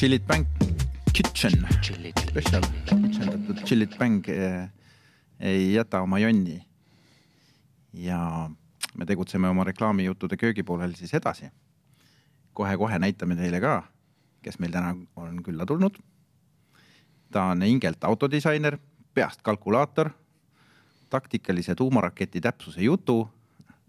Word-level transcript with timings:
Chillit 0.00 0.26
Bank 0.26 0.48
Kitchen, 1.12 1.66
special 2.30 2.62
kitchendatud 2.86 3.58
Chillit 3.64 3.98
Bang 3.98 4.28
eh, 4.28 4.68
ei 5.40 5.74
jäta 5.74 6.00
oma 6.00 6.18
jonni. 6.18 6.66
ja 7.92 8.50
me 8.96 9.04
tegutseme 9.04 9.48
oma 9.48 9.64
reklaamijuttude 9.64 10.36
köögipoolel 10.36 10.94
siis 10.96 11.12
edasi 11.14 11.42
kohe,. 11.42 11.52
kohe-kohe 12.52 12.98
näitame 12.98 13.36
teile 13.36 13.60
ka, 13.60 13.82
kes 14.42 14.58
meil 14.58 14.72
täna 14.72 14.94
on 15.16 15.42
külla 15.42 15.66
tulnud. 15.66 15.98
ta 17.30 17.44
on 17.52 17.62
hingelt 17.62 18.04
autodisainer, 18.04 18.78
peast 19.14 19.42
kalkulaator, 19.42 20.10
taktikalise 21.10 21.74
tuumaraketi 21.74 22.40
täpsuse 22.40 22.80
jutu 22.80 23.28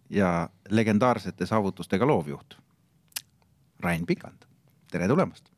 ja 0.09 0.49
legendaarsete 0.69 1.45
saavutustega 1.45 2.07
loovjuht. 2.07 2.59
Rain 3.79 4.05
Pikand, 4.05 4.43
tere 4.91 5.07
tulemast. 5.07 5.51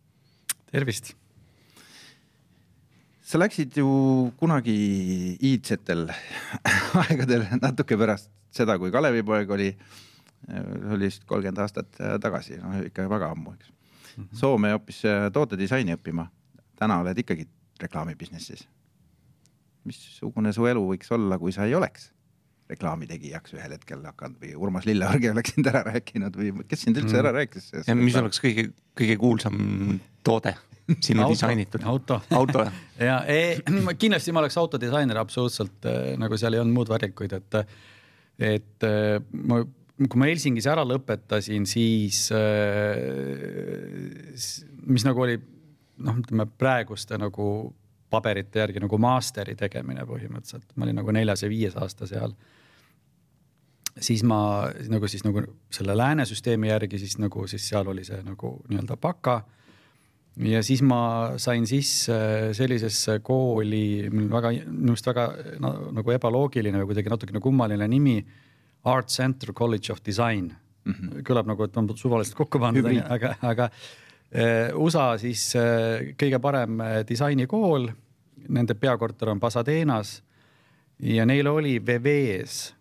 Tervist 0.73 1.13
sa 3.23 3.39
läksid 3.39 3.77
ju 3.77 3.89
kunagi 4.37 4.75
iidsetel 5.41 6.07
aegadel 7.01 7.45
natuke 7.61 7.97
pärast 7.97 8.29
seda, 8.54 8.75
kui 8.78 8.91
Kalevipoeg 8.93 9.50
oli, 9.55 9.69
oli 10.93 11.09
vist 11.09 11.25
kolmkümmend 11.29 11.61
aastat 11.64 12.01
tagasi, 12.21 12.59
noh 12.61 12.83
ikka 12.89 13.07
väga 13.09 13.31
ammu, 13.33 13.55
eks 13.55 13.69
mm. 13.69 14.23
-hmm. 14.23 14.37
Soome 14.37 14.71
hoopis 14.75 15.01
tootedisaini 15.33 15.95
õppima. 15.95 16.28
täna 16.75 17.00
oled 17.00 17.17
ikkagi 17.17 17.47
reklaami 17.81 18.15
business'is. 18.15 18.67
missugune 19.83 20.53
su 20.53 20.65
elu 20.65 20.83
võiks 20.92 21.11
olla, 21.11 21.39
kui 21.39 21.51
sa 21.51 21.65
ei 21.65 21.75
oleks 21.75 22.11
reklaamitegijaks 22.73 23.55
ühel 23.57 23.75
hetkel 23.77 24.04
hakanud 24.07 24.41
või 24.41 24.54
Urmas 24.65 24.87
Lilleorg 24.89 25.25
ei 25.25 25.31
oleks 25.33 25.55
sind 25.55 25.69
ära 25.71 25.83
rääkinud 25.87 26.37
või 26.39 26.51
kes 26.69 26.86
sind 26.87 27.00
üldse 27.01 27.19
ära 27.21 27.33
rääkis? 27.36 27.71
ja 27.87 27.95
mis 27.97 28.18
oleks 28.19 28.41
kõige, 28.43 28.69
kõige 29.00 29.18
kuulsam 29.21 29.57
toode? 30.25 30.55
sinu 31.00 31.23
auto, 31.23 31.31
disainitud? 31.31 31.86
Auto, 31.87 32.19
auto 32.36 32.66
ja 33.09 33.22
ei, 33.30 33.61
kindlasti 34.02 34.33
ma 34.36 34.44
oleks 34.44 34.58
autodisainer 34.59 35.22
absoluutselt 35.22 35.88
äh, 35.88 36.17
nagu 36.20 36.39
seal 36.39 36.58
ei 36.58 36.64
olnud 36.64 36.75
muud 36.75 36.92
varikuid, 36.92 37.38
et, 37.39 37.78
et 38.52 38.88
äh, 38.89 39.16
ma, 39.48 39.61
kui 40.03 40.20
ma 40.20 40.28
Helsingis 40.28 40.67
ära 40.67 40.83
lõpetasin, 40.88 41.67
siis 41.70 42.26
mis 44.83 45.05
nagu 45.08 45.23
oli 45.23 45.38
noh, 46.03 46.20
ütleme 46.20 46.48
praeguste 46.59 47.20
nagu 47.22 47.48
paberite 48.14 48.61
järgi 48.61 48.81
nagu 48.83 48.98
master'i 49.02 49.55
tegemine 49.58 50.05
põhimõtteliselt, 50.09 50.67
ma 50.76 50.88
olin 50.88 51.00
nagu 51.02 51.16
neljas 51.16 51.45
ja 51.45 51.50
viies 51.52 51.78
aasta 51.80 52.09
seal 52.09 52.36
siis 53.99 54.23
ma 54.25 54.69
nagu 54.89 55.08
siis 55.08 55.23
nagu 55.25 55.44
selle 55.72 55.95
lääne 55.97 56.25
süsteemi 56.25 56.72
järgi 56.72 56.99
siis 56.99 57.17
nagu 57.22 57.47
siis 57.47 57.67
seal 57.69 57.88
oli 57.88 58.05
see 58.08 58.22
nagu 58.25 58.55
nii-öelda 58.69 58.97
baka 58.97 59.41
ja 60.41 60.63
siis 60.66 60.81
ma 60.86 61.33
sain 61.38 61.66
sisse 61.69 62.16
sellisesse 62.58 63.19
kooli, 63.25 64.09
väga, 64.09 64.53
minu 64.66 64.95
arust 64.95 65.09
väga 65.09 65.27
no, 65.61 65.73
nagu 65.99 66.16
ebaloogiline 66.16 66.81
või 66.81 66.89
kuidagi 66.91 67.14
natukene 67.14 67.41
kummaline 67.44 67.88
nimi. 67.88 68.17
Art 68.89 69.08
Center 69.14 69.53
College 69.55 69.94
of 69.94 70.02
Design 70.03 70.49
mm. 70.49 70.94
-hmm. 70.94 71.21
kõlab 71.27 71.47
nagu, 71.47 71.64
et 71.64 71.77
on 71.77 71.88
suvaliselt 71.95 72.36
kokku 72.36 72.59
pandud, 72.59 72.89
aga, 73.08 73.36
aga 73.41 73.69
äh, 73.69 74.73
USA 74.75 75.14
siis 75.17 75.53
äh, 75.55 76.16
kõige 76.19 76.39
parem 76.39 76.81
äh, 76.81 77.02
disainikool. 77.08 77.91
Nende 78.49 78.73
peakorter 78.75 79.30
on 79.30 79.39
Pasadenas 79.39 80.23
ja 80.99 81.25
neil 81.25 81.47
oli 81.47 81.77
VV-s, 81.80 82.73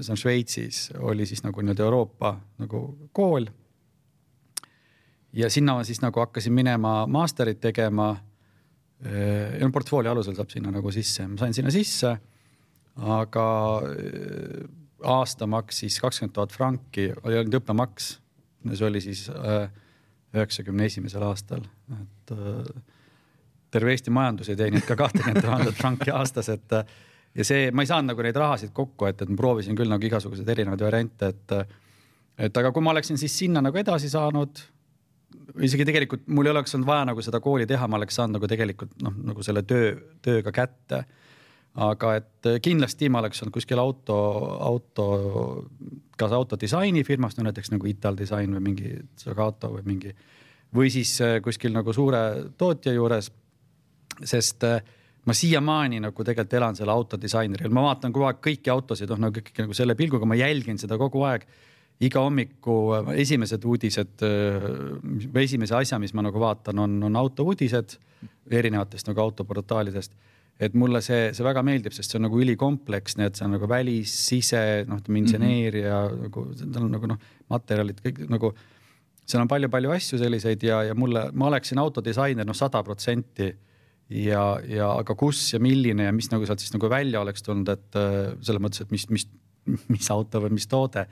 see 0.00 0.12
on 0.14 0.18
Šveitsis, 0.20 0.90
oli 0.98 1.26
siis 1.26 1.42
nagu 1.44 1.62
nii-öelda 1.62 1.86
Euroopa 1.86 2.34
nagu 2.62 2.84
kool 3.16 3.48
ja 5.32 5.50
sinna 5.50 5.76
ma 5.78 5.84
siis 5.86 6.00
nagu 6.02 6.20
hakkasin 6.20 6.52
minema 6.52 7.04
master'it 7.06 7.60
tegema. 7.60 8.16
ja 9.00 9.64
noh, 9.64 9.72
portfoolio 9.72 10.12
alusel 10.12 10.36
saab 10.36 10.50
sinna 10.52 10.72
nagu 10.74 10.90
sisse, 10.92 11.24
ma 11.28 11.38
sain 11.40 11.54
sinna 11.56 11.72
sisse. 11.72 12.16
aga 13.00 13.46
aasta 15.08 15.46
maksis 15.46 16.00
kakskümmend 16.00 16.34
tuhat 16.36 16.52
franki, 16.52 17.10
oli 17.22 17.38
ainult 17.38 17.60
õppemaks. 17.62 18.10
see 18.74 18.86
oli 18.86 19.00
siis 19.00 19.28
üheksakümne 20.34 20.84
esimesel 20.86 21.22
aastal, 21.26 21.64
et 22.00 22.34
terve 23.70 23.94
Eesti 23.94 24.10
majandus 24.10 24.50
ei 24.50 24.58
teeninud 24.58 24.84
ka 24.86 24.96
kahtekümmet 24.98 25.44
tuhandet 25.44 25.78
franki 25.78 26.10
aastas, 26.10 26.48
et 26.48 26.74
ja 27.34 27.46
see, 27.46 27.70
ma 27.70 27.84
ei 27.84 27.90
saanud 27.90 28.12
nagu 28.12 28.24
neid 28.26 28.36
rahasid 28.36 28.72
kokku, 28.74 29.06
et, 29.10 29.22
et 29.22 29.30
ma 29.30 29.38
proovisin 29.38 29.78
küll 29.78 29.90
nagu 29.90 30.06
igasuguseid 30.06 30.48
erinevaid 30.56 30.82
variante, 30.88 31.30
et 31.34 31.56
et 32.40 32.56
aga 32.56 32.70
kui 32.72 32.82
ma 32.82 32.94
oleksin 32.94 33.18
siis 33.20 33.34
sinna 33.36 33.60
nagu 33.60 33.76
edasi 33.76 34.08
saanud 34.08 34.62
isegi 35.64 35.86
tegelikult 35.88 36.28
mul 36.32 36.48
ei 36.48 36.54
oleks 36.54 36.74
olnud 36.76 36.88
vaja 36.88 37.06
nagu 37.10 37.22
seda 37.24 37.40
kooli 37.42 37.66
teha, 37.68 37.88
ma 37.90 37.98
oleks 37.98 38.16
saanud 38.18 38.38
nagu 38.38 38.48
tegelikult 38.50 38.94
noh, 39.04 39.16
nagu 39.30 39.44
selle 39.46 39.62
töö, 39.68 39.92
tööga 40.24 40.52
kätte. 40.54 41.04
aga 41.80 42.14
et 42.18 42.46
kindlasti 42.62 43.08
ma 43.08 43.20
oleks 43.20 43.42
olnud 43.42 43.54
kuskil 43.54 43.78
auto, 43.78 44.16
auto, 44.66 45.04
kas 46.18 46.32
autodisainifirmas, 46.34 47.36
no 47.38 47.44
näiteks 47.46 47.70
nagu 47.70 47.86
Ital 47.86 48.16
Design 48.18 48.56
või 48.56 48.64
mingi 48.64 48.94
Zagato 49.18 49.70
või 49.76 49.84
mingi. 49.86 50.14
või 50.74 50.90
siis 50.90 51.18
kuskil 51.42 51.72
nagu 51.72 51.92
suure 51.92 52.50
tootja 52.58 52.92
juures. 52.92 53.30
sest 54.24 54.64
äh, 54.64 54.82
ma 55.26 55.36
siiamaani 55.36 56.00
nagu 56.00 56.24
tegelikult 56.24 56.54
elan 56.56 56.78
selle 56.78 56.94
autodisaineril, 56.94 57.72
ma 57.74 57.90
vaatan 57.90 58.12
kogu 58.14 58.28
aeg 58.28 58.40
kõiki 58.44 58.72
autosid, 58.72 59.10
noh 59.12 59.26
nagu 59.26 59.42
ikkagi 59.42 59.66
nagu 59.66 59.76
selle 59.76 59.96
pilguga 59.98 60.28
ma 60.28 60.38
jälgin 60.38 60.80
seda 60.80 60.98
kogu 61.00 61.24
aeg 61.28 61.44
iga 62.00 62.22
hommiku 62.24 62.76
äh, 62.96 63.12
esimesed 63.24 63.64
uudised 63.68 64.24
äh, 64.24 64.66
või 65.02 65.44
esimese 65.44 65.76
asja, 65.76 66.00
mis 66.00 66.14
ma 66.16 66.24
nagu 66.24 66.40
vaatan, 66.40 66.80
on, 66.86 66.96
on 67.10 67.20
autouudised 67.20 67.98
erinevatest 68.50 69.10
nagu 69.10 69.20
autoportaalidest. 69.26 70.12
et 70.60 70.74
mulle 70.76 71.00
see, 71.00 71.30
see 71.32 71.44
väga 71.44 71.62
meeldib, 71.64 71.94
sest 71.96 72.12
see 72.12 72.18
on 72.18 72.26
nagu 72.26 72.40
ülikompleksne, 72.40 73.30
et 73.30 73.38
see 73.38 73.46
on 73.46 73.54
nagu 73.56 73.68
välis, 73.68 74.12
sise, 74.26 74.60
noh, 74.88 74.98
ütleme 75.00 75.22
inseneeria 75.22 76.02
mm 76.02 76.10
-hmm. 76.10 76.26
nagu, 76.26 76.44
tal 76.74 76.84
on 76.84 76.92
nagu 76.96 77.08
noh, 77.14 77.18
materjalid 77.48 78.00
kõik 78.04 78.28
nagu. 78.28 78.52
seal 79.30 79.42
on 79.44 79.48
palju-palju 79.48 79.90
asju 79.94 80.18
selliseid 80.18 80.62
ja, 80.62 80.82
ja 80.82 80.94
mulle, 80.94 81.28
ma 81.32 81.46
oleksin 81.46 81.78
autodisainer 81.78 82.46
noh, 82.46 82.56
sada 82.56 82.82
protsenti 82.82 83.52
ja, 84.10 84.44
ja 84.66 84.92
aga 84.98 85.14
kus 85.18 85.42
ja 85.54 85.60
milline 85.62 86.08
ja 86.08 86.14
mis 86.14 86.30
nagu 86.32 86.46
sealt 86.46 86.62
siis 86.62 86.74
nagu 86.74 86.90
välja 86.90 87.22
oleks 87.22 87.44
tulnud, 87.46 87.68
et 87.70 87.98
äh, 87.98 88.32
selles 88.42 88.62
mõttes, 88.62 88.84
et 88.84 88.94
mis, 88.94 89.06
mis, 89.12 89.26
mis 89.92 90.10
auto 90.10 90.42
või 90.44 90.56
mis 90.58 90.68
toode 90.70 91.06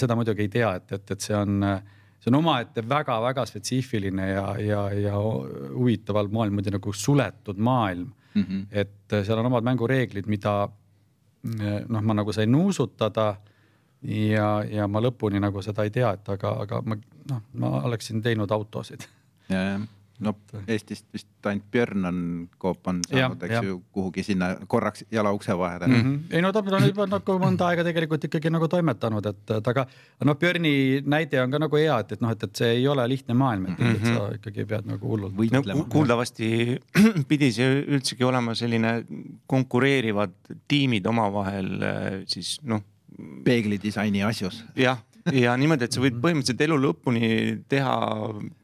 seda 0.00 0.16
muidugi 0.16 0.46
ei 0.46 0.52
tea, 0.52 0.70
et, 0.78 0.92
et, 0.96 1.10
et 1.12 1.20
see 1.20 1.36
on, 1.36 1.60
see 2.16 2.30
on 2.32 2.38
omaette 2.38 2.84
väga-väga 2.88 3.44
spetsiifiline 3.48 4.30
ja, 4.30 4.46
ja, 4.62 4.84
ja 4.96 5.18
huvitaval 5.20 6.30
moel 6.32 6.54
muidu 6.54 6.72
nagu 6.74 6.94
suletud 6.96 7.60
maailm 7.60 8.08
mm. 8.08 8.42
-hmm. 8.42 8.62
et 8.70 9.18
seal 9.26 9.42
on 9.42 9.50
omad 9.50 9.68
mängureeglid, 9.68 10.26
mida 10.32 10.62
noh, 11.46 12.02
ma 12.02 12.16
nagu 12.16 12.32
sain 12.32 12.50
nuusutada 12.52 13.36
ja, 14.02 14.48
ja 14.64 14.88
ma 14.88 15.02
lõpuni 15.04 15.40
nagu 15.40 15.62
seda 15.62 15.84
ei 15.84 15.92
tea, 15.92 16.14
et 16.16 16.28
aga, 16.28 16.56
aga 16.64 16.80
ma 16.82 16.96
noh, 17.30 17.42
ma 17.52 17.82
oleksin 17.90 18.22
teinud 18.22 18.50
autosid. 18.50 19.06
ja, 19.48 19.60
jah 19.60 19.86
no 20.24 20.32
Eestist 20.68 21.06
vist 21.14 21.48
ainult 21.48 21.66
Björn 21.72 22.08
on, 22.08 22.18
Coop 22.62 22.88
on 22.90 23.00
saanud, 23.06 23.42
eks 23.46 23.66
ju, 23.66 23.78
kuhugi 23.94 24.24
sinna 24.26 24.52
korraks 24.70 25.04
jala 25.12 25.32
ukse 25.36 25.56
vahele 25.58 25.86
mm. 25.86 26.02
-hmm. 26.02 26.34
ei 26.36 26.42
no 26.42 26.52
ta 26.52 26.62
on 26.64 26.86
juba 26.86 27.06
nagu 27.10 27.38
mõnda 27.42 27.68
aega 27.70 27.84
tegelikult 27.86 28.24
ikkagi 28.28 28.50
nagu 28.50 28.68
toimetanud, 28.68 29.26
et, 29.26 29.42
et 29.58 29.70
aga 29.72 29.86
noh, 30.24 30.38
Björni 30.40 30.74
näide 31.04 31.42
on 31.42 31.50
ka 31.50 31.60
nagu 31.62 31.80
hea, 31.80 31.98
et, 32.04 32.12
et 32.16 32.24
noh, 32.24 32.32
et, 32.32 32.42
et 32.48 32.62
see 32.62 32.72
ei 32.80 32.88
ole 32.88 33.08
lihtne 33.08 33.34
maailm, 33.34 33.66
et 33.66 33.78
mm, 33.78 33.86
-hmm. 33.86 33.96
et 33.96 34.14
sa 34.14 34.40
ikkagi 34.40 34.64
pead 34.64 34.86
nagu 34.92 35.08
hullult 35.08 35.36
võitlema 35.36 35.80
no,. 35.82 35.88
kuuldavasti 35.92 36.80
pidi 37.30 37.52
see 37.52 37.82
üldsegi 37.86 38.24
olema 38.24 38.54
selline 38.54 39.04
konkureerivad 39.46 40.36
tiimid 40.68 41.06
omavahel 41.06 41.72
siis 42.26 42.58
noh. 42.62 42.82
peeglidisaini 43.44 44.22
asjus. 44.22 44.64
jah 44.76 44.98
ja 45.34 45.54
niimoodi, 45.58 45.86
et 45.86 45.96
sa 45.96 46.02
võid 46.02 46.14
mhm. 46.14 46.22
põhimõtteliselt 46.24 46.64
elu 46.66 46.76
lõpuni 46.82 47.30
teha 47.70 47.94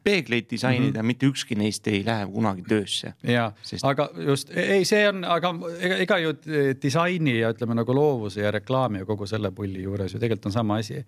peegleid 0.05 0.47
disainida 0.51 0.87
mm, 0.87 0.99
-hmm. 0.99 1.09
mitte 1.11 1.29
ükski 1.29 1.57
neist 1.59 1.87
ei 1.91 2.03
lähe 2.05 2.27
kunagi 2.31 2.63
töösse. 2.67 3.13
ja 3.23 3.49
Sest..., 3.61 3.85
aga 3.87 4.09
just 4.27 4.53
ei, 4.55 4.85
see 4.87 5.03
on, 5.09 5.23
aga 5.23 5.53
ega, 5.79 5.97
ega 6.05 6.19
ju 6.23 6.35
disaini 6.81 7.39
ja 7.39 7.51
ütleme 7.55 7.77
nagu 7.79 7.95
loovuse 7.95 8.41
ja 8.41 8.51
reklaami 8.51 9.03
ja 9.03 9.09
kogu 9.09 9.27
selle 9.27 9.51
pulli 9.51 9.83
juures 9.83 10.13
ju 10.13 10.21
tegelikult 10.21 10.51
on 10.51 10.57
sama 10.59 10.79
asi. 10.83 11.03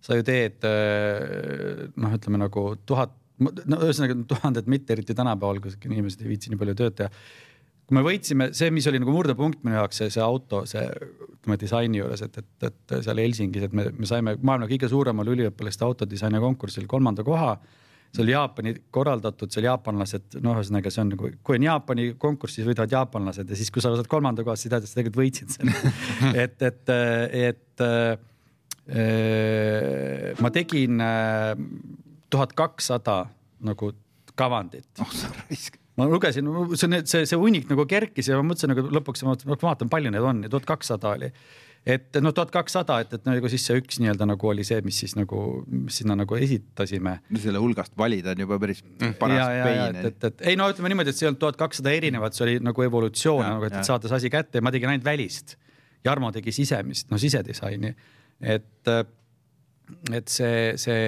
sa 0.00 0.14
ju 0.14 0.22
teed 0.22 0.64
äh, 0.66 1.88
noh, 1.96 2.12
ütleme 2.14 2.38
nagu 2.38 2.68
tuhat, 2.86 3.14
no 3.38 3.80
ühesõnaga 3.82 4.16
tuhanded 4.28 4.68
mitte 4.70 4.92
eriti 4.92 5.14
tänapäeval, 5.14 5.60
kus 5.60 5.78
inimesed 5.84 6.22
ei 6.22 6.28
viitsi 6.34 6.50
nii 6.50 6.60
palju 6.60 6.74
tööd 6.78 6.98
teha 7.00 7.10
kui 7.86 7.94
me 7.94 8.02
võitsime, 8.02 8.48
see, 8.56 8.72
mis 8.74 8.86
oli 8.90 8.98
nagu 9.02 9.12
murdepunkt 9.14 9.62
minu 9.66 9.78
jaoks, 9.78 10.00
see, 10.00 10.10
see 10.10 10.22
auto, 10.22 10.64
see 10.66 10.82
ütleme 11.46 11.58
disaini 11.60 12.00
juures, 12.00 12.22
et, 12.26 12.38
et, 12.42 12.66
et 12.66 12.94
seal 13.06 13.20
Helsingis, 13.22 13.68
et 13.68 13.74
me, 13.76 13.84
me 13.94 14.08
saime 14.10 14.34
maailma 14.42 14.66
kõige 14.70 14.90
suuremal 14.90 15.30
üliõpilaste 15.30 15.86
autodisaini 15.86 16.42
konkursil 16.42 16.88
kolmanda 16.90 17.22
koha. 17.26 17.52
see 18.10 18.24
oli 18.24 18.32
Jaapani 18.32 18.72
korraldatud, 18.90 19.52
seal 19.52 19.68
jaapanlased, 19.68 20.38
no 20.42 20.56
ühesõnaga, 20.56 20.90
see 20.90 21.02
on 21.04 21.10
nagu, 21.14 21.30
kui 21.46 21.58
on 21.60 21.66
Jaapani 21.68 22.08
konkurss, 22.18 22.58
siis 22.58 22.66
võidavad 22.66 22.92
jaapanlased 22.96 23.50
ja 23.50 23.58
siis, 23.58 23.70
kui 23.70 23.82
sa 23.84 23.94
saad 23.94 24.10
kolmanda 24.10 24.42
koha, 24.46 24.56
siis 24.58 24.72
tähendab, 24.72 24.90
sa 24.90 24.98
tegelikult 24.98 25.22
võitsid 25.22 25.48
selle 25.54 25.74
et, 26.44 26.58
et, 26.66 26.94
et 27.52 27.86
äh, 27.86 28.18
ma 30.42 30.50
tegin 30.54 31.00
äh, 31.02 31.54
tuhat 32.30 32.52
kakssada 32.58 33.26
nagu 33.66 33.92
kavandit 34.36 34.88
oh 35.00 35.12
sa 35.14 35.30
raisk. 35.32 35.78
Ma 35.96 36.08
lugesin, 36.10 36.48
see, 36.76 37.02
see, 37.08 37.28
see 37.28 37.38
hunnik 37.40 37.70
nagu 37.70 37.86
kerkis 37.88 38.28
ja 38.30 38.40
ma 38.40 38.50
mõtlesin 38.50 38.74
nagu 38.74 38.84
lõpuks, 38.98 39.24
ma 39.26 39.36
vaatan, 39.62 39.90
palju 39.92 40.12
neid 40.12 40.26
on. 40.26 40.42
Ja 40.46 40.52
tuhat 40.52 40.68
kakssada 40.68 41.14
oli. 41.16 41.30
et 41.86 42.18
noh, 42.18 42.32
tuhat 42.34 42.50
kakssada, 42.50 42.98
et, 43.04 43.12
et 43.14 43.28
nagu 43.28 43.50
siis 43.50 43.62
see 43.68 43.78
üks 43.78 44.00
nii-öelda 44.02 44.26
nagu 44.26 44.48
oli 44.50 44.64
see, 44.66 44.80
mis 44.84 44.98
siis 45.04 45.14
nagu, 45.14 45.42
mis 45.70 46.00
sinna 46.02 46.16
nagu 46.18 46.38
esitasime. 46.38 47.20
Selle 47.38 47.62
hulgast 47.62 47.94
valida 47.98 48.34
on 48.34 48.42
juba 48.42 48.58
päris 48.62 48.82
paras 49.20 49.38
ja, 49.38 49.50
ja, 49.54 49.68
pein 49.68 50.00
et, 50.00 50.08
et, 50.10 50.26
et 50.30 50.48
ei 50.50 50.58
no 50.58 50.66
ütleme 50.72 50.90
niimoodi, 50.90 51.14
et 51.14 51.18
see 51.18 51.28
ei 51.28 51.30
olnud 51.30 51.42
tuhat 51.44 51.60
kakssada 51.60 51.94
erinevat, 51.94 52.34
see 52.34 52.48
oli 52.48 52.56
nagu 52.66 52.86
evolutsioon 52.88 53.46
nagu, 53.46 53.68
et 53.68 53.78
et 53.78 53.86
saada 53.86 54.10
see 54.10 54.18
asi 54.18 54.32
kätte 54.34 54.58
ja 54.58 54.66
ma 54.66 54.74
tegin 54.74 54.90
ainult 54.92 55.06
välist. 55.06 55.54
Jarmo 56.06 56.32
tegi 56.34 56.52
sisemist, 56.54 57.08
no 57.10 57.18
sisedisaini, 57.18 57.92
et, 58.54 58.90
et 60.14 60.28
see, 60.30 60.74
see, 60.78 61.00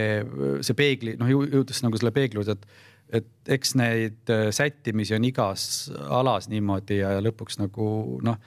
see 0.67 0.79
peegli, 0.79 1.19
noh 1.19 1.29
jõudes 1.31 1.82
nagu 1.85 1.99
selle 2.00 2.14
peegli 2.14 2.38
juurde, 2.38 2.56
et, 2.56 2.88
et 3.13 3.53
eks 3.57 3.75
neid 3.79 4.33
äh, 4.33 4.49
sättimisi 4.55 5.17
on 5.17 5.25
igas 5.29 5.89
alas 6.13 6.49
niimoodi 6.53 7.01
ja, 7.01 7.17
lõpuks 7.25 7.59
nagu 7.61 8.19
noh, 8.25 8.39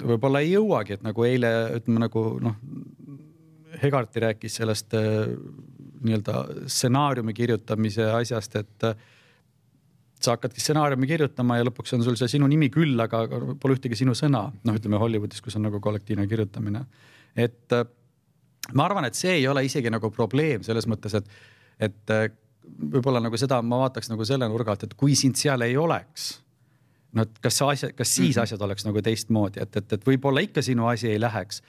võib-olla 0.00 0.40
ei 0.44 0.54
jõuagi, 0.54 0.96
et 0.96 1.04
nagu 1.04 1.26
eile 1.28 1.52
ütleme 1.80 2.06
nagu 2.06 2.24
noh, 2.42 2.56
Hegarti 3.80 4.20
rääkis 4.20 4.58
sellest 4.58 4.96
äh, 4.98 5.30
nii-öelda 6.00 6.66
stsenaariumi 6.66 7.34
kirjutamise 7.36 8.08
asjast, 8.16 8.56
et 8.60 8.88
äh, 8.88 9.06
sa 10.20 10.34
hakkadki 10.34 10.60
stsenaariumi 10.60 11.08
kirjutama 11.08 11.60
ja 11.60 11.68
lõpuks 11.68 11.94
on 11.96 12.04
sul 12.04 12.18
see 12.20 12.34
sinu 12.34 12.48
nimi 12.50 12.68
küll, 12.72 12.98
aga 13.00 13.22
pole 13.60 13.76
ühtegi 13.76 13.96
sinu 14.02 14.16
sõna, 14.16 14.46
noh, 14.52 14.76
ütleme 14.76 15.00
Hollywoodis, 15.00 15.40
kus 15.44 15.56
on 15.60 15.68
nagu 15.68 15.80
kollektiivne 15.80 16.26
kirjutamine. 16.28 16.84
et 17.36 17.76
ma 18.74 18.84
arvan, 18.84 19.06
et 19.08 19.16
see 19.16 19.38
ei 19.38 19.46
ole 19.48 19.64
isegi 19.64 19.92
nagu 19.92 20.10
probleem 20.12 20.64
selles 20.66 20.88
mõttes, 20.90 21.14
et, 21.16 21.30
et 21.80 22.12
võib-olla 22.64 23.20
nagu 23.22 23.36
seda 23.40 23.60
ma 23.62 23.82
vaataks 23.84 24.10
nagu 24.12 24.24
selle 24.28 24.48
nurga 24.48 24.74
alt, 24.74 24.86
et 24.88 24.94
kui 24.98 25.16
sind 25.18 25.38
seal 25.40 25.62
ei 25.66 25.76
oleks 25.80 26.30
no 27.16 27.26
et 27.26 27.42
kas 27.42 27.58
see 27.58 27.68
asja, 27.74 27.92
kas 27.96 28.14
siis 28.20 28.38
asjad 28.40 28.62
oleks 28.64 28.86
nagu 28.86 29.02
teistmoodi, 29.04 29.62
et, 29.64 29.78
et, 29.80 29.94
et 29.96 30.06
võib-olla 30.06 30.42
ikka 30.46 30.62
sinu 30.64 30.86
asi 30.90 31.10
ei 31.10 31.20
läheks, 31.20 31.60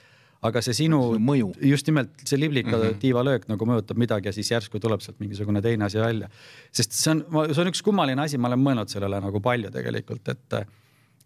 aga 0.46 0.62
see 0.64 0.76
sinu 0.84 1.00
See 1.12 1.22
mõju. 1.22 1.50
just 1.70 1.88
nimelt 1.90 2.24
see 2.26 2.38
liblika 2.38 2.76
mm 2.76 2.82
-hmm. 2.82 3.00
tiivalöök 3.02 3.48
nagu 3.50 3.66
mõjutab 3.66 3.98
midagi 3.98 4.28
ja 4.28 4.32
siis 4.32 4.50
järsku 4.50 4.80
tuleb 4.80 5.00
sealt 5.00 5.20
mingisugune 5.20 5.62
teine 5.62 5.84
asi 5.84 5.98
välja. 5.98 6.28
sest 6.72 6.92
see 6.92 7.10
on, 7.10 7.24
see 7.52 7.62
on 7.62 7.70
üks 7.70 7.82
kummaline 7.82 8.22
asi, 8.22 8.38
ma 8.38 8.48
olen 8.48 8.62
mõelnud 8.62 8.88
sellele 8.88 9.20
nagu 9.20 9.40
palju 9.40 9.70
tegelikult, 9.70 10.28
et, 10.28 10.68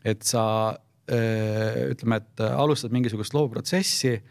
et 0.05 0.23
sa 0.23 0.77
öö, 1.11 1.91
ütleme, 1.93 2.17
et 2.17 2.41
alustad 2.41 2.93
mingisugust 2.93 3.35
looprotsessi 3.35 4.23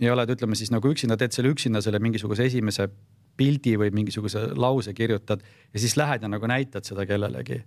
ja 0.00 0.12
oled, 0.12 0.30
ütleme 0.30 0.54
siis 0.54 0.70
nagu 0.70 0.88
üksinda, 0.88 1.16
teed 1.16 1.32
selle 1.32 1.52
üksinda 1.54 1.82
selle 1.82 1.98
mingisuguse 1.98 2.44
esimese 2.44 2.88
pildi 3.36 3.76
või 3.80 3.90
mingisuguse 3.94 4.50
lause 4.54 4.94
kirjutad 4.94 5.42
ja 5.72 5.80
siis 5.80 5.96
lähed 5.96 6.22
ja 6.22 6.30
nagu 6.30 6.46
näitad 6.50 6.86
seda 6.86 7.06
kellelegi 7.06 7.62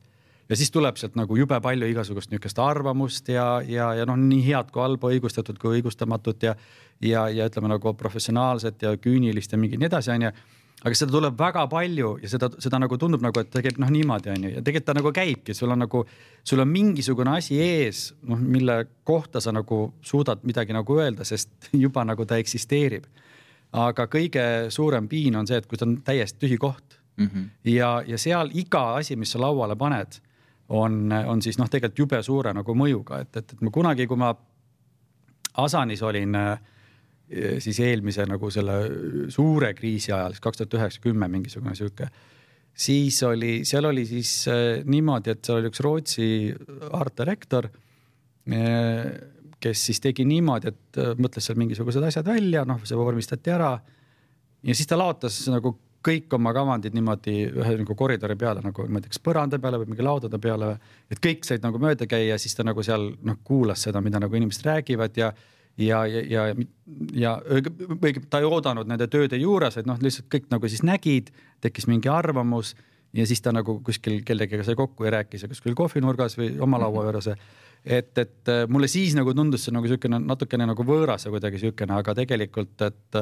ja 0.50 0.56
siis 0.56 0.72
tuleb 0.72 0.98
sealt 1.00 1.16
nagu 1.20 1.38
jube 1.38 1.60
palju 1.64 1.88
igasugust 1.92 2.32
niisugust 2.32 2.60
arvamust 2.64 3.32
ja, 3.32 3.48
ja, 3.68 3.92
ja 3.98 4.06
noh, 4.08 4.18
nii 4.20 4.44
head 4.48 4.72
kui 4.74 4.84
halba, 4.84 5.12
õigustatud 5.16 5.60
kui 5.62 5.78
õigustamatut 5.78 6.48
ja, 6.48 6.56
ja, 7.04 7.28
ja 7.34 7.50
ütleme 7.50 7.72
nagu 7.72 7.94
professionaalset 8.00 8.88
ja 8.88 8.96
küünilist 9.02 9.52
ja 9.52 9.60
mingi 9.60 9.80
nii 9.80 9.90
edasi, 9.90 10.14
onju. 10.16 10.32
aga 10.84 10.96
seda 10.96 11.16
tuleb 11.18 11.38
väga 11.40 11.68
palju 11.72 12.14
ja 12.24 12.32
seda, 12.32 12.50
seda 12.64 12.80
nagu 12.80 12.98
tundub 13.02 13.24
nagu, 13.26 13.44
et 13.44 13.52
tegelikult 13.52 13.84
noh, 13.84 13.94
niimoodi 13.94 14.34
onju 14.36 14.54
ja 14.56 14.64
tegelikult 14.64 14.90
ta 14.92 14.98
nagu 14.98 15.14
käibki, 15.20 15.56
sul 15.58 15.76
on 15.76 15.84
nagu, 15.84 16.04
sul 16.44 16.64
on 16.64 16.72
mingisugune 16.72 17.38
asi 17.38 17.60
ees, 17.62 18.12
noh, 18.24 18.40
mille 18.40 18.84
kohta 19.08 19.44
sa 19.44 19.56
nagu 19.56 19.88
suudad 20.02 20.44
midagi 20.48 20.76
nagu 20.76 21.00
öelda, 21.00 21.28
sest 21.28 21.72
juba 21.86 22.06
nagu 22.08 22.26
ta 22.26 22.40
eksisteerib. 22.40 23.10
Aga 23.74 24.08
kõige 24.08 24.46
suurem 24.74 25.08
piin 25.08 25.36
on 25.36 25.48
see, 25.48 25.58
et 25.58 25.68
kui 25.68 25.78
ta 25.78 25.86
on 25.88 25.98
täiesti 26.06 26.46
tühi 26.46 26.58
koht 26.58 27.00
mm. 27.18 27.26
-hmm. 27.28 27.50
ja, 27.74 28.04
ja 28.08 28.18
seal 28.18 28.52
iga 28.54 28.96
asi, 28.96 29.16
mis 29.16 29.32
sa 29.32 29.42
lauale 29.42 29.76
paned, 29.76 30.20
on, 30.70 31.12
on 31.12 31.42
siis 31.42 31.58
noh, 31.58 31.70
tegelikult 31.70 32.00
jube 32.00 32.24
suure 32.24 32.54
nagu 32.54 32.76
mõjuga, 32.76 33.22
et, 33.22 33.38
et, 33.38 33.54
et 33.54 33.62
ma 33.62 33.72
kunagi, 33.72 34.08
kui 34.08 34.18
ma 34.18 34.34
Asanis 35.58 36.02
olin 36.06 36.36
äh, 36.36 36.60
siis 37.60 37.80
eelmise 37.80 38.26
nagu 38.26 38.50
selle 38.54 38.74
suure 39.34 39.74
kriisi 39.74 40.12
ajal, 40.12 40.36
siis 40.36 40.44
kaks 40.44 40.58
tuhat 40.58 40.74
üheksa, 40.74 41.02
kümme 41.02 41.28
mingisugune 41.28 41.76
sihuke, 41.76 42.10
siis 42.74 43.24
oli, 43.24 43.66
seal 43.66 43.86
oli 43.86 44.06
siis 44.06 44.48
äh, 44.48 44.84
niimoodi, 44.86 45.34
et 45.34 45.46
seal 45.46 45.62
oli 45.62 45.72
üks 45.72 45.82
Rootsi 45.84 46.30
art 46.92 47.18
director, 47.18 47.70
kes 49.64 49.86
siis 49.90 50.02
tegi 50.04 50.26
niimoodi, 50.28 50.74
et 50.74 51.02
äh, 51.02 51.14
mõtles 51.18 51.46
seal 51.48 51.58
mingisugused 51.60 52.04
asjad 52.04 52.28
välja, 52.28 52.66
noh, 52.68 52.82
see 52.86 52.98
vormistati 52.98 53.54
ära 53.54 53.74
ja 54.64 54.76
siis 54.76 54.90
ta 54.90 54.98
laotas 55.00 55.40
nagu 55.52 55.78
kõik 56.08 56.32
oma 56.38 56.54
kavandid 56.56 56.96
niimoodi 56.96 57.36
ühe 57.50 57.76
nagu 57.82 57.96
koridori 57.98 58.38
peale 58.40 58.62
nagu 58.64 58.86
ma 58.88 59.00
ei 59.00 59.06
tea, 59.06 59.14
kas 59.14 59.24
põranda 59.24 59.60
peale 59.62 59.80
või 59.82 59.92
mingi 59.92 60.06
laudade 60.06 60.40
peale. 60.40 60.78
et 61.12 61.22
kõik 61.24 61.46
said 61.48 61.66
nagu 61.66 61.80
mööda 61.82 62.08
käia, 62.10 62.38
siis 62.40 62.56
ta 62.56 62.64
nagu 62.68 62.84
seal 62.86 63.10
noh, 63.26 63.40
kuulas 63.44 63.84
seda, 63.88 64.02
mida 64.02 64.22
nagu 64.24 64.36
inimesed 64.36 64.66
räägivad 64.66 65.18
ja, 65.18 65.32
ja, 65.78 66.04
ja, 66.06 66.22
ja, 66.30 66.46
ja 67.14 67.34
õige, 67.50 68.24
ta 68.30 68.42
ei 68.42 68.48
oodanud 68.48 68.88
nende 68.88 69.10
tööde 69.12 69.40
juures, 69.42 69.78
et 69.78 69.90
noh, 69.90 70.00
lihtsalt 70.02 70.30
kõik 70.32 70.48
nagu 70.54 70.70
siis 70.70 70.86
nägid, 70.88 71.34
tekkis 71.66 71.90
mingi 71.90 72.12
arvamus 72.14 72.76
ja 73.18 73.26
siis 73.28 73.42
ta 73.42 73.54
nagu 73.56 73.80
kuskil 73.86 74.22
kellegagi 74.26 74.66
sai 74.68 74.78
kokku 74.78 75.08
ja 75.08 75.18
rääkis 75.20 75.44
ja 75.44 75.52
kuskil 75.52 75.76
kohvinurgas 75.76 76.38
või 76.40 76.54
oma 76.64 76.80
laua 76.82 77.08
juures. 77.08 77.32
et, 77.88 78.12
et 78.20 78.52
mulle 78.70 78.90
siis 78.92 79.16
nagu 79.18 79.34
tundus 79.36 79.68
see 79.68 79.76
nagu 79.76 79.88
siukene 79.90 80.20
natukene 80.24 80.68
nagu 80.70 80.86
võõras 80.88 81.28
ja 81.28 81.32
kuidagi 81.34 81.62
siukene, 81.62 81.96
aga 82.02 82.16
tegelikult, 82.18 82.84
et 82.88 83.20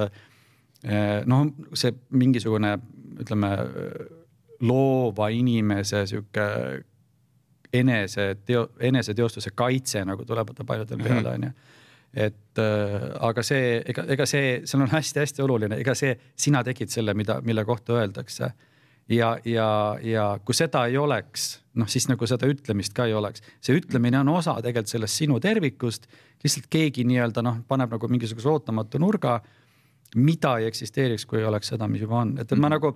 noh, 1.30 1.46
see 1.78 1.94
mingisugune 2.18 2.74
ütleme 3.24 3.52
loova 4.66 5.30
inimese 5.34 6.04
sihuke 6.10 6.48
enese 7.76 8.28
teo-, 8.48 8.70
eneseteostuse 8.90 9.54
kaitse 9.58 10.04
nagu 10.08 10.26
tuleb 10.28 10.52
vaata 10.52 10.68
paljudel 10.68 11.02
peale 11.04 11.34
onju 11.36 11.54
et 12.16 12.60
äh, 12.60 13.10
aga 13.28 13.44
see, 13.44 13.82
ega, 13.92 14.06
ega 14.16 14.28
see, 14.30 14.62
seal 14.68 14.86
on 14.86 14.92
hästi-hästi 14.94 15.44
oluline, 15.44 15.80
ega 15.84 15.96
see, 15.98 16.14
sina 16.40 16.64
tegid 16.64 16.94
selle, 16.94 17.14
mida, 17.18 17.42
mille 17.46 17.66
kohta 17.68 18.00
öeldakse. 18.00 18.54
ja, 19.10 19.36
ja, 19.46 19.68
ja 20.02 20.26
kui 20.46 20.56
seda 20.58 20.86
ei 20.90 20.98
oleks, 20.98 21.50
noh 21.80 21.90
siis 21.92 22.08
nagu 22.10 22.28
seda 22.30 22.48
ütlemist 22.50 22.96
ka 22.96 23.08
ei 23.10 23.14
oleks, 23.18 23.44
see 23.64 23.78
ütlemine 23.80 24.22
on 24.24 24.32
osa 24.38 24.56
tegelikult 24.62 24.94
sellest 24.94 25.22
sinu 25.24 25.40
tervikust. 25.44 26.08
lihtsalt 26.44 26.70
keegi 26.70 27.06
nii-öelda 27.10 27.42
noh, 27.46 27.60
paneb 27.68 27.96
nagu 27.96 28.08
mingisuguse 28.12 28.50
ootamatu 28.50 29.02
nurga, 29.02 29.40
mida 30.16 30.58
ei 30.60 30.70
eksisteeriks, 30.70 31.26
kui 31.26 31.40
ei 31.40 31.46
oleks 31.46 31.74
seda, 31.74 31.88
mis 31.88 32.02
juba 32.02 32.22
on, 32.22 32.38
et, 32.40 32.52
et 32.52 32.62
ma 32.62 32.70
nagu, 32.70 32.94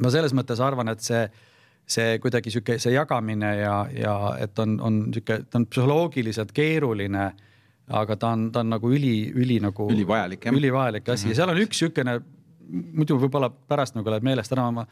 ma 0.00 0.10
selles 0.10 0.34
mõttes 0.36 0.62
arvan, 0.62 0.88
et 0.88 1.04
see 1.04 1.28
see 1.90 2.20
kuidagi 2.22 2.52
sihuke, 2.54 2.76
see 2.78 2.92
jagamine 2.94 3.48
ja, 3.58 3.74
ja 3.90 4.12
et 4.38 4.58
on, 4.62 4.76
on 4.78 4.98
sihuke, 5.10 5.40
ta 5.50 5.58
on 5.58 5.64
psühholoogiliselt 5.66 6.52
keeruline 6.54 7.24
aga 7.90 8.16
ta 8.16 8.32
on, 8.34 8.48
ta 8.54 8.62
on 8.62 8.70
nagu 8.76 8.90
üli, 8.92 9.30
üli 9.34 9.58
nagu. 9.62 9.88
Ülivajalik, 9.90 10.44
jah. 10.46 10.56
ülivajalik 10.56 11.08
asi 11.10 11.30
ja 11.32 11.40
seal 11.40 11.52
on 11.52 11.60
üks 11.64 11.80
siukene, 11.82 12.18
muidu 12.70 13.18
võib-olla 13.18 13.50
pärast 13.50 13.96
nagu 13.98 14.12
läheb 14.12 14.26
meelest 14.26 14.54
ära, 14.54 14.68
ma 14.74 14.86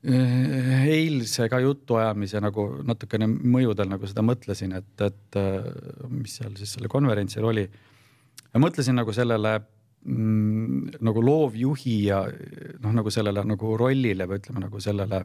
eilse 0.00 1.48
ka 1.52 1.58
jutuajamise 1.60 2.40
nagu 2.40 2.66
natukene 2.88 3.26
mõjudel 3.28 3.90
nagu 3.90 4.08
seda 4.08 4.24
mõtlesin, 4.24 4.72
et, 4.78 4.94
et 5.04 5.36
eh, 5.36 5.66
mis 6.08 6.38
seal 6.40 6.54
siis 6.56 6.72
sellel 6.76 6.88
konverentsil 6.92 7.44
oli. 7.44 7.66
ja 8.54 8.62
mõtlesin 8.62 8.96
nagu 8.96 9.12
sellele 9.12 9.58
mm, 9.60 10.96
nagu 11.04 11.24
loovjuhi 11.24 11.98
ja 12.06 12.22
noh, 12.80 12.96
nagu 12.96 13.12
sellele 13.12 13.44
nagu 13.44 13.76
rollile 13.76 14.26
või 14.26 14.40
ütleme 14.40 14.64
nagu 14.64 14.80
sellele 14.80 15.24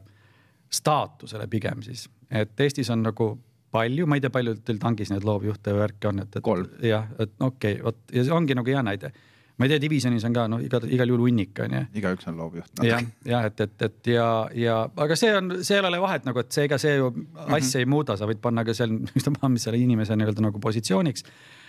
staatusele 0.68 1.46
pigem 1.48 1.80
siis, 1.82 2.08
et 2.30 2.60
Eestis 2.60 2.90
on 2.90 3.06
nagu 3.06 3.32
palju, 3.72 4.06
ma 4.06 4.18
ei 4.18 4.24
tea, 4.24 4.32
palju 4.34 4.58
teil 4.66 4.78
tangis 4.82 5.10
neid 5.12 5.24
loovjuhte 5.24 5.72
ja 5.72 5.78
värke 5.80 6.10
on, 6.10 6.20
et, 6.20 6.36
et 6.36 6.90
jah, 6.90 7.08
et 7.16 7.32
okei 7.40 7.78
okay,, 7.78 7.82
vot 7.82 8.12
ja 8.12 8.24
see 8.26 8.34
ongi 8.34 8.56
nagu 8.56 8.72
hea 8.72 8.82
näide. 8.84 9.12
Ma 9.56 9.66
ei 9.66 9.72
tea, 9.72 9.80
divisjonis 9.80 10.24
on 10.28 10.36
ka 10.36 10.46
noh, 10.52 10.62
iga, 10.62 10.80
igal 10.92 11.12
juhul 11.12 11.26
hunnik 11.26 11.60
on 11.64 11.76
ju 11.76 11.82
igaüks 12.00 12.28
on 12.30 12.40
loovjuht. 12.40 12.72
jah, 12.84 13.04
jah, 13.24 13.46
et, 13.48 13.60
et, 13.64 13.84
et 13.88 14.10
ja, 14.12 14.28
ja 14.56 14.78
aga 15.04 15.16
see 15.18 15.32
on, 15.36 15.54
seal 15.66 15.80
ei 15.84 15.90
ole 15.92 16.00
vahet 16.02 16.26
nagu, 16.28 16.42
et 16.42 16.50
see, 16.52 16.66
ega 16.68 16.78
see 16.82 16.96
ju 16.98 17.12
asja 17.56 17.80
ei 17.80 17.88
muuda, 17.88 18.18
sa 18.20 18.28
võid 18.28 18.42
panna 18.44 18.66
ka 18.66 18.76
seal 18.76 18.92
ükstapuha, 19.16 19.50
mis 19.52 19.64
selle 19.68 19.80
inimese 19.80 20.18
nii-öelda 20.18 20.44
nagu 20.44 20.60
positsiooniks. 20.62 21.24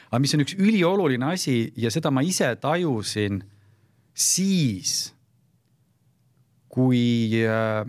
aga 0.10 0.24
mis 0.24 0.36
on 0.36 0.44
üks 0.44 0.58
ülioluline 0.60 1.32
asi 1.32 1.60
ja 1.80 1.92
seda 1.94 2.12
ma 2.12 2.26
ise 2.28 2.50
tajusin 2.62 3.40
siis, 4.18 4.98
kui 6.74 7.44
äh, 7.46 7.88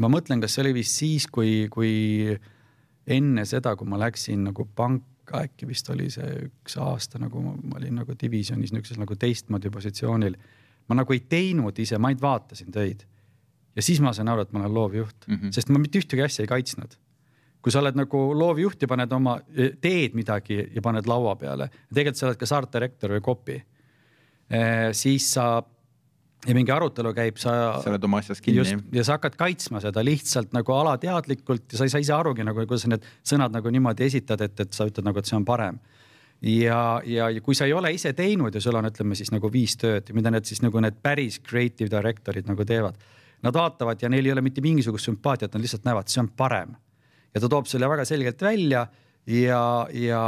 ma 0.00 0.10
mõtlen, 0.10 0.42
kas 0.42 0.56
see 0.56 0.64
oli 0.64 0.78
vist 0.80 0.98
siis, 0.98 1.26
kui, 1.30 1.66
kui 1.72 2.34
enne 3.04 3.44
seda, 3.48 3.74
kui 3.76 3.88
ma 3.88 4.00
läksin 4.00 4.48
nagu 4.48 4.66
panka, 4.76 5.04
äkki 5.32 5.68
vist 5.68 5.88
oli 5.90 6.10
see 6.12 6.28
üks 6.48 6.76
aasta 6.80 7.18
nagu 7.22 7.40
ma, 7.42 7.54
olin 7.78 8.00
nagu 8.00 8.16
divisjonis 8.20 8.72
niisuguses 8.72 9.00
nagu 9.00 9.16
teistmoodi 9.16 9.70
positsioonil. 9.70 10.36
ma 10.88 10.94
nagu 10.94 11.12
ei 11.12 11.20
teinud 11.20 11.78
ise, 11.78 11.98
ma 11.98 12.08
ainult 12.08 12.22
vaatasin 12.22 12.72
töid. 12.72 13.06
ja 13.76 13.82
siis 13.82 14.00
ma 14.00 14.12
sain 14.12 14.28
aru, 14.28 14.42
et 14.42 14.52
ma 14.52 14.60
olen 14.60 14.74
loovjuht 14.74 15.28
mm. 15.28 15.34
-hmm. 15.34 15.52
sest 15.52 15.68
ma 15.68 15.78
mitte 15.78 15.98
ühtegi 15.98 16.24
asja 16.24 16.44
ei 16.44 16.48
kaitsnud 16.48 16.98
kui 17.64 17.72
sa 17.72 17.80
oled 17.80 17.96
nagu 17.96 18.18
loovjuht 18.36 18.82
ja 18.82 18.88
paned 18.88 19.12
oma, 19.12 19.38
teed 19.80 20.12
midagi 20.12 20.58
ja 20.74 20.82
paned 20.82 21.06
laua 21.08 21.32
peale, 21.40 21.70
tegelikult 21.88 22.16
sa 22.16 22.26
oled 22.26 22.36
kas 22.36 22.52
art 22.52 22.72
director 22.72 23.14
või 23.14 23.22
copy, 23.24 23.56
siis 24.92 25.30
sa 25.32 25.62
ja 26.44 26.54
mingi 26.56 26.72
arutelu 26.74 27.12
käib, 27.16 27.38
sa. 27.40 27.54
sa 27.82 27.90
oled 27.92 28.04
oma 28.06 28.20
asjas 28.22 28.42
kinni. 28.44 28.76
ja 28.92 29.04
sa 29.06 29.16
hakkad 29.16 29.36
kaitsma 29.40 29.80
seda 29.84 30.04
lihtsalt 30.04 30.52
nagu 30.56 30.76
alateadlikult 30.76 31.72
ja 31.72 31.80
sa 31.80 31.88
ei 31.88 31.92
saa 31.92 32.04
ise 32.04 32.14
arugi 32.16 32.46
nagu, 32.46 32.64
kuidas 32.64 32.84
sa 32.84 32.92
need 32.92 33.06
sõnad 33.26 33.54
nagu 33.54 33.72
niimoodi 33.72 34.06
esitad, 34.08 34.44
et, 34.44 34.56
et 34.60 34.76
sa 34.76 34.88
ütled 34.88 35.06
nagu, 35.06 35.20
et 35.20 35.30
see 35.30 35.38
on 35.38 35.46
parem. 35.48 35.80
ja, 36.44 36.78
ja, 37.08 37.30
kui 37.44 37.56
sa 37.56 37.68
ei 37.68 37.72
ole 37.72 37.94
ise 37.96 38.12
teinud 38.16 38.54
ja 38.54 38.60
sul 38.60 38.76
on, 38.76 38.90
ütleme 38.90 39.16
siis 39.18 39.32
nagu 39.32 39.50
viis 39.52 39.78
tööd, 39.80 40.12
mida 40.16 40.32
need 40.34 40.48
siis 40.48 40.60
nagu 40.64 40.82
need 40.84 41.00
päris 41.02 41.40
creative 41.40 41.88
director'id 41.92 42.50
nagu 42.50 42.66
teevad. 42.68 42.98
Nad 43.44 43.56
vaatavad 43.56 44.00
ja 44.00 44.08
neil 44.08 44.26
ei 44.26 44.32
ole 44.32 44.44
mitte 44.44 44.62
mingisugust 44.64 45.08
sümpaatiat, 45.08 45.52
nad 45.52 45.64
lihtsalt 45.64 45.84
näevad, 45.88 46.08
see 46.12 46.22
on 46.22 46.28
parem. 46.36 46.76
ja 47.34 47.40
ta 47.40 47.48
toob 47.50 47.66
selle 47.66 47.88
väga 47.90 48.04
selgelt 48.06 48.42
välja 48.42 48.84
ja, 49.26 49.86
ja, 49.92 50.22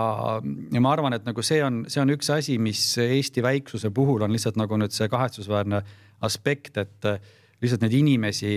ja 0.73 0.81
ma 0.81 0.93
arvan, 0.93 1.17
et 1.17 1.27
nagu 1.29 1.45
see 1.45 1.61
on, 1.65 1.85
see 1.93 2.01
on 2.03 2.13
üks 2.15 2.31
asi, 2.33 2.57
mis 2.63 2.81
Eesti 3.03 3.45
väiksuse 3.45 3.93
puhul 3.95 4.25
on 4.25 4.33
lihtsalt 4.33 4.57
nagu 4.61 4.79
nüüd 4.81 4.95
see 4.97 5.09
kahetsusväärne 5.13 5.83
aspekt, 6.25 6.77
et 6.81 7.09
äh, 7.09 7.21
lihtsalt 7.63 7.85
neid 7.85 7.97
inimesi, 7.97 8.53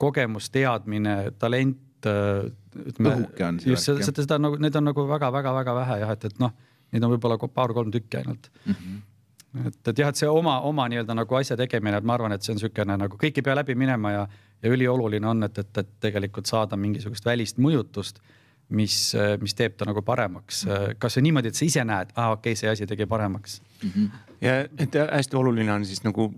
kogemus, 0.00 0.50
teadmine, 0.54 1.18
talent. 1.38 2.06
Äh, 2.06 2.48
õhuke 2.78 3.44
on 3.44 3.60
see 3.60 3.74
värk. 3.74 4.02
just 4.04 4.20
seda 4.22 4.38
nagu, 4.38 4.58
neid 4.62 4.76
on 4.78 4.86
nagu 4.86 5.04
väga-väga-väga 5.08 5.76
vähe 5.80 6.00
jah, 6.04 6.12
et, 6.14 6.26
et 6.28 6.42
noh, 6.42 6.52
neid 6.94 7.04
on 7.04 7.14
võib-olla 7.16 7.38
paar-kolm 7.40 7.90
tükki 7.90 8.20
ainult 8.20 8.46
mm. 8.64 8.74
-hmm. 8.74 9.66
et, 9.66 9.80
et 9.90 9.98
jah, 9.98 10.12
et 10.12 10.20
see 10.20 10.28
oma, 10.30 10.60
oma 10.68 10.86
nii-öelda 10.88 11.16
nagu 11.18 11.38
asja 11.40 11.56
tegemine, 11.58 11.98
et 11.98 12.06
ma 12.06 12.14
arvan, 12.14 12.32
et 12.32 12.46
see 12.46 12.52
on 12.54 12.60
niisugune 12.60 12.96
nagu 13.02 13.18
kõik 13.18 13.40
ei 13.40 13.46
pea 13.48 13.56
läbi 13.58 13.74
minema 13.74 14.12
ja, 14.14 14.22
ja 14.62 14.70
ülioluline 14.70 15.26
on, 15.26 15.42
et, 15.42 15.58
et, 15.58 15.82
et 15.82 15.90
tegelikult 16.06 16.46
saada 16.46 16.78
mingisugust 16.78 17.26
välist 17.26 17.58
mõjutust 17.58 18.22
mis, 18.68 18.96
mis 19.40 19.54
teeb 19.56 19.76
ta 19.78 19.86
nagu 19.88 20.02
paremaks. 20.04 20.64
kas 21.00 21.18
või 21.18 21.28
niimoodi, 21.28 21.52
et 21.52 21.58
sa 21.58 21.64
ise 21.64 21.84
näed, 21.88 22.10
aa 22.16 22.32
okei 22.34 22.52
okay,, 22.52 22.60
see 22.60 22.70
asi 22.70 22.88
tegi 22.88 23.06
paremaks 23.08 23.60
mm. 23.82 23.90
-hmm. 23.90 24.08
ja 24.44 24.56
et 24.84 24.98
hästi 25.12 25.36
oluline 25.36 25.72
on 25.72 25.86
siis 25.88 26.02
nagu 26.04 26.28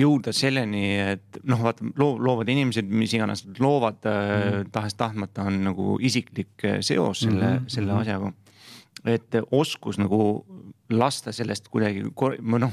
jõuda 0.00 0.34
selleni, 0.36 0.84
et 1.14 1.40
noh, 1.44 1.62
vaata 1.62 1.86
loo, 1.96 2.18
loovad 2.20 2.48
inimesed, 2.52 2.90
mis 2.90 3.14
iganes 3.14 3.46
nad 3.46 3.62
loovad 3.64 4.02
mm, 4.04 4.42
-hmm. 4.42 4.70
tahes-tahtmata 4.72 5.48
on 5.48 5.62
nagu 5.70 5.98
isiklik 6.00 6.66
seos 6.80 7.20
selle 7.20 7.46
mm, 7.46 7.56
-hmm. 7.56 7.68
selle 7.68 7.92
asjaga. 7.92 8.32
et 9.04 9.40
oskus 9.50 9.98
nagu 9.98 10.44
lasta 10.90 11.32
sellest 11.32 11.68
kuidagi 11.68 12.02
või 12.02 12.60
noh, 12.60 12.72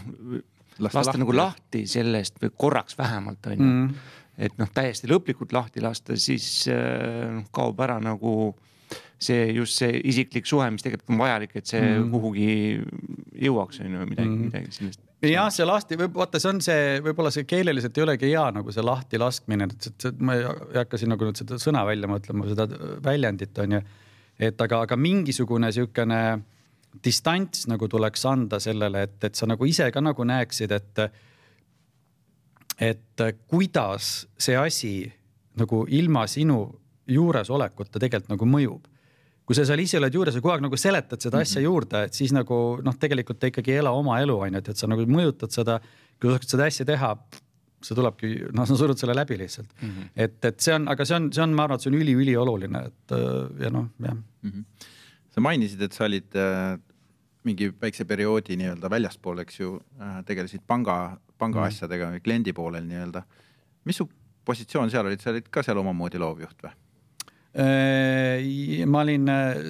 lasta, 0.79 0.99
lasta 0.99 1.17
nagu 1.17 1.35
lahti 1.35 1.87
sellest 1.87 2.41
või 2.41 2.51
korraks 2.57 2.97
vähemalt 2.97 3.45
on 3.45 3.51
ju 3.51 3.63
mm 3.63 3.87
-hmm 3.87 4.23
et 4.37 4.55
noh, 4.59 4.69
täiesti 4.75 5.09
lõplikult 5.11 5.53
lahti 5.55 5.83
lasta, 5.83 6.17
siis 6.19 6.67
äh, 6.71 7.41
kaob 7.55 7.79
ära 7.85 7.99
nagu 8.03 8.53
see 9.25 9.51
just 9.55 9.79
see 9.79 9.99
isiklik 10.11 10.47
suhe, 10.47 10.67
mis 10.73 10.83
tegelikult 10.83 11.13
on 11.13 11.19
vajalik, 11.21 11.55
et 11.55 11.69
see 11.69 11.81
mm. 11.81 12.07
kuhugi 12.11 12.47
jõuaks 13.47 13.81
on 13.83 13.93
ju 13.95 14.07
midagi 14.09 14.29
mm., 14.29 14.47
midagi 14.49 14.75
sellist. 14.75 15.01
jah, 15.25 15.47
see 15.53 15.67
lahti, 15.67 15.97
vaata, 15.99 16.41
see 16.41 16.51
on 16.51 16.59
see, 16.63 16.97
võib-olla 17.05 17.31
see 17.33 17.47
keeleliselt 17.49 17.97
ei 17.97 18.05
olegi 18.05 18.31
hea 18.33 18.45
nagu 18.57 18.75
see 18.75 18.85
lahti 18.85 19.21
laskmine, 19.21 19.69
et, 19.71 19.87
et, 19.91 20.07
et 20.11 20.19
ma 20.19 20.35
ei 20.37 20.81
hakka 20.81 20.99
siin 21.01 21.13
nagu 21.15 21.29
nüüd 21.29 21.39
seda 21.39 21.59
sõna 21.61 21.85
välja 21.87 22.09
mõtlema, 22.11 22.49
seda 22.51 22.67
väljendit 23.05 23.63
on 23.63 23.77
ju. 23.77 23.85
et 24.49 24.65
aga, 24.67 24.83
aga 24.87 24.99
mingisugune 24.99 25.71
sihukene 25.75 26.21
distants 27.03 27.65
nagu 27.71 27.87
tuleks 27.91 28.27
anda 28.29 28.59
sellele, 28.63 29.07
et, 29.07 29.17
et 29.27 29.35
sa 29.35 29.47
nagu 29.49 29.67
ise 29.67 29.87
ka 29.91 30.03
nagu 30.03 30.27
näeksid, 30.27 30.75
et 30.75 31.05
et 32.79 33.21
äh, 33.23 33.35
kuidas 33.47 34.27
see 34.37 34.57
asi 34.59 34.95
nagu 35.59 35.85
ilma 35.87 36.25
sinu 36.27 36.65
juuresolekuta 37.07 38.01
tegelikult 38.01 38.33
nagu 38.33 38.49
mõjub. 38.49 38.91
kui 39.45 39.53
sa 39.53 39.61
seal 39.61 39.83
ise 39.83 39.99
oled 39.99 40.15
juures 40.15 40.33
ja 40.33 40.41
kogu 40.41 40.55
aeg 40.55 40.63
nagu 40.65 40.77
seletad 40.77 41.21
seda 41.21 41.37
asja 41.37 41.59
-hmm. 41.59 41.65
juurde, 41.65 42.03
et 42.03 42.13
siis 42.13 42.31
nagu 42.33 42.79
noh, 42.81 42.95
tegelikult 42.97 43.39
ta 43.39 43.47
ikkagi 43.47 43.71
ei 43.71 43.77
ela 43.77 43.91
oma 43.91 44.19
elu, 44.19 44.39
on 44.39 44.53
ju, 44.53 44.57
et, 44.57 44.69
et 44.69 44.77
sa 44.77 44.87
nagu 44.87 45.05
mõjutad 45.05 45.51
seda. 45.53 45.79
kui 46.19 46.29
sa 46.29 46.35
oskad 46.35 46.49
seda 46.49 46.65
asja 46.65 46.85
teha, 46.85 47.09
see 47.83 47.95
tulebki, 47.95 48.31
noh, 48.55 48.65
sa 48.65 48.75
surud 48.75 48.97
selle 48.97 49.13
läbi 49.13 49.37
lihtsalt 49.37 49.69
mm. 49.81 49.89
-hmm. 49.89 50.09
et, 50.15 50.45
et 50.45 50.59
see 50.59 50.73
on, 50.73 50.87
aga 50.87 51.05
see 51.05 51.15
on, 51.15 51.31
see 51.33 51.43
on, 51.43 51.53
ma 51.53 51.63
arvan, 51.63 51.75
et 51.75 51.81
see 51.81 51.91
on 51.91 51.99
üliülioluline, 51.99 52.83
et 52.87 53.11
äh, 53.11 53.63
ja 53.63 53.69
noh, 53.69 53.87
jah 53.99 54.13
mm. 54.15 54.51
-hmm. 54.51 54.89
sa 55.29 55.41
mainisid, 55.41 55.81
et 55.81 55.93
sa 55.93 56.05
olid 56.05 56.35
äh, 56.35 56.79
mingi 57.45 57.69
väikse 57.81 58.05
perioodi 58.09 58.57
nii-öelda 58.59 58.89
väljaspool, 58.89 59.39
eks 59.45 59.59
ju 59.59 59.77
äh,, 60.01 60.19
tegelesid 60.25 60.65
panga 60.67 61.17
panga 61.39 61.61
mm. 61.61 61.67
asjadega 61.69 62.09
või 62.13 62.23
kliendi 62.23 62.53
poolel 62.55 62.85
nii-öelda. 62.87 63.23
mis 63.85 63.99
su 64.01 64.07
positsioon 64.45 64.91
seal 64.93 65.07
olid, 65.07 65.21
sa 65.21 65.31
olid 65.33 65.47
ka 65.51 65.63
seal 65.65 65.79
omamoodi 65.81 66.21
loovjuht 66.21 66.65
või? 66.65 66.73
Äh, 67.55 68.83
ma 68.91 69.03
olin, 69.05 69.29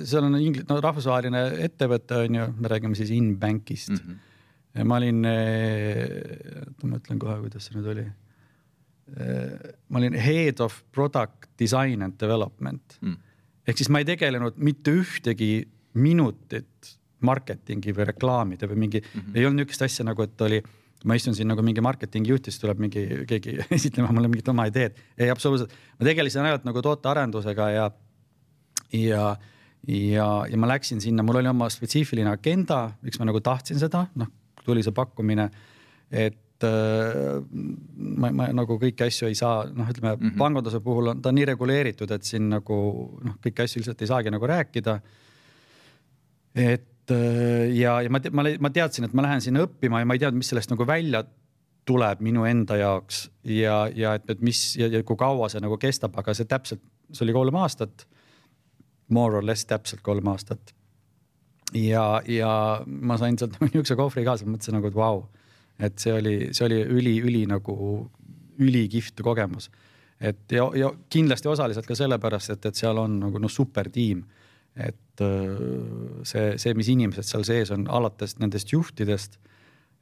seal 0.09 0.25
on 0.25 0.37
ingl-, 0.39 0.65
no 0.69 0.79
rahvusvaheline 0.81 1.43
ettevõte 1.67 2.23
on 2.25 2.39
ju, 2.39 2.47
me 2.57 2.71
räägime 2.71 2.97
siis 2.97 3.11
Inbankist 3.13 3.93
mm. 3.93 3.99
-hmm. 4.05 4.87
ma 4.89 4.99
olin, 5.01 5.21
oota 5.25 6.89
ma 6.89 7.01
ütlen 7.01 7.21
kohe, 7.21 7.39
kuidas 7.45 7.67
see 7.67 7.77
nüüd 7.77 7.91
oli. 7.93 8.07
ma 9.89 9.99
olin 9.99 10.15
head 10.17 10.59
of 10.65 10.81
product 10.91 11.45
design 11.61 12.01
and 12.01 12.17
development 12.19 12.97
mm. 13.01 13.17
ehk 13.67 13.77
siis 13.77 13.89
ma 13.93 14.01
ei 14.01 14.07
tegelenud 14.09 14.57
mitte 14.57 14.91
ühtegi 14.97 15.67
minutit 15.93 16.97
marketingi 17.25 17.93
või 17.95 18.09
reklaamide 18.11 18.69
või 18.71 18.81
mingi 18.85 19.01
mm, 19.01 19.21
-hmm. 19.21 19.37
ei 19.37 19.45
olnud 19.45 19.63
niisugust 19.63 19.87
asja 19.87 20.05
nagu, 20.07 20.25
et 20.25 20.45
oli 20.47 20.61
ma 21.05 21.17
istun 21.17 21.35
siin 21.37 21.49
nagu 21.49 21.63
mingi 21.65 21.83
marketingi 21.85 22.33
juht, 22.33 22.47
siis 22.49 22.61
tuleb 22.61 22.79
mingi 22.81 23.03
keegi 23.29 23.57
esitlema 23.77 24.13
mulle 24.15 24.29
mingit 24.31 24.47
oma 24.51 24.67
ideed. 24.69 24.97
ei, 25.17 25.29
absoluutselt, 25.33 25.73
ma 25.99 26.07
tegelesin 26.07 26.45
ainult 26.45 26.65
nagu 26.67 26.81
tootearendusega 26.85 27.67
ja, 27.73 27.89
ja, 28.95 29.27
ja, 29.87 30.29
ja 30.49 30.61
ma 30.61 30.71
läksin 30.73 31.03
sinna, 31.03 31.25
mul 31.25 31.41
oli 31.41 31.51
oma 31.51 31.69
spetsiifiline 31.73 32.31
agenda, 32.31 32.87
miks 33.05 33.21
ma 33.21 33.29
nagu 33.29 33.41
tahtsin 33.43 33.79
seda, 33.81 34.05
noh, 34.21 34.31
tuli 34.65 34.83
see 34.85 34.95
pakkumine, 34.95 35.45
et 36.09 36.65
äh, 36.65 37.37
ma, 38.17 38.31
ma 38.31 38.49
nagu 38.57 38.79
kõiki 38.81 39.05
asju 39.05 39.29
ei 39.29 39.37
saa, 39.37 39.67
noh, 39.69 39.91
ütleme 39.91 40.15
mm 40.15 40.23
-hmm. 40.23 40.41
panganduse 40.41 40.81
puhul 40.81 41.13
on 41.13 41.21
ta 41.21 41.33
nii 41.35 41.45
reguleeritud, 41.53 42.11
et 42.11 42.25
siin 42.25 42.49
nagu 42.49 42.79
noh, 43.21 43.37
kõiki 43.45 43.67
asju 43.67 43.83
lihtsalt 43.83 44.01
ei 44.01 44.13
saagi 44.13 44.33
nagu 44.33 44.47
rääkida. 44.47 44.99
et 46.55 46.94
Äh, 47.11 47.69
ja, 47.77 47.99
ja 48.01 48.09
ma, 48.09 48.19
ma, 48.31 48.45
ma 48.59 48.69
teadsin, 48.73 49.05
et 49.05 49.13
ma 49.13 49.25
lähen 49.25 49.43
sinna 49.43 49.65
õppima 49.65 50.01
ja 50.01 50.07
ma 50.09 50.15
ei 50.15 50.21
teadnud, 50.23 50.41
mis 50.41 50.49
sellest 50.49 50.71
nagu 50.71 50.87
välja 50.89 51.21
tuleb 51.85 52.21
minu 52.25 52.47
enda 52.49 52.79
jaoks 52.79 53.27
ja, 53.45 53.83
ja 53.93 54.15
et, 54.17 54.25
et 54.33 54.41
mis 54.41 54.61
ja, 54.79 54.87
ja 54.89 55.03
kui 55.05 55.17
kaua 55.19 55.49
see 55.53 55.61
nagu 55.61 55.77
kestab, 55.81 56.15
aga 56.17 56.33
see 56.33 56.49
täpselt, 56.49 56.81
see 57.11 57.25
oli 57.27 57.35
kolm 57.35 57.59
aastat. 57.61 58.07
More 59.13 59.37
or 59.37 59.45
less 59.45 59.67
täpselt 59.69 60.01
kolm 60.01 60.25
aastat. 60.31 60.73
ja, 61.77 62.21
ja 62.25 62.51
ma 62.85 63.17
sain 63.21 63.37
sealt 63.37 63.59
niisuguse 63.61 63.97
kohvri 63.99 64.25
kaasa, 64.25 64.47
mõtlesin 64.49 64.79
nagu, 64.79 64.89
et 64.89 64.97
vau 64.97 65.19
wow., 65.19 65.25
et 65.85 65.99
see 65.99 66.13
oli, 66.15 66.35
see 66.55 66.65
oli 66.69 66.79
üli-üli 66.87 67.43
nagu 67.51 67.75
ülikihvt 68.63 69.21
kogemus. 69.21 69.69
et 70.19 70.51
ja, 70.51 70.65
ja 70.73 70.89
kindlasti 71.11 71.51
osaliselt 71.51 71.85
ka 71.85 71.97
sellepärast, 71.99 72.55
et, 72.55 72.65
et 72.65 72.81
seal 72.81 72.97
on 72.97 73.19
nagu 73.27 73.41
noh, 73.41 73.51
super 73.51 73.91
tiim 73.93 74.23
et 74.75 75.23
äh, 75.23 76.23
see, 76.27 76.55
see, 76.61 76.75
mis 76.77 76.91
inimesed 76.91 77.27
seal 77.27 77.45
sees 77.47 77.71
on, 77.75 77.87
alates 77.87 78.37
nendest 78.41 78.73
juhtidest. 78.73 79.39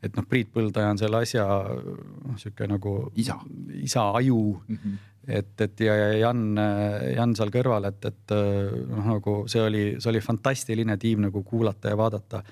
et 0.03 0.17
noh, 0.17 0.25
Priit 0.27 0.49
Põldaja 0.51 0.91
on 0.91 0.99
selle 0.99 1.21
asja 1.23 1.45
noh, 1.45 2.37
sihuke 2.41 2.67
nagu 2.67 2.95
isa, 3.15 3.37
isa 3.79 4.09
aju 4.17 4.59
mm. 4.67 4.79
-hmm. 4.81 4.97
et, 5.27 5.61
et 5.61 5.79
ja, 5.79 5.95
ja 5.95 6.09
Jan, 6.25 6.57
Jan 7.15 7.35
seal 7.35 7.53
kõrval, 7.53 7.87
et, 7.87 8.05
et 8.05 8.35
noh, 8.89 9.05
nagu 9.13 9.37
see 9.47 9.61
oli, 9.61 9.85
see 9.99 10.11
oli 10.11 10.19
fantastiline 10.19 10.97
tiim 10.97 11.21
nagu 11.27 11.43
kuulata 11.43 11.93
ja 11.93 11.97
vaadata 11.97 12.43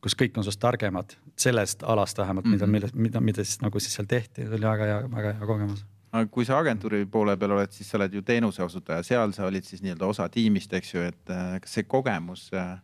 kus 0.00 0.16
kõik 0.16 0.36
on 0.36 0.44
sinust 0.44 0.60
targemad 0.60 1.14
sellest 1.36 1.82
alast 1.84 2.18
vähemalt 2.18 2.46
mm, 2.46 2.52
-hmm. 2.52 2.66
mida, 2.66 2.88
mhm. 2.88 3.02
mida, 3.02 3.20
mida, 3.20 3.20
mida 3.20 3.44
siis 3.44 3.60
nagu 3.60 3.80
siis 3.80 3.94
seal 3.94 4.08
tehti, 4.08 4.46
see 4.46 4.54
oli 4.58 4.66
väga 4.66 4.84
hea, 4.84 5.00
väga 5.10 5.32
hea 5.32 5.46
kogemus 5.46 5.84
aga 6.10 6.26
kui 6.32 6.46
sa 6.46 6.58
agentuuri 6.58 7.04
poole 7.10 7.36
peal 7.38 7.54
oled, 7.54 7.72
siis 7.74 7.90
sa 7.90 7.98
oled 8.00 8.14
ju 8.14 8.22
teenuse 8.26 8.62
osutaja, 8.64 9.04
seal 9.06 9.34
sa 9.36 9.46
olid 9.46 9.66
siis 9.66 9.82
nii-öelda 9.84 10.08
osa 10.10 10.26
tiimist, 10.32 10.72
eks 10.74 10.94
ju, 10.94 11.06
et 11.06 11.32
äh, 11.34 11.56
kas 11.62 11.78
see 11.78 11.86
kogemus 11.86 12.48
äh, 12.56 12.74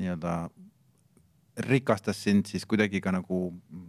nii-öelda 0.00 0.34
rikastas 1.66 2.22
sind 2.24 2.48
siis 2.48 2.64
kuidagi 2.68 3.02
ka 3.04 3.12
nagu 3.12 3.40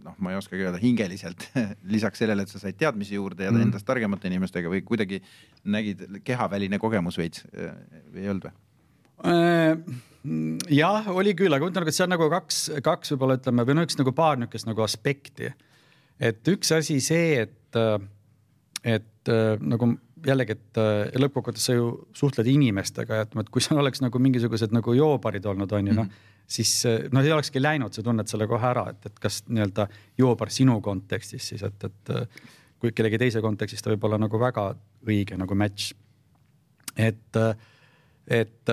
noh, 0.04 0.16
ma 0.20 0.32
ei 0.32 0.36
oskagi 0.36 0.66
öelda 0.66 0.80
hingeliselt 0.82 1.46
lisaks 1.94 2.20
sellele, 2.20 2.44
et 2.44 2.52
sa 2.52 2.60
said 2.60 2.76
teadmisi 2.76 3.16
juurde 3.16 3.46
ja 3.46 3.52
mm. 3.54 3.68
endast 3.68 3.88
targemate 3.88 4.28
inimestega 4.28 4.70
või 4.72 4.82
kuidagi 4.84 5.22
nägid 5.64 6.04
kehaväline 6.26 6.80
kogemus 6.82 7.16
veits 7.20 7.46
äh, 7.54 7.72
või 8.12 8.26
ei 8.26 8.32
olnud 8.34 8.48
või? 8.50 8.56
jah, 10.72 11.06
oli 11.14 11.32
küll, 11.38 11.54
aga 11.54 11.62
ma 11.62 11.70
ütlen, 11.70 11.86
et 11.88 11.96
see 11.96 12.04
on 12.04 12.10
nagu 12.10 12.26
kaks, 12.32 12.56
kaks 12.84 13.14
võib-olla 13.14 13.36
ütleme 13.38 13.64
või 13.68 13.76
no 13.78 13.84
üks 13.86 13.96
nagu 14.00 14.12
paar 14.16 14.40
niisugust 14.40 14.66
nagu 14.68 14.82
aspekti. 14.82 15.52
et 16.18 16.50
üks 16.50 16.74
asi 16.74 16.98
see, 17.00 17.46
et 17.46 17.78
et 18.84 19.30
äh, 19.30 19.54
nagu 19.60 19.88
jällegi, 20.26 20.56
et 20.56 20.80
äh, 20.80 21.14
lõppkokkuvõttes 21.18 21.66
sa 21.68 21.76
ju 21.76 21.88
suhtled 22.18 22.48
inimestega 22.50 23.22
ütleme, 23.26 23.46
et 23.46 23.52
kui 23.54 23.64
seal 23.64 23.80
oleks 23.82 24.02
nagu 24.02 24.20
mingisugused 24.22 24.74
nagu 24.74 24.94
joobarid 24.96 25.46
olnud, 25.50 25.72
on 25.72 25.90
ju 25.90 25.94
noh 25.94 26.06
mm 26.06 26.10
-hmm., 26.10 26.30
siis 26.52 26.72
äh, 26.86 27.08
noh, 27.12 27.22
ei 27.22 27.32
olekski 27.32 27.62
läinud, 27.62 27.94
sa 27.94 28.02
tunned 28.02 28.28
selle 28.28 28.46
kohe 28.50 28.66
ära, 28.66 28.88
et, 28.90 29.06
et 29.06 29.18
kas 29.18 29.42
nii-öelda 29.48 29.88
joobar 30.18 30.50
sinu 30.50 30.80
kontekstis 30.80 31.48
siis, 31.48 31.62
et, 31.62 31.84
et 31.84 32.14
kui 32.78 32.92
kellegi 32.92 33.18
teise 33.18 33.40
kontekstis 33.40 33.82
ta 33.82 33.90
võib 33.90 34.04
olla 34.04 34.18
nagu 34.18 34.40
väga 34.40 34.74
õige 35.06 35.38
nagu 35.38 35.54
match. 35.54 35.94
et 36.96 37.38
et 38.26 38.70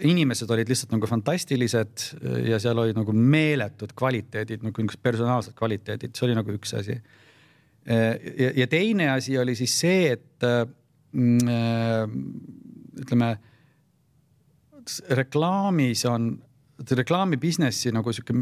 inimesed 0.00 0.50
olid 0.50 0.68
lihtsalt 0.68 0.92
nagu 0.92 1.06
fantastilised 1.06 2.02
ja 2.48 2.58
seal 2.58 2.78
olid 2.78 2.96
nagu 2.96 3.12
meeletud 3.12 3.92
kvaliteedid, 3.94 4.62
nagu 4.62 4.82
niisugused 4.82 5.02
personaalsed 5.02 5.54
kvaliteedid, 5.54 6.14
see 6.14 6.26
oli 6.26 6.34
nagu 6.34 6.50
üks 6.50 6.74
asi. 6.74 7.00
Ja, 7.86 8.50
ja 8.56 8.66
teine 8.70 9.10
asi 9.14 9.38
oli 9.38 9.54
siis 9.58 9.78
see, 9.80 10.12
et 10.12 10.46
mm, 11.12 12.18
ütleme 13.00 13.30
reklaamis 15.16 16.04
on 16.08 16.30
reklaami 16.96 17.36
businessi 17.36 17.90
nagu 17.92 18.12
sihuke 18.14 18.34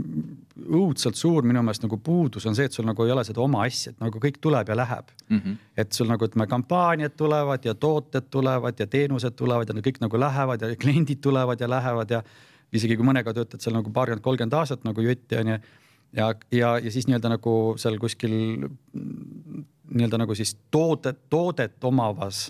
õudselt 0.69 1.19
suur 1.19 1.47
minu 1.47 1.63
meelest 1.65 1.83
nagu 1.83 1.99
puudus 2.03 2.47
on 2.47 2.55
see, 2.55 2.69
et 2.69 2.77
sul 2.77 2.87
nagu 2.87 3.05
ei 3.05 3.13
ole 3.15 3.25
seda 3.27 3.43
oma 3.43 3.65
asja, 3.67 3.93
et 3.93 4.03
nagu 4.03 4.21
kõik 4.23 4.39
tuleb 4.43 4.69
ja 4.71 4.77
läheb 4.79 5.11
mm. 5.29 5.39
-hmm. 5.39 5.57
et 5.77 5.93
sul 5.93 6.09
nagu 6.11 6.25
ütleme, 6.25 6.47
kampaaniad 6.47 7.17
tulevad 7.19 7.65
ja 7.65 7.75
tooted 7.75 8.31
tulevad 8.31 8.79
ja 8.79 8.87
teenused 8.87 9.35
tulevad 9.35 9.69
ja 9.69 9.75
need 9.75 9.87
kõik 9.87 10.01
nagu 10.01 10.21
lähevad 10.21 10.63
ja 10.63 10.77
kliendid 10.77 11.21
tulevad 11.21 11.61
ja 11.61 11.71
lähevad 11.71 12.11
ja 12.11 12.23
isegi 12.73 12.97
kui 12.97 13.07
mõnega 13.07 13.35
töötad 13.35 13.61
seal 13.61 13.75
nagu 13.75 13.91
paarkümmend, 13.91 14.23
kolmkümmend 14.23 14.55
aastat 14.55 14.85
nagu 14.85 15.01
jutti 15.01 15.37
on 15.37 15.55
ju. 15.55 15.59
Ja, 16.17 16.33
ja, 16.53 16.77
ja 16.79 16.91
siis 16.93 17.09
nii-öelda 17.09 17.35
nagu 17.37 17.55
seal 17.81 17.99
kuskil 18.01 18.35
nii-öelda 18.95 20.21
nagu 20.21 20.35
siis 20.37 20.55
toodet, 20.71 21.27
toodet 21.31 21.85
omavas 21.85 22.49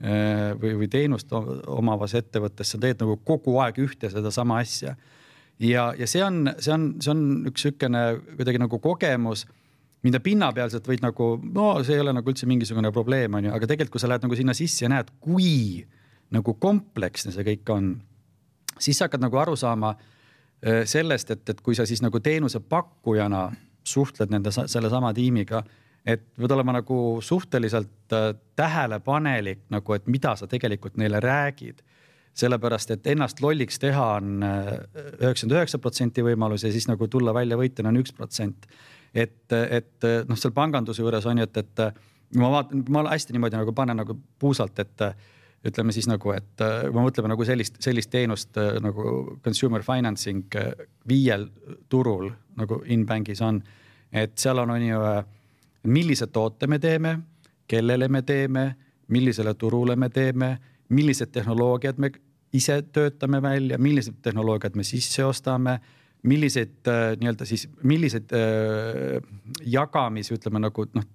Äh, 0.00 0.54
või, 0.56 0.78
või 0.80 0.86
teenust 0.88 1.28
omavas 1.28 2.14
ettevõttes, 2.16 2.70
sa 2.72 2.78
teed 2.80 3.02
nagu 3.02 3.18
kogu 3.20 3.58
aeg 3.60 3.76
ühte 3.84 4.08
sedasama 4.08 4.56
asja. 4.62 4.94
ja, 5.60 5.90
ja 5.92 6.06
see 6.08 6.22
on, 6.24 6.46
see 6.56 6.72
on, 6.72 6.86
see 7.04 7.10
on 7.12 7.20
üks 7.50 7.66
niisugune 7.66 8.00
kuidagi 8.38 8.62
nagu 8.62 8.78
kogemus, 8.80 9.42
mida 10.00 10.22
pinnapealselt 10.24 10.88
võid 10.88 11.04
nagu, 11.04 11.26
no 11.52 11.66
see 11.84 11.98
ei 11.98 12.00
ole 12.00 12.14
nagu 12.16 12.32
üldse 12.32 12.48
mingisugune 12.48 12.88
probleem, 12.96 13.36
on 13.36 13.50
ju, 13.50 13.52
aga 13.52 13.68
tegelikult, 13.68 13.98
kui 13.98 14.00
sa 14.00 14.08
lähed 14.08 14.24
nagu 14.24 14.40
sinna 14.40 14.54
sisse 14.56 14.86
ja 14.86 14.88
näed, 14.88 15.12
kui 15.20 15.84
nagu 16.32 16.56
kompleksne 16.64 17.36
see 17.36 17.44
kõik 17.50 17.74
on, 17.76 17.92
siis 18.78 18.96
sa 18.96 19.10
hakkad 19.10 19.20
nagu 19.20 19.36
aru 19.36 19.58
saama 19.60 19.92
sellest, 20.84 21.30
et, 21.30 21.48
et 21.48 21.60
kui 21.64 21.74
sa 21.74 21.86
siis 21.88 22.02
nagu 22.04 22.20
teenusepakkujana 22.20 23.46
suhtled 23.88 24.28
nende, 24.28 24.52
sellesama 24.52 25.14
tiimiga 25.16 25.62
et 26.06 26.22
pead 26.36 26.54
olema 26.54 26.74
nagu 26.78 27.20
suhteliselt 27.22 28.14
äh, 28.16 28.32
tähelepanelik 28.56 29.66
nagu, 29.72 29.92
et 29.92 30.06
mida 30.06 30.34
sa 30.36 30.48
tegelikult 30.48 30.96
neile 30.96 31.20
räägid. 31.20 31.82
sellepärast, 32.40 32.90
et 32.90 33.06
ennast 33.10 33.40
lolliks 33.42 33.78
teha 33.82 34.04
on 34.16 34.42
äh, 34.42 34.68
üheksakümmend 35.18 35.56
üheksa 35.56 35.78
protsenti 35.78 36.22
võimalus 36.22 36.62
ja 36.64 36.70
siis 36.72 36.86
nagu 36.88 37.08
tulla 37.08 37.34
välja 37.34 37.56
võitjana 37.58 37.90
on 37.90 37.98
üks 38.00 38.12
protsent. 38.16 38.66
et, 39.14 39.52
et 39.52 40.06
noh, 40.28 40.38
seal 40.38 40.52
panganduse 40.54 41.02
juures 41.02 41.26
on 41.26 41.38
ju, 41.38 41.44
et, 41.44 41.56
et 41.56 42.38
ma 42.38 42.50
vaatan, 42.50 42.84
ma 42.88 43.02
hästi 43.10 43.34
niimoodi 43.34 43.58
nagu 43.58 43.72
panen 43.74 43.98
nagu 43.98 44.14
puusalt, 44.38 44.78
et 44.78 45.02
ütleme 45.66 45.92
siis 45.92 46.08
nagu, 46.08 46.32
et 46.32 46.56
kui 46.56 46.94
me 46.94 47.02
mõtleme 47.04 47.28
nagu 47.32 47.44
sellist, 47.44 47.76
sellist 47.84 48.10
teenust 48.12 48.56
nagu 48.80 49.36
consumer 49.44 49.84
financing 49.84 50.54
viiel 51.08 51.44
turul 51.92 52.30
nagu 52.56 52.80
in-bank'is 52.88 53.42
on, 53.44 53.60
et 54.12 54.32
seal 54.40 54.62
on, 54.62 54.72
on 54.72 54.86
ju 54.86 55.02
millise 55.92 56.26
toote 56.32 56.66
me 56.66 56.78
teeme, 56.78 57.18
kellele 57.68 58.08
me 58.08 58.22
teeme, 58.22 58.64
millisele 59.08 59.54
turule 59.54 59.96
me 59.96 60.08
teeme, 60.08 60.58
millised 60.88 61.30
tehnoloogiad 61.32 61.98
me 61.98 62.10
ise 62.52 62.80
töötame 62.92 63.42
välja, 63.42 63.78
millised 63.78 64.20
tehnoloogiad 64.22 64.76
me 64.76 64.84
sisse 64.84 65.24
ostame, 65.24 65.78
milliseid 66.22 66.88
äh, 66.88 67.14
nii-öelda 67.20 67.46
siis, 67.48 67.66
milliseid 67.82 68.32
äh, 68.36 69.20
jagamis, 69.64 70.32
ütleme 70.34 70.60
nagu 70.60 70.84
noh, 70.94 71.06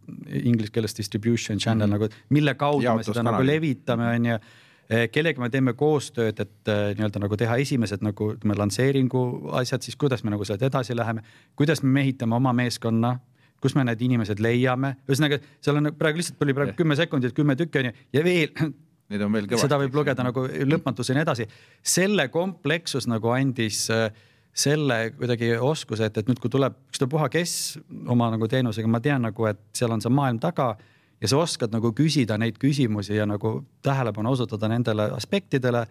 inglise 0.41 0.73
keeles 0.73 0.97
distribution 0.97 1.59
channel 1.61 1.87
mm 1.87 1.93
-hmm. 1.93 2.07
nagu, 2.07 2.29
mille 2.29 2.55
kaudu 2.55 2.83
Jaotus 2.83 3.07
me 3.07 3.13
seda 3.13 3.23
kanali. 3.23 3.35
nagu 3.35 3.47
levitame, 3.51 4.07
on 4.15 4.25
ju 4.25 4.33
äh, 4.33 5.09
kellega 5.11 5.41
me 5.41 5.49
teeme 5.49 5.73
koostööd, 5.73 6.39
et 6.39 6.67
äh, 6.67 6.95
nii-öelda 6.97 7.19
nagu 7.19 7.37
teha 7.37 7.55
esimesed 7.55 8.01
nagu 8.01 8.33
ütleme 8.33 8.57
lansseeringu 8.57 9.49
asjad, 9.51 9.81
siis 9.81 9.95
kuidas 9.95 10.23
me 10.23 10.31
nagu 10.31 10.45
sealt 10.45 10.61
edasi 10.61 10.95
läheme, 10.95 11.21
kuidas 11.55 11.83
me 11.83 11.89
mehitame 11.89 12.35
oma 12.35 12.53
meeskonna 12.53 13.19
kus 13.61 13.75
me 13.75 13.83
need 13.83 14.01
inimesed 14.01 14.39
leiame, 14.39 14.95
ühesõnaga 15.09 15.39
seal 15.63 15.79
on 15.79 15.93
praegu 15.97 16.21
lihtsalt 16.21 16.39
tuli 16.39 16.53
praegu 16.53 16.75
kümme 16.77 16.95
sekundit, 16.95 17.33
kümme 17.33 17.55
tükki 17.55 17.81
on 17.81 17.85
ju 17.85 17.93
ja 18.13 18.23
veel. 18.23 18.51
Neid 19.09 19.21
on 19.21 19.33
veel 19.33 19.45
kõvasti. 19.45 19.67
seda 19.67 19.77
võib 19.77 19.93
lugeda 19.93 20.23
nagu 20.25 20.47
lõpmatuseni 20.65 21.21
edasi. 21.21 21.45
selle 21.85 22.27
komplekssus 22.33 23.05
nagu 23.07 23.29
andis 23.29 23.83
äh, 23.93 24.09
selle 24.55 25.11
kuidagi 25.17 25.51
oskuse, 25.59 26.07
et, 26.07 26.17
et 26.21 26.29
nüüd, 26.29 26.39
kui 26.39 26.51
tuleb 26.51 26.77
ükstapuha 26.89 27.27
kes 27.33 27.75
oma 28.11 28.29
nagu 28.31 28.47
teenusega, 28.47 28.87
ma 28.87 29.01
tean 29.03 29.25
nagu, 29.27 29.47
et 29.49 29.59
seal 29.75 29.91
on 29.91 30.03
see 30.03 30.13
maailm 30.13 30.39
taga 30.43 30.73
ja 31.21 31.31
sa 31.31 31.41
oskad 31.43 31.75
nagu 31.75 31.91
küsida 31.95 32.37
neid 32.39 32.59
küsimusi 32.61 33.17
ja 33.17 33.27
nagu 33.27 33.57
tähelepanu 33.83 34.31
osutada 34.35 34.69
nendele 34.71 35.09
aspektidele, 35.15 35.85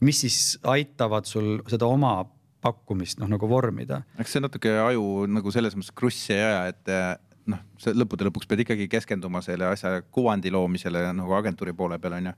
mis 0.00 0.24
siis 0.24 0.40
aitavad 0.64 1.28
sul 1.28 1.58
seda 1.68 1.88
oma 1.88 2.22
pakkumist 2.64 3.20
noh, 3.20 3.28
nagu 3.30 3.48
vormida. 3.48 4.02
eks 4.18 4.36
see 4.36 4.42
natuke 4.42 4.72
aju 4.82 5.26
nagu 5.30 5.52
selles 5.54 5.76
mõttes 5.76 5.94
krussi 5.94 6.34
ei 6.34 6.42
aja, 6.42 6.62
et 6.72 6.92
eh, 6.94 7.10
noh, 7.52 7.60
sa 7.80 7.94
lõppude 7.94 8.28
lõpuks 8.28 8.48
pead 8.48 8.64
ikkagi 8.64 8.88
keskenduma 8.90 9.42
selle 9.44 9.68
asja 9.68 10.00
kuvandi 10.14 10.52
loomisele 10.54 11.04
nagu 11.16 11.36
agentuuri 11.38 11.76
poole 11.76 12.00
peal 12.02 12.18
on 12.18 12.32
ju 12.32 12.34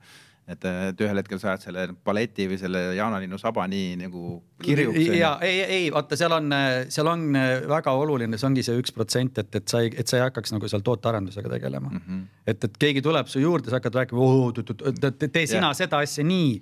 et, 0.51 0.67
et 0.91 1.03
ühel 1.05 1.21
hetkel 1.21 1.41
sa 1.43 1.53
ajad 1.53 1.67
selle 1.69 1.85
paleti 2.07 2.49
või 2.51 2.59
selle 2.61 2.83
jaanalinnu 2.99 3.39
saba 3.41 3.67
nii 3.71 3.95
nagu 4.01 4.41
kirjuks. 4.63 4.99
ja 5.19 5.35
ei, 5.47 5.61
ei 5.79 5.87
vaata, 5.95 6.19
seal 6.19 6.35
on, 6.37 6.51
seal 6.93 7.11
on 7.11 7.29
väga 7.71 7.95
oluline, 8.03 8.41
see 8.41 8.49
ongi 8.51 8.65
see 8.67 8.81
üks 8.81 8.95
protsent, 8.97 9.39
et, 9.43 9.55
et 9.61 9.71
sa 9.71 9.85
ei, 9.85 9.93
et 9.95 10.11
sa 10.11 10.19
ei 10.19 10.27
hakkaks 10.27 10.55
nagu 10.57 10.71
seal 10.71 10.85
tootearendusega 10.87 11.55
tegelema 11.55 11.93
mm. 11.93 12.03
-hmm. 12.03 12.27
et, 12.47 12.69
et 12.69 12.83
keegi 12.87 13.05
tuleb 13.07 13.31
su 13.31 13.43
juurde, 13.43 13.71
sa 13.71 13.81
hakkad 13.81 14.03
rääkima, 14.03 15.23
tee 15.27 15.47
sina 15.47 15.71
ja. 15.71 15.75
seda 15.85 16.05
asja 16.05 16.27
nii 16.27 16.61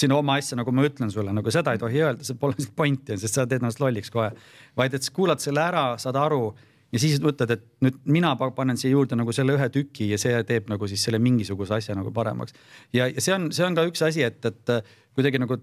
sinu 0.00 0.18
oma 0.20 0.36
asja, 0.38 0.58
nagu 0.60 0.72
ma 0.74 0.84
ütlen 0.86 1.10
sulle, 1.12 1.32
nagu 1.34 1.52
seda 1.52 1.74
ei 1.74 1.80
tohi 1.82 2.02
öelda, 2.02 2.24
see 2.26 2.38
pole 2.40 2.68
pointi, 2.78 3.18
sest 3.20 3.36
sa 3.36 3.46
teed 3.46 3.60
ennast 3.60 3.82
lolliks 3.82 4.12
kohe. 4.14 4.30
vaid 4.76 4.94
et 4.94 5.06
sa 5.06 5.14
kuulad 5.14 5.42
selle 5.42 5.62
ära, 5.64 5.84
saad 5.98 6.18
aru 6.20 6.50
ja 6.90 7.00
siis 7.02 7.20
mõtled, 7.22 7.52
et 7.54 7.66
nüüd 7.84 7.98
mina 8.10 8.32
panen 8.38 8.78
siia 8.80 8.94
juurde 8.94 9.18
nagu 9.18 9.32
selle 9.34 9.54
ühe 9.56 9.68
tüki 9.72 10.10
ja 10.10 10.18
see 10.20 10.40
teeb 10.48 10.70
nagu 10.72 10.88
siis 10.90 11.04
selle 11.06 11.20
mingisuguse 11.22 11.76
asja 11.76 11.94
nagu 11.98 12.12
paremaks. 12.14 12.56
ja, 12.96 13.06
ja 13.06 13.22
see 13.22 13.34
on, 13.36 13.50
see 13.54 13.66
on 13.66 13.78
ka 13.78 13.86
üks 13.88 14.02
asi, 14.06 14.24
et, 14.26 14.44
et 14.44 14.74
kuidagi 15.16 15.40
nagu, 15.42 15.58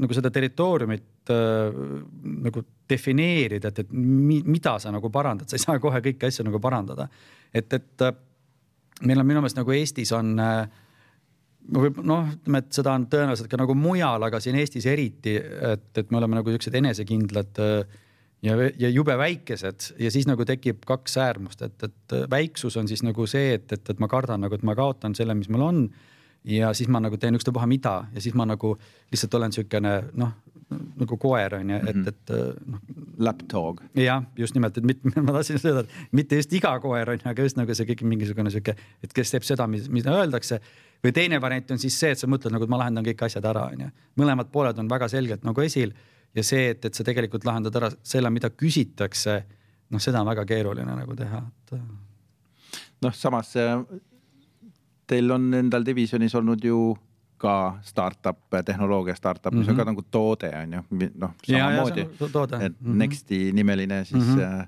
nagu 0.00 0.16
seda 0.16 0.32
territooriumit 0.34 1.32
äh, 1.32 1.80
nagu 2.48 2.64
defineerida, 2.90 3.72
et, 3.72 3.84
et 3.84 3.94
mi, 3.94 4.40
mida 4.44 4.76
sa 4.82 4.92
nagu 4.92 5.12
parandad, 5.12 5.48
sa 5.48 5.58
ei 5.58 5.64
saa 5.64 5.80
kohe 5.82 6.02
kõiki 6.04 6.28
asju 6.28 6.46
nagu 6.48 6.60
parandada. 6.62 7.08
et, 7.54 7.72
et 7.72 8.06
meil 9.06 9.20
on 9.20 9.26
minu 9.26 9.40
meelest 9.40 9.58
nagu 9.58 9.72
Eestis 9.72 10.12
on 10.16 10.36
äh, 10.40 10.64
noh, 11.70 12.28
ütleme, 12.34 12.60
et 12.60 12.70
seda 12.74 12.94
on 12.96 13.06
tõenäoliselt 13.10 13.50
ka 13.50 13.60
nagu 13.60 13.76
mujal, 13.78 14.22
aga 14.26 14.40
siin 14.42 14.58
Eestis 14.60 14.86
eriti, 14.90 15.36
et, 15.40 15.90
et 15.96 16.10
me 16.10 16.20
oleme 16.20 16.40
nagu 16.40 16.52
siuksed 16.52 16.76
enesekindlad 16.80 17.60
äh, 17.64 17.98
ja, 18.42 18.56
ja 18.78 18.88
jube 18.88 19.16
väikesed 19.18 19.90
ja 19.98 20.10
siis 20.10 20.28
nagu 20.28 20.44
tekib 20.48 20.84
kaks 20.88 21.16
äärmust, 21.20 21.62
et, 21.62 21.88
et 21.88 22.16
väiksus 22.30 22.76
on 22.80 22.88
siis 22.88 23.02
nagu 23.06 23.26
see, 23.30 23.54
et, 23.58 23.72
et, 23.72 23.90
et 23.92 24.00
ma 24.00 24.08
kardan 24.08 24.44
nagu, 24.44 24.56
et 24.56 24.66
ma 24.66 24.76
kaotan 24.78 25.16
selle, 25.18 25.36
mis 25.38 25.50
mul 25.52 25.66
on. 25.66 25.82
ja 26.44 26.72
siis 26.74 26.88
ma 26.88 27.00
nagu 27.00 27.16
teen 27.20 27.36
ükstapuha 27.36 27.66
mida 27.68 28.04
ja 28.14 28.20
siis 28.20 28.34
ma 28.34 28.46
nagu 28.48 28.76
lihtsalt 29.12 29.34
olen 29.34 29.52
siukene 29.52 29.96
noh, 30.16 30.32
nagu 30.70 31.16
koer 31.20 31.54
on 31.58 31.70
ju, 31.70 31.78
et, 31.82 31.96
mhm. 31.96 32.08
et 32.08 32.66
noh. 32.66 32.82
Lapdog. 33.20 33.82
jah, 34.00 34.22
just 34.36 34.54
nimelt, 34.56 34.78
et 34.78 34.86
mitte, 34.86 35.10
ma 35.26 35.34
tahtsin 35.34 35.58
öelda, 35.60 35.82
et 35.84 36.14
mitte 36.16 36.38
just 36.38 36.52
iga 36.56 36.70
koer 36.80 37.10
on 37.12 37.18
ju, 37.18 37.28
aga 37.28 37.44
just 37.44 37.58
nagu 37.58 37.74
see 37.76 37.88
kõik 37.90 38.04
mingisugune 38.08 38.52
sihuke, 38.52 38.72
et 39.04 39.12
kes 39.12 39.34
teeb 39.34 39.44
seda, 39.44 39.66
mida 39.68 40.14
öeldakse 40.16 40.60
või 41.04 41.12
teine 41.16 41.40
variant 41.42 41.74
on 41.74 41.82
siis 41.82 41.98
see, 42.00 42.14
et 42.14 42.20
sa 42.20 42.28
mõtled 42.30 42.54
nagu, 42.54 42.64
et 42.64 42.72
ma 42.72 42.80
lahendan 42.80 43.04
kõik 43.04 43.26
asjad 43.26 43.44
ära, 43.50 43.66
onju. 43.74 43.90
mõlemad 44.20 44.48
pooled 44.54 44.80
on 44.80 44.88
väga 44.88 45.10
selgelt 45.12 45.44
nagu 45.44 45.66
esil 45.66 45.92
ja 46.34 46.44
see, 46.46 46.70
et, 46.74 46.84
et 46.84 46.94
sa 46.94 47.04
tegelikult 47.06 47.44
lahendad 47.48 47.76
ära 47.80 47.90
selle, 48.02 48.30
mida 48.30 48.50
küsitakse, 48.50 49.36
noh, 49.90 50.02
seda 50.02 50.22
on 50.22 50.30
väga 50.30 50.46
keeruline 50.48 50.94
nagu 50.96 51.16
teha, 51.18 51.42
et. 51.42 51.76
noh, 53.02 53.14
samas 53.16 53.54
teil 55.10 55.30
on 55.34 55.48
endal 55.58 55.86
divisjonis 55.86 56.34
olnud 56.38 56.64
ju 56.64 56.80
ka 57.40 57.78
startup, 57.82 58.42
tehnoloogia 58.64 59.14
startup 59.16 59.54
mm, 59.54 59.60
-hmm. 59.60 59.64
see 59.64 59.72
on 59.72 59.76
ka 59.76 59.84
mhm. 59.84 59.90
nagu 59.90 60.02
toode 60.10 60.50
on 60.62 60.72
ju, 60.72 61.08
noh 61.14 61.32
samamoodi. 61.46 62.00
et 62.00 62.12
mm 62.12 62.60
-hmm. 62.60 62.94
Nexti 62.96 63.52
nimeline 63.52 64.04
siis 64.04 64.26
mm. 64.26 64.36
-hmm 64.36 64.66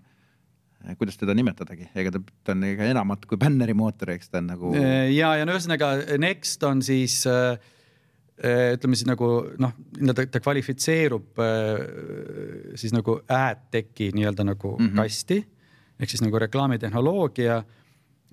Eh, 0.82 0.96
kuidas 0.98 1.14
teda 1.18 1.34
nimetadagi, 1.38 1.86
ega 1.94 2.10
ta, 2.10 2.20
ta 2.42 2.54
on 2.56 2.64
ega 2.66 2.88
enamat 2.90 3.26
kui 3.30 3.38
bännerimootor, 3.38 4.10
eks 4.16 4.32
ta 4.32 4.40
on 4.40 4.48
nagu. 4.50 4.72
Ja, 5.14 5.36
ja 5.38 5.46
no 5.46 5.54
ühesõnaga 5.54 5.92
Next 6.18 6.64
on 6.66 6.82
siis 6.82 7.20
äh, 7.30 7.54
ütleme 8.40 8.96
siis 8.96 9.06
nagu 9.06 9.28
noh, 9.62 9.74
ta, 10.14 10.24
ta 10.26 10.40
kvalifitseerub 10.42 11.38
äh, 11.42 11.82
siis 12.80 12.94
nagu 12.94 13.18
ad-tech'i 13.28 14.10
nii-öelda 14.16 14.46
nagu 14.48 14.76
mm 14.78 14.88
-hmm. 14.88 14.96
kasti 14.96 15.38
ehk 16.00 16.10
siis 16.10 16.22
nagu 16.24 16.38
reklaamitehnoloogia, 16.38 17.62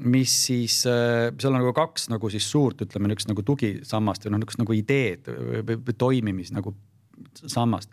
mis 0.10 0.34
siis 0.46 0.86
äh,, 0.88 1.30
seal 1.40 1.54
on 1.54 1.60
nagu 1.60 1.74
kaks 1.74 2.10
nagu 2.10 2.30
siis 2.30 2.48
suurt, 2.52 2.82
ütleme 2.82 3.08
niisugust 3.08 3.30
nagu 3.30 3.44
tugisammast 3.44 4.26
või 4.26 4.32
noh, 4.32 4.42
niisugust 4.42 4.64
nagu 4.64 4.74
ideed 4.74 5.30
või 5.68 5.96
toimimis 5.98 6.52
nagu 6.56 6.74
sammast. 7.46 7.92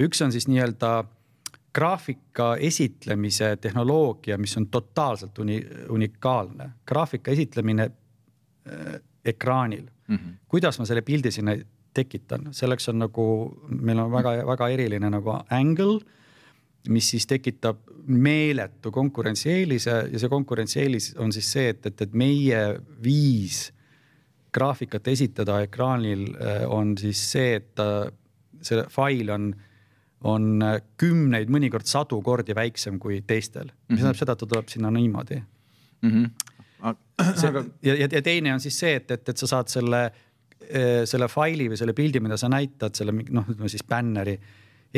üks 0.00 0.22
on 0.24 0.32
siis 0.32 0.48
nii-öelda 0.48 1.04
graafika 1.74 2.56
esitlemise 2.56 3.56
tehnoloogia, 3.60 4.38
mis 4.38 4.56
on 4.56 4.66
totaalselt 4.66 5.38
uni, 5.38 5.60
unikaalne, 5.88 6.70
graafika 6.86 7.30
esitlemine 7.30 7.90
äh, 7.90 9.00
ekraanil 9.24 9.88
mm. 10.08 10.16
-hmm. 10.16 10.38
kuidas 10.48 10.78
ma 10.78 10.86
selle 10.88 11.02
pildi 11.02 11.30
sinna 11.30 11.56
tekitan, 11.94 12.52
selleks 12.54 12.88
on 12.92 12.98
nagu, 13.04 13.26
meil 13.68 13.98
on 13.98 14.12
väga-väga 14.12 14.68
eriline 14.74 15.10
nagu 15.10 15.34
angle, 15.50 16.00
mis 16.88 17.10
siis 17.10 17.26
tekitab 17.26 17.80
meeletu 18.06 18.90
konkurentsieelise 18.94 19.96
ja 20.12 20.18
see 20.20 20.30
konkurentsieelis 20.32 21.14
on 21.20 21.32
siis 21.32 21.50
see, 21.52 21.68
et, 21.74 21.86
et, 21.86 22.00
et 22.06 22.14
meie 22.16 22.60
viis 23.04 23.72
graafikat 24.54 25.08
esitada 25.12 25.60
ekraanil 25.66 26.28
äh, 26.34 26.62
on 26.72 26.94
siis 26.98 27.20
see, 27.32 27.56
et 27.58 27.74
ta, 27.76 28.08
see 28.64 28.84
fail 28.90 29.32
on, 29.34 29.50
on 30.24 30.64
kümneid, 31.00 31.50
mõnikord 31.52 31.88
sadu 31.90 32.22
kordi 32.24 32.56
väiksem 32.56 32.98
kui 32.98 33.20
teistel 33.26 33.66
mm, 33.66 33.70
-hmm. 33.70 33.90
mis 33.90 33.98
mhm. 33.98 34.04
tähendab 34.04 34.22
seda, 34.22 34.32
et 34.32 34.44
ta 34.44 34.46
tuleb 34.46 34.68
sinna 34.72 34.90
niimoodi 34.90 35.42
mm. 35.42 36.10
-hmm 36.10 36.47
see, 37.34 37.64
ja, 37.82 37.96
ja, 38.04 38.22
teine 38.22 38.54
on 38.54 38.62
siis 38.62 38.78
see, 38.78 38.94
et, 39.00 39.10
et, 39.10 39.28
et 39.32 39.42
sa 39.42 39.48
saad 39.50 39.72
selle, 39.72 40.02
eh, 40.68 41.02
selle 41.08 41.28
faili 41.32 41.68
või 41.72 41.80
selle 41.80 41.94
pildi, 41.96 42.22
mida 42.24 42.38
sa 42.40 42.50
näitad, 42.52 42.94
selle 42.98 43.14
noh, 43.14 43.46
ütleme 43.48 43.70
siis 43.72 43.84
bänneri 43.88 44.38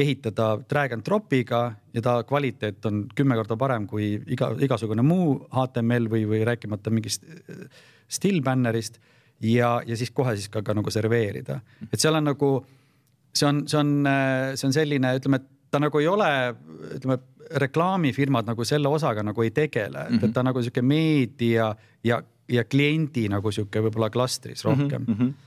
ehitada 0.01 0.53
drag 0.71 0.93
and 0.95 1.03
drop'iga 1.07 1.63
ja 1.95 2.03
ta 2.05 2.21
kvaliteet 2.27 2.85
on 2.87 3.01
kümme 3.17 3.35
korda 3.41 3.57
parem 3.59 3.89
kui 3.91 4.13
iga, 4.31 4.53
igasugune 4.63 5.03
muu 5.03 5.33
HTML 5.51 6.07
või, 6.13 6.27
või 6.31 6.45
rääkimata 6.47 6.93
mingist 6.95 7.27
eh, 7.27 7.65
still 8.11 8.43
bännerist 8.47 9.01
ja, 9.43 9.81
ja 9.87 9.97
siis 9.99 10.13
kohe 10.15 10.37
siis 10.39 10.51
ka, 10.53 10.63
ka 10.63 10.77
nagu 10.77 10.93
serveerida, 10.93 11.61
et 11.89 11.99
seal 11.99 12.19
on 12.21 12.29
nagu, 12.31 12.53
see 13.33 13.49
on, 13.49 13.65
see 13.71 13.81
on, 13.81 13.97
eh, 14.07 14.53
see 14.61 14.69
on 14.69 14.77
selline, 14.77 15.17
ütleme, 15.19 15.43
et 15.43 15.51
ta 15.71 15.81
nagu 15.83 16.03
ei 16.03 16.09
ole, 16.11 16.31
ütleme 16.99 17.19
reklaamifirmad 17.51 18.47
nagu 18.47 18.65
selle 18.65 18.89
osaga 18.89 19.25
nagu 19.27 19.43
ei 19.43 19.51
tegele 19.51 19.99
mm, 19.99 20.09
-hmm. 20.09 20.17
et, 20.17 20.25
et 20.25 20.35
ta 20.35 20.43
nagu 20.47 20.63
sihuke 20.63 20.83
meedia 20.83 21.75
ja, 22.05 22.23
ja 22.49 22.65
kliendi 22.65 23.29
nagu 23.29 23.53
sihuke 23.53 23.83
võib-olla 23.83 24.11
klastris 24.11 24.65
rohkem 24.65 25.07
mm. 25.07 25.15
-hmm 25.15 25.39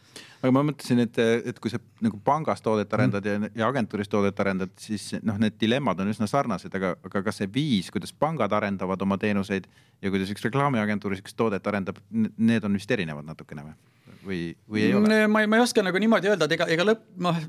aga 0.43 0.51
ma 0.51 0.63
mõtlesin, 0.67 0.99
et, 0.99 1.17
et 1.47 1.59
kui 1.63 1.71
sa 1.71 1.79
nagu 2.03 2.17
pangas 2.23 2.61
toodet 2.63 2.91
arendad 2.95 3.25
ja, 3.25 3.37
ja 3.55 3.67
agentuuris 3.71 4.09
toodet 4.11 4.39
arendad, 4.43 4.73
siis 4.79 5.13
noh, 5.23 5.37
need 5.39 5.55
dilemmad 5.61 6.01
on 6.03 6.11
üsna 6.11 6.27
sarnased, 6.27 6.73
aga, 6.75 6.97
aga 7.07 7.21
kas 7.23 7.39
see 7.39 7.47
viis, 7.53 7.87
kuidas 7.93 8.11
pangad 8.11 8.51
arendavad 8.51 9.01
oma 9.05 9.17
teenuseid 9.21 9.69
ja 10.03 10.11
kuidas 10.11 10.33
üks 10.33 10.43
reklaamiagentuur 10.43 11.15
sihukest 11.15 11.39
toodet 11.39 11.71
arendab, 11.71 12.01
need 12.11 12.67
on 12.67 12.75
vist 12.75 12.91
erinevad 12.91 13.29
natukene 13.29 13.63
või? 13.69 13.77
või, 14.25 14.41
või 14.67 14.83
ei 14.83 14.93
ole? 14.99 15.21
ma 15.31 15.45
ei, 15.45 15.47
ma 15.47 15.61
ei 15.61 15.63
oska 15.63 15.85
nagu 15.85 16.03
niimoodi 16.03 16.33
öelda, 16.33 16.49
et 16.49 16.57
ega, 16.57 16.67
ega 16.75 16.89
lõpp, 16.91 17.07
noh, 17.23 17.39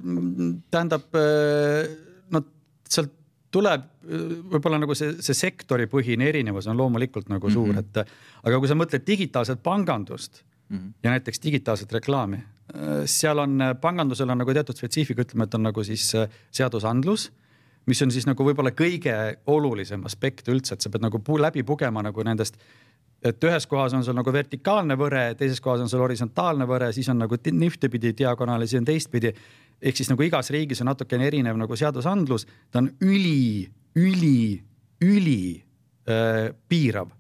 tähendab 0.70 1.20
no 2.30 2.46
sealt 2.86 3.18
tuleb 3.54 3.84
võib-olla 4.50 4.80
nagu 4.82 4.96
see, 4.98 5.14
see 5.24 5.36
sektoripõhine 5.38 6.26
erinevus 6.30 6.66
on 6.70 6.80
loomulikult 6.80 7.30
nagu 7.32 7.50
suur 7.50 7.70
mm, 7.70 7.78
-hmm. 7.78 8.02
et 8.04 8.48
aga 8.50 8.58
kui 8.58 8.70
sa 8.70 8.76
mõtled 8.78 9.06
digitaalset 9.06 9.62
pangandust 9.62 10.42
mm 10.42 10.76
-hmm. 10.76 10.92
ja 11.02 11.14
näiteks 11.14 11.42
digitaalset 11.44 11.92
reklaami, 11.92 12.42
seal 13.06 13.38
on 13.38 13.62
pangandusel 13.80 14.30
on 14.30 14.38
nagu 14.38 14.54
teatud 14.54 14.76
spetsiifika, 14.76 15.22
ütleme, 15.22 15.44
et 15.44 15.54
on 15.54 15.62
nagu 15.62 15.84
siis 15.84 16.12
seadusandlus, 16.50 17.30
mis 17.86 18.02
on 18.02 18.10
siis 18.10 18.26
nagu 18.26 18.44
võib-olla 18.44 18.72
kõige 18.72 19.36
olulisem 19.46 20.04
aspekt 20.04 20.48
üldse, 20.48 20.74
et 20.74 20.80
sa 20.80 20.90
pead 20.90 21.02
nagu 21.04 21.20
läbi 21.38 21.62
pugema 21.62 22.02
nagu 22.02 22.22
nendest 22.22 22.56
et 23.24 23.44
ühes 23.48 23.66
kohas 23.66 23.94
on 23.96 24.04
sul 24.04 24.16
nagu 24.16 24.32
vertikaalne 24.32 24.96
võre, 25.00 25.22
teises 25.38 25.60
kohas 25.64 25.80
on 25.80 25.88
sul 25.88 26.02
horisontaalne 26.04 26.66
võre, 26.68 26.90
siis 26.92 27.08
on 27.08 27.22
nagu 27.24 27.38
ühtepidi 27.38 28.12
diagonaal 28.18 28.64
ja 28.64 28.68
siis 28.68 28.82
on 28.82 28.88
teistpidi 28.88 29.32
ehk 29.82 29.96
siis 29.96 30.10
nagu 30.10 30.22
igas 30.22 30.50
riigis 30.54 30.80
on 30.84 30.90
natukene 30.92 31.26
erinev 31.26 31.58
nagu 31.60 31.76
seadusandlus, 31.76 32.46
ta 32.70 32.82
on 32.82 32.90
üli, 33.04 33.66
üli, 33.96 34.62
üli 35.04 35.42
äh, 36.08 36.50
piirav 36.68 37.12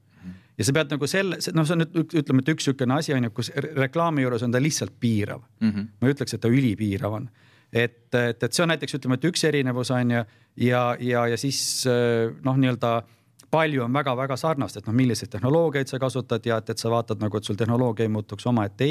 ja 0.58 0.66
sa 0.66 0.74
pead 0.76 0.92
nagu 0.94 1.08
selle, 1.10 1.38
noh, 1.56 1.66
see 1.66 1.74
on 1.74 1.82
nüüd 1.82 2.14
ütleme, 2.20 2.44
et 2.44 2.52
üks 2.52 2.68
niisugune 2.68 2.98
asi 2.98 3.14
on 3.16 3.26
ju, 3.26 3.32
kus 3.34 3.50
reklaami 3.54 4.24
juures 4.24 4.44
on 4.46 4.54
ta 4.54 4.62
lihtsalt 4.62 4.94
piirav 5.00 5.42
mm. 5.42 5.70
-hmm. 5.70 5.88
ma 6.00 6.08
ei 6.08 6.14
ütleks, 6.14 6.36
et 6.36 6.42
ta 6.42 6.50
ülipiirav 6.52 7.18
on. 7.18 7.28
et, 7.72 8.14
et, 8.14 8.42
et 8.42 8.52
see 8.52 8.62
on 8.62 8.70
näiteks 8.70 8.98
ütleme, 9.00 9.18
et 9.18 9.26
üks 9.30 9.44
erinevus 9.44 9.90
on 9.90 10.10
ju 10.10 10.22
ja, 10.68 10.96
ja, 11.00 11.26
ja 11.26 11.36
siis 11.36 11.86
äh, 11.90 12.30
noh, 12.44 12.56
nii-öelda 12.56 13.02
palju 13.54 13.84
on 13.86 13.94
väga-väga 13.94 14.36
sarnast, 14.40 14.80
et 14.80 14.88
noh, 14.88 14.96
milliseid 14.96 15.30
tehnoloogiaid 15.32 15.90
sa 15.90 16.00
kasutad 16.02 16.46
ja 16.46 16.58
et, 16.60 16.74
et 16.74 16.82
sa 16.82 16.90
vaatad 16.92 17.22
nagu, 17.22 17.38
et 17.38 17.46
sul 17.46 17.58
tehnoloogia 17.60 18.08
ei 18.08 18.12
muutuks 18.12 18.46
omaette 18.50 18.88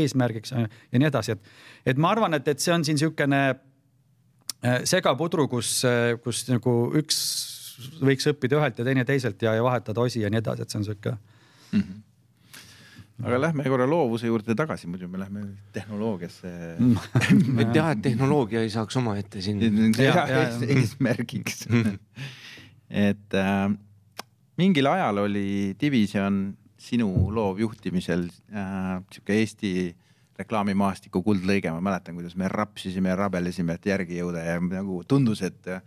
eesmärgiks 0.00 0.54
ja 0.54 0.66
nii 1.00 1.10
edasi, 1.10 1.36
et. 1.36 1.52
et 1.92 2.00
ma 2.00 2.14
arvan, 2.14 2.38
et, 2.38 2.48
et 2.48 2.62
see 2.62 2.74
on 2.74 2.86
siin 2.86 2.98
niisugune 2.98 3.42
äh, 3.50 4.80
segapudru, 4.88 5.48
kus, 5.50 5.76
äh, 5.88 6.14
kus 6.24 6.46
nagu 6.52 6.78
üks 7.02 7.20
võiks 8.04 8.26
õppida 8.30 8.60
ühelt 8.60 8.78
ja 8.78 8.86
teine 8.86 9.04
teiselt 9.08 9.42
ja, 9.42 9.56
ja 9.58 9.62
vahetada 9.66 10.04
osi 10.04 10.22
ja 10.22 10.30
nii 10.30 10.42
edasi, 10.42 10.64
et 10.64 10.74
see 10.74 10.80
on 10.80 10.90
sihuke 10.90 11.14
mm. 11.14 11.80
-hmm 11.80 12.02
aga 13.22 13.38
lähme 13.38 13.62
korra 13.70 13.86
loovuse 13.86 14.26
juurde 14.26 14.56
tagasi, 14.58 14.88
muidu 14.90 15.06
me 15.08 15.20
lähme 15.20 15.44
tehnoloogiasse 15.72 16.50
et 17.62 17.76
jah, 17.76 17.92
et 17.92 18.02
tehnoloogia 18.02 18.64
ei 18.66 18.70
saaks 18.74 18.96
omaette 18.98 19.42
siin. 19.44 19.60
eesmärgiks 20.74 21.68
et 22.90 23.38
äh, 23.38 23.70
mingil 24.60 24.86
ajal 24.86 25.24
oli 25.24 25.74
Division 25.80 26.56
sinu 26.78 27.10
loovjuhtimisel 27.34 28.26
äh, 28.28 29.02
sihuke 29.12 29.38
Eesti 29.40 29.72
reklaamimaastiku 30.38 31.22
kuldlõige, 31.22 31.70
ma 31.70 31.82
mäletan, 31.84 32.16
kuidas 32.18 32.34
me 32.36 32.48
rapsisime 32.50 33.12
ja 33.12 33.18
rabelesime, 33.18 33.76
et 33.76 33.86
järgi 33.86 34.18
jõuda 34.18 34.42
ja 34.42 34.58
nagu 34.58 35.00
tundus, 35.08 35.44
et 35.46 35.68
äh, 35.70 35.82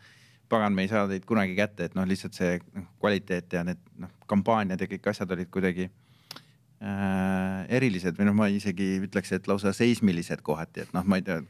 pagan, 0.49 0.75
me 0.75 0.85
ei 0.85 0.91
saa 0.91 1.07
teid 1.09 1.25
kunagi 1.27 1.55
kätte, 1.57 1.89
et 1.89 1.97
noh, 1.97 2.07
lihtsalt 2.07 2.37
see 2.37 2.57
noh, 2.73 2.87
kvaliteet 3.01 3.57
ja 3.57 3.65
need 3.67 3.81
noh, 3.99 4.13
kampaaniad 4.31 4.81
ja 4.81 4.89
kõik 4.89 5.09
asjad 5.11 5.31
olid 5.35 5.51
kuidagi 5.51 5.89
äh, 5.89 7.65
erilised 7.79 8.19
või 8.19 8.29
noh, 8.29 8.37
ma 8.39 8.47
isegi 8.51 8.93
ütleks, 9.09 9.35
et 9.35 9.51
lausa 9.51 9.75
seismilised 9.75 10.43
kohati, 10.47 10.87
et 10.87 10.95
noh, 10.95 11.03
ma 11.07 11.19
ei 11.19 11.27
tea, 11.27 11.41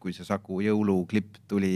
kui 0.00 0.14
see 0.16 0.26
Saku 0.26 0.60
jõuluklipp 0.64 1.40
tuli, 1.48 1.72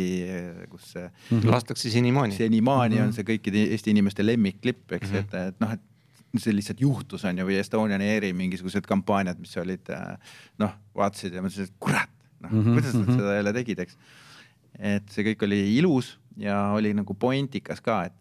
kus 0.73 0.93
see 0.95 1.05
mm 1.05 1.39
-hmm. 1.39 1.51
lastakse 1.53 1.91
senimaani. 1.91 2.37
senimaani 2.37 2.97
mm 2.97 3.01
-hmm. 3.01 3.07
on 3.07 3.13
see 3.13 3.25
kõikide 3.25 3.67
Eesti 3.71 3.91
inimeste 3.91 4.27
lemmikklipp, 4.27 4.93
eks 4.93 5.11
mm, 5.11 5.17
-hmm. 5.17 5.21
et, 5.21 5.35
et 5.55 5.61
noh, 5.61 5.73
et 5.73 6.41
see 6.41 6.55
lihtsalt 6.55 6.81
juhtus, 6.83 7.25
on 7.29 7.39
ju, 7.39 7.47
või 7.47 7.61
Estonian 7.61 8.03
Airi 8.03 8.33
mingisugused 8.35 8.87
kampaaniad, 8.89 9.39
mis 9.39 9.55
olid 9.61 9.91
noh, 10.59 10.75
vaatasid 10.97 11.37
ja 11.37 11.43
mõtlesid, 11.45 11.71
et 11.71 11.79
kurat, 11.79 12.11
noh 12.43 12.51
mm 12.51 12.61
-hmm. 12.61 12.79
kuidas 12.79 12.95
nad 12.95 13.07
mhm. 13.07 13.19
seda 13.21 13.37
jälle 13.39 13.53
tegid, 13.53 13.79
eks. 13.79 13.97
et 14.79 15.09
see 15.09 15.25
kõik 15.31 15.47
oli 15.47 15.61
ilus 15.77 16.19
ja 16.37 16.73
oli 16.75 16.95
nagu 16.95 17.15
pointikas 17.15 17.81
ka, 17.81 18.05
et, 18.05 18.13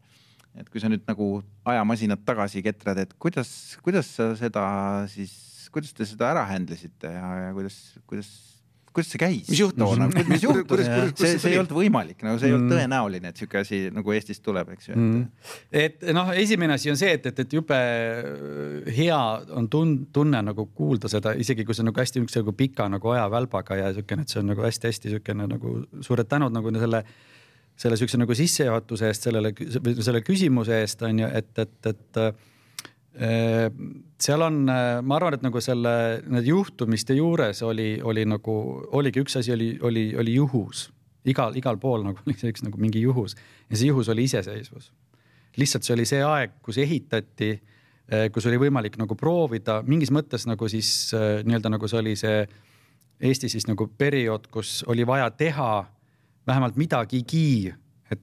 et 0.55 0.69
kui 0.69 0.81
sa 0.81 0.89
nüüd 0.89 1.05
nagu 1.07 1.43
ajamasinat 1.65 2.25
tagasi 2.25 2.61
ketrad, 2.61 2.97
et 2.97 3.13
kuidas, 3.17 3.77
kuidas 3.81 4.15
sa 4.15 4.35
seda 4.35 4.63
siis, 5.07 5.33
kuidas 5.71 5.93
te 5.93 6.05
seda 6.05 6.29
ära 6.29 6.45
handle 6.45 6.77
site 6.77 7.09
ja, 7.09 7.29
ja 7.47 7.53
kuidas, 7.53 7.97
kuidas 8.05 8.52
kuidas 8.93 9.09
see 9.11 9.21
käis? 9.21 9.49
mis 9.49 9.59
juhtus? 9.59 10.27
mis 10.29 10.43
juhtus? 10.45 10.83
see, 11.17 11.33
see 11.41 11.51
ei 11.53 11.59
olnud 11.59 11.73
võimalik, 11.75 12.21
nagu 12.25 12.39
see 12.41 12.51
ei 12.51 12.55
olnud 12.55 12.69
mm. 12.69 12.77
tõenäoline, 12.77 13.31
et 13.33 13.41
sihuke 13.41 13.61
asi 13.63 13.81
nagu 13.93 14.15
Eestist 14.15 14.43
tuleb, 14.45 14.69
eks 14.75 14.91
ju. 14.91 14.97
Mm. 14.97 15.25
et 15.83 16.07
noh, 16.15 16.31
esimene 16.43 16.77
asi 16.77 16.93
on 16.93 16.99
see, 16.99 17.11
et, 17.17 17.27
et, 17.31 17.43
et 17.43 17.57
jube 17.57 17.79
hea 18.97 19.19
on 19.57 19.69
tun-, 19.73 19.97
tunne 20.13 20.43
nagu 20.45 20.67
kuulda 20.77 21.11
seda, 21.11 21.35
isegi 21.39 21.65
kui 21.65 21.75
see 21.75 21.85
on 21.85 21.91
nagu 21.91 22.03
hästi 22.03 22.21
niisuguse 22.21 22.45
nagu 22.45 22.55
pika 22.63 22.87
nagu 22.93 23.13
ajavälbaga 23.15 23.79
ja 23.81 23.91
siukene, 23.97 24.25
et 24.25 24.33
see 24.33 24.41
on 24.43 24.51
nagu 24.53 24.65
hästi-hästi 24.65 25.17
siukene 25.17 25.49
nagu 25.49 25.77
suured 26.05 26.29
tänud 26.29 26.53
nagu 26.55 26.73
selle 26.77 27.03
selle 27.83 27.97
siukse 27.97 28.19
nagu 28.21 28.35
sissejuhatuse 28.37 29.07
eest 29.09 29.23
sellele, 29.25 29.49
selle 30.05 30.21
küsimuse 30.21 30.83
eest 30.83 31.01
on 31.07 31.23
ju, 31.23 31.29
et, 31.41 31.49
et, 31.57 31.77
et 31.89 32.19
seal 33.13 34.41
on, 34.41 34.55
ma 34.65 35.17
arvan, 35.19 35.35
et 35.37 35.43
nagu 35.45 35.61
selle, 35.61 35.93
need 36.33 36.47
juhtumiste 36.49 37.13
juures 37.13 37.59
oli, 37.61 37.99
oli 38.01 38.23
nagu, 38.25 38.55
oligi 38.97 39.21
üks 39.21 39.37
asi 39.37 39.53
oli, 39.53 39.67
oli, 39.85 40.07
oli 40.17 40.33
juhus. 40.33 40.87
igal, 41.25 41.53
igal 41.55 41.77
pool 41.77 42.01
nagu 42.03 42.19
oli 42.25 42.35
see 42.39 42.49
üks 42.51 42.65
nagu 42.65 42.79
mingi 42.81 43.03
juhus 43.03 43.35
ja 43.69 43.77
see 43.77 43.91
juhus 43.91 44.09
oli 44.09 44.25
iseseisvus. 44.25 44.91
lihtsalt 45.61 45.85
see 45.85 45.93
oli 45.93 46.05
see 46.09 46.23
aeg, 46.25 46.57
kus 46.65 46.81
ehitati, 46.81 47.51
kus 48.33 48.49
oli 48.49 48.57
võimalik 48.65 48.97
nagu 48.97 49.15
proovida 49.15 49.81
mingis 49.85 50.11
mõttes 50.11 50.47
nagu 50.49 50.67
siis 50.67 51.13
nii-öelda 51.13 51.75
nagu 51.77 51.87
see 51.87 52.01
oli 52.01 52.15
see 52.19 52.45
Eesti 53.23 53.47
siis 53.49 53.67
nagu 53.69 53.87
periood, 53.97 54.49
kus 54.51 54.81
oli 54.87 55.05
vaja 55.07 55.29
teha 55.31 55.85
vähemalt 56.47 56.75
midagigi, 56.75 57.73
et, 58.11 58.21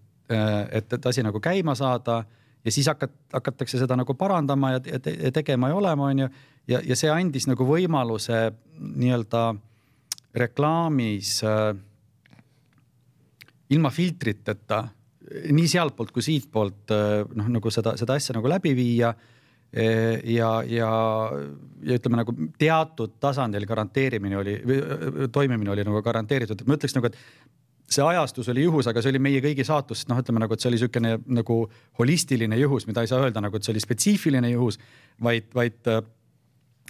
et, 0.73 0.93
et 0.93 1.07
asi 1.07 1.23
nagu 1.25 1.41
käima 1.41 1.75
saada 1.79 2.25
ja 2.65 2.73
siis 2.73 2.89
hakat-, 2.91 3.17
hakatakse 3.33 3.81
seda 3.81 3.97
nagu 3.97 4.15
parandama 4.19 4.75
ja, 4.77 4.81
ja, 4.87 5.01
ja 5.27 5.33
tegema 5.33 5.71
ja 5.71 5.79
olema, 5.81 6.11
on 6.13 6.25
ju. 6.25 6.29
ja, 6.69 6.81
ja 6.85 6.97
see 6.97 7.11
andis 7.13 7.49
nagu 7.51 7.67
võimaluse 7.67 8.51
nii-öelda 8.79 9.45
reklaamis 10.37 11.41
äh, 11.45 11.75
ilma 13.71 13.91
filtriteta 13.91 14.85
nii 15.51 15.69
sealtpoolt 15.71 16.13
kui 16.15 16.25
siitpoolt 16.27 16.95
äh, 16.95 17.21
noh, 17.39 17.51
nagu 17.59 17.73
seda, 17.73 17.97
seda 18.01 18.19
asja 18.19 18.37
nagu 18.37 18.51
läbi 18.51 18.75
viia 18.77 19.13
e, 19.73 19.85
ja, 20.35 20.51
ja, 20.67 20.91
ja 21.87 21.99
ütleme 21.99 22.21
nagu 22.21 22.35
teatud 22.59 23.17
tasandil 23.23 23.67
garanteerimine 23.67 24.39
oli, 24.41 24.57
toimimine 25.33 25.71
oli 25.71 25.87
nagu 25.87 26.03
garanteeritud, 26.03 26.61
et 26.61 26.71
ma 26.71 26.79
ütleks 26.79 26.97
nagu, 26.97 27.11
et 27.11 27.60
see 27.91 28.05
ajastus 28.07 28.49
oli 28.53 28.63
juhus, 28.63 28.87
aga 28.91 29.03
see 29.03 29.11
oli 29.11 29.23
meie 29.23 29.43
kõigi 29.43 29.67
saatus, 29.67 30.05
noh, 30.11 30.21
ütleme 30.23 30.43
nagu, 30.43 30.55
et 30.55 30.63
see 30.63 30.71
oli 30.71 30.79
niisugune 30.79 31.17
nagu 31.41 31.59
holistiline 31.99 32.59
juhus, 32.61 32.87
mida 32.87 33.03
ei 33.03 33.11
saa 33.11 33.25
öelda 33.25 33.43
nagu, 33.43 33.57
et 33.57 33.67
see 33.67 33.75
oli 33.75 33.83
spetsiifiline 33.83 34.53
juhus, 34.53 34.79
vaid, 35.23 35.51
vaid 35.57 35.91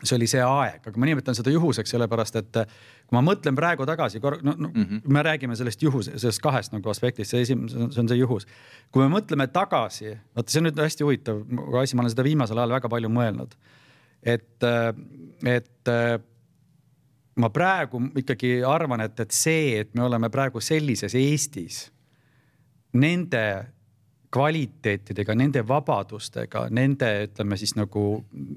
see 0.02 0.16
oli 0.16 0.28
see 0.30 0.42
aeg, 0.44 0.80
aga 0.86 1.00
ma 1.00 1.08
nimetan 1.08 1.36
seda 1.36 1.52
juhuseks 1.52 1.92
sellepärast, 1.94 2.38
et 2.40 2.60
kui 3.08 3.16
ma 3.16 3.22
mõtlen 3.24 3.56
praegu 3.56 3.86
tagasi, 3.88 4.20
no, 4.22 4.54
no 4.56 4.68
mm 4.68 4.84
-hmm. 4.84 5.02
me 5.04 5.22
räägime 5.22 5.56
sellest 5.56 5.82
juhus, 5.82 6.10
sellest 6.16 6.40
kahest 6.40 6.72
nagu 6.72 6.90
aspektist, 6.90 7.30
see 7.30 7.42
esimene, 7.42 7.68
see 7.68 8.00
on 8.00 8.08
see 8.08 8.18
juhus. 8.18 8.46
kui 8.90 9.02
me 9.02 9.18
mõtleme 9.18 9.48
tagasi, 9.52 10.16
vaata, 10.36 10.50
see 10.50 10.60
on 10.60 10.68
nüüd 10.68 10.80
hästi 10.80 11.04
huvitav 11.04 11.42
asi, 11.82 11.96
ma 11.96 12.02
olen 12.02 12.10
seda 12.10 12.24
viimasel 12.24 12.58
ajal 12.58 12.76
väga 12.76 12.88
palju 12.88 13.08
mõelnud. 13.08 13.54
et, 14.22 14.64
et 15.44 15.88
ma 17.40 17.50
praegu 17.50 18.02
ikkagi 18.20 18.60
arvan, 18.66 19.04
et, 19.06 19.20
et 19.20 19.34
see, 19.34 19.78
et 19.80 19.94
me 19.94 20.04
oleme 20.06 20.30
praegu 20.32 20.60
sellises 20.60 21.14
Eestis, 21.18 21.84
nende 22.92 23.44
kvaliteetidega, 24.30 25.34
nende 25.34 25.62
vabadustega, 25.66 26.68
nende 26.70 27.08
ütleme 27.26 27.58
siis 27.58 27.74
nagu 27.78 28.04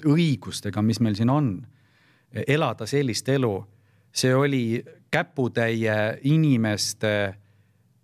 õigustega, 0.05 0.83
mis 0.85 0.99
meil 1.01 1.17
siin 1.17 1.31
on, 1.33 1.53
elada 2.47 2.85
sellist 2.89 3.29
elu, 3.29 3.53
see 4.13 4.33
oli 4.35 4.83
käputäie 5.13 6.19
inimeste 6.29 7.33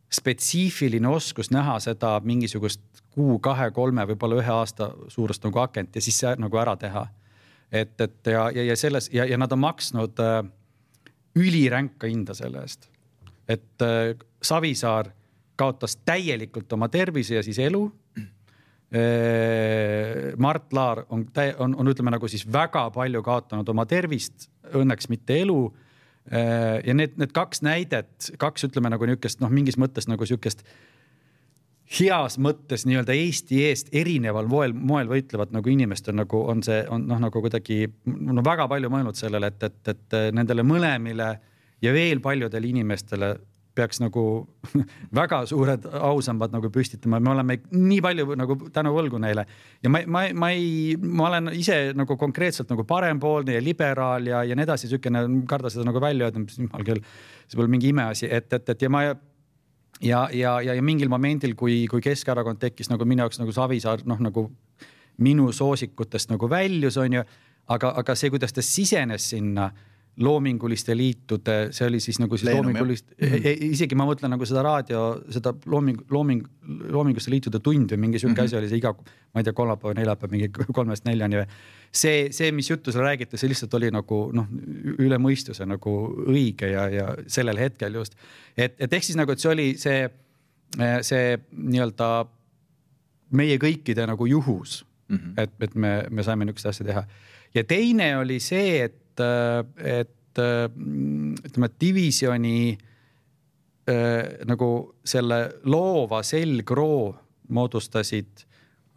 spetsiifiline 0.09 1.07
oskus 1.07 1.51
näha 1.53 1.77
seda 1.79 2.15
mingisugust 2.25 2.81
kuu, 3.13 3.37
kahe, 3.39 3.69
kolme, 3.71 4.05
võib-olla 4.09 4.39
ühe 4.41 4.53
aasta 4.53 4.89
suurust 5.07 5.45
nagu 5.45 5.61
akent 5.61 5.95
ja 5.95 6.01
siis 6.01 6.17
see 6.21 6.33
nagu 6.41 6.57
ära 6.57 6.75
teha. 6.77 7.07
et, 7.71 8.01
et 8.01 8.27
ja, 8.27 8.49
ja, 8.51 8.63
ja 8.63 8.75
selles 8.75 9.09
ja, 9.13 9.25
ja 9.25 9.37
nad 9.37 9.51
on 9.51 9.59
maksnud 9.59 10.19
äh, 10.19 10.41
üliränka 11.35 12.07
hinda 12.07 12.33
selle 12.33 12.63
eest. 12.65 12.89
et 13.49 13.81
äh, 13.81 14.15
Savisaar 14.41 15.11
kaotas 15.59 15.97
täielikult 16.05 16.73
oma 16.73 16.87
tervise 16.89 17.35
ja 17.35 17.43
siis 17.43 17.59
elu. 17.59 17.89
Mart 20.37 20.73
Laar 20.73 21.03
on, 21.13 21.25
on, 21.59 21.75
on 21.75 21.89
ütleme 21.91 22.09
nagu 22.09 22.27
siis 22.31 22.45
väga 22.49 22.87
palju 22.95 23.21
kaotanud 23.21 23.67
oma 23.69 23.83
tervist, 23.85 24.47
õnneks 24.73 25.09
mitte 25.11 25.41
elu. 25.43 25.57
ja 26.85 26.93
need, 26.95 27.13
need 27.21 27.33
kaks 27.35 27.61
näidet, 27.61 28.31
kaks 28.41 28.65
ütleme 28.65 28.89
nagu 28.89 29.05
niisugust 29.05 29.43
noh, 29.43 29.51
mingis 29.53 29.77
mõttes 29.77 30.07
nagu 30.09 30.25
sihukest 30.25 30.63
heas 31.89 32.37
mõttes 32.37 32.85
nii-öelda 32.85 33.15
Eesti 33.17 33.63
eest 33.65 33.93
erineval 33.95 34.47
moel, 34.49 34.73
moel 34.73 35.09
võitlevat 35.09 35.53
nagu 35.55 35.71
inimest 35.71 36.09
on 36.11 36.21
nagu 36.21 36.41
on 36.51 36.61
see 36.65 36.83
on 36.93 37.07
noh, 37.09 37.21
nagu 37.21 37.41
kuidagi 37.41 37.87
no 38.05 38.43
väga 38.45 38.67
palju 38.69 38.91
mõelnud 38.93 39.17
sellele, 39.17 39.49
et, 39.49 39.63
et, 39.65 39.93
et 39.95 40.19
nendele 40.35 40.65
mõlemile 40.65 41.29
ja 41.81 41.93
veel 41.95 42.21
paljudele 42.21 42.69
inimestele 42.69 43.33
peaks 43.79 44.01
nagu 44.01 44.23
väga 45.19 45.41
suured 45.49 45.85
ausambad 46.01 46.53
nagu 46.53 46.69
püstitama, 46.73 47.19
me 47.23 47.31
oleme 47.33 47.59
nii 47.71 47.99
palju 48.03 48.35
nagu 48.37 48.57
tänu 48.75 48.93
võlgu 48.95 49.21
neile. 49.21 49.45
ja 49.83 49.91
ma, 49.93 50.03
ma, 50.05 50.23
ma 50.35 50.51
ei, 50.53 50.97
ma 50.99 51.29
olen 51.29 51.53
ise 51.57 51.79
nagu 51.97 52.17
konkreetselt 52.19 52.69
nagu 52.73 52.85
parempoolne 52.89 53.57
ja 53.57 53.63
liberaal 53.63 54.29
ja, 54.29 54.43
ja 54.45 54.57
nii 54.57 54.67
edasi, 54.67 54.91
siukene, 54.91 55.23
karda 55.49 55.71
seda 55.73 55.87
nagu 55.89 56.01
välja 56.03 56.29
öelda, 56.29 56.45
jumal 56.57 56.85
küll, 56.85 57.01
see 57.47 57.59
pole 57.59 57.71
mingi 57.71 57.93
imeasi, 57.93 58.29
et, 58.29 58.51
et, 58.53 58.73
et 58.75 58.85
ja 58.85 58.91
ma 58.93 59.07
ja, 60.01 60.29
ja, 60.33 60.61
ja, 60.61 60.73
ja 60.73 60.81
mingil 60.85 61.09
momendil, 61.11 61.55
kui, 61.55 61.83
kui 61.91 62.01
Keskerakond 62.01 62.59
tekkis 62.61 62.89
nagu 62.91 63.05
minu 63.05 63.25
jaoks 63.25 63.41
nagu 63.41 63.53
Savisaar, 63.55 64.03
noh 64.09 64.19
nagu 64.23 64.47
minu 65.19 65.51
soosikutest 65.51 66.31
nagu 66.31 66.49
väljus, 66.49 66.97
onju. 66.97 67.23
aga, 67.69 67.93
aga 68.01 68.15
see, 68.15 68.31
kuidas 68.33 68.53
ta 68.55 68.63
sisenes 68.65 69.29
sinna 69.29 69.69
loominguliste 70.19 70.95
liitude, 70.97 71.55
see 71.75 71.87
oli 71.87 71.99
siis 72.03 72.19
nagu 72.19 72.37
siis 72.37 72.49
Leenum, 72.49 72.67
loomingulist, 72.67 73.13
e, 73.23 73.53
isegi 73.69 73.95
ma 73.95 74.03
mõtlen 74.07 74.33
nagu 74.33 74.45
seda 74.47 74.63
raadio, 74.65 75.03
seda 75.31 75.53
looming, 75.71 76.01
looming, 76.11 76.43
loominguste 76.91 77.31
liitude 77.31 77.61
tund 77.63 77.93
või 77.93 78.01
mingi 78.05 78.19
sihuke 78.19 78.35
mm 78.35 78.41
-hmm. 78.41 78.51
asi 78.51 78.59
oli 78.59 78.71
see 78.71 78.81
iga, 78.81 78.91
ma 79.33 79.39
ei 79.39 79.47
tea, 79.47 79.55
kolmapäev, 79.55 79.95
neljapäev 79.95 80.35
mingi 80.35 80.49
kolmest 80.79 81.07
neljani 81.07 81.39
või. 81.39 81.47
see, 81.91 82.27
see, 82.35 82.51
mis 82.51 82.69
juttu 82.69 82.91
seal 82.91 83.05
räägiti, 83.07 83.37
see 83.37 83.49
lihtsalt 83.49 83.73
oli 83.79 83.91
nagu 83.95 84.19
noh, 84.35 84.47
üle 84.99 85.17
mõistuse 85.17 85.65
nagu 85.65 85.95
õige 86.27 86.67
ja, 86.73 86.89
ja 86.89 87.07
sellel 87.27 87.57
hetkel 87.57 87.95
just. 87.95 88.15
et, 88.57 88.75
et 88.79 88.93
ehk 88.93 89.03
siis 89.03 89.17
nagu, 89.17 89.31
et 89.31 89.39
see 89.39 89.51
oli 89.51 89.69
see, 89.77 90.09
see 91.01 91.39
nii-öelda 91.51 92.27
meie 93.31 93.57
kõikide 93.57 94.07
nagu 94.07 94.25
juhus 94.25 94.85
mm, 95.07 95.17
-hmm. 95.17 95.33
et, 95.37 95.51
et 95.59 95.75
me, 95.75 96.03
me 96.09 96.23
saime 96.23 96.45
niisugust 96.45 96.65
asja 96.65 96.85
teha. 96.85 97.03
ja 97.55 97.63
teine 97.63 98.17
oli 98.17 98.39
see, 98.39 98.83
et 98.83 99.08
et, 99.23 99.73
et 99.83 100.39
ütleme, 100.39 101.69
divisjoni 101.81 102.59
äh, 102.73 104.45
nagu 104.47 104.69
selle 105.03 105.39
loova 105.65 106.21
selgroo 106.23 107.15
moodustasid 107.49 108.45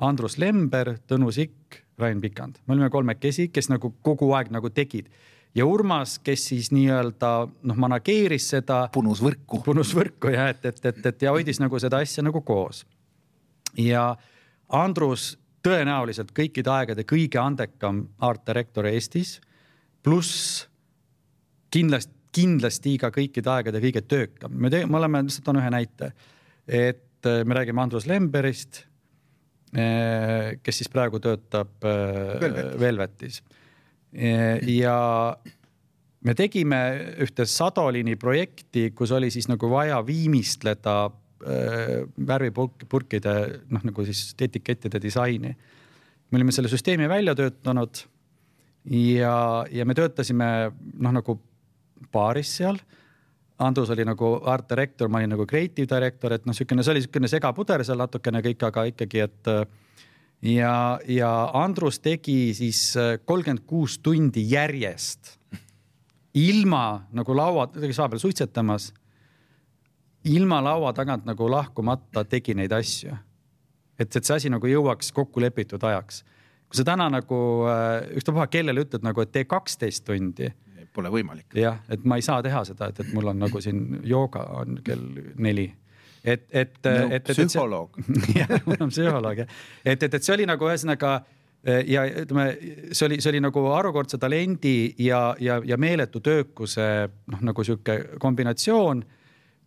Andrus 0.03 0.39
Lember, 0.39 0.97
Tõnu 1.07 1.31
Sikk, 1.33 1.83
Rain 1.99 2.21
Pikand, 2.21 2.59
me 2.67 2.75
olime 2.75 2.91
kolmekesi, 2.91 3.49
kes 3.55 3.69
nagu 3.71 3.93
kogu 4.03 4.33
aeg 4.35 4.51
nagu 4.55 4.71
tegid 4.75 5.11
ja 5.55 5.67
Urmas, 5.69 6.17
kes 6.25 6.47
siis 6.51 6.71
nii-öelda 6.73 7.33
noh, 7.69 7.79
manageeris 7.79 8.49
seda. 8.55 8.87
punus 8.93 9.23
võrku. 9.23 9.63
punus 9.65 9.93
võrku 9.97 10.33
jah, 10.33 10.51
et, 10.53 10.65
et, 10.65 10.85
et, 10.87 11.07
et 11.07 11.23
ja 11.23 11.35
hoidis 11.35 11.61
nagu 11.61 11.79
seda 11.81 12.03
asja 12.03 12.25
nagu 12.25 12.41
koos. 12.41 12.85
ja 13.79 14.15
Andrus 14.69 15.37
tõenäoliselt 15.63 16.33
kõikide 16.35 16.73
aegade 16.73 17.05
kõige 17.07 17.39
andekam 17.39 18.07
art 18.21 18.47
director 18.47 18.89
Eestis 18.89 19.39
pluss 20.03 20.67
kindlasti, 21.73 22.15
kindlasti 22.33 22.97
ka 23.01 23.11
kõikide 23.12 23.51
aegade 23.53 23.81
kõige 23.83 24.03
töökam. 24.09 24.55
me 24.55 24.71
teeme, 24.73 24.91
me 24.91 25.01
oleme, 25.01 25.25
lihtsalt 25.27 25.47
toon 25.47 25.61
ühe 25.61 25.73
näite, 25.73 26.12
et 26.67 27.29
äh, 27.29 27.43
me 27.45 27.59
räägime 27.59 27.83
Andrus 27.83 28.07
Lemberist, 28.09 28.85
äh, 29.77 30.55
kes 30.62 30.83
siis 30.83 30.93
praegu 30.93 31.21
töötab 31.23 31.85
äh, 31.85 32.38
Velvetis, 32.41 32.79
Velvetis. 32.81 33.43
ja 34.69 34.97
me 36.21 36.35
tegime 36.37 36.81
ühte 37.25 37.47
Sadolini 37.49 38.17
projekti, 38.21 38.91
kus 38.97 39.12
oli 39.17 39.31
siis 39.33 39.49
nagu 39.49 39.71
vaja 39.71 40.03
viimistleda 40.07 41.11
värvipurkide 41.43 43.33
noh, 43.75 43.83
nagu 43.83 44.05
siis 44.07 44.29
etikettide 44.38 45.01
disaini. 45.03 45.49
me 46.31 46.38
olime 46.38 46.53
selle 46.55 46.69
süsteemi 46.71 47.09
välja 47.11 47.35
töötanud 47.35 48.05
ja, 48.90 49.37
ja 49.71 49.87
me 49.87 49.95
töötasime 49.95 50.49
noh, 50.73 51.14
nagu 51.14 51.38
baaris 52.12 52.57
seal. 52.59 52.81
Andrus 53.62 53.92
oli 53.95 54.05
nagu 54.09 54.35
art 54.49 54.66
director, 54.73 55.11
ma 55.12 55.21
olin 55.21 55.31
nagu 55.37 55.47
creative 55.47 55.87
director, 55.87 56.35
et 56.35 56.47
noh, 56.47 56.55
niisugune, 56.55 56.83
see 56.83 56.95
oli 56.95 57.03
niisugune 57.03 57.31
segapuder 57.31 57.85
seal 57.87 58.01
natukene 58.01 58.42
kõik, 58.42 58.64
aga 58.66 58.87
ikkagi, 58.90 59.23
et 59.23 59.53
ja, 60.51 60.75
ja 61.07 61.31
Andrus 61.61 62.01
tegi 62.03 62.55
siis 62.59 62.81
kolmkümmend 63.29 63.62
kuus 63.68 64.01
tundi 64.03 64.49
järjest 64.51 65.37
ilma 66.35 67.07
nagu 67.12 67.37
laua, 67.37 67.66
ta 67.68 67.81
käis 67.81 67.99
vahepeal 67.99 68.21
suitsetamas. 68.21 68.92
ilma 70.25 70.62
laua 70.64 70.92
tagant 70.92 71.25
nagu 71.27 71.51
lahkumata 71.51 72.25
tegi 72.25 72.55
neid 72.55 72.73
asju. 72.73 73.14
et, 73.99 74.16
et 74.16 74.25
see 74.25 74.35
asi 74.35 74.51
nagu 74.51 74.66
jõuaks 74.66 75.12
kokkulepitud 75.12 75.83
ajaks 75.83 76.25
kui 76.73 76.81
sa 76.81 76.87
täna 76.89 77.11
nagu 77.13 77.39
äh, 77.69 78.17
ükstapuha 78.17 78.49
kellele 78.49 78.87
ütled 78.87 79.05
nagu, 79.05 79.21
et 79.21 79.33
tee 79.35 79.45
kaksteist 79.45 80.07
tundi. 80.09 80.49
Pole 80.93 81.09
võimalik. 81.09 81.47
jah, 81.57 81.79
et 81.93 82.03
ma 82.05 82.19
ei 82.21 82.25
saa 82.25 82.43
teha 82.45 82.65
seda, 82.69 82.91
et, 82.93 82.99
et 83.01 83.13
mul 83.17 83.31
on 83.31 83.39
nagu 83.41 83.61
siin 83.65 84.03
jooga 84.05 84.43
on 84.61 84.81
kell 84.85 85.07
neli 85.41 85.71
et, 86.25 86.43
et 86.51 86.75
no,. 86.85 87.07
et, 87.09 87.31
et, 87.31 87.31
psühholoog. 87.33 87.97
jah, 88.41 88.53
mul 88.67 88.85
on 88.85 88.93
psühholoog 88.93 89.41
jah, 89.41 89.55
et, 89.85 90.03
et, 90.03 90.13
et 90.13 90.21
see 90.21 90.35
oli 90.35 90.45
nagu 90.49 90.69
ühesõnaga 90.69 91.15
äh, 91.23 91.81
ja 91.89 92.05
ütleme, 92.25 92.47
see 92.93 93.07
oli, 93.09 93.23
see 93.25 93.33
oli 93.33 93.43
nagu 93.45 93.65
harukordse 93.73 94.21
talendi 94.21 94.93
ja, 95.01 95.23
ja, 95.41 95.63
ja 95.65 95.81
meeletu 95.81 96.21
töökuse 96.21 96.89
noh, 97.09 97.43
nagu 97.49 97.65
sihuke 97.65 97.99
kombinatsioon, 98.23 99.01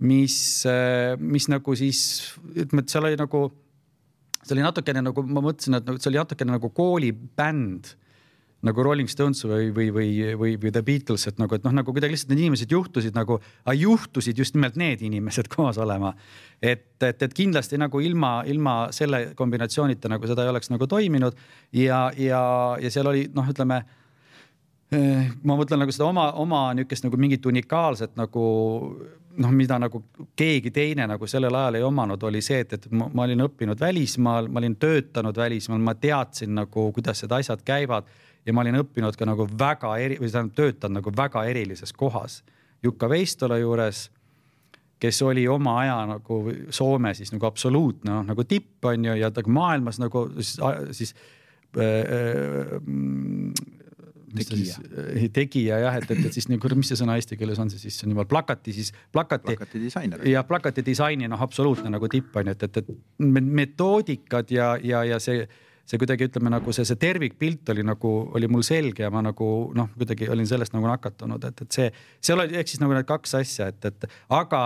mis, 0.06 0.38
äh, 0.70 1.15
mis 1.18 1.50
nagu 1.50 1.78
siis 1.80 2.02
ütleme, 2.54 2.86
et 2.86 2.94
seal 2.94 3.10
oli 3.10 3.18
nagu 3.20 3.48
see 4.45 4.55
oli 4.55 4.65
natukene 4.65 5.01
nagu 5.05 5.25
ma 5.27 5.43
mõtlesin, 5.43 5.79
et 5.79 5.88
nagu 5.88 6.01
see 6.01 6.12
oli 6.12 6.21
natukene 6.21 6.58
nagu 6.58 6.71
koolibänd 6.73 7.95
nagu 8.65 8.84
Rolling 8.84 9.10
Stones 9.10 9.43
või, 9.45 9.69
või, 9.73 9.89
või, 9.93 10.10
või, 10.39 10.53
või 10.62 10.71
The 10.73 10.81
Beatles, 10.86 11.27
et 11.29 11.39
nagu, 11.41 11.58
et 11.58 11.65
noh, 11.65 11.73
nagu 11.75 11.93
kuidagi 11.93 12.15
lihtsalt 12.15 12.31
need 12.34 12.45
inimesed 12.45 12.71
juhtusid 12.73 13.17
nagu, 13.17 13.38
juhtusid 13.77 14.39
just 14.41 14.55
nimelt 14.58 14.77
need 14.79 15.03
inimesed 15.05 15.49
koos 15.53 15.77
olema. 15.81 16.15
et, 16.62 16.88
et, 17.03 17.21
et 17.21 17.36
kindlasti 17.36 17.77
nagu 17.81 18.01
ilma, 18.01 18.39
ilma 18.49 18.77
selle 18.95 19.36
kombinatsioonita 19.38 20.10
nagu 20.12 20.29
seda 20.29 20.45
ei 20.45 20.53
oleks 20.53 20.71
nagu 20.73 20.88
toiminud 20.89 21.38
ja, 21.75 22.08
ja, 22.17 22.41
ja 22.81 22.91
seal 22.91 23.12
oli 23.12 23.27
noh, 23.36 23.45
ütleme 23.51 23.84
eh, 24.95 25.29
ma 25.43 25.60
mõtlen 25.60 25.84
nagu 25.84 25.93
seda 25.93 26.10
oma, 26.10 26.31
oma 26.41 26.67
niisugust 26.73 27.05
nagu 27.05 27.21
mingit 27.21 27.45
unikaalset 27.45 28.17
nagu 28.17 28.47
noh, 29.38 29.52
mida 29.56 29.78
nagu 29.82 30.02
keegi 30.38 30.71
teine 30.74 31.08
nagu 31.10 31.28
sellel 31.28 31.56
ajal 31.56 31.80
ei 31.80 31.86
omanud, 31.86 32.24
oli 32.28 32.41
see, 32.45 32.62
et, 32.65 32.74
et 32.78 32.88
ma, 32.91 33.08
ma 33.13 33.26
olin 33.26 33.45
õppinud 33.48 33.80
välismaal, 33.80 34.50
ma 34.50 34.62
olin 34.62 34.76
töötanud 34.80 35.38
välismaal, 35.38 35.82
ma 35.84 35.95
teadsin 36.00 36.56
nagu, 36.56 36.89
kuidas 36.95 37.24
need 37.24 37.36
asjad 37.39 37.63
käivad 37.67 38.10
ja 38.45 38.54
ma 38.54 38.63
olin 38.65 38.80
õppinud 38.82 39.17
ka 39.17 39.28
nagu 39.28 39.48
väga 39.60 39.95
eri 40.02 40.19
või 40.21 40.32
tähendab 40.32 40.60
töötanud 40.60 41.02
nagu 41.02 41.15
väga 41.17 41.45
erilises 41.50 41.93
kohas. 41.93 42.41
Jukka 42.84 43.10
Veistola 43.10 43.58
juures, 43.58 44.10
kes 45.02 45.21
oli 45.26 45.48
oma 45.52 45.80
aja 45.82 45.98
nagu 46.10 46.41
Soome 46.74 47.13
siis 47.17 47.34
nagu 47.34 47.48
absoluutne 47.50 48.12
noh, 48.12 48.28
nagu 48.28 48.45
tipp 48.48 48.86
on 48.86 49.10
ju 49.10 49.15
ja 49.19 49.32
ta 49.34 49.43
maailmas 49.48 50.00
nagu 50.00 50.28
siis, 50.38 50.56
siis 50.95 51.15
äh, 51.78 51.84
äh, 51.84 52.78
siis, 54.43 54.74
tegija 55.34 55.80
jah, 55.84 55.98
et, 56.00 56.10
et, 56.12 56.24
et 56.28 56.36
siis 56.36 56.48
nagu, 56.52 56.71
mis 56.78 56.89
see 56.91 57.00
sõna 57.00 57.17
eesti 57.19 57.38
keeles 57.39 57.60
on, 57.62 57.71
see 57.71 57.82
siis 57.82 58.00
on 58.06 58.15
juba 58.15 58.26
plakati 58.30 58.74
siis, 58.76 58.91
plakati. 59.15 59.54
plakati 59.54 59.82
disainer. 59.84 60.26
ja 60.30 60.43
plakati 60.48 60.84
disaini 60.86 61.30
noh, 61.32 61.41
absoluutne 61.41 61.91
nagu 61.93 62.10
tipp 62.12 62.36
on 62.39 62.52
ju, 62.52 62.56
et, 62.58 62.65
et, 62.67 62.82
et 62.82 63.21
metoodikad 63.62 64.52
ja, 64.54 64.74
ja, 64.84 65.04
ja 65.08 65.19
see, 65.24 65.45
see 65.86 66.02
kuidagi 66.02 66.30
ütleme 66.30 66.52
nagu 66.54 66.74
see, 66.76 66.88
see 66.88 67.00
tervikpilt 67.02 67.69
oli 67.74 67.86
nagu, 67.86 68.15
oli 68.38 68.50
mul 68.52 68.65
selge 68.65 69.06
ja 69.06 69.12
ma 69.13 69.24
nagu 69.26 69.52
noh, 69.78 69.91
kuidagi 69.98 70.30
olin 70.34 70.50
sellest 70.50 70.76
nagu 70.76 70.89
nakatunud, 70.89 71.48
et, 71.52 71.63
et 71.65 71.80
see, 71.80 71.88
seal 72.24 72.43
oli 72.43 72.60
ehk 72.60 72.74
siis 72.74 72.84
nagu 72.84 72.95
need 72.98 73.08
kaks 73.10 73.38
asja, 73.41 73.69
et, 73.74 73.91
et 73.91 74.10
aga 74.34 74.65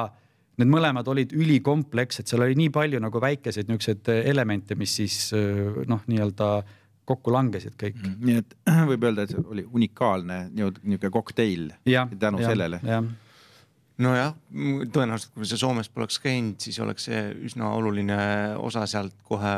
need 0.60 0.72
mõlemad 0.72 1.08
olid 1.08 1.32
ülikomplekssed, 1.36 2.28
seal 2.28 2.44
oli 2.44 2.58
nii 2.60 2.72
palju 2.76 3.00
nagu 3.00 3.22
väikeseid 3.24 3.70
niisuguseid 3.70 4.12
elemente, 4.28 4.76
mis 4.80 4.98
siis 5.00 5.30
noh, 5.88 6.04
nii-öelda 6.10 6.50
kokku 7.10 7.34
langesid 7.34 7.76
kõik 7.80 7.98
mm. 7.98 8.20
nii 8.30 8.44
et 8.44 8.56
võib 8.92 9.10
öelda, 9.10 9.26
et 9.26 9.34
see 9.34 9.42
oli 9.46 9.66
unikaalne 9.66 10.46
niisugune 10.54 11.12
kokteil 11.14 11.74
tänu 11.86 12.44
ja, 12.44 12.54
sellele 12.54 12.82
ja 12.86 13.02
nojah, 14.00 14.34
tõenäoliselt 14.94 15.36
kui 15.36 15.48
sa 15.50 15.60
Soomes 15.60 15.90
poleks 15.92 16.20
käinud, 16.24 16.60
siis 16.64 16.80
oleks 16.84 17.10
see 17.10 17.22
üsna 17.50 17.74
oluline 17.76 18.20
osa 18.60 18.86
sealt 18.90 19.16
kohe 19.28 19.54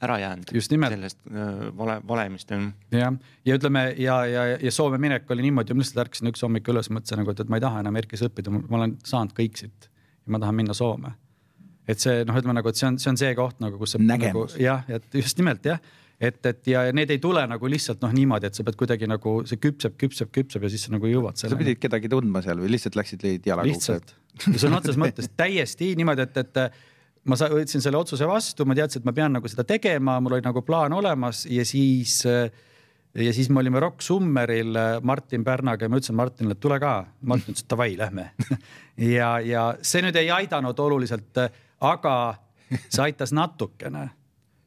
ära 0.00 0.18
jäänud. 0.18 0.50
just 0.54 0.70
nimelt. 0.70 0.92
sellest 0.92 1.18
äh, 1.30 1.76
vale, 1.76 2.00
valemist 2.08 2.50
on. 2.56 2.72
jah, 2.90 3.14
ja 3.44 3.56
ütleme 3.58 3.94
ja, 3.98 4.24
ja, 4.26 4.44
ja 4.56 4.72
Soome 4.72 4.98
minek 4.98 5.30
oli 5.30 5.42
niimoodi, 5.42 5.74
ma 5.74 5.84
lihtsalt 5.84 6.04
ärkasin 6.06 6.32
üks 6.32 6.44
hommik 6.44 6.68
üles, 6.72 6.90
mõtlesin 6.90 7.20
nagu, 7.20 7.34
et 7.34 7.52
ma 7.52 7.60
ei 7.60 7.66
taha 7.66 7.82
enam 7.84 7.98
Erkis 8.00 8.24
õppida, 8.26 8.52
ma 8.54 8.80
olen 8.80 8.96
saanud 9.04 9.36
kõik 9.36 9.60
siit 9.60 9.90
ja 9.90 10.34
ma 10.34 10.40
tahan 10.40 10.56
minna 10.56 10.76
Soome. 10.76 11.12
et 11.90 12.00
see 12.00 12.24
noh, 12.24 12.38
ütleme 12.38 12.56
nagu, 12.56 12.72
et 12.72 12.80
see 12.80 12.88
on, 12.88 12.98
see 13.02 13.12
on 13.12 13.20
see 13.20 13.34
koht 13.36 13.60
nagu, 13.60 13.78
kus 13.78 13.96
sa 13.96 14.02
nagu 14.02 14.46
jah, 14.58 14.86
et 14.88 15.20
just 15.20 15.38
nimelt 15.38 15.68
jah 15.68 15.82
et, 16.20 16.40
et 16.46 16.68
ja 16.68 16.84
need 16.96 17.10
ei 17.14 17.20
tule 17.22 17.42
nagu 17.48 17.70
lihtsalt 17.72 18.02
noh, 18.04 18.12
niimoodi, 18.14 18.50
et 18.50 18.58
sa 18.58 18.64
pead 18.66 18.76
kuidagi 18.80 19.08
nagu 19.08 19.40
see 19.48 19.60
küpseb, 19.60 19.96
küpseb, 20.00 20.30
küpseb 20.34 20.66
ja 20.66 20.72
siis 20.72 20.84
sa 20.86 20.94
nagu 20.94 21.08
jõuad 21.08 21.40
selleni. 21.40 21.56
sa 21.56 21.62
pidid 21.64 21.80
kedagi 21.80 22.10
tundma 22.12 22.42
seal 22.44 22.60
või 22.60 22.74
lihtsalt 22.74 22.98
läksid 23.00 23.24
leid 23.24 23.48
jalaga? 23.48 23.68
lihtsalt, 23.70 24.14
sõna 24.60 24.80
otseses 24.80 25.00
mõttes 25.00 25.30
täiesti 25.40 25.94
niimoodi, 25.98 26.28
et, 26.28 26.42
et 26.44 26.60
ma 27.30 27.38
võtsin 27.40 27.84
selle 27.84 28.00
otsuse 28.00 28.28
vastu, 28.28 28.66
ma 28.68 28.76
teadsin, 28.76 29.00
et 29.00 29.08
ma 29.08 29.16
pean 29.16 29.32
nagu 29.38 29.48
seda 29.50 29.64
tegema, 29.68 30.18
mul 30.20 30.38
oli 30.38 30.44
nagu 30.44 30.64
plaan 30.66 30.92
olemas 30.96 31.46
ja 31.48 31.64
siis 31.68 32.20
ja 32.24 33.32
siis 33.34 33.48
me 33.50 33.64
olime 33.64 33.80
Rock 33.80 34.04
Summeril 34.04 34.76
Martin 35.02 35.44
Pärnaga 35.44 35.84
ja 35.84 35.90
ma 35.90 35.98
ütlesin 35.98 36.20
Martinile, 36.20 36.54
et 36.54 36.60
tule 36.62 36.78
ka. 36.78 36.92
Martin 37.26 37.54
ütles, 37.54 37.64
et 37.64 37.72
davai, 37.72 37.90
lähme 37.98 38.30
ja, 39.16 39.32
ja 39.40 39.66
see 39.82 40.04
nüüd 40.04 40.20
ei 40.20 40.30
aidanud 40.30 40.78
oluliselt, 40.78 41.42
aga 41.80 42.16
see 42.86 43.02
aitas 43.08 43.32
natukene 43.34 44.10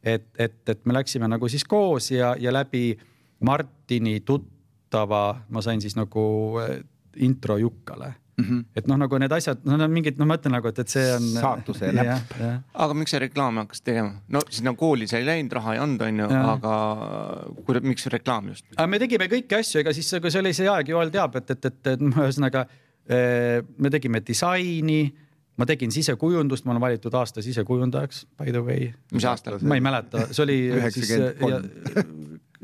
et, 0.03 0.27
et, 0.37 0.57
et 0.69 0.85
me 0.85 0.93
läksime 0.93 1.27
nagu 1.31 1.49
siis 1.49 1.63
koos 1.63 2.11
ja, 2.11 2.35
ja 2.39 2.53
läbi 2.53 2.97
Martini 3.43 4.19
tuttava 4.25 5.23
ma 5.49 5.61
sain 5.61 5.81
siis 5.81 5.95
nagu 5.99 6.25
äh, 6.63 6.81
intro 7.15 7.57
Jukkale 7.57 8.13
Mm 8.37 8.45
-hmm. 8.45 8.65
et 8.75 8.87
noh, 8.87 8.97
nagu 8.97 9.17
need 9.17 9.31
asjad, 9.31 9.57
no 9.63 9.77
need 9.77 9.85
on 9.85 9.91
mingid, 9.91 10.17
no 10.17 10.25
ma 10.25 10.35
ütlen 10.35 10.55
nagu, 10.57 10.67
et, 10.67 10.79
et 10.79 10.89
see 10.89 11.15
on. 11.15 11.21
saatuse 11.21 11.91
näpp. 11.93 12.31
aga 12.73 12.93
miks 12.93 13.11
sa 13.11 13.19
reklaami 13.19 13.61
hakkasid 13.61 13.83
tegema? 13.85 14.13
no 14.27 14.39
sinna 14.49 14.73
kooli 14.73 15.07
sa 15.07 15.17
ei 15.17 15.25
läinud, 15.25 15.53
raha 15.53 15.73
ei 15.73 15.79
olnud, 15.79 16.01
onju, 16.01 16.29
aga 16.53 16.71
kuida, 17.65 17.81
miks 17.85 18.07
reklaam 18.09 18.47
just? 18.49 18.65
me 18.87 18.99
tegime 18.99 19.27
kõiki 19.29 19.59
asju, 19.59 19.79
ega 19.83 19.93
siis, 19.93 20.09
kui 20.21 20.31
see 20.31 20.41
oli 20.41 20.53
see 20.53 20.69
aeg, 20.69 20.89
Joel 20.89 21.13
teab, 21.13 21.35
et, 21.35 21.51
et, 21.51 21.65
et, 21.65 21.87
et 21.93 22.01
ühesõnaga 22.09 22.65
äh, 22.65 23.61
me 23.77 23.93
tegime 23.93 24.23
disaini 24.25 25.13
ma 25.57 25.67
tegin 25.69 25.91
sisekujundust, 25.93 26.65
ma 26.65 26.73
olen 26.73 26.81
valitud 26.81 27.13
aasta 27.13 27.43
sisekujundajaks, 27.45 28.25
by 28.39 28.51
the 28.51 28.61
way. 28.63 28.89
mis 29.13 29.25
aastal? 29.29 29.59
ma 29.61 29.77
ei 29.77 29.83
mäleta, 29.85 30.27
see 30.31 30.43
oli 30.45 30.57
siis 30.95 31.13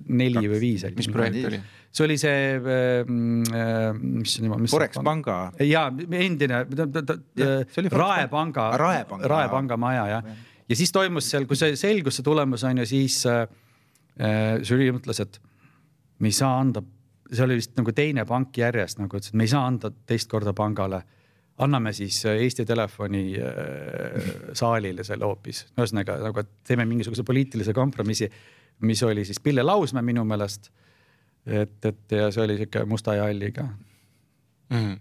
neli 0.09 0.45
või 0.49 0.61
viis. 0.63 0.85
mis 0.97 1.09
projekt 1.11 1.45
oli? 1.49 1.59
see 1.91 2.05
oli 2.05 2.17
see, 2.21 2.41
mm, 2.59 3.43
äh, 3.55 3.99
mis 3.99 4.35
see 4.35 4.45
nimi 4.45 4.57
on? 4.57 4.69
Forex 4.69 5.01
panga. 5.05 5.39
ja 5.65 5.87
endine, 6.17 6.63
Raepanga, 7.93 8.69
Raepanga 8.77 9.77
maja 9.81 10.07
jah. 10.15 10.31
ja 10.69 10.79
siis 10.79 10.93
toimus 10.95 11.29
seal, 11.29 11.45
kui 11.49 11.59
see 11.59 11.77
selgus, 11.79 12.19
see 12.19 12.25
tulemus 12.25 12.65
on 12.69 12.81
ju, 12.83 12.89
siis 12.89 13.21
äh, 13.29 13.45
žürii 14.65 14.91
mõtles, 14.97 15.21
et 15.25 15.39
me 16.19 16.29
ei 16.31 16.35
saa 16.35 16.57
anda, 16.59 16.83
see 17.29 17.45
oli 17.45 17.59
vist 17.61 17.77
nagu 17.77 17.93
teine 17.95 18.25
pank 18.29 18.57
järjest 18.59 19.01
nagu 19.01 19.17
ütles, 19.17 19.31
et 19.31 19.39
me 19.39 19.45
ei 19.45 19.53
saa 19.53 19.65
anda 19.69 19.93
teist 20.09 20.29
korda 20.31 20.53
pangale 20.57 21.03
anname 21.59 21.93
siis 21.93 22.25
äh, 22.25 22.39
Eesti 22.43 22.65
Telefoni 22.65 23.35
äh, 23.39 24.29
saalile 24.53 25.03
selle 25.03 25.27
hoopis, 25.27 25.65
ühesõnaga 25.77 26.17
nagu, 26.23 26.43
et 26.43 26.51
teeme 26.67 26.85
mingisuguse 26.89 27.25
poliitilise 27.27 27.75
kompromissi, 27.75 28.29
mis 28.87 29.03
oli 29.03 29.25
siis 29.27 29.41
Pille 29.43 29.63
Lausmäe 29.63 30.05
minu 30.05 30.23
meelest. 30.27 30.71
et, 31.45 31.85
et 31.85 32.11
ja 32.11 32.31
see 32.31 32.43
oli 32.43 32.57
sihuke 32.59 32.83
musta 32.85 33.15
ja 33.15 33.23
halliga 33.23 33.63
mm. 34.69 34.77
-hmm 34.77 34.97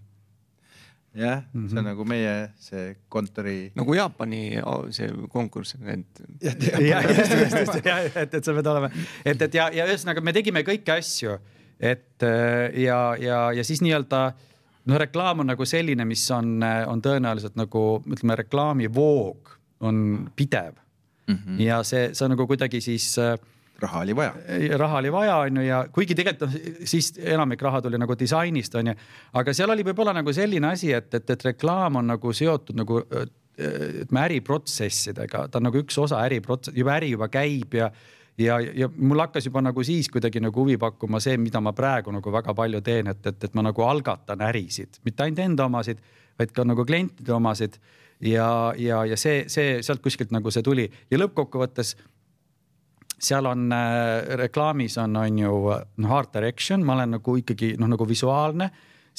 jah 1.15 1.43
mm, 1.53 1.65
-hmm. 1.65 1.69
see 1.69 1.79
on 1.79 1.85
nagu 1.85 2.05
meie 2.05 2.49
see 2.55 2.95
kontori. 3.09 3.71
nagu 3.75 3.93
Jaapani 3.93 4.51
see 4.89 5.09
konkurss, 5.29 5.75
et. 5.85 6.21
jah, 6.41 7.03
just, 7.19 7.31
just, 7.31 7.57
just 7.59 7.85
ja, 7.85 7.97
et, 7.99 8.33
et 8.33 8.43
sa 8.43 8.53
pead 8.53 8.65
olema, 8.65 8.89
et, 9.25 9.41
et 9.41 9.53
ja, 9.53 9.69
ja 9.73 9.85
ühesõnaga 9.85 10.21
me 10.21 10.33
tegime 10.33 10.61
kõiki 10.61 10.91
asju, 10.97 11.39
et 11.79 12.23
äh, 12.23 12.79
ja, 12.79 13.15
ja, 13.19 13.51
ja 13.51 13.63
siis 13.63 13.81
nii-öelda 13.81 14.25
äh, 14.27 14.48
no 14.89 14.99
reklaam 15.01 15.43
on 15.43 15.53
nagu 15.53 15.65
selline, 15.69 16.05
mis 16.09 16.25
on, 16.35 16.57
on 16.87 17.01
tõenäoliselt 17.05 17.57
nagu 17.59 17.85
ütleme, 18.05 18.37
reklaamivoog 18.43 19.55
on 19.85 20.03
pidev 20.35 20.75
mm. 21.27 21.35
-hmm. 21.35 21.61
ja 21.63 21.83
see, 21.83 22.09
see 22.13 22.25
on 22.25 22.35
nagu 22.35 22.47
kuidagi 22.47 22.81
siis 22.81 23.13
äh, 23.19 23.37
raha 23.81 23.99
oli 23.99 24.15
vaja. 24.15 24.33
raha 24.77 24.97
oli 24.97 25.11
vaja, 25.11 25.35
on 25.37 25.57
ju, 25.57 25.63
ja 25.63 25.85
kuigi 25.91 26.15
tegelikult 26.15 26.49
noh, 26.49 26.71
siis 26.83 27.13
enamik 27.19 27.61
raha 27.61 27.81
tuli 27.81 27.97
nagu 27.97 28.15
disainist, 28.19 28.75
on 28.75 28.91
ju. 28.91 28.95
aga 29.33 29.53
seal 29.53 29.69
oli 29.69 29.85
võib-olla 29.87 30.13
nagu 30.13 30.33
selline 30.33 30.73
asi, 30.73 30.93
et, 30.93 31.13
et, 31.13 31.29
et 31.29 31.45
reklaam 31.51 32.01
on 32.01 32.11
nagu 32.15 32.33
seotud 32.33 32.75
nagu 32.79 33.03
ütleme 33.59 34.21
äriprotsessidega, 34.23 35.47
ta 35.51 35.59
on 35.59 35.67
nagu 35.67 35.81
üks 35.81 35.97
osa 35.99 36.21
äriprotsess, 36.23 36.77
juba 36.77 36.95
äri 36.95 37.11
juba 37.11 37.27
käib 37.31 37.75
ja 37.75 37.89
ja, 38.39 38.59
ja 38.59 38.89
mul 38.97 39.19
hakkas 39.19 39.47
juba 39.49 39.61
nagu 39.63 39.83
siis 39.83 40.09
kuidagi 40.11 40.41
nagu 40.43 40.61
huvi 40.61 40.77
pakkuma 40.79 41.19
see, 41.23 41.37
mida 41.41 41.61
ma 41.63 41.73
praegu 41.75 42.13
nagu 42.15 42.33
väga 42.33 42.55
palju 42.55 42.81
teen, 42.85 43.11
et, 43.11 43.25
et, 43.25 43.43
et 43.43 43.57
ma 43.57 43.65
nagu 43.65 43.85
algatan 43.85 44.43
ärisid, 44.49 45.01
mitte 45.05 45.25
ainult 45.25 45.43
enda 45.45 45.67
omasid, 45.69 45.99
vaid 46.39 46.53
ka 46.55 46.65
nagu 46.67 46.85
klientide 46.87 47.33
omasid. 47.35 47.79
ja, 48.19 48.73
ja, 48.77 49.03
ja 49.05 49.17
see, 49.17 49.45
see 49.47 49.79
sealt 49.83 50.01
kuskilt 50.03 50.31
nagu 50.35 50.51
see 50.51 50.63
tuli. 50.63 50.89
Ja 51.11 51.19
lõppkokkuvõttes 51.21 51.95
seal 53.19 53.47
on 53.47 53.71
äh, 53.75 54.35
reklaamis 54.39 54.97
on, 54.99 55.15
on 55.19 55.39
ju 55.39 55.51
noh, 56.03 56.13
art 56.15 56.33
direction, 56.33 56.83
ma 56.85 56.95
olen 56.95 57.17
nagu 57.17 57.35
ikkagi 57.41 57.73
noh, 57.79 57.91
nagu 57.91 58.07
visuaalne. 58.07 58.69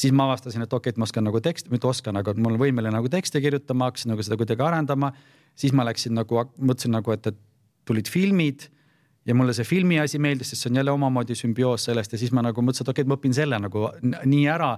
Siis 0.00 0.14
ma 0.16 0.24
avastasin, 0.30 0.64
et 0.64 0.72
okei 0.72 0.88
okay,, 0.88 0.96
et 0.96 1.00
ma 1.00 1.04
oskan 1.04 1.26
nagu 1.28 1.40
teksti, 1.44 1.68
mitte 1.72 1.88
oskan, 1.88 2.16
aga 2.16 2.33
ma 2.38 2.48
olen 2.48 2.61
võimeline 2.62 2.92
nagu 2.94 3.09
tekste 3.12 3.40
kirjutama, 3.44 3.90
hakkasin 3.90 4.14
nagu 4.14 4.24
seda 4.24 4.38
kuidagi 4.40 4.64
arendama. 4.64 5.12
siis 5.56 5.74
ma 5.76 5.85
läksin 5.85 6.14
nagu, 6.16 6.44
mõtlesin 6.56 6.94
nagu, 6.94 7.12
et, 7.12 7.26
et 7.26 7.37
tulid 7.85 8.09
filmid 8.09 8.70
ja 9.26 9.37
mulle 9.37 9.54
see 9.56 9.68
filmi 9.68 9.98
asi 10.00 10.18
meeldis, 10.22 10.52
sest 10.52 10.64
see 10.64 10.72
on 10.72 10.80
jälle 10.80 10.94
omamoodi 10.94 11.37
sümbioos 11.38 11.85
sellest 11.88 12.14
ja 12.14 12.20
siis 12.20 12.33
ma 12.37 12.44
nagu 12.44 12.62
mõtlesin, 12.64 12.87
et 12.87 12.92
okei 12.92 13.02
okay,, 13.02 13.09
et 13.09 13.12
ma 13.12 13.18
õpin 13.18 13.37
selle 13.37 13.59
nagu 13.61 13.87
nii 14.33 14.46
ära, 14.50 14.70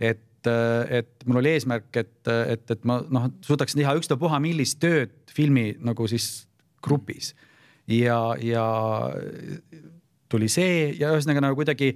et, 0.00 0.50
et 0.98 1.26
mul 1.28 1.42
oli 1.42 1.52
eesmärk, 1.56 1.90
et, 2.00 2.14
et, 2.28 2.64
et 2.76 2.86
ma 2.88 3.00
noh, 3.04 3.28
suudaksin 3.44 3.82
teha 3.82 3.94
ükstapuha 4.00 4.40
millist 4.42 4.80
tööd 4.82 5.12
filmi 5.32 5.72
nagu 5.84 6.08
siis 6.10 6.46
grupis. 6.82 7.32
Ja, 7.90 8.34
ja 8.40 8.64
tuli 10.32 10.48
see 10.48 10.92
ja 10.98 11.12
ühesõnaga 11.12 11.42
nagu 11.44 11.58
kuidagi 11.58 11.92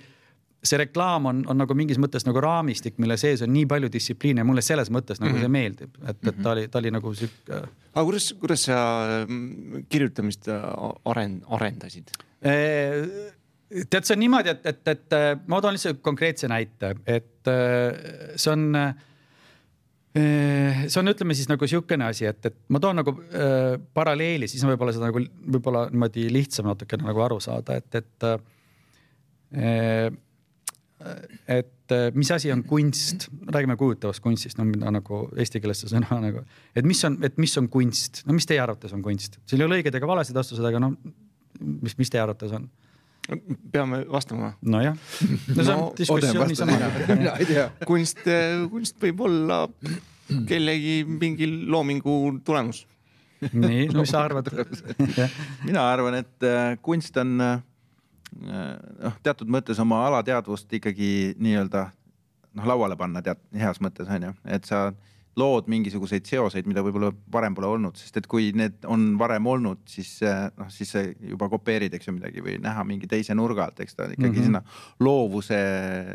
see 0.68 0.80
reklaam 0.80 1.28
on, 1.30 1.42
on 1.50 1.60
nagu 1.62 1.76
mingis 1.78 2.00
mõttes 2.02 2.26
nagu 2.26 2.42
raamistik, 2.42 2.96
mille 3.02 3.16
sees 3.20 3.44
on 3.46 3.52
nii 3.54 3.66
palju 3.70 3.90
distsipliine 3.92 4.42
ja 4.42 4.48
mulle 4.48 4.64
selles 4.64 4.90
mõttes 4.94 5.20
nagu 5.22 5.32
mm 5.32 5.38
-hmm. 5.38 5.46
see 5.46 5.54
meeldib, 5.56 5.96
et, 6.02 6.20
et 6.32 6.42
ta 6.42 6.52
oli, 6.52 6.68
ta 6.68 6.82
oli 6.82 6.92
nagu 6.94 7.14
sihuke. 7.14 7.62
aga 7.94 8.04
kuidas, 8.04 8.28
kuidas 8.40 8.66
sa 8.68 8.78
mm, 9.28 9.86
kirjutamist 9.88 10.48
äh, 10.48 10.62
arend-, 11.04 11.42
arendasid? 11.48 12.14
tead, 13.90 14.04
see 14.04 14.14
on 14.14 14.20
niimoodi, 14.22 14.52
et, 14.54 14.66
et, 14.66 14.88
et 14.88 15.46
ma 15.46 15.60
toon 15.60 15.74
lihtsalt 15.74 16.02
konkreetse 16.02 16.48
näite, 16.48 16.94
et 17.06 17.50
äh, 17.50 18.36
see 18.36 18.52
on 18.52 18.70
see 20.16 21.00
on, 21.00 21.10
ütleme 21.10 21.34
siis 21.36 21.48
nagu 21.50 21.66
sihukene 21.68 22.06
asi, 22.08 22.26
et, 22.28 22.38
et 22.48 22.56
ma 22.72 22.80
toon 22.82 23.00
nagu 23.00 23.12
äh, 23.26 23.76
paralleeli, 23.96 24.48
siis 24.48 24.62
on 24.64 24.72
võib-olla 24.72 24.94
seda 24.96 25.10
nagu 25.10 25.22
võib-olla 25.56 25.86
niimoodi 25.90 26.28
lihtsam 26.32 26.68
natukene 26.70 27.06
nagu 27.08 27.24
aru 27.26 27.38
saada, 27.42 27.76
et, 27.80 27.98
et 28.00 28.28
äh, 28.28 30.08
et 31.48 31.94
äh, 31.94 32.08
mis 32.14 32.30
asi 32.34 32.50
on 32.52 32.62
kunst, 32.66 33.28
räägime 33.52 33.76
kujutavast 33.80 34.22
kunstist, 34.24 34.58
no 34.58 34.66
mida 34.68 34.90
nagu 34.94 35.26
eesti 35.36 35.62
keeles 35.62 35.84
see 35.84 35.92
sõna 35.92 36.20
nagu, 36.22 36.42
et 36.76 36.88
mis 36.88 37.02
on, 37.08 37.18
et 37.26 37.38
mis 37.42 37.54
on 37.60 37.68
kunst, 37.72 38.24
no 38.26 38.36
mis 38.36 38.48
teie 38.48 38.60
arvates 38.62 38.94
on 38.96 39.04
kunst, 39.04 39.40
siin 39.46 39.62
ei 39.62 39.68
ole 39.68 39.80
õigeid 39.80 39.98
ega 39.98 40.10
valesid 40.10 40.36
vastuseid, 40.36 40.66
aga 40.70 40.82
no 40.82 40.94
mis, 41.60 41.96
mis 41.98 42.12
teie 42.12 42.24
arvates 42.24 42.54
on? 42.56 42.68
peame 43.72 44.04
vastama. 44.10 44.52
nojah, 44.62 44.94
no 44.94 45.62
see 45.62 45.72
on 45.72 45.80
no, 45.80 45.86
diskussiooni 45.98 46.56
sama. 46.58 46.76
mina 47.18 47.32
ei 47.40 47.48
tea. 47.48 47.64
kunst, 47.86 48.22
äh, 48.30 48.60
kunst 48.70 49.00
võib 49.02 49.24
olla 49.26 49.64
kellegi 50.46 51.00
mingi 51.06 51.48
loomingu 51.66 52.16
tulemus. 52.46 52.84
nii, 53.50 53.88
no 53.92 54.04
mis 54.04 54.14
sa 54.14 54.22
arvad 54.26 54.50
mina 55.68 55.88
arvan, 55.90 56.20
et 56.22 56.46
äh, 56.46 56.76
kunst 56.82 57.18
on 57.22 57.40
noh, 58.40 59.18
teatud 59.22 59.50
mõttes 59.52 59.80
oma 59.82 60.02
alateadvust 60.08 60.72
ikkagi 60.78 61.34
nii-öelda 61.38 61.88
noh, 62.56 62.70
lauale 62.72 62.96
panna 62.96 63.22
tead 63.24 63.42
heas 63.56 63.80
mõttes 63.84 64.10
on 64.12 64.30
ju, 64.30 64.32
et 64.56 64.68
sa 64.68 64.88
lood 65.36 65.66
mingisuguseid 65.68 66.24
seoseid, 66.24 66.64
mida 66.68 66.80
võib-olla 66.84 67.10
varem 67.32 67.54
pole 67.56 67.68
olnud, 67.68 67.98
sest 68.00 68.16
et 68.16 68.26
kui 68.30 68.48
need 68.56 68.86
on 68.88 69.04
varem 69.20 69.44
olnud, 69.52 69.82
siis 69.90 70.14
noh, 70.24 70.70
siis 70.72 70.94
sa 70.94 71.02
juba 71.04 71.50
kopeerid, 71.52 71.92
eks 71.96 72.08
ju 72.08 72.14
midagi 72.16 72.44
või 72.44 72.56
näha 72.64 72.84
mingi 72.88 73.08
teise 73.10 73.36
nurga 73.36 73.66
alt, 73.66 73.82
eks 73.84 73.98
ta 73.98 74.08
ikkagi 74.08 74.30
mm 74.30 74.38
-hmm. 74.38 74.46
sinna 74.48 74.62
loovuse 75.00 75.58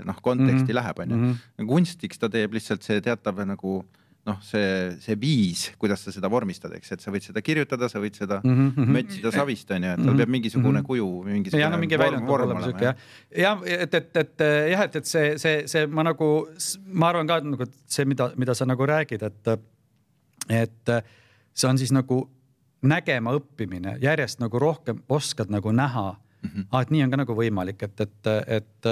noh, 0.10 0.22
konteksti 0.22 0.64
mm 0.64 0.68
-hmm. 0.68 0.80
läheb, 0.80 1.00
on 1.00 1.10
ju. 1.10 1.18
Mhm. 1.18 1.68
kunstiks 1.70 2.18
ta 2.18 2.30
teeb 2.30 2.54
lihtsalt 2.54 2.82
see 2.84 3.02
teatav 3.02 3.46
nagu 3.46 3.84
noh, 4.28 4.38
see, 4.46 4.66
see 5.02 5.16
viis, 5.18 5.64
kuidas 5.82 6.04
sa 6.06 6.12
seda 6.14 6.30
vormistad, 6.30 6.74
eks, 6.78 6.94
et 6.94 7.04
sa 7.04 7.14
võid 7.14 7.26
seda 7.26 7.42
kirjutada, 7.42 7.90
sa 7.90 8.02
võid 8.04 8.18
seda 8.20 8.38
mm 8.44 8.68
-hmm. 8.76 8.92
mötsida 8.96 9.32
savist, 9.34 9.72
on 9.72 9.84
ju, 9.84 9.90
et 9.90 9.98
tal 9.98 10.06
mm 10.06 10.10
-hmm. 10.12 10.18
peab 10.18 10.30
mingisugune 10.30 10.72
mm 10.72 10.84
-hmm. 10.84 10.88
kuju, 10.88 11.08
mingisugune 11.26 11.62
ja, 11.62 11.70
no, 11.70 11.78
mingi 11.78 11.98
vorm, 11.98 12.26
vorm 12.28 12.52
olema. 12.52 12.68
jah, 12.82 12.96
jah, 13.38 13.62
et, 13.66 13.94
et, 13.94 14.18
et 14.18 14.44
jah, 14.72 14.82
et, 14.82 14.96
et 14.96 15.06
see, 15.06 15.38
see, 15.38 15.64
see 15.68 15.88
ma 15.88 16.04
nagu, 16.04 16.48
ma 16.86 17.10
arvan 17.10 17.28
ka 17.28 17.40
nagu 17.40 17.66
see, 17.88 18.06
mida, 18.06 18.32
mida 18.38 18.54
sa 18.54 18.66
nagu 18.66 18.86
räägid, 18.86 19.24
et, 19.24 19.48
et 20.50 21.04
see 21.54 21.70
on 21.70 21.78
siis 21.78 21.92
nagu 21.92 22.30
nägema 22.82 23.34
õppimine, 23.34 23.98
järjest 24.02 24.40
nagu 24.40 24.60
rohkem 24.60 25.02
oskad 25.10 25.50
nagu 25.50 25.72
näha 25.72 26.12
mm, 26.42 26.50
-hmm. 26.50 26.66
ah, 26.72 26.82
et 26.82 26.90
nii 26.92 27.04
on 27.04 27.10
ka 27.10 27.18
nagu 27.18 27.34
võimalik, 27.34 27.84
et, 27.84 28.02
et, 28.02 28.28
et 28.48 28.86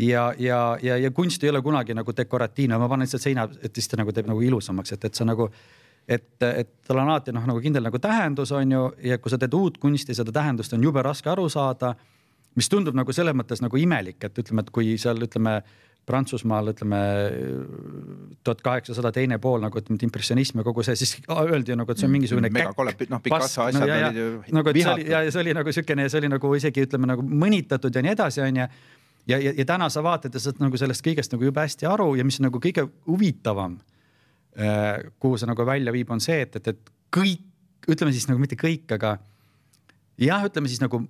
ja, 0.00 0.30
ja, 0.38 0.78
ja, 0.82 0.96
ja 0.96 1.10
kunst 1.10 1.44
ei 1.44 1.50
ole 1.50 1.62
kunagi 1.62 1.94
nagu 1.96 2.14
dekoratiivne, 2.16 2.78
ma 2.78 2.88
panen 2.88 3.06
lihtsalt 3.06 3.24
seina, 3.24 3.46
et 3.62 3.74
siis 3.74 3.90
ta 3.90 4.00
nagu 4.00 4.12
teeb 4.16 4.30
nagu 4.30 4.40
ilusamaks, 4.42 4.96
et, 4.96 5.04
et 5.10 5.18
sa 5.18 5.26
nagu 5.28 5.50
et, 6.08 6.30
et 6.46 6.72
tal 6.86 7.02
on 7.02 7.10
alati 7.10 7.34
noh, 7.34 7.44
nagu 7.46 7.60
kindel 7.62 7.84
nagu 7.86 8.00
tähendus 8.02 8.52
on 8.56 8.72
ju 8.72 8.86
ja 9.10 9.18
kui 9.18 9.32
sa 9.32 9.38
teed 9.38 9.54
uut 9.56 9.78
kunsti, 9.82 10.16
seda 10.16 10.32
tähendust 10.34 10.74
on 10.76 10.82
jube 10.84 11.02
raske 11.06 11.30
aru 11.30 11.48
saada. 11.48 11.94
mis 12.58 12.68
tundub 12.68 12.96
nagu 12.98 13.12
selles 13.14 13.34
mõttes 13.38 13.60
nagu 13.62 13.76
imelik, 13.78 14.24
et 14.24 14.38
ütleme, 14.42 14.64
et 14.64 14.70
kui 14.74 14.96
seal 14.98 15.22
ütleme 15.22 15.60
Prantsusmaal 16.06 16.72
ütleme 16.72 16.98
tuhat 18.42 18.62
kaheksasada 18.64 19.12
teine 19.14 19.38
pool 19.38 19.60
nagu 19.62 19.78
ütleme, 19.78 20.00
impressionism 20.02 20.58
ja 20.58 20.64
kogu 20.66 20.82
see, 20.82 20.96
siis 20.98 21.12
öeldi 21.52 21.76
nagu, 21.78 21.92
et 21.92 22.00
see 22.00 22.08
on 22.08 22.14
mingisugune. 22.16 22.50
noh, 22.50 23.20
Picasso 23.22 23.68
asjad 23.68 23.84
no, 23.84 23.86
ja, 23.86 24.08
olid 24.08 24.18
ju. 24.18 24.30
nagu, 24.56 24.72
et 24.72 24.80
see 24.80 24.94
oli 24.94 25.06
ja 25.12 25.20
see 25.28 25.42
oli 25.44 25.54
nagu 25.60 25.76
siukene, 25.76 26.08
see 26.08 26.22
oli 26.24 26.32
nagu 26.32 26.54
isegi 26.58 26.88
ütleme 26.88 27.12
nagu 27.12 27.22
mõnitatud 27.44 27.94
ja 27.94 28.02
nii 28.02 28.16
edasi, 28.16 28.42
onju 28.48 28.66
ja, 29.30 29.38
ja, 29.38 29.52
ja 29.56 29.64
täna 29.64 29.88
sa 29.92 30.02
vaatad 30.02 30.34
ja 30.34 30.42
saad 30.42 30.60
nagu 30.62 30.78
sellest 30.80 31.04
kõigest 31.06 31.34
nagu 31.34 31.46
jube 31.46 31.62
hästi 31.62 31.88
aru 31.88 32.14
ja 32.18 32.26
mis 32.26 32.40
nagu 32.42 32.60
kõige 32.62 32.86
huvitavam 33.06 33.78
äh,, 34.58 35.10
kuhu 35.22 35.38
see 35.38 35.50
nagu 35.50 35.66
välja 35.66 35.94
viib, 35.94 36.10
on 36.10 36.22
see, 36.22 36.40
et, 36.46 36.56
et, 36.60 36.72
et 36.74 36.92
kõik, 37.14 37.46
ütleme 37.90 38.14
siis 38.14 38.28
nagu 38.30 38.42
mitte 38.42 38.58
kõik, 38.60 38.88
aga 38.96 39.16
jah, 40.20 40.44
ütleme 40.46 40.70
siis 40.70 40.82
nagu 40.82 41.02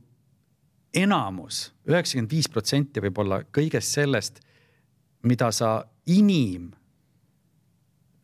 enamus, 0.97 1.68
üheksakümmend 1.89 2.33
viis 2.33 2.49
protsenti 2.51 3.03
võib-olla 3.05 3.43
kõigest 3.55 3.95
sellest, 3.95 4.41
mida 5.27 5.51
sa 5.55 5.79
inim 6.11 6.71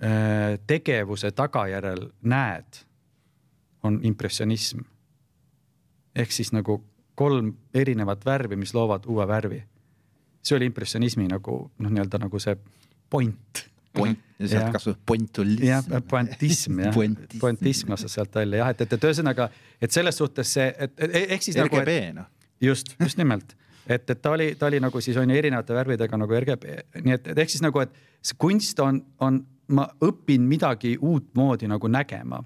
äh, 0.03 0.57
tegevuse 0.67 1.31
tagajärjel 1.37 2.11
näed, 2.27 2.83
on 3.87 4.01
impressionism. 4.03 4.81
ehk 6.17 6.33
siis 6.33 6.51
nagu 6.53 6.81
kolm 7.15 7.53
erinevat 7.75 8.25
värvi, 8.25 8.57
mis 8.57 8.75
loovad 8.75 9.05
uue 9.07 9.27
värvi 9.29 9.63
see 10.47 10.59
oli 10.59 10.69
impressionismi 10.71 11.27
nagu 11.31 11.59
noh, 11.67 11.91
nii-öelda 11.91 12.21
nagu 12.23 12.41
see 12.43 12.55
point. 13.11 13.67
point 13.97 14.23
sealt 14.45 14.73
kasvab 14.75 14.99
pointul. 15.09 15.55
jah, 15.65 15.85
pointism 16.09 16.81
jah, 16.85 16.97
pointism 17.41 17.93
kasvas 17.95 18.17
sealt 18.19 18.35
välja 18.37 18.61
jah, 18.63 18.73
et, 18.75 18.83
et, 18.85 18.97
et 18.97 19.07
ühesõnaga, 19.09 19.49
et 19.81 19.95
selles 19.95 20.19
suhtes 20.21 20.51
see, 20.59 20.67
et 20.69 21.07
ehk 21.07 21.47
siis 21.47 21.57
RGB, 21.57 21.63
nagu. 21.65 21.81
RGB 21.83 21.95
noh. 22.19 22.29
just, 22.61 22.93
just 23.01 23.21
nimelt, 23.21 23.57
et, 23.87 24.05
et 24.05 24.21
ta 24.21 24.35
oli, 24.37 24.51
ta 24.61 24.69
oli 24.69 24.81
nagu 24.85 25.01
siis 25.05 25.17
on 25.21 25.33
ju 25.33 25.39
erinevate 25.41 25.77
värvidega 25.77 26.21
nagu 26.21 26.41
RGB, 26.43 26.77
nii 27.01 27.17
et, 27.17 27.31
et 27.33 27.45
ehk 27.45 27.55
siis 27.55 27.65
nagu, 27.65 27.81
et 27.81 27.97
see 28.21 28.37
kunst 28.41 28.83
on, 28.85 29.01
on, 29.25 29.41
ma 29.73 29.89
õpin 30.05 30.45
midagi 30.47 30.95
uutmoodi 31.01 31.71
nagu 31.73 31.89
nägema 31.91 32.43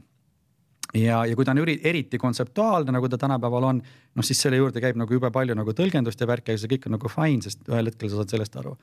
ja, 0.95 1.20
ja 1.26 1.36
kui 1.36 1.47
ta 1.47 1.55
on 1.55 1.62
eriti 1.62 2.18
kontseptuaalne, 2.18 2.93
nagu 2.95 3.09
ta 3.09 3.18
tänapäeval 3.18 3.68
on, 3.72 3.82
noh 4.14 4.26
siis 4.26 4.41
selle 4.43 4.59
juurde 4.61 4.82
käib 4.82 4.99
nagu 4.99 5.14
jube 5.14 5.30
palju 5.34 5.57
nagu 5.59 5.74
tõlgendust 5.76 6.20
ja 6.20 6.28
värki, 6.30 6.55
aga 6.55 6.62
see 6.62 6.72
kõik 6.74 6.88
on 6.88 6.97
nagu 6.99 7.12
fine, 7.12 7.43
sest 7.47 7.62
ühel 7.70 7.91
hetkel 7.91 8.11
sa 8.11 8.20
saad 8.20 8.34
sellest 8.34 8.59
aru. 8.61 8.76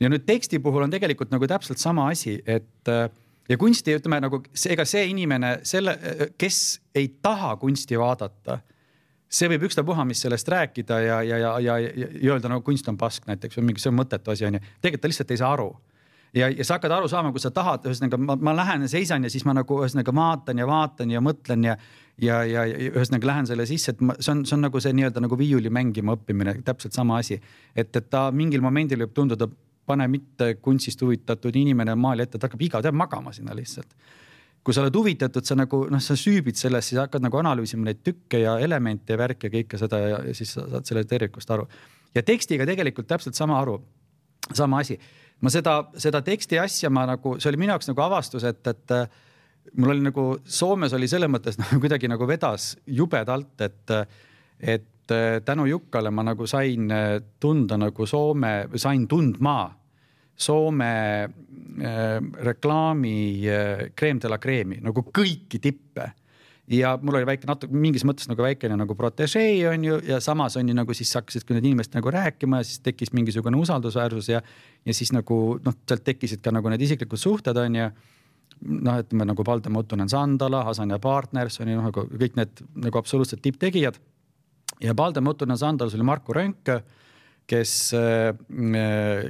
ja 0.00 0.10
nüüd 0.10 0.24
teksti 0.26 0.58
puhul 0.58 0.86
on 0.86 0.90
tegelikult 0.94 1.30
nagu 1.34 1.46
täpselt 1.46 1.78
sama 1.78 2.08
asi, 2.10 2.40
et 2.46 2.90
äh, 2.90 3.08
ja 3.48 3.58
kunsti, 3.60 3.96
ütleme 3.98 4.20
nagu 4.24 4.40
ega 4.70 4.86
see 4.88 5.04
inimene, 5.10 5.58
selle, 5.66 5.96
kes 6.38 6.60
ei 6.96 7.10
taha 7.22 7.54
kunsti 7.60 7.98
vaadata, 8.00 8.60
see 9.28 9.50
võib 9.50 9.66
ükstapuha, 9.68 10.04
mis 10.08 10.22
sellest 10.24 10.48
rääkida 10.48 11.00
ja, 11.02 11.22
ja, 11.26 11.38
ja, 11.38 11.56
ja, 11.60 11.78
ja 11.80 12.32
öelda 12.32 12.50
nagu 12.52 12.64
kunst 12.64 12.88
on 12.88 12.98
pask 12.98 13.26
näiteks 13.28 13.58
või 13.58 13.70
mingi, 13.70 13.82
see 13.82 13.90
on 13.92 13.98
mõttetu 13.98 14.32
asi 14.32 14.46
on 14.48 14.58
ju. 14.58 14.62
tegelikult 14.80 15.04
ta 15.04 15.10
lihtsalt 15.12 15.34
ei 15.34 15.42
saa 15.42 15.52
aru 15.56 15.72
ja, 16.34 16.48
ja 16.50 16.64
sa 16.64 16.78
hakkad 16.78 16.92
aru 16.92 17.08
saama, 17.10 17.32
kui 17.32 17.42
sa 17.42 17.50
tahad, 17.54 17.86
ühesõnaga 17.88 18.18
ma, 18.20 18.36
ma 18.36 18.56
lähen 18.56 18.86
ja 18.86 18.90
seisan 18.96 19.24
ja 19.24 19.30
siis 19.32 19.44
ma 19.48 19.54
nagu 19.56 19.78
ühesõnaga 19.82 20.14
vaatan 20.14 20.62
ja 20.62 20.66
vaatan 20.70 21.14
ja 21.14 21.22
mõtlen 21.24 21.68
ja 21.70 21.76
ja, 22.22 22.42
ja, 22.46 22.64
ja 22.68 22.90
ühesõnaga 22.92 23.26
lähen 23.30 23.48
selle 23.50 23.66
sisse, 23.66 23.94
et 23.94 24.02
ma, 24.04 24.16
see 24.20 24.32
on, 24.34 24.44
see 24.46 24.56
on 24.56 24.66
nagu 24.68 24.80
see 24.82 24.94
nii-öelda 24.94 25.22
nagu 25.24 25.38
viiuli 25.38 25.70
mängima 25.74 26.14
õppimine, 26.14 26.56
täpselt 26.66 26.94
sama 26.94 27.18
asi. 27.22 27.40
et, 27.74 27.96
et 27.96 28.10
ta 28.10 28.28
mingil 28.32 28.62
momendil 28.62 29.02
võib 29.04 29.14
tunduda, 29.16 29.48
pane 29.86 30.06
mitte 30.08 30.54
kunstist 30.64 31.02
huvitatud 31.02 31.56
inimene 31.56 31.94
maali 31.98 32.24
ette, 32.24 32.38
ta 32.38 32.48
hakkab 32.48 32.62
iga 32.64 32.80
päev 32.82 32.96
magama 32.96 33.32
sinna 33.32 33.56
lihtsalt. 33.56 33.90
kui 34.64 34.72
sa 34.72 34.80
oled 34.80 34.94
huvitatud, 34.96 35.44
sa 35.44 35.56
nagu 35.58 35.82
noh, 35.92 36.00
sa 36.00 36.14
süübid 36.16 36.56
selles, 36.56 36.86
siis 36.88 36.96
hakkad 36.96 37.20
nagu 37.20 37.36
analüüsima 37.36 37.84
neid 37.84 38.00
tükke 38.00 38.38
ja 38.40 38.54
elemente 38.64 39.12
ja 39.12 39.18
värke 39.20 39.50
ja 39.50 39.58
kõike 39.58 39.80
seda 39.80 40.00
ja 40.00 40.22
siis 40.32 40.54
sa 40.56 40.64
saad 40.70 40.88
sellest 40.88 41.10
tervikust 41.10 41.50
aru. 41.50 41.66
ja 42.14 42.22
tekstiga 42.22 42.66
tegelikult 42.66 43.10
täpselt 43.10 43.36
sama 43.36 43.58
aru, 43.60 43.82
sama 44.52 44.82
asi. 44.84 44.98
Ma 45.40 45.50
seda, 45.52 45.78
seda 46.00 46.22
teksti 46.24 46.58
asja 46.62 46.90
ma 46.92 47.04
nagu, 47.08 47.36
see 47.40 47.50
oli 47.50 47.60
minu 47.60 47.74
jaoks 47.74 47.90
nagu 47.90 48.04
avastus, 48.04 48.44
et, 48.48 48.66
et 48.70 48.96
mul 49.76 49.94
oli 49.94 50.04
nagu 50.04 50.26
Soomes 50.44 50.94
oli 50.96 51.08
selles 51.10 51.30
mõttes 51.32 51.58
nagu 51.62 51.80
kuidagi 51.82 52.10
nagu 52.10 52.28
vedas 52.28 52.74
jubedalt, 52.86 53.54
et, 53.64 53.94
et 54.60 55.14
tänu 55.44 55.66
Jukkale 55.68 56.10
ma 56.14 56.24
nagu 56.24 56.46
sain 56.48 56.88
tunda 57.40 57.78
nagu 57.80 58.06
Soome, 58.08 58.54
sain 58.80 59.08
tundma 59.08 59.58
Soome 60.36 60.92
äh, 61.24 62.18
reklaami 62.42 63.18
äh, 63.46 63.90
Creme 63.94 64.20
de 64.20 64.28
la 64.28 64.38
Creme'i 64.38 64.80
nagu 64.82 65.04
kõiki 65.14 65.60
tippe 65.62 66.08
ja 66.70 66.94
mul 67.02 67.18
oli 67.18 67.26
väike 67.28 67.48
natuke 67.48 67.76
mingis 67.76 68.06
mõttes 68.08 68.28
nagu 68.30 68.44
väikene 68.44 68.76
nagu 68.80 68.96
protežee 68.96 69.66
on 69.68 69.84
ju 69.84 69.98
ja 70.08 70.20
samas 70.24 70.56
on 70.56 70.68
ju 70.68 70.76
nagu 70.76 70.96
siis 70.96 71.12
hakkasid 71.18 71.50
need 71.52 71.68
inimesed 71.68 71.96
nagu 71.98 72.12
rääkima 72.12 72.62
ja 72.62 72.68
siis 72.68 72.80
tekkis 72.84 73.12
mingisugune 73.12 73.58
usaldusväärsus 73.60 74.30
ja, 74.32 74.40
ja 74.84 74.96
siis 74.96 75.12
nagu 75.12 75.58
noh, 75.64 75.76
sealt 75.88 76.04
tekkisid 76.04 76.40
ka 76.44 76.54
nagu 76.54 76.72
need 76.72 76.84
isiklikud 76.86 77.20
suhted 77.20 77.60
on 77.60 77.80
ju. 77.80 77.90
noh, 78.64 78.98
ütleme 79.02 79.26
nagu 79.28 79.44
Valdo 79.44 79.70
Muttunen 79.70 80.08
Sandala, 80.08 80.62
Hasan 80.64 80.90
ja 80.90 80.98
Partners 80.98 81.60
on 81.60 81.68
ju 81.68 81.76
noh, 81.76 81.88
nagu 81.90 82.06
kõik 82.08 82.36
need 82.40 82.64
nagu 82.86 82.98
absoluutselt 82.98 83.42
tipptegijad. 83.42 83.98
ja 84.80 84.96
Valdo 84.96 85.20
Muttunen 85.20 85.58
Sandalas 85.58 85.94
oli 85.94 86.06
Marku 86.06 86.32
Rönk 86.32 86.70
kes, 87.50 87.72
äh, 87.98 88.32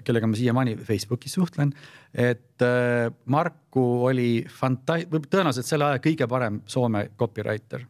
kellega 0.07 0.31
ma 0.31 0.39
siiamaani 0.39 0.77
Facebookis 0.77 1.35
suhtlen. 1.35 1.73
et 2.15 2.63
äh, 2.63 3.11
Marku 3.27 4.05
oli 4.07 4.45
fanta-, 4.47 5.03
tõenäoliselt 5.11 5.67
selle 5.67 5.91
aja 5.91 6.03
kõige 6.05 6.29
parem 6.31 6.61
Soome 6.67 7.09
copywriter 7.19 7.83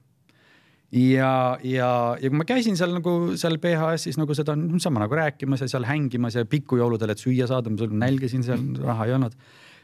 ja, 0.94 1.58
ja, 1.66 1.90
ja 2.20 2.30
kui 2.30 2.38
ma 2.38 2.46
käisin 2.48 2.78
seal 2.78 2.94
nagu 2.94 3.34
seal 3.40 3.58
PHS-is 3.62 4.18
nagu 4.20 4.36
seda 4.36 4.56
niisama 4.58 5.02
nagu 5.02 5.18
rääkimas 5.18 5.64
ja 5.64 5.68
seal 5.70 5.86
hängimas 5.88 6.38
ja 6.38 6.46
pikujõuludel, 6.48 7.12
et 7.12 7.22
süüa 7.22 7.48
saada, 7.50 7.72
ma 7.72 7.88
nälgisin 8.06 8.44
seal, 8.46 8.62
raha 8.84 9.08
ei 9.08 9.16
olnud, 9.16 9.34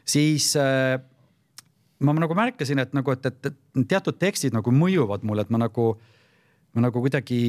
siis 0.07 0.53
äh, 0.59 0.95
ma 2.01 2.15
nagu 2.17 2.37
märkasin, 2.37 2.81
et 2.81 2.95
nagu, 2.97 3.13
et, 3.13 3.27
et, 3.27 3.51
et 3.51 3.87
teatud 3.91 4.17
tekstid 4.21 4.55
nagu 4.55 4.73
mõjuvad 4.73 5.25
mulle, 5.27 5.45
et 5.45 5.53
ma 5.53 5.61
nagu, 5.65 5.93
ma 6.75 6.87
nagu 6.87 7.03
kuidagi 7.03 7.41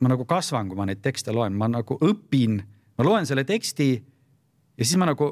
ma 0.00 0.12
nagu 0.12 0.26
kasvan, 0.28 0.68
kui 0.68 0.78
ma 0.78 0.86
neid 0.88 1.00
tekste 1.04 1.32
loen, 1.34 1.56
ma 1.56 1.68
nagu 1.70 1.96
õpin, 2.04 2.60
ma 2.98 3.06
loen 3.06 3.28
selle 3.28 3.44
teksti 3.48 3.90
ja 4.76 4.84
siis 4.84 4.96
ma 5.00 5.08
nagu, 5.08 5.30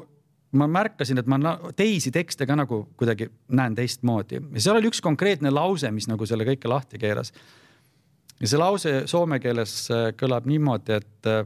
ma 0.57 0.67
märkasin, 0.71 1.21
et 1.21 1.29
ma 1.29 1.57
teisi 1.77 2.11
tekste 2.13 2.47
ka 2.49 2.57
nagu 2.57 2.85
kuidagi 2.97 3.29
näen 3.53 3.75
teistmoodi 3.77 4.39
ja 4.39 4.63
seal 4.63 4.79
oli 4.79 4.89
üks 4.89 5.03
konkreetne 5.05 5.53
lause, 5.53 5.91
mis 5.93 6.09
nagu 6.09 6.25
selle 6.25 6.47
kõike 6.47 6.71
lahti 6.71 7.01
keeras. 7.01 7.33
ja 8.39 8.47
see 8.47 8.61
lause 8.61 8.95
soome 9.11 9.39
keeles 9.39 9.85
äh, 9.93 10.09
kõlab 10.17 10.49
niimoodi, 10.49 10.97
et 10.97 11.29
äh, 11.29 11.45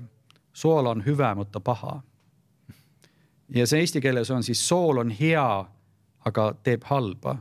sool 0.53 0.88
on 0.88 1.03
hüve, 1.05 1.34
mutta 1.36 1.59
paha. 1.59 1.99
ja 3.55 3.67
see 3.67 3.84
eesti 3.84 4.01
keeles 4.01 4.32
on 4.32 4.43
siis 4.43 4.63
sool 4.67 5.03
on 5.03 5.11
hea, 5.11 5.65
aga 6.26 6.51
teeb 6.63 6.88
halba. 6.88 7.38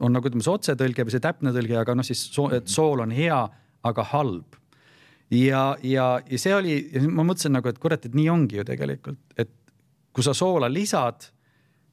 on 0.00 0.12
nagu 0.12 0.26
ütleme 0.26 0.42
see 0.42 0.58
otsetõlge 0.58 1.06
või 1.06 1.14
see 1.14 1.22
täpne 1.22 1.54
tõlge, 1.54 1.78
aga 1.78 1.94
noh, 1.94 2.06
siis 2.06 2.26
soo, 2.34 2.50
et 2.50 2.66
sool 2.66 3.06
on 3.06 3.14
hea, 3.14 3.44
aga 3.84 4.04
halb 4.10 4.59
ja, 5.30 5.64
ja, 5.82 6.06
ja 6.30 6.38
see 6.38 6.54
oli, 6.54 6.76
ma 7.08 7.24
mõtlesin 7.26 7.54
nagu, 7.54 7.70
et 7.70 7.78
kurat, 7.82 8.06
et 8.06 8.16
nii 8.16 8.28
ongi 8.32 8.60
ju 8.60 8.66
tegelikult, 8.66 9.20
et 9.38 9.52
kui 10.14 10.26
sa 10.26 10.34
soola 10.36 10.70
lisad, 10.70 11.28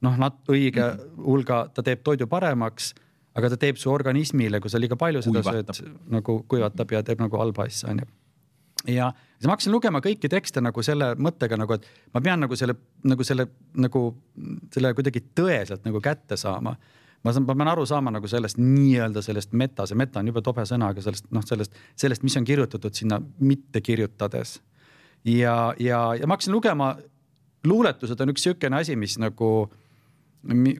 noh, 0.05 0.17
õige 0.51 0.83
mhm. 0.83 1.25
hulga, 1.25 1.65
ta 1.73 1.85
teeb 1.85 2.03
toidu 2.05 2.29
paremaks, 2.29 2.93
aga 3.37 3.51
ta 3.53 3.59
teeb 3.61 3.77
su 3.77 3.91
organismile, 3.93 4.61
kui 4.61 4.71
sa 4.73 4.81
liiga 4.81 4.97
palju 4.97 5.21
seda 5.25 5.43
sööd, 5.45 5.73
nagu 6.13 6.39
kuivatab 6.49 6.95
ja 6.95 7.03
teeb 7.05 7.21
nagu 7.21 7.37
halba 7.37 7.67
asja, 7.69 7.91
onju. 7.93 8.07
ja 8.89 9.11
siis 9.37 9.45
ma 9.45 9.53
hakkasin 9.53 9.73
lugema 9.73 10.01
kõiki 10.01 10.29
tekste 10.31 10.61
nagu 10.65 10.81
selle 10.85 11.11
mõttega 11.21 11.59
nagu, 11.59 11.77
et 11.77 11.85
ma 12.17 12.23
pean 12.25 12.41
nagu 12.41 12.57
selle, 12.57 12.73
nagu 13.05 13.25
selle, 13.27 13.45
nagu 13.77 14.03
selle 14.73 14.93
kuidagi 14.97 15.21
tõeselt 15.37 15.85
nagu 15.85 16.01
kätte 16.01 16.37
saama 16.37 16.73
ma 17.23 17.33
saan, 17.33 17.47
ma 17.47 17.55
pean 17.55 17.71
aru 17.71 17.85
saama 17.89 18.13
nagu 18.13 18.29
sellest 18.29 18.59
nii-öelda 18.61 19.23
sellest 19.25 19.55
meta, 19.57 19.87
see 19.89 19.97
meta 19.99 20.21
on 20.21 20.29
jube 20.31 20.43
tobe 20.45 20.65
sõna, 20.69 20.91
aga 20.93 21.03
sellest 21.03 21.27
noh, 21.33 21.45
sellest, 21.45 21.75
sellest, 21.99 22.25
mis 22.25 22.37
on 22.39 22.47
kirjutatud 22.47 22.95
sinna 22.95 23.19
mitte 23.39 23.81
kirjutades. 23.81 24.59
ja, 25.25 25.57
ja, 25.79 26.01
ja 26.19 26.27
ma 26.27 26.37
hakkasin 26.37 26.55
lugema, 26.55 26.93
luuletused 27.67 28.21
on 28.21 28.33
üks 28.33 28.47
sihukene 28.47 28.81
asi, 28.81 28.95
mis 28.95 29.17
nagu 29.21 29.51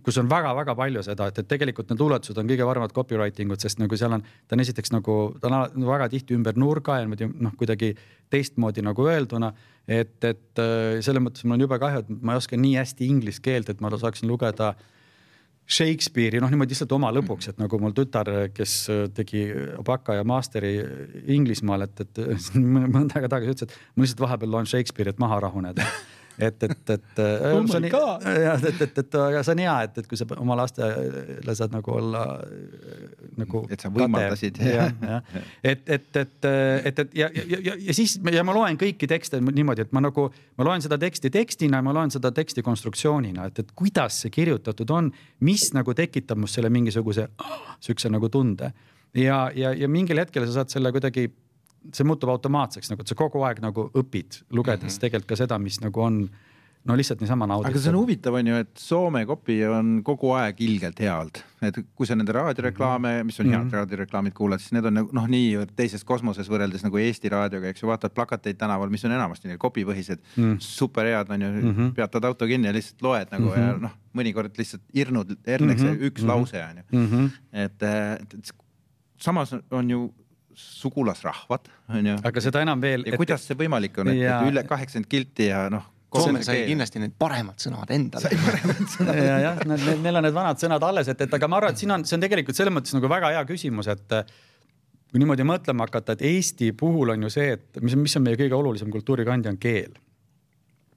kus 0.05 0.15
on 0.21 0.29
väga-väga 0.31 0.75
palju 0.77 1.01
seda, 1.03 1.27
et, 1.27 1.39
et 1.41 1.47
tegelikult 1.49 1.89
need 1.89 1.99
luuletused 1.99 2.38
on 2.39 2.47
kõige 2.47 2.67
paremad 2.69 2.93
copywriting 2.95 3.51
ud, 3.51 3.59
sest 3.59 3.81
nagu 3.81 3.97
seal 3.99 4.13
on, 4.15 4.21
ta 4.47 4.55
on 4.55 4.63
esiteks 4.63 4.93
nagu, 4.93 5.15
ta 5.41 5.49
on 5.49 5.88
väga 5.89 6.07
tihti 6.13 6.38
ümber 6.38 6.55
nurga 6.55 6.99
ja 6.99 7.07
niimoodi 7.07 7.27
noh, 7.33 7.55
kuidagi 7.59 7.89
teistmoodi 8.31 8.85
nagu 8.85 9.07
öelduna. 9.09 9.51
et, 9.88 10.15
et 10.23 10.61
äh, 10.61 11.01
selles 11.01 11.23
mõttes 11.23 11.43
mul 11.43 11.57
on 11.57 11.65
jube 11.65 11.79
kahju, 11.81 12.05
et 12.05 12.21
ma 12.21 12.35
ei 12.35 12.39
oska 12.39 12.59
nii 12.59 12.77
hästi 12.77 13.09
inglise 13.09 13.43
keelt, 13.43 13.69
et 13.73 13.81
ma 13.81 13.91
saaksin 13.91 14.29
lugeda 14.29 14.69
äh, 14.75 14.88
Shakespeare'i 15.68 16.39
noh, 16.39 16.51
niimoodi 16.51 16.72
lihtsalt 16.72 16.93
oma 16.95 17.09
lõbuks, 17.11 17.49
et 17.51 17.57
nagu 17.59 17.80
mul 17.82 17.95
tütar, 17.95 18.30
kes 18.55 18.76
tegi 19.18 19.41
baka 19.86 20.15
ja 20.15 20.24
master'i 20.28 20.78
Inglismaal, 21.36 21.84
et, 21.89 22.05
et 22.05 22.22
mõnda 22.95 23.20
aega 23.20 23.34
tagasi 23.36 23.57
ütles, 23.57 23.68
et 23.68 23.97
ma 23.97 24.05
lihtsalt 24.05 24.24
vahepeal 24.24 24.55
loen 24.55 24.70
Shakespeare'i, 24.70 25.15
et 25.15 25.20
maha 25.24 25.41
rahuneda 25.43 25.89
et, 26.38 26.63
et, 26.63 26.89
et 26.93 27.19
oh 27.19 27.63
see 27.71 27.79
on 27.79 27.88
jah, 28.47 28.65
et, 28.69 28.81
et, 28.85 28.99
et 29.01 29.17
aga 29.21 29.43
see 29.45 29.55
on 29.55 29.61
hea, 29.63 29.75
et, 29.88 29.99
et 30.01 30.09
kui 30.09 30.19
sa 30.19 30.27
oma 30.38 30.57
lastele 30.59 31.55
saad 31.57 31.73
nagu 31.73 31.93
olla 31.97 32.23
nagu. 33.41 33.63
et 33.73 33.81
sa 33.81 33.91
võimaldasid. 33.93 34.59
et, 35.71 35.83
et, 35.85 36.19
et, 36.21 36.49
et, 36.49 36.99
et 37.01 37.17
ja, 37.17 37.29
ja, 37.33 37.61
ja, 37.69 37.77
ja 37.89 37.95
siis 37.97 38.17
ja 38.33 38.45
ma 38.47 38.55
loen 38.57 38.79
kõiki 38.79 39.09
tekste 39.09 39.41
niimoodi, 39.43 39.88
et 39.88 39.95
ma 39.95 40.03
nagu, 40.05 40.27
ma 40.59 40.67
loen 40.67 40.83
seda 40.85 40.99
teksti 41.01 41.31
tekstina, 41.33 41.81
ma 41.85 41.95
loen 41.95 42.13
seda 42.13 42.31
teksti 42.35 42.65
konstruktsioonina, 42.65 43.49
et, 43.49 43.63
et 43.63 43.73
kuidas 43.77 44.21
see 44.23 44.33
kirjutatud 44.33 44.93
on, 44.93 45.09
mis 45.47 45.69
nagu 45.77 45.95
tekitab 45.97 46.39
must 46.41 46.57
selle 46.57 46.71
mingisuguse 46.73 47.27
siukse 47.83 48.09
nagu 48.13 48.29
tunde 48.33 48.71
ja, 49.17 49.47
ja, 49.55 49.73
ja 49.73 49.89
mingil 49.89 50.19
hetkel 50.21 50.45
sa 50.47 50.61
saad 50.61 50.73
selle 50.73 50.91
kuidagi 50.95 51.27
see 51.93 52.07
muutub 52.07 52.29
automaatseks 52.29 52.91
nagu, 52.91 53.01
et 53.01 53.07
sa 53.07 53.15
kogu 53.15 53.43
aeg 53.47 53.61
nagu 53.63 53.89
õpid, 53.93 54.43
lugedes 54.49 54.83
mm 54.83 54.89
-hmm. 54.89 54.99
tegelikult 55.05 55.29
ka 55.29 55.35
seda, 55.35 55.59
mis 55.59 55.81
nagu 55.81 56.01
on 56.01 56.29
no 56.88 56.95
lihtsalt 56.95 57.21
niisama 57.21 57.47
nauditav. 57.49 57.73
aga 57.73 57.81
see 57.83 57.91
on 57.91 57.97
huvitav, 57.99 58.35
on 58.39 58.47
ju, 58.47 58.59
et 58.63 58.81
Soome 58.81 59.23
kopi 59.27 59.57
on 59.67 59.89
kogu 60.07 60.31
aeg 60.38 60.61
ilgelt 60.63 60.99
hea 61.03 61.13
olnud, 61.19 61.39
et 61.67 61.79
kui 61.95 62.07
sa 62.07 62.15
nende 62.15 62.35
raadioreklaame, 62.35 63.11
mhm. 63.17 63.29
mis 63.29 63.39
on 63.39 63.49
head 63.49 63.57
mm 63.57 63.67
-hmm. 63.67 63.73
raadioreklaamid 63.79 64.35
kuulad, 64.38 64.63
siis 64.63 64.73
need 64.77 64.85
on 64.85 64.93
nagu 64.99 65.09
noh, 65.13 65.27
nii 65.27 65.65
teises 65.75 66.03
kosmoses 66.03 66.49
võrreldes 66.49 66.85
nagu 66.85 66.97
Eesti 67.01 67.29
raadioga, 67.33 67.73
eks 67.73 67.83
ju, 67.83 67.89
vaatad 67.91 68.15
plakateid 68.15 68.57
tänaval, 68.57 68.89
mis 68.89 69.05
on 69.05 69.11
enamasti 69.11 69.47
need 69.47 69.59
kopipõhised 69.59 70.19
mm, 70.35 70.43
-hmm. 70.43 70.57
super 70.59 71.05
head 71.05 71.29
on 71.29 71.41
ju 71.41 71.49
mm, 71.49 71.75
-hmm. 71.75 71.93
peatad 71.95 72.23
auto 72.23 72.47
kinni 72.47 72.67
ja 72.67 72.73
lihtsalt 72.73 73.01
loed 73.01 73.27
nagu 73.31 73.49
mm 73.49 73.55
-hmm. 73.55 73.67
ja 73.67 73.77
noh, 73.88 73.97
mõnikord 74.13 74.57
lihtsalt 74.57 74.83
irnud 74.93 75.35
herneks 75.47 75.81
mm 75.81 75.88
-hmm. 75.88 76.07
üks 76.11 76.23
mm 76.23 76.29
-hmm. 76.29 76.35
lause 76.35 76.63
on 76.63 76.77
ju 76.77 76.83
mm. 76.91 77.07
-hmm. 77.07 77.29
et, 77.51 77.83
et, 77.83 78.33
et 78.33 78.51
samas 79.17 79.55
on 79.71 79.89
ju 79.89 80.13
sugulasrahvad, 80.58 81.70
onju. 81.93 82.16
aga 82.26 82.41
seda 82.43 82.64
enam 82.66 82.82
veel. 82.82 83.05
ja 83.05 83.14
et... 83.14 83.22
kuidas 83.22 83.45
see 83.45 83.58
võimalik 83.60 83.99
on, 84.01 84.10
et, 84.14 84.24
ja... 84.24 84.39
et 84.41 84.51
üle 84.51 84.64
kaheksakümmend 84.68 85.12
kilti 85.12 85.51
ja 85.51 85.68
noh. 85.74 85.93
Soome 86.18 86.39
sai 86.41 86.62
kindlasti 86.66 87.01
need 87.03 87.14
paremad 87.20 87.60
sõnad 87.62 87.91
endale. 87.93 88.24
sai 88.24 88.38
paremad 88.39 88.80
sõnad 88.89 89.18
ja, 89.20 89.36
jah, 89.43 89.60
neil 89.68 90.18
on 90.18 90.26
need 90.26 90.34
vanad 90.34 90.62
sõnad 90.62 90.84
alles, 90.88 91.12
et, 91.12 91.20
et 91.28 91.36
aga 91.38 91.49
ma 91.51 91.60
arvan, 91.60 91.76
et 91.76 91.84
siin 91.84 91.93
on, 91.93 92.05
see 92.08 92.16
on 92.18 92.24
tegelikult 92.24 92.58
selles 92.58 92.74
mõttes 92.74 92.95
nagu 92.95 93.12
väga 93.12 93.34
hea 93.36 93.43
küsimus, 93.49 93.89
et 93.91 94.16
kui 95.12 95.22
niimoodi 95.22 95.45
mõtlema 95.47 95.86
hakata, 95.86 96.16
et 96.16 96.24
Eesti 96.32 96.72
puhul 96.80 97.14
on 97.14 97.28
ju 97.28 97.32
see, 97.36 97.51
et 97.58 97.82
mis, 97.84 97.95
mis 97.99 98.18
on 98.18 98.26
meie 98.26 98.39
kõige 98.39 98.55
olulisem 98.58 98.89
kultuurikandja, 98.93 99.53
on 99.53 99.60
keel. 99.62 99.99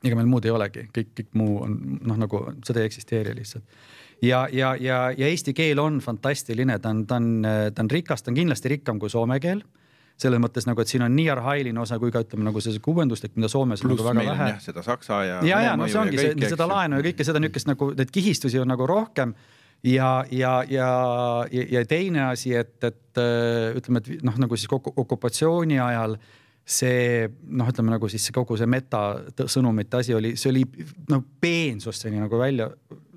ega 0.00 0.16
meil 0.16 0.30
muud 0.30 0.46
ei 0.46 0.54
olegi, 0.54 0.86
kõik, 0.94 1.10
kõik 1.18 1.34
muu 1.42 1.58
on 1.66 1.76
noh, 2.00 2.16
nagu 2.24 2.44
seda 2.64 2.80
ei 2.80 2.88
eksisteeri 2.88 3.34
lihtsalt 3.36 3.66
ja, 4.22 4.46
ja, 4.52 4.74
ja, 4.80 5.02
ja 5.16 5.26
eesti 5.26 5.54
keel 5.56 5.78
on 5.78 6.00
fantastiline, 6.04 6.78
ta 6.78 6.92
on, 6.92 7.04
ta 7.06 7.20
on, 7.20 7.44
ta 7.74 7.82
on 7.84 7.90
rikas, 7.90 8.22
ta 8.22 8.30
on 8.32 8.40
kindlasti 8.40 8.76
rikkam 8.76 8.98
kui 9.02 9.10
soome 9.12 9.40
keel 9.40 9.62
selles 10.20 10.40
mõttes 10.42 10.66
nagu, 10.68 10.82
et 10.82 10.90
siin 10.90 11.04
on 11.04 11.14
nii 11.16 11.28
arhailine 11.32 11.80
osa 11.80 11.98
kui 12.00 12.12
ka 12.12 12.22
ütleme 12.24 12.44
nagu 12.44 12.60
see 12.60 12.76
uuenduslik, 12.92 13.32
mida 13.38 13.48
Soomes 13.48 13.84
on 13.84 13.94
nagu 13.94 14.04
väga 14.04 14.26
vähe. 14.26 14.50
seda 14.64 14.84
saksa 14.84 15.22
ja. 15.24 15.38
ja, 15.46 15.62
ja 15.70 15.78
no 15.80 15.88
see 15.88 16.00
ongi 16.00 16.20
see, 16.20 16.34
seda 16.52 16.68
laenu 16.68 17.00
ja 17.00 17.06
kõike 17.08 17.26
seda 17.26 17.40
niisugust 17.42 17.70
nagu 17.70 17.90
neid 17.96 18.12
kihistusi 18.12 18.60
on 18.60 18.68
nagu 18.68 18.88
rohkem. 18.88 19.34
ja, 19.86 20.10
ja, 20.30 20.58
ja, 20.68 20.90
ja, 21.48 21.84
teine 21.88 22.26
asi, 22.28 22.52
et, 22.54 22.76
et 22.84 23.22
ütleme, 23.80 24.02
et 24.04 24.24
noh, 24.26 24.36
nagu 24.44 24.56
siis 24.60 24.68
okupatsiooni 24.70 25.80
ajal 25.80 26.18
see 26.70 27.28
noh, 27.48 27.70
ütleme 27.72 27.96
nagu 27.96 28.10
siis 28.12 28.28
kogu 28.34 28.58
see 28.60 28.68
meta 28.68 29.04
sõnumite 29.40 30.02
asi 30.02 30.14
oli, 30.14 30.34
see 30.36 30.52
oli 30.52 30.66
noh 31.08 31.24
peensusteni 31.40 32.20
nagu 32.20 32.38
välja 32.38 32.68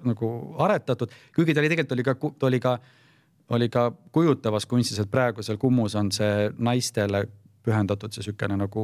nagu 0.08 0.30
aretatud, 0.64 1.12
kuigi 1.36 1.54
ta 1.54 1.64
oli 1.64 1.72
tegelikult 1.72 1.96
oli 1.96 2.04
ka, 2.08 2.16
ta 2.40 2.50
oli 2.50 2.60
ka, 2.64 2.74
oli 3.58 3.70
ka 3.70 3.88
kujutavas 4.12 4.66
kunstis, 4.70 5.00
et 5.00 5.12
praegu 5.12 5.44
seal 5.44 5.60
Kummus 5.62 5.96
on 6.00 6.12
see 6.12 6.50
naistele 6.58 7.26
pühendatud 7.64 8.12
see 8.14 8.26
siukene 8.28 8.58
nagu, 8.60 8.84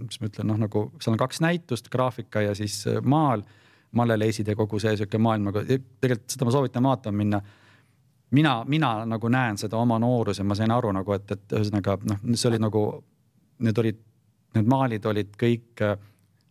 mis 0.00 0.20
ma 0.20 0.30
ütlen, 0.30 0.48
noh 0.50 0.58
nagu 0.64 0.86
seal 1.00 1.14
on 1.14 1.20
kaks 1.20 1.42
näitust, 1.44 1.90
graafika 1.92 2.42
ja 2.44 2.54
siis 2.56 2.78
äh, 2.88 3.00
maal, 3.04 3.44
malleleisid 3.96 4.48
ja 4.48 4.56
kogu 4.56 4.80
see 4.82 4.96
sihuke 4.96 5.20
maailm, 5.22 5.50
aga 5.52 5.64
tegelikult 5.66 6.32
seda 6.32 6.48
ma 6.48 6.54
soovitan 6.56 6.88
vaatama 6.88 7.22
minna. 7.22 7.40
Mina, 8.34 8.56
mina 8.66 8.90
nagu 9.06 9.28
näen 9.30 9.54
seda 9.60 9.78
oma 9.78 10.00
noorus 10.02 10.40
ja 10.40 10.44
ma 10.44 10.56
sain 10.58 10.72
aru 10.74 10.90
nagu, 10.96 11.12
et, 11.14 11.30
et 11.30 11.52
ühesõnaga 11.54 11.94
noh, 12.10 12.24
see 12.34 12.48
oli 12.50 12.58
nagu, 12.58 12.80
need 13.62 13.78
olid, 13.78 14.00
need 14.56 14.70
maalid 14.72 15.06
olid 15.06 15.36
kõik 15.38 15.84
äh, 15.86 15.94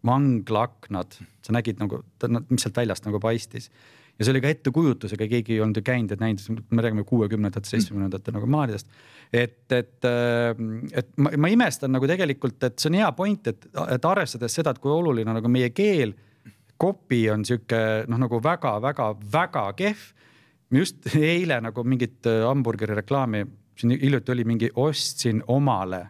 vanglaaknad, 0.06 1.20
sa 1.46 1.56
nägid 1.56 1.80
nagu, 1.82 2.02
mis 2.50 2.66
sealt 2.66 2.78
väljast 2.78 3.08
nagu 3.08 3.20
paistis. 3.22 3.70
ja 4.16 4.24
see 4.24 4.32
oli 4.32 4.40
ka 4.46 4.52
ettekujutusega, 4.54 5.28
keegi 5.28 5.58
ei 5.58 5.62
olnud 5.64 5.76
ju 5.76 5.84
käinud 5.84 6.14
ja 6.14 6.18
näinud, 6.22 6.62
me 6.70 6.84
räägime 6.86 7.04
kuuekümnendate, 7.04 7.68
seitsmekümnendate 7.68 8.32
nagu 8.32 8.48
maalidest. 8.48 8.88
et, 9.34 9.72
et, 9.72 10.06
äh, 10.06 10.56
et 10.94 11.12
ma, 11.18 11.34
ma 11.38 11.52
imestan 11.52 11.92
nagu 11.92 12.08
tegelikult, 12.08 12.64
et 12.64 12.80
see 12.80 12.94
on 12.94 13.00
hea 13.02 13.12
point, 13.18 13.48
et, 13.48 13.68
et 13.90 14.06
arvestades 14.06 14.56
seda, 14.56 14.72
et 14.72 14.80
kui 14.80 14.92
oluline 14.92 15.36
nagu 15.36 15.52
meie 15.52 15.70
keel, 15.76 16.16
kopi 16.78 17.26
on 17.32 17.46
sihuke 17.48 18.06
noh, 18.08 18.20
nagu 18.20 18.42
väga-väga-väga 18.44 19.68
kehv. 19.80 20.10
just 20.72 21.16
eile 21.36 21.62
nagu 21.62 21.84
mingit 21.84 22.26
hamburgeri 22.48 22.96
reklaami, 22.96 23.46
siin 23.76 24.00
hiljuti 24.00 24.32
oli 24.32 24.44
mingi 24.44 24.70
ostsin 24.76 25.44
omale 25.48 26.06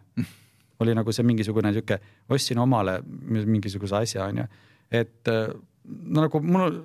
oli 0.79 0.95
nagu 0.95 1.11
see 1.15 1.23
mingisugune 1.23 1.73
sihuke, 1.73 1.99
ostsin 2.29 2.59
omale 2.59 2.99
mingisuguse 3.05 3.95
asja, 3.95 4.25
onju. 4.25 4.47
et 4.91 5.31
no 5.85 6.25
nagu 6.25 6.41
mul 6.41 6.81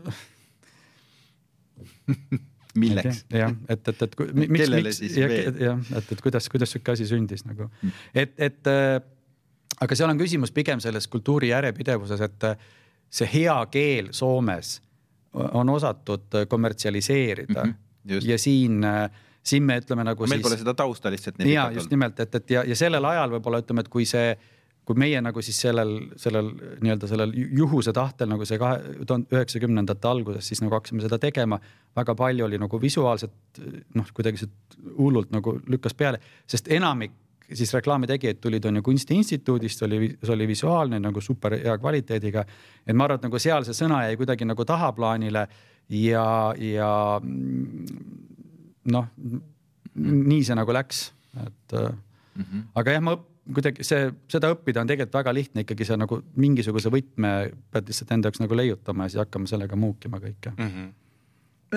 milleks? 2.74 3.24
jah, 3.42 3.54
et, 3.68 3.88
et, 3.88 4.02
et 4.02 4.18
miks, 4.34 4.70
miks, 4.74 5.00
jah, 5.16 5.32
et, 5.96 6.12
et 6.12 6.22
kuidas, 6.22 6.48
kuidas 6.52 6.72
sihuke 6.72 6.94
asi 6.94 7.06
sündis 7.08 7.44
nagu, 7.48 7.70
mm. 7.82 8.04
et, 8.22 8.36
et 8.50 8.70
äh, 8.70 8.98
aga 9.80 9.98
seal 9.98 10.12
on 10.12 10.20
küsimus 10.20 10.52
pigem 10.54 10.82
selles 10.82 11.08
kultuuri 11.10 11.50
järjepidevuses, 11.52 12.22
et 12.26 12.48
äh, 12.48 12.68
see 13.10 13.28
hea 13.32 13.56
keel 13.72 14.12
Soomes 14.16 14.78
on 15.32 15.68
osatud 15.70 16.40
kommertsialiseerida 16.50 17.64
mm 17.64 17.74
-hmm, 18.06 18.26
ja 18.26 18.38
siin 18.38 18.84
äh, 18.84 19.10
siin 19.42 19.66
me 19.66 19.78
ütleme 19.80 20.04
nagu. 20.04 20.26
meil 20.26 20.40
siis... 20.40 20.46
pole 20.48 20.58
seda 20.60 20.74
tausta 20.76 21.12
lihtsalt 21.12 21.40
olnud. 21.40 21.76
just 21.76 21.90
nimelt, 21.90 22.20
et, 22.20 22.34
et 22.34 22.56
ja, 22.56 22.64
ja 22.68 22.76
sellel 22.76 23.04
ajal 23.12 23.36
võib-olla 23.36 23.62
ütleme, 23.62 23.84
et 23.84 23.88
kui 23.92 24.06
see, 24.08 24.34
kui 24.84 24.98
meie 24.98 25.20
nagu 25.22 25.42
siis 25.44 25.60
sellel, 25.62 25.94
sellel 26.20 26.50
nii-öelda 26.82 27.08
sellel 27.10 27.32
juhuse 27.36 27.94
tahtel 27.96 28.30
nagu 28.32 28.48
see 28.48 28.60
kahe, 28.60 28.98
tuhande 29.06 29.36
üheksakümnendate 29.36 30.10
alguses 30.10 30.50
siis 30.50 30.62
nagu 30.64 30.76
hakkasime 30.76 31.04
seda 31.04 31.18
tegema. 31.22 31.60
väga 31.96 32.14
palju 32.14 32.44
oli 32.44 32.58
nagu 32.60 32.80
visuaalset 32.80 33.64
noh, 33.94 34.12
kuidagi 34.14 34.44
see 34.44 34.52
hullult 34.98 35.32
nagu 35.34 35.58
lükkas 35.68 35.94
peale, 35.94 36.20
sest 36.46 36.70
enamik 36.72 37.16
siis 37.50 37.72
reklaamitegijaid 37.74 38.38
tulid, 38.38 38.64
on 38.64 38.76
ju 38.78 38.82
kunstiinstituudist, 38.86 39.82
oli, 39.82 40.12
see 40.22 40.34
oli 40.34 40.46
visuaalne 40.46 41.00
nagu 41.02 41.20
super 41.20 41.56
hea 41.58 41.78
kvaliteediga. 41.78 42.44
et 42.86 42.96
ma 42.96 43.04
arvan, 43.04 43.18
et 43.18 43.26
nagu 43.26 43.38
seal 43.38 43.66
see 43.66 43.74
sõna 43.74 44.04
jäi 44.06 44.16
kuidagi 44.20 44.46
nagu 44.46 44.64
tahaplaanile 44.64 45.46
ja, 45.90 46.54
ja 46.58 46.90
noh, 48.84 49.10
nii 49.94 50.44
see 50.46 50.56
nagu 50.56 50.72
läks, 50.72 51.10
et 51.36 51.74
mm. 51.74 52.44
-hmm. 52.44 52.62
aga 52.74 52.96
jah, 52.96 53.02
ma 53.04 53.16
kuidagi 53.50 53.84
see, 53.86 54.10
seda 54.30 54.52
õppida 54.54 54.82
on 54.82 54.90
tegelikult 54.90 55.18
väga 55.20 55.34
lihtne, 55.34 55.64
ikkagi 55.64 55.86
sa 55.88 55.98
nagu 55.98 56.20
mingisuguse 56.36 56.92
võtme 56.92 57.32
pead 57.72 57.90
lihtsalt 57.90 58.12
enda 58.14 58.30
jaoks 58.30 58.42
nagu 58.42 58.56
leiutama 58.56 59.06
ja 59.06 59.12
siis 59.12 59.22
hakkama 59.24 59.50
sellega 59.50 59.76
muukima 59.76 60.22
kõike 60.22 60.54
mm. 60.56 60.72
-hmm 60.74 60.90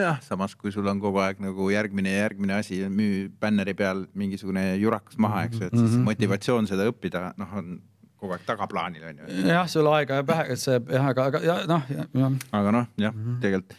jah, 0.01 0.17
samas 0.25 0.55
kui 0.57 0.71
sul 0.73 0.87
on 0.89 0.99
kogu 1.01 1.19
aeg 1.21 1.41
nagu 1.43 1.69
järgmine 1.69 2.09
ja 2.09 2.23
järgmine 2.23 2.55
asi, 2.57 2.79
müü 2.89 3.27
bänneri 3.39 3.75
peal 3.77 4.07
mingisugune 4.17 4.75
jurakas 4.81 5.19
maha, 5.21 5.43
eks 5.47 5.59
ju, 5.59 5.65
et 5.67 5.75
siis 5.77 5.91
mm 5.91 5.97
-hmm. 5.97 6.05
motivatsioon 6.09 6.67
seda 6.67 6.87
õppida, 6.89 7.33
noh, 7.37 7.53
on 7.53 7.81
kogu 8.17 8.33
aeg 8.33 8.45
tagaplaanil 8.47 9.03
on 9.03 9.21
ju. 9.21 9.47
jah, 9.47 9.67
sul 9.69 9.87
aega 9.91 10.21
jääb 10.21 10.27
vähe, 10.27 10.55
see 10.55 10.79
jah, 10.79 11.05
aga, 11.11 11.25
aga 11.25 11.57
noh, 11.67 11.83
jah 11.89 12.07
ja.. 12.13 12.31
aga 12.51 12.71
noh, 12.71 12.87
jah 12.97 13.13
mm 13.13 13.25
-hmm., 13.25 13.39
tegelikult 13.43 13.77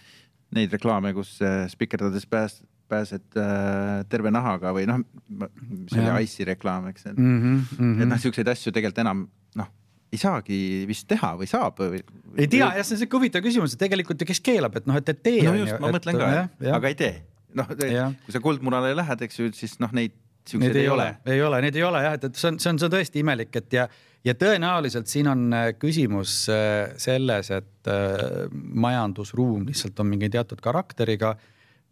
neid 0.55 0.73
reklaame, 0.73 1.13
kus 1.17 1.43
äh, 1.43 1.67
spikerdades 1.69 2.27
pääst-, 2.31 2.63
pääsed 2.91 3.39
äh, 3.41 4.03
terve 4.11 4.33
nahaga 4.35 4.73
või 4.77 4.87
noh, 4.89 5.03
Jah. 5.41 6.15
oli 6.15 6.27
Ice'i 6.27 6.47
reklaam, 6.49 6.89
eks, 6.93 7.09
et 7.11 7.19
mm. 7.19 7.39
-hmm, 7.41 8.03
et 8.03 8.11
noh, 8.11 8.21
siukseid 8.21 8.51
asju 8.53 8.73
tegelikult 8.73 9.03
enam 9.05 9.25
noh, 9.61 9.71
ei 10.13 10.21
saagi 10.21 10.59
vist 10.89 11.09
teha 11.11 11.35
või 11.41 11.49
saab 11.51 11.81
või? 11.81 12.03
ei 12.37 12.49
tea, 12.49 12.67
jah, 12.67 12.83
see 12.83 12.99
on 12.99 13.05
siuke 13.05 13.21
huvitav 13.21 13.45
küsimus, 13.45 13.77
et 13.77 13.85
tegelikult 13.85 14.21
ju 14.21 14.29
kes 14.29 14.43
keelab, 14.45 14.77
et 14.81 14.91
noh, 14.91 14.99
et, 15.01 15.15
et 15.15 15.23
tee 15.23 15.43
no 15.47 15.55
just, 15.59 15.73
ju, 15.73 15.81
ma 15.81 15.91
et- 15.91 15.99
mõtlen 15.99 16.21
ka 16.21 16.33
aga 16.81 16.93
ei 16.93 16.99
tee. 16.99 17.15
noh, 17.55 17.71
kui 17.71 18.35
sa 18.35 18.43
kuldmunale 18.43 18.95
lähed, 18.99 19.27
eks 19.29 19.41
ju, 19.41 19.53
siis 19.55 19.79
noh, 19.83 19.93
neid 19.95 20.15
siukseid 20.49 20.77
ei 20.77 20.89
ole. 20.89 21.07
ei 21.27 21.43
ole, 21.43 21.61
neid 21.65 21.77
ei 21.77 21.85
ole 21.87 22.03
jah, 22.05 22.17
et, 22.19 22.27
et 22.29 22.37
see 22.37 22.51
on, 22.51 22.59
see 22.61 22.71
on, 22.73 22.81
see 22.81 22.89
on 22.89 22.93
tõesti 22.93 23.23
imelik, 23.23 23.55
et 23.61 23.77
ja, 23.77 23.87
ja 24.27 24.35
tõenäoliselt 24.39 25.11
siin 25.11 25.29
on 25.31 25.47
äh, 25.57 25.71
küsimus 25.81 26.45
äh, 26.53 26.93
selles, 27.01 27.51
et 27.55 27.91
äh, 27.91 28.45
majandusruum 28.53 29.65
lihtsalt 29.69 30.01
on 30.05 30.11
mingi 30.13 30.31
teatud 30.33 30.61
karakteriga, 30.65 31.35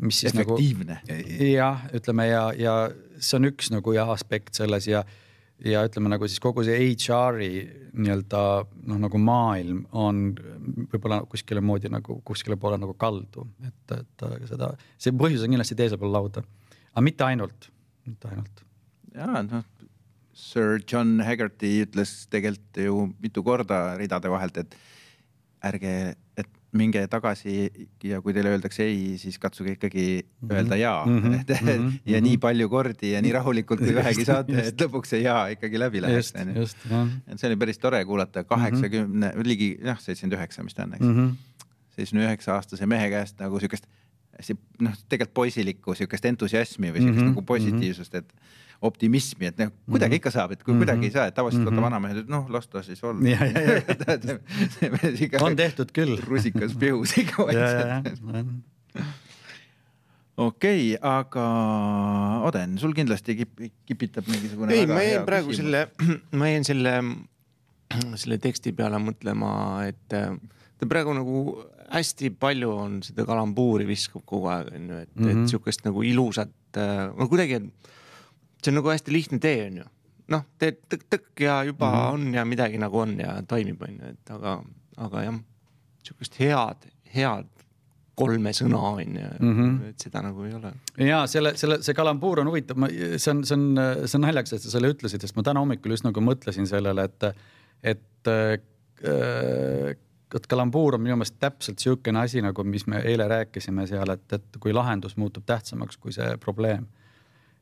mis 0.02 0.22
siis 0.22 0.34
Efektiivne. 0.34 1.00
nagu. 1.08 1.48
jah, 1.48 1.84
ütleme 1.94 2.28
ja, 2.28 2.46
ja 2.58 2.76
see 3.18 3.38
on 3.38 3.50
üks 3.52 3.70
nagu 3.74 3.94
jah 3.94 4.10
aspekt 4.12 4.58
selles 4.58 4.88
ja, 4.90 5.02
ja 5.62 5.84
ütleme 5.86 6.10
nagu 6.12 6.28
siis 6.28 6.42
kogu 6.42 6.64
see 6.66 6.78
HR-i 6.90 7.50
nii-öelda 7.92 8.42
noh, 8.88 8.98
nagu 9.04 9.20
maailm 9.22 9.84
on 9.92 10.24
võib-olla 10.92 11.22
kuskile 11.30 11.62
moodi 11.64 11.92
nagu 11.92 12.18
kuskile 12.26 12.58
poole 12.60 12.80
nagu 12.82 12.96
kaldu, 12.98 13.46
et, 13.66 13.96
et 13.98 14.26
seda, 14.50 14.72
see 14.98 15.14
põhjus 15.14 15.46
on 15.46 15.54
kindlasti 15.54 15.78
teisel 15.78 16.00
pool 16.02 16.14
lauda, 16.14 16.44
aga 16.92 17.06
mitte 17.06 17.28
ainult, 17.28 17.70
mitte 18.08 18.32
ainult 18.32 18.66
ja 19.14 19.44
noh, 19.46 19.64
Sir 20.32 20.80
John 20.88 21.20
Haggerty 21.20 21.82
ütles 21.84 22.24
tegelikult 22.32 22.80
ju 22.80 23.06
mitu 23.20 23.44
korda 23.44 23.92
ridade 24.00 24.30
vahelt, 24.32 24.56
et 24.64 24.76
ärge, 25.68 25.92
et 26.40 26.48
minge 26.76 27.02
tagasi 27.12 27.54
ja 28.08 28.20
kui 28.24 28.32
teile 28.32 28.54
öeldakse 28.54 28.86
ei, 28.88 29.16
siis 29.20 29.36
katsuge 29.40 29.74
ikkagi 29.76 30.04
öelda 30.48 30.78
jaa 30.80 31.04
mm. 31.04 31.18
Mhm, 31.18 31.34
-hmm. 31.42 31.62
mhm, 31.62 31.88
ja 32.06 32.18
mhm. 32.18 32.26
nii 32.28 32.38
palju 32.40 32.68
kordi 32.72 33.12
ja 33.12 33.22
nii 33.22 33.32
rahulikult 33.32 33.80
kui 33.84 33.94
vähegi 33.94 34.24
saate, 34.24 34.66
et 34.72 34.84
lõpuks 34.84 35.12
see 35.14 35.22
jaa 35.22 35.46
ikkagi 35.52 35.80
läbi 35.80 36.02
läheks 36.02 36.32
et 36.36 37.38
see 37.38 37.50
oli 37.50 37.56
päris 37.56 37.78
tore 37.78 38.04
kuulata 38.04 38.44
kaheksakümne 38.44 39.28
mm 39.28 39.40
-hmm. 39.40 39.46
ligi 39.46 39.78
jah, 39.84 40.00
seitsekümmend 40.00 40.38
üheksa, 40.38 40.62
mis 40.62 40.74
ta 40.74 40.82
on, 40.88 40.94
eks 40.94 41.04
mm. 41.04 41.18
-hmm. 41.18 41.66
seitsmekümne 41.96 42.30
üheksa 42.30 42.54
aastase 42.54 42.86
mehe 42.86 43.10
käest 43.10 43.40
nagu 43.40 43.60
siukest 43.60 43.86
hästi 44.38 44.56
noh, 44.80 44.96
tegelikult 45.08 45.34
poisilikku 45.34 45.94
siukest 45.94 46.24
entusiasmi 46.24 46.90
või 46.90 47.04
siukest 47.04 47.04
mm 47.04 47.12
Mhm, 47.12 47.20
-hmm. 47.20 47.34
nagu 47.34 47.42
positiivsust, 47.42 48.14
et 48.14 48.34
optimismi, 48.82 49.46
et 49.46 49.58
noh, 49.62 49.70
kuidagi 49.90 50.14
ikka 50.18 50.30
saab, 50.34 50.52
et 50.56 50.62
kui 50.64 50.74
Mhm. 50.74 50.80
kuidagi 50.82 51.04
ei 51.06 51.10
saa, 51.14 51.26
et 51.30 51.34
tavaliselt 51.34 51.62
vaata 51.64 51.76
Mhm. 51.76 51.84
vanamehed, 51.86 52.16
et 52.24 52.28
noh, 52.28 52.48
las 52.50 52.66
ta 52.68 52.82
siis 52.82 53.04
olla. 53.04 53.20
On 55.46 55.56
tehtud 55.56 55.92
küll. 55.94 56.18
rusikas 56.26 56.74
pihus 56.74 57.14
ikka 57.18 57.46
vaikselt. 57.46 58.48
okei, 60.36 60.96
aga 61.00 61.44
Oden, 62.48 62.78
sul 62.80 62.92
kindlasti 62.96 63.36
kip, 63.42 63.52
kipitab 63.86 64.26
mingisugune 64.30 64.74
ei, 64.74 64.86
ma 64.88 65.02
jäin 65.04 65.26
praegu 65.28 65.52
küsimus. 65.52 65.62
selle, 65.62 65.80
ma 66.40 66.48
jäin 66.50 66.64
selle, 66.66 66.94
selle 68.22 68.38
teksti 68.42 68.72
peale 68.76 68.98
mõtlema, 69.02 69.52
et 69.90 70.16
äh, 70.16 70.32
ta 70.80 70.88
praegu 70.90 71.14
nagu 71.16 71.44
hästi 71.92 72.30
palju 72.40 72.70
on 72.72 73.00
seda 73.04 73.26
kalambuuri 73.28 73.84
viskab 73.88 74.22
kogu 74.26 74.48
aeg 74.48 74.70
onju, 74.72 74.94
et 75.04 75.10
mm, 75.14 75.22
-hmm. 75.22 75.34
Mhm. 75.34 75.42
et 75.44 75.48
sihukest 75.52 75.84
nagu 75.84 76.02
ilusat, 76.08 76.50
no 77.18 77.28
kuidagi, 77.28 77.54
et 77.60 77.66
see 78.62 78.72
on 78.72 78.80
nagu 78.80 78.92
hästi 78.92 79.12
lihtne 79.14 79.38
tee 79.42 79.66
onju. 79.66 79.84
noh, 80.32 80.44
teed 80.58 80.78
tõkk-tõkk 80.88 81.44
ja 81.44 81.62
juba 81.68 81.90
mm 81.90 81.96
-hmm. 81.98 82.12
on 82.12 82.34
ja 82.34 82.44
midagi 82.44 82.78
nagu 82.78 82.98
on 82.98 83.18
ja 83.20 83.42
toimib 83.48 83.82
onju, 83.82 84.12
et 84.14 84.30
aga, 84.30 84.62
aga 84.96 85.22
jah, 85.22 85.40
sihukest 86.02 86.38
head, 86.40 86.86
head 87.14 87.50
kolme 88.14 88.52
sõna 88.52 88.78
onju 88.78 89.28
mm, 89.40 89.52
Mhm. 89.52 89.82
et 89.88 90.00
seda 90.00 90.22
nagu 90.22 90.44
ei 90.44 90.54
ole. 90.54 90.72
ja 90.98 91.26
selle, 91.26 91.56
selle, 91.56 91.82
see 91.82 91.94
kalambuur 91.94 92.40
on 92.40 92.46
huvitav, 92.46 92.76
ma, 92.76 92.88
see 92.88 93.30
on, 93.30 93.44
see 93.44 93.56
on, 93.56 93.80
see 94.06 94.18
on 94.18 94.26
naljakas, 94.26 94.52
et 94.52 94.62
sa 94.62 94.70
selle 94.70 94.92
ütlesid, 94.92 95.20
sest 95.20 95.36
ma 95.36 95.42
täna 95.42 95.60
hommikul 95.60 95.90
just 95.90 96.04
nagu 96.04 96.20
mõtlesin 96.20 96.66
sellele, 96.66 97.04
et, 97.04 97.36
et 97.82 98.28
äh, 98.28 99.96
et 100.34 100.46
kalambuur 100.48 100.96
on 100.96 101.02
minu 101.02 101.16
meelest 101.18 101.36
täpselt 101.42 101.80
niisugune 101.80 102.22
asi 102.22 102.42
nagu, 102.44 102.64
mis 102.64 102.86
me 102.88 103.02
eile 103.04 103.26
rääkisime 103.28 103.86
seal, 103.90 104.14
et, 104.14 104.24
et 104.32 104.58
kui 104.60 104.72
lahendus 104.72 105.16
muutub 105.20 105.44
tähtsamaks 105.46 105.98
kui 106.00 106.14
see 106.14 106.36
probleem. 106.40 106.86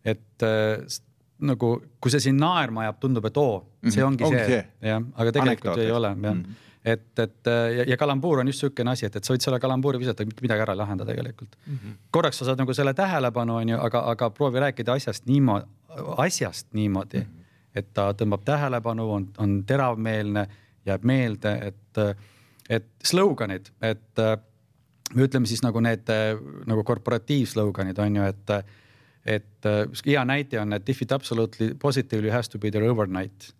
Et 0.05 0.43
äh, 0.43 1.01
nagu, 1.41 1.75
kui 2.01 2.11
see 2.13 2.21
sind 2.21 2.41
naerma 2.41 2.83
ajab, 2.87 2.99
tundub, 3.01 3.25
et 3.31 3.37
oo, 3.41 3.61
see 3.87 4.03
Mhm, 4.03 4.07
ongi, 4.07 4.25
ongi 4.25 4.37
see, 4.39 4.47
see. 4.59 4.91
jah, 4.91 5.01
aga 5.15 5.33
tegelikult 5.33 5.71
Anekdoot, 5.73 5.85
ei 5.85 5.91
ole 5.91 6.09
jah 6.09 6.35
Mhm. 6.35 6.59
et, 6.85 7.19
et 7.19 7.49
ja, 7.77 7.85
ja 7.89 7.97
kalambuur 7.97 8.41
on 8.41 8.49
just 8.49 8.63
niisugune 8.63 8.91
asi, 8.91 9.07
et, 9.07 9.17
et 9.17 9.25
sa 9.25 9.35
võid 9.35 9.45
selle 9.45 9.59
kalambuuri 9.61 9.99
visata, 10.01 10.25
mitte 10.25 10.43
midagi 10.43 10.65
ära 10.65 10.73
ei 10.73 10.79
lahenda 10.81 11.05
tegelikult 11.05 11.57
mm. 11.67 11.75
-hmm. 11.75 11.97
korraks 12.11 12.39
sa 12.39 12.45
saad 12.45 12.59
nagu 12.59 12.75
selle 12.75 12.95
tähelepanu, 12.95 13.57
onju, 13.57 13.79
aga, 13.81 14.01
aga 14.11 14.31
proovi 14.31 14.61
rääkida 14.61 14.93
asjast 14.93 15.27
niimoodi, 15.27 15.67
asjast 16.17 16.67
niimoodi 16.73 17.19
mm, 17.19 17.25
-hmm. 17.25 17.45
et 17.75 17.93
ta 17.95 18.13
tõmbab 18.13 18.45
tähelepanu, 18.45 19.11
on, 19.13 19.29
on 19.39 19.65
teravmeelne, 19.65 20.47
jääb 20.87 21.05
meelde, 21.05 21.53
et, 21.63 22.19
et 22.69 22.87
sloganid, 23.05 23.69
et 23.83 24.17
me 25.15 25.23
ütleme 25.27 25.47
siis 25.47 25.63
nagu 25.63 25.81
need 25.81 26.09
nagu 26.67 26.85
korporatiivsloganid 26.85 27.99
on 27.99 28.17
ju, 28.17 28.23
et, 28.23 28.51
et 29.31 29.71
üks 29.87 30.03
hea 30.07 30.23
näite 30.27 30.59
on, 30.61 30.75
et 30.75 30.89
if 30.89 31.03
it 31.05 31.13
absolutely 31.15 31.75
positively 31.79 32.33
has 32.35 32.49
to 32.49 32.59
be 32.59 32.71
there 32.71 32.89
overnight. 32.91 33.53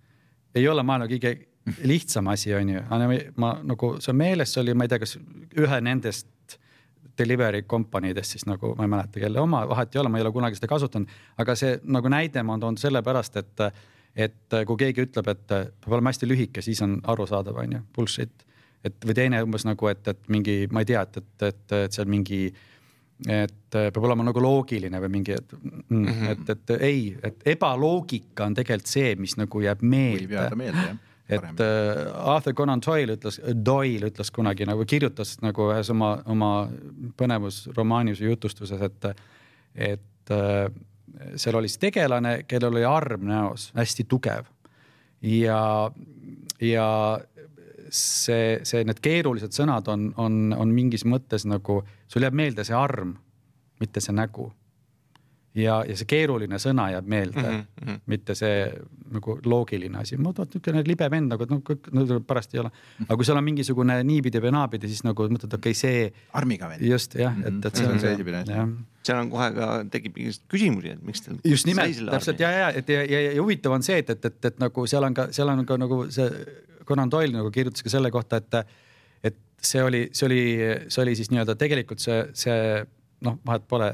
ei 0.55 0.67
ole 0.69 0.83
maailma 0.83 1.07
kõige 1.07 1.37
lihtsam 1.85 2.27
asi, 2.33 2.55
on 2.55 2.69
ju, 2.73 2.83
aga 2.91 3.09
ma, 3.39 3.53
nagu 3.63 3.95
see 4.03 4.17
meeles, 4.17 4.53
see 4.55 4.63
oli, 4.65 4.75
ma 4.75 4.87
ei 4.87 4.91
tea, 4.93 4.99
kas 5.03 5.17
ühe 5.61 5.81
nendest 5.85 6.59
delivery 7.21 7.63
kompaniidest 7.69 8.37
siis 8.37 8.47
nagu 8.49 8.73
ma 8.79 8.87
ei 8.87 8.93
mäleta, 8.93 9.21
kelle 9.21 9.41
oma, 9.43 9.63
vahet 9.69 9.95
ei 9.95 10.01
ole, 10.03 10.13
ma 10.13 10.21
ei 10.21 10.25
ole 10.25 10.33
kunagi 10.35 10.59
seda 10.59 10.71
kasutanud, 10.71 11.11
aga 11.43 11.57
see 11.59 11.77
nagu 11.97 12.13
näide 12.13 12.43
ma 12.47 12.57
toon 12.61 12.79
sellepärast, 12.81 13.37
et, 13.41 13.65
et 14.29 14.59
kui 14.67 14.81
keegi 14.85 15.07
ütleb, 15.09 15.29
et 15.33 15.45
peab 15.51 15.97
olema 15.97 16.15
hästi 16.15 16.29
lühike, 16.31 16.65
siis 16.65 16.81
on 16.87 16.99
arusaadav, 17.13 17.61
on 17.63 17.77
ju, 17.77 17.83
bullshit. 17.97 18.47
et 18.85 18.97
või 19.05 19.17
teine 19.17 19.43
umbes 19.45 19.67
nagu, 19.69 19.91
et, 19.93 20.07
et 20.09 20.29
mingi, 20.33 20.65
ma 20.73 20.81
ei 20.85 20.89
tea, 20.89 21.05
et, 21.05 21.21
et, 21.21 21.49
et, 21.51 21.65
et 21.85 21.99
seal 21.99 22.09
mingi, 22.09 22.47
et 23.29 23.77
peab 23.77 24.05
olema 24.05 24.25
nagu 24.25 24.41
loogiline 24.41 25.01
või 25.05 25.13
mingi, 25.19 25.37
et 25.37 25.53
mm, 25.53 25.83
mm, 25.89 26.07
-hmm. 26.07 26.31
et, 26.33 26.51
et 26.55 26.75
ei, 26.81 27.03
et 27.23 27.47
ebaloogika 27.55 28.47
on 28.49 28.55
tegelikult 28.57 28.91
see, 28.91 29.15
mis 29.21 29.37
nagu 29.37 29.61
jääb 29.61 29.83
võib 29.85 30.37
jääda 30.37 30.57
meelde 30.57 30.81
meelde 30.81 30.97
jah. 31.29 31.51
et 31.51 31.61
äh, 31.61 32.29
Arthur 32.35 32.55
Conan 32.55 32.83
Doyle 32.87 33.17
ütles, 33.19 33.41
Doyle 33.65 34.11
ütles 34.11 34.31
kunagi 34.35 34.67
nagu 34.69 34.85
kirjutas 34.87 35.37
nagu 35.43 35.71
ühes 35.71 35.91
oma, 35.95 36.15
oma 36.27 36.53
põnevusromaanis 37.17 38.23
või 38.23 38.33
jutustuses, 38.35 38.83
et, 38.83 39.11
et 39.75 40.35
äh, 40.35 40.71
seal 41.37 41.59
oli 41.59 41.71
siis 41.71 41.83
tegelane, 41.83 42.41
kellel 42.49 42.75
oli 42.75 42.87
arm 42.87 43.29
näos 43.31 43.71
hästi 43.77 44.07
tugev 44.11 44.49
ja, 45.23 45.91
ja 46.61 46.89
see, 47.91 48.61
see, 48.67 48.85
need 48.87 49.03
keerulised 49.05 49.55
sõnad 49.57 49.89
on, 49.93 50.11
on, 50.21 50.41
on 50.57 50.73
mingis 50.75 51.05
mõttes 51.09 51.47
nagu, 51.49 51.81
sul 52.11 52.27
jääb 52.27 52.37
meelde 52.37 52.65
see 52.67 52.77
arm, 52.77 53.17
mitte 53.81 54.03
see 54.05 54.17
nägu. 54.17 54.51
ja, 55.55 55.81
ja 55.83 55.97
see 55.99 56.07
keeruline 56.07 56.61
sõna 56.63 56.85
jääb 56.93 57.07
meelde 57.11 57.43
mm, 57.43 57.63
mhm. 57.83 57.97
mitte 58.07 58.37
see 58.39 58.69
nagu 59.11 59.35
loogiline 59.45 59.99
asi. 59.99 60.17
ma 60.17 60.31
vaatan 60.31 60.47
niisugune 60.55 60.85
libe 60.87 61.09
vend 61.11 61.33
nagu, 61.35 61.43
et 61.43 61.51
noh, 61.51 61.63
kõik 61.67 61.89
no, 61.93 62.21
pärast 62.23 62.55
ei 62.55 62.63
ole. 62.63 62.71
aga 63.07 63.17
kui 63.17 63.27
seal 63.27 63.41
on 63.41 63.49
mingisugune 63.49 63.99
niipidi 64.07 64.43
või 64.43 64.55
naapidi, 64.55 64.91
siis 64.91 65.03
nagu 65.05 65.27
mõtled, 65.27 65.59
okei 65.59 65.75
okay,, 65.75 65.81
see 65.81 66.07
armiga 66.39 66.71
veel. 66.71 66.87
just 66.93 67.19
jah, 67.19 67.35
et, 67.43 67.59
Mhm, 67.59 67.67
et 67.67 67.83
see 67.83 67.91
on 67.91 68.01
see 68.01 68.15
asi. 68.21 68.55
jah 68.55 68.71
seal 69.07 69.23
on 69.23 69.31
kohe 69.33 69.49
ka 69.57 69.69
tekib 69.93 70.19
küsimusi, 70.51 70.95
et 70.95 71.05
miks 71.05 71.25
teil. 71.25 71.39
just 71.49 71.69
nimelt, 71.69 72.03
täpselt 72.13 72.41
ja, 72.43 72.51
ja, 72.53 72.73
et 72.77 72.89
ja, 72.89 73.01
ja, 73.09 73.21
ja 73.31 73.39
huvitav 73.41 73.73
on 73.73 73.85
see, 73.85 74.01
et, 74.03 74.11
et, 74.13 74.27
et, 74.29 74.51
et 74.51 74.59
nagu 74.61 74.85
seal 74.91 75.07
on 75.09 75.17
ka, 75.17 75.31
seal 75.35 75.49
on 75.53 75.65
ka 75.67 75.79
nagu 75.81 76.03
see 76.13 76.29
Conan 76.91 77.11
Doyle 77.13 77.39
nagu 77.39 77.51
kirjutas 77.55 77.87
ka 77.87 77.93
selle 77.93 78.11
kohta, 78.15 78.41
et, 78.43 78.79
et 79.31 79.37
see 79.63 79.83
oli, 79.85 80.07
see 80.13 80.27
oli, 80.27 80.41
see 80.89 81.03
oli 81.05 81.17
siis 81.19 81.31
nii-öelda 81.33 81.57
tegelikult 81.61 82.03
see, 82.03 82.23
see 82.37 82.57
noh, 83.27 83.39
vahet 83.47 83.67
pole. 83.69 83.93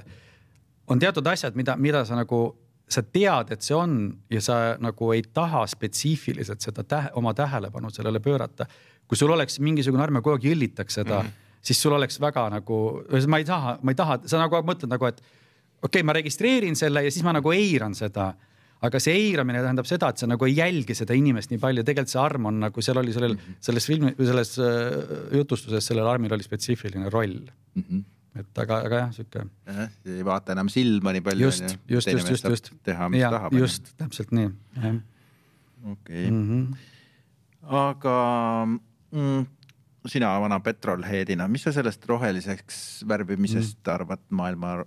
on 0.87 1.03
teatud 1.03 1.27
asjad, 1.27 1.57
mida, 1.59 1.77
mida 1.77 2.05
sa 2.07 2.19
nagu, 2.19 2.41
sa 2.89 3.03
tead, 3.03 3.51
et 3.53 3.63
see 3.67 3.75
on 3.75 3.97
ja 4.31 4.41
sa 4.43 4.59
nagu 4.81 5.11
ei 5.15 5.25
taha 5.35 5.65
spetsiifiliselt 5.67 6.63
seda 6.63 6.85
tähe, 6.87 7.11
oma 7.19 7.35
tähelepanu 7.35 7.91
sellele 7.91 8.21
pöörata. 8.21 8.67
kui 9.07 9.17
sul 9.17 9.31
oleks 9.31 9.61
mingisugune 9.61 10.03
arm 10.03 10.19
ja 10.19 10.23
kogu 10.23 10.35
aeg 10.35 10.45
jõllitaks 10.49 10.95
seda 10.99 11.21
mm, 11.23 11.27
-hmm. 11.27 11.59
siis 11.63 11.83
sul 11.83 11.93
oleks 11.93 12.21
väga 12.21 12.49
nagu, 12.51 13.03
ma 13.29 13.39
ei 13.39 13.45
taha, 13.45 13.79
ma 13.83 13.91
ei 13.91 13.95
taha, 13.95 14.19
sa 14.27 14.39
nagu 14.39 14.57
mõtled 14.67 14.91
nagu, 14.91 15.07
et 15.07 15.23
okei 15.83 16.01
okay,, 16.01 16.03
ma 16.03 16.13
registreerin 16.13 16.77
selle 16.77 17.05
ja 17.05 17.11
siis 17.11 17.25
ma 17.25 17.33
nagu 17.37 17.53
eiran 17.53 17.95
seda. 17.95 18.35
Aga 18.85 19.01
see 19.01 19.15
eiramine 19.31 19.63
tähendab 19.65 19.87
seda, 19.89 20.11
et 20.13 20.19
sa 20.21 20.27
nagu 20.29 20.45
ei 20.45 20.57
jälgi 20.59 20.95
seda 20.95 21.15
inimest 21.17 21.51
nii 21.51 21.61
palju, 21.63 21.85
tegelikult 21.87 22.13
see 22.13 22.21
arm 22.21 22.51
on 22.51 22.61
nagu 22.67 22.83
seal 22.85 23.01
oli 23.01 23.15
sellel 23.15 23.33
mm, 23.37 23.41
-hmm. 23.47 23.63
selles 23.69 23.87
filmi 23.89 24.13
selles 24.19 24.59
äh, 24.59 25.39
jutustuses 25.39 25.87
sellel 25.87 26.07
armil 26.11 26.33
oli 26.37 26.45
spetsiifiline 26.45 27.09
roll. 27.11 27.39
et 28.37 28.59
aga, 28.61 28.83
aga 28.85 28.97
jah, 29.01 29.13
sihuke. 29.17 29.47
ei 30.07 30.25
vaata 30.25 30.53
enam 30.53 30.69
silma 30.69 31.13
nii 31.17 31.21
palju. 31.25 31.47
just, 31.49 31.77
just, 31.89 32.09
just, 32.13 32.29
just, 32.31 32.45
just. 32.45 32.73
teha, 32.85 33.09
mis 33.09 33.23
tahab. 33.25 33.53
just, 33.57 33.95
täpselt 33.97 34.33
nii, 34.37 34.51
okei, 35.93 36.31
Mhm. 36.31 36.75
aga 37.65 38.17
mm, 39.13 39.47
sina 40.07 40.35
vana 40.41 40.61
petrolheadina, 40.61 41.49
mis 41.49 41.65
sa 41.67 41.73
sellest 41.73 42.05
roheliseks 42.07 43.05
värvimisest 43.09 43.79
Mm. 43.83 43.95
arvad 43.95 44.21
maailma 44.31 44.85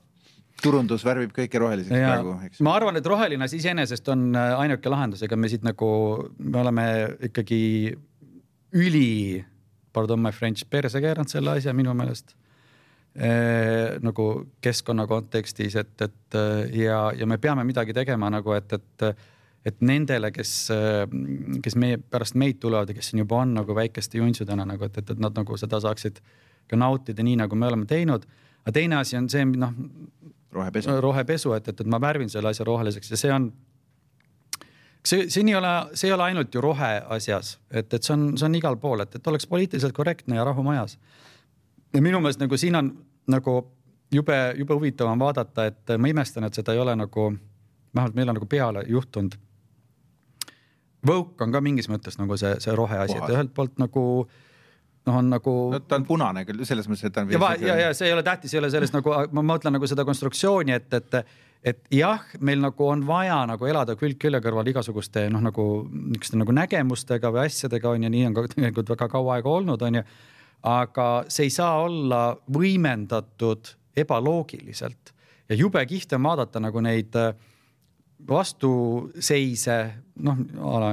turundus 0.64 1.05
värvib 1.07 1.32
kõike 1.36 1.62
roheliseks 1.62 1.95
ja, 1.95 2.16
praegu, 2.16 2.36
eks. 2.47 2.62
ma 2.66 2.76
arvan, 2.80 2.99
et 2.99 3.07
roheline 3.10 3.45
asi 3.45 3.60
iseenesest 3.62 4.12
on 4.14 4.30
äh, 4.34 4.51
ainuke 4.66 4.91
lahendus, 4.91 5.24
ega 5.26 5.38
me 5.39 5.51
siit 5.51 5.66
nagu, 5.68 5.89
me 6.39 6.62
oleme 6.64 6.86
ikkagi 7.30 7.62
üli, 8.80 9.41
pardon 9.95 10.22
my 10.22 10.34
french, 10.36 10.68
perse 10.70 11.01
keeranud 11.01 11.32
selle 11.32 11.57
asja 11.57 11.74
minu 11.76 11.95
meelest 11.97 12.36
e,. 13.16 13.34
nagu 14.05 14.30
keskkonna 14.62 15.07
kontekstis, 15.10 15.80
et, 15.82 15.95
et 16.05 16.39
ja, 16.78 17.01
ja 17.18 17.28
me 17.30 17.39
peame 17.41 17.66
midagi 17.68 17.95
tegema 17.97 18.30
nagu, 18.34 18.53
et, 18.57 18.80
et 18.80 19.12
et 19.68 19.82
nendele, 19.84 20.32
kes, 20.32 20.51
kes 21.64 21.76
meie 21.80 21.99
pärast 21.99 22.38
meid 22.39 22.62
tulevad 22.64 22.89
ja 22.89 22.95
kes 22.95 23.12
siin 23.12 23.24
juba 23.24 23.41
on 23.43 23.57
nagu 23.57 23.76
väikeste 23.76 24.22
juntsudena 24.22 24.66
nagu, 24.68 24.88
et, 24.88 25.01
et, 25.01 25.10
et 25.12 25.20
nad 25.20 25.36
nagu 25.36 25.57
seda 25.60 25.82
saaksid 25.84 26.22
ka 26.70 26.80
nautida 26.80 27.26
nii, 27.26 27.39
nagu 27.41 27.57
me 27.60 27.68
oleme 27.68 27.89
teinud. 27.89 28.26
aga 28.64 28.76
teine 28.76 28.99
asi 28.99 29.18
on 29.18 29.28
see, 29.32 29.45
noh, 29.60 29.74
rohepesu, 30.52 31.02
rohepesu, 31.02 31.54
et, 31.54 31.68
et, 31.68 31.82
et 31.82 31.89
ma 31.89 32.00
värvin 32.02 32.30
selle 32.30 32.50
asja 32.50 32.66
roheliseks 32.66 33.12
ja 33.12 33.18
see 33.18 33.34
on. 33.34 33.50
see, 35.06 35.30
siin 35.30 35.50
ei 35.50 35.56
ole, 35.56 35.74
see 35.93 36.10
ei 36.10 36.14
ole 36.14 36.24
ainult 36.30 36.56
ju 36.56 36.62
rohe 36.62 36.91
asjas, 37.18 37.58
et, 37.72 37.93
et 37.93 38.04
see 38.04 38.16
on, 38.16 38.32
see 38.38 38.47
on 38.50 38.56
igal 38.60 38.78
pool, 38.82 39.06
et, 39.06 39.16
et 39.16 39.28
oleks 39.28 39.47
poliitiliselt 39.47 39.95
korrektne 39.95 40.39
ja 40.39 40.47
rahu 40.47 40.64
majas. 40.64 40.97
ja 41.93 42.02
minu 42.02 42.22
meelest 42.22 42.41
nagu 42.41 42.58
siin 42.58 42.76
on 42.76 42.93
nagu 43.30 43.60
jube, 44.14 44.39
jube 44.58 44.74
huvitav 44.74 45.12
on 45.12 45.20
vaadata, 45.20 45.70
et 45.70 45.95
ma 45.97 46.10
imestan, 46.10 46.43
et 46.43 46.54
seda 46.54 46.74
ei 46.74 46.82
ole 46.82 46.95
nagu, 46.95 47.30
vähemalt 47.95 48.16
meil 48.16 48.30
on 48.30 48.39
nagu 48.41 48.50
peale 48.50 48.84
juhtunud. 48.88 49.38
Woke 51.08 51.43
on 51.43 51.52
ka 51.52 51.62
mingis 51.64 51.88
mõttes 51.88 52.18
nagu 52.20 52.36
see, 52.38 52.58
see 52.60 52.74
roheasi, 52.76 53.16
et 53.16 53.32
ühelt 53.32 53.54
poolt 53.56 53.78
nagu 53.80 54.02
äh, 54.26 54.49
noh, 55.08 55.20
on 55.20 55.30
nagu. 55.34 55.56
no 55.74 55.80
ta 55.80 56.00
on 56.00 56.08
punane 56.08 56.45
küll 56.47 56.64
selles 56.68 56.89
mõttes, 56.89 57.06
et 57.08 57.16
ta 57.16 57.24
on. 57.24 57.34
ja, 57.34 57.52
ja, 57.62 57.78
ja 57.86 57.91
see 57.97 58.10
ei 58.10 58.16
ole 58.16 58.24
tähtis, 58.26 58.54
ei 58.56 58.62
ole 58.62 58.72
sellest 58.74 58.95
nagu, 58.95 59.14
ma 59.36 59.45
mõtlen 59.54 59.76
nagu 59.78 59.89
seda 59.89 60.06
konstruktsiooni, 60.08 60.76
et, 60.76 60.97
et, 60.97 61.38
et 61.74 61.84
jah, 61.95 62.26
meil 62.45 62.62
nagu 62.64 62.88
on 62.88 63.06
vaja 63.08 63.41
nagu 63.50 63.70
elada 63.70 63.95
külg 64.00 64.20
külje 64.22 64.41
kõrval 64.45 64.72
igasuguste 64.74 65.28
noh, 65.34 65.43
nagu 65.50 65.68
niisuguste 65.89 66.41
nagu 66.41 66.56
nägemustega 66.56 67.34
või 67.36 67.45
asjadega 67.45 67.93
on 67.93 68.08
ju, 68.08 68.14
nii 68.16 68.26
on 68.30 68.38
ka 68.38 68.47
tegelikult 68.56 68.95
väga 68.95 69.10
kaua 69.12 69.38
aega 69.38 69.56
olnud, 69.60 69.88
on 69.88 70.02
ju. 70.02 70.08
aga 70.70 71.10
see 71.32 71.47
ei 71.47 71.56
saa 71.56 71.78
olla 71.86 72.24
võimendatud 72.52 73.76
ebaloogiliselt 74.00 75.14
ja 75.50 75.58
jube 75.58 75.86
kihvt 75.86 76.14
on 76.18 76.28
vaadata 76.28 76.62
nagu 76.64 76.82
neid 76.84 77.16
äh, 77.18 77.34
vastuseise, 78.28 79.78
noh, 80.26 80.39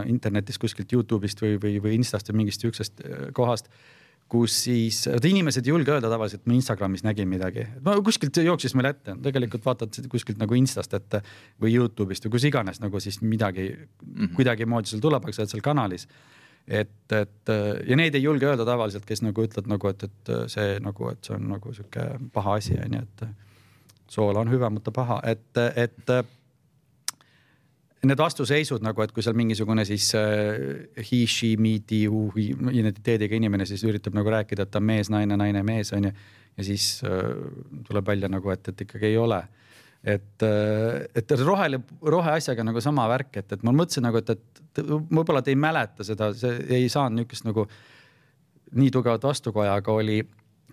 internetis 0.06 0.58
kuskilt 0.62 0.92
Youtube'ist 0.94 1.42
või, 1.42 1.56
või, 1.62 1.80
või 1.82 1.96
Instast 1.98 2.30
või 2.30 2.44
mingist 2.44 2.62
siuksest 2.62 3.02
äh, 3.02 3.28
kohast 3.36 3.70
kus 4.28 4.56
siis, 4.64 5.04
inimesed 5.06 5.66
ei 5.66 5.70
julge 5.70 5.92
öelda 5.94 6.10
tavaliselt, 6.10 6.42
et 6.42 6.50
ma 6.50 6.56
Instagramis 6.56 7.04
nägin 7.06 7.28
midagi, 7.30 7.62
no 7.84 7.94
kuskilt 8.06 8.40
jooksis 8.42 8.74
meile 8.74 8.90
ette, 8.96 9.14
tegelikult 9.22 9.64
vaatad 9.66 10.00
kuskilt 10.10 10.40
nagu 10.42 10.56
Instast 10.58 10.96
ette 10.98 11.20
või 11.62 11.76
Youtube'ist 11.76 12.26
või 12.26 12.34
kus 12.34 12.48
iganes 12.50 12.82
nagu 12.82 13.00
siis 13.02 13.20
midagi 13.22 13.68
mm 13.70 13.86
-hmm. 14.08 14.34
kuidagimoodi 14.38 14.90
sul 14.90 15.04
tuleb, 15.04 15.24
aga 15.24 15.32
sa 15.32 15.44
oled 15.44 15.54
seal 15.54 15.62
kanalis. 15.62 16.08
et, 16.66 17.12
et 17.12 17.52
ja 17.86 17.96
neid 17.96 18.14
ei 18.14 18.22
julge 18.22 18.46
öelda 18.46 18.64
tavaliselt, 18.66 19.04
kes 19.06 19.22
nagu 19.22 19.42
ütlevad 19.42 19.68
nagu, 19.70 19.88
et, 19.88 20.02
et 20.02 20.32
see 20.50 20.80
nagu, 20.82 21.10
et 21.10 21.24
see 21.24 21.34
on 21.36 21.48
nagu 21.48 21.72
sihuke 21.72 22.06
paha 22.32 22.54
asi 22.54 22.74
on 22.84 22.98
ju, 22.98 23.02
et 23.02 23.28
soola 24.08 24.40
on 24.40 24.50
hüve, 24.50 24.70
mutta 24.70 24.90
paha, 24.90 25.20
et, 25.22 25.56
et 25.76 26.10
need 28.10 28.20
vastuseisud 28.20 28.84
nagu, 28.84 29.02
et 29.02 29.12
kui 29.14 29.24
seal 29.24 29.36
mingisugune 29.38 29.84
siis 29.88 30.08
äh, 30.18 30.56
he, 30.98 31.24
she, 31.30 31.54
me, 31.60 31.78
the, 31.88 32.06
who 32.10 32.30
identiteediga 32.36 33.38
inimene 33.38 33.66
siis 33.68 33.84
üritab 33.86 34.16
nagu 34.16 34.32
rääkida, 34.32 34.66
et 34.66 34.72
ta 34.72 34.82
on 34.82 34.88
mees, 34.88 35.10
naine, 35.12 35.38
naine, 35.38 35.62
mees 35.66 35.92
on 35.96 36.10
ju. 36.10 36.12
ja 36.56 36.64
siis 36.64 36.88
äh, 37.04 37.30
tuleb 37.88 38.06
välja 38.06 38.30
nagu, 38.32 38.50
et, 38.52 38.68
et 38.68 38.86
ikkagi 38.86 39.12
ei 39.12 39.18
ole. 39.20 39.42
et, 40.04 40.42
äh, 40.42 41.02
et 41.14 41.36
rohele, 41.40 41.80
roheasjaga 42.02 42.64
nagu 42.64 42.80
sama 42.80 43.08
värk, 43.10 43.36
et, 43.42 43.52
et 43.52 43.66
ma 43.66 43.74
mõtlesin 43.74 44.06
nagu, 44.06 44.22
et, 44.22 44.30
et 44.30 44.80
võib-olla 44.86 45.42
te 45.42 45.54
ei 45.54 45.58
mäleta 45.58 46.04
seda, 46.04 46.32
see 46.36 46.58
ei 46.78 46.88
saanud 46.92 47.22
niisugust 47.22 47.48
nagu 47.48 47.66
nii 48.76 48.90
tugevat 48.92 49.24
vastukoja, 49.24 49.76
aga 49.80 49.92
oli, 49.94 50.20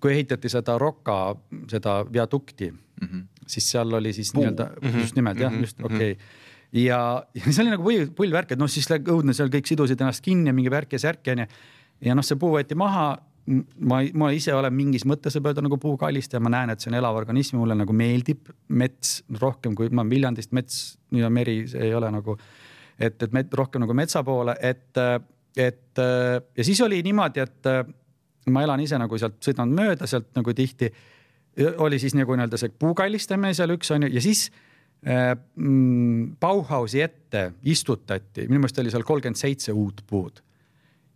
kui 0.02 0.12
ehitati 0.12 0.50
seda 0.52 0.76
Rocca, 0.82 1.36
seda 1.72 2.02
viadukti 2.12 2.72
mm, 2.72 3.08
-hmm. 3.08 3.28
siis 3.48 3.72
seal 3.72 3.94
oli 3.94 4.14
siis 4.14 4.34
nii-öelda 4.34 4.66
mm, 4.66 4.90
-hmm. 4.90 5.00
just 5.00 5.16
nimelt 5.16 5.40
jah, 5.40 5.62
just 5.62 5.80
okei 5.84 6.12
okay 6.12 6.42
ja, 6.74 7.00
ja 7.38 7.52
see 7.52 7.64
oli 7.64 7.74
nagu 7.74 7.86
pull, 7.86 8.08
pull 8.18 8.34
värk, 8.34 8.56
et 8.56 8.62
noh, 8.62 8.72
siis 8.72 8.90
õudne 8.90 9.36
seal 9.36 9.52
kõik 9.54 9.70
sidusid 9.70 10.02
ennast 10.02 10.24
kinni 10.26 10.54
mingi 10.56 10.72
värk 10.74 10.96
ja 10.96 11.04
särk 11.06 11.30
onju. 11.34 11.46
ja 12.08 12.18
noh, 12.18 12.26
see 12.26 12.40
puu 12.40 12.56
võeti 12.58 12.78
maha. 12.80 13.14
ma, 13.92 14.00
ma 14.16 14.32
ise 14.32 14.54
olen 14.56 14.74
mingis 14.74 15.04
mõttes 15.06 15.36
võib 15.36 15.50
öelda 15.52 15.66
nagu 15.66 15.78
puukallistaja, 15.78 16.40
ma 16.40 16.50
näen, 16.54 16.72
et 16.72 16.80
see 16.80 16.90
on 16.92 16.96
elav 16.96 17.18
organism, 17.20 17.58
mulle 17.60 17.76
nagu 17.76 17.94
meeldib 17.94 18.48
mets 18.70 19.18
rohkem 19.42 19.76
kui 19.76 19.90
ma 19.92 20.06
Viljandist 20.08 20.54
mets 20.56 20.98
ja 21.12 21.30
meri, 21.30 21.64
see 21.68 21.90
ei 21.90 21.94
ole 21.94 22.12
nagu, 22.12 22.38
et, 22.98 23.18
et 23.22 23.36
met, 23.36 23.52
rohkem 23.54 23.84
nagu 23.84 23.94
metsa 23.94 24.24
poole, 24.24 24.56
et, 24.62 25.02
et 25.60 26.04
ja 26.58 26.64
siis 26.64 26.82
oli 26.82 27.02
niimoodi, 27.04 27.44
et 27.44 27.74
ma 28.52 28.64
elan 28.64 28.82
ise 28.84 28.98
nagu 29.00 29.20
sealt, 29.20 29.42
sõidan 29.44 29.72
mööda 29.76 30.08
sealt 30.08 30.32
nagu 30.36 30.54
tihti. 30.56 30.90
oli 31.78 32.00
siis 32.00 32.16
nagu 32.16 32.34
nii-öelda 32.34 32.58
see 32.58 32.72
puukallistamine 32.80 33.54
seal 33.54 33.76
üks 33.76 33.92
on 33.94 34.08
ju 34.08 34.16
ja 34.16 34.22
siis 34.24 34.48
Bauhausi 36.39 37.01
ette 37.04 37.41
istutati, 37.68 38.47
minu 38.47 38.62
meelest 38.64 38.78
oli 38.80 38.91
seal 38.93 39.04
kolmkümmend 39.04 39.39
seitse 39.39 39.76
uut 39.76 39.99
puud 40.08 40.39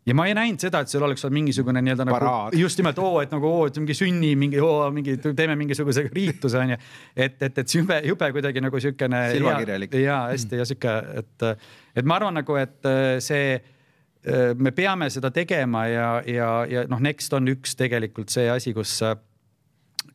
ja 0.08 0.16
ma 0.16 0.26
ei 0.28 0.36
näinud 0.38 0.62
seda, 0.62 0.82
et 0.84 0.92
seal 0.92 1.04
oleks 1.04 1.26
olnud 1.26 1.36
mingisugune 1.36 1.82
nii-öelda 1.84 2.06
nagu 2.08 2.30
just 2.56 2.80
nimelt 2.80 3.00
oo, 3.04 3.20
et 3.24 3.32
nagu 3.34 3.48
oo, 3.50 3.66
et 3.68 3.80
mingi 3.82 3.96
sünni 3.98 4.34
mingi 4.40 4.60
oo, 4.64 4.88
mingi 4.96 5.18
teeme 5.26 5.58
mingisuguse 5.60 6.06
riituse 6.14 6.60
onju. 6.62 6.78
et, 7.16 7.42
et, 7.42 7.58
et 7.64 7.76
jube, 7.76 8.00
jube 8.08 8.30
kuidagi 8.38 8.64
nagu 8.64 8.80
siukene. 8.80 9.24
silmakirjalik. 9.36 9.98
ja 10.00 10.22
hästi 10.32 10.62
ja 10.62 10.68
sihuke, 10.70 10.94
et, 11.24 11.48
et 11.96 12.08
ma 12.08 12.20
arvan 12.22 12.40
nagu, 12.40 12.56
et 12.60 12.88
äh, 12.88 13.18
see, 13.24 13.58
äh, 13.60 14.54
me 14.56 14.72
peame 14.72 15.10
seda 15.14 15.32
tegema 15.36 15.88
ja, 15.92 16.10
ja, 16.28 16.52
ja 16.72 16.86
noh, 16.88 17.04
Next 17.04 17.36
on 17.36 17.52
üks 17.52 17.76
tegelikult 17.80 18.32
see 18.32 18.48
asi, 18.52 18.74
kus, 18.78 19.02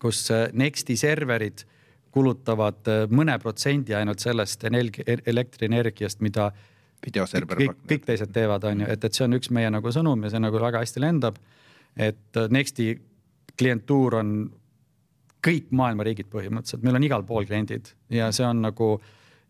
kus 0.01 0.25
Nexti 0.57 0.97
serverid 0.97 1.67
kulutavad 2.13 2.91
äh, 2.91 3.05
mõne 3.11 3.39
protsendi 3.43 3.97
ainult 3.97 4.23
sellest 4.23 4.67
elektrienergiast, 4.69 6.21
mida 6.25 6.51
kõik, 7.03 7.79
kõik 7.89 8.05
teised 8.07 8.33
teevad, 8.35 8.65
on 8.69 8.85
ju, 8.85 8.91
et, 8.95 9.05
et 9.05 9.17
see 9.17 9.27
on 9.27 9.39
üks 9.39 9.51
meie 9.55 9.71
nagu 9.73 9.95
sõnum 9.95 10.23
ja 10.23 10.33
see 10.33 10.43
nagu 10.43 10.61
väga 10.63 10.85
hästi 10.85 11.03
lendab. 11.03 11.41
et 11.97 12.37
äh, 12.37 12.49
Nexti 12.51 12.95
klientuur 13.59 14.21
on 14.21 14.37
kõik 15.43 15.73
maailma 15.75 16.07
riigid 16.07 16.31
põhimõtteliselt, 16.31 16.85
meil 16.87 17.01
on 17.01 17.09
igal 17.09 17.25
pool 17.27 17.49
kliendid 17.49 17.91
ja 18.11 18.31
see 18.33 18.47
on 18.47 18.63
nagu 18.63 18.95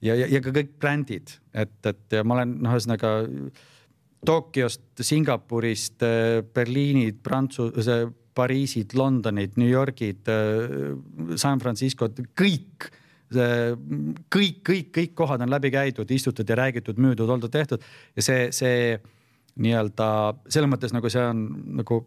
ja, 0.01 0.17
ja, 0.17 0.27
ja 0.27 0.41
ka 0.41 0.55
kõik 0.55 0.73
brändid, 0.81 1.37
et, 1.53 1.77
et 1.87 2.17
ja 2.17 2.25
ma 2.25 2.39
olen 2.39 2.57
noh, 2.65 2.75
ühesõnaga 2.75 3.13
Tokyost, 4.23 4.85
Singapurist, 5.03 6.03
äh, 6.07 6.43
Berliinid, 6.55 7.19
Prantsuse, 7.27 8.05
Pariisid, 8.35 8.97
Londonid, 8.99 9.59
New 9.61 9.69
Yorgid, 9.69 10.29
äh, 10.29 11.37
San 11.37 11.63
Franciscod, 11.63 12.21
kõik 12.39 12.91
kõik, 13.33 14.59
kõik, 14.67 14.89
kõik 14.93 15.15
kohad 15.17 15.41
on 15.41 15.49
läbi 15.49 15.71
käidud, 15.73 16.11
istutud 16.13 16.49
ja 16.49 16.57
räägitud, 16.59 16.99
müüdud, 17.01 17.31
oldud, 17.33 17.49
tehtud 17.53 17.81
ja 18.17 18.25
see, 18.25 18.51
see 18.53 18.99
nii-öelda 19.63 20.09
selles 20.49 20.71
mõttes 20.71 20.95
nagu 20.97 21.11
see 21.13 21.23
on 21.29 21.43
nagu 21.81 22.03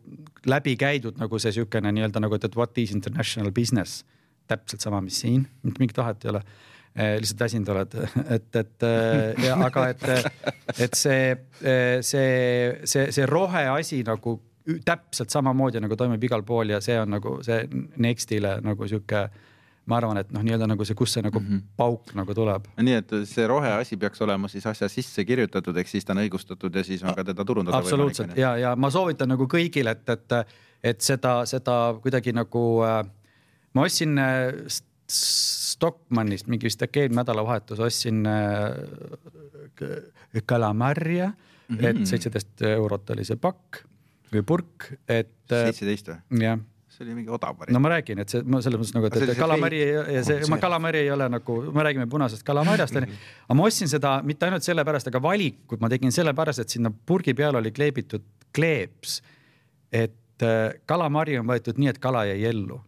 läbi 0.50 0.76
käidud 0.80 1.20
nagu 1.22 1.40
see 1.42 1.54
niisugune 1.54 1.94
nii-öelda 1.94 2.22
nagu, 2.24 2.38
et 2.38 2.58
what 2.58 2.78
is 2.82 2.94
international 2.96 3.52
business. 3.52 4.04
täpselt 4.48 4.82
sama, 4.82 5.00
mis 5.02 5.18
siin, 5.18 5.48
mitte 5.66 5.82
mingit 5.82 5.98
vahet 5.98 6.26
ei 6.26 6.30
ole 6.30 6.40
eh,. 6.96 7.16
lihtsalt 7.18 7.40
väsinud 7.40 7.70
oled, 7.74 7.96
et, 8.36 8.56
et 8.56 8.86
ja, 9.42 9.56
aga 9.66 9.88
et, 9.90 10.04
et 10.78 10.94
see, 10.94 11.32
see, 12.06 12.36
see, 12.86 13.08
see 13.12 13.26
roheasi 13.26 14.04
nagu 14.06 14.36
täpselt 14.86 15.30
samamoodi 15.30 15.82
nagu 15.84 15.96
toimub 15.96 16.24
igal 16.24 16.44
pool 16.44 16.70
ja 16.74 16.82
see 16.82 16.98
on 17.00 17.10
nagu 17.18 17.38
see 17.46 17.68
Nextile 18.02 18.60
nagu 18.66 18.88
sihuke 18.88 19.28
ma 19.86 20.00
arvan, 20.00 20.18
et 20.18 20.32
noh, 20.34 20.42
nii-öelda 20.46 20.68
nagu 20.70 20.86
see, 20.88 20.98
kust 20.98 21.18
see 21.18 21.24
nagu 21.26 21.40
mm 21.40 21.48
-hmm. 21.48 21.62
pauk 21.78 22.14
nagu 22.18 22.34
tuleb. 22.34 22.68
nii 22.82 22.94
et 23.02 23.12
see 23.30 23.48
roheasi 23.48 23.98
peaks 23.98 24.22
olema 24.22 24.48
siis 24.48 24.66
asja 24.66 24.90
sisse 24.90 25.26
kirjutatud, 25.26 25.78
ehk 25.78 25.88
siis 25.88 26.06
ta 26.06 26.14
on 26.14 26.24
õigustatud 26.24 26.76
ja 26.76 26.84
siis 26.84 27.04
on 27.04 27.16
ka 27.16 27.24
teda 27.24 27.46
turundada. 27.46 27.78
absoluutselt 27.78 28.38
ja, 28.38 28.58
ja 28.58 28.76
ma 28.76 28.90
soovitan 28.90 29.30
nagu 29.30 29.48
kõigile, 29.48 29.92
et, 29.92 30.10
et, 30.10 30.32
et 30.84 31.02
seda, 31.02 31.46
seda 31.46 31.96
kuidagi 32.02 32.34
nagu 32.34 32.66
äh, 32.84 33.06
ma 33.74 33.82
ostsin 33.82 34.18
äh, 34.18 34.54
Stockmannist 35.08 36.48
mingi 36.48 36.66
vist 36.66 36.82
äkki 36.82 37.00
eelmine 37.00 37.22
nädalavahetus 37.22 37.80
ostsin 37.80 38.26
äh, 38.26 38.74
kalamarja 40.46 41.28
mm, 41.28 41.78
-hmm. 41.78 41.86
et 41.86 42.08
seitseteist 42.08 42.62
eurot 42.62 43.10
oli 43.10 43.26
see 43.26 43.36
pakk 43.36 43.86
purk, 44.44 44.92
et. 45.08 45.32
Äh, 45.52 45.70
seitseteist 45.70 46.12
või? 46.12 46.44
jah 46.44 46.64
see 46.96 47.06
oli 47.06 47.16
mingi 47.18 47.32
odav 47.34 47.58
variant. 47.60 47.76
no 47.76 47.82
ma 47.84 47.92
räägin, 47.92 48.20
et 48.24 48.32
see, 48.32 48.42
ma 48.48 48.62
selles 48.64 48.80
mõttes 48.80 48.96
nagu, 48.96 49.10
et, 49.10 49.18
et 49.20 49.40
kalamari 49.40 49.82
ja 49.84 50.24
see, 50.26 50.46
ma 50.52 50.60
kalamari 50.62 51.02
ei 51.04 51.12
ole 51.12 51.28
nagu, 51.32 51.58
me 51.76 51.86
räägime 51.88 52.08
punasest 52.12 52.46
kalamarjast 52.48 53.00
onju. 53.02 53.18
aga 53.48 53.58
ma 53.60 53.68
ostsin 53.70 53.92
seda 53.92 54.16
mitte 54.28 54.48
ainult 54.48 54.66
sellepärast, 54.68 55.10
aga 55.12 55.22
valikud 55.24 55.84
ma 55.84 55.92
tegin 55.92 56.14
sellepärast, 56.16 56.64
et 56.64 56.76
sinna 56.76 56.92
purgi 56.92 57.36
peale 57.38 57.60
oli 57.60 57.74
kleebitud 57.76 58.24
kleeps. 58.56 59.20
et 59.92 60.46
äh, 60.46 60.78
kalamari 60.88 61.40
on 61.42 61.50
võetud 61.52 61.82
nii, 61.82 61.92
et 61.92 62.00
kala 62.04 62.26
jäi 62.30 62.40
ellu. 62.52 62.80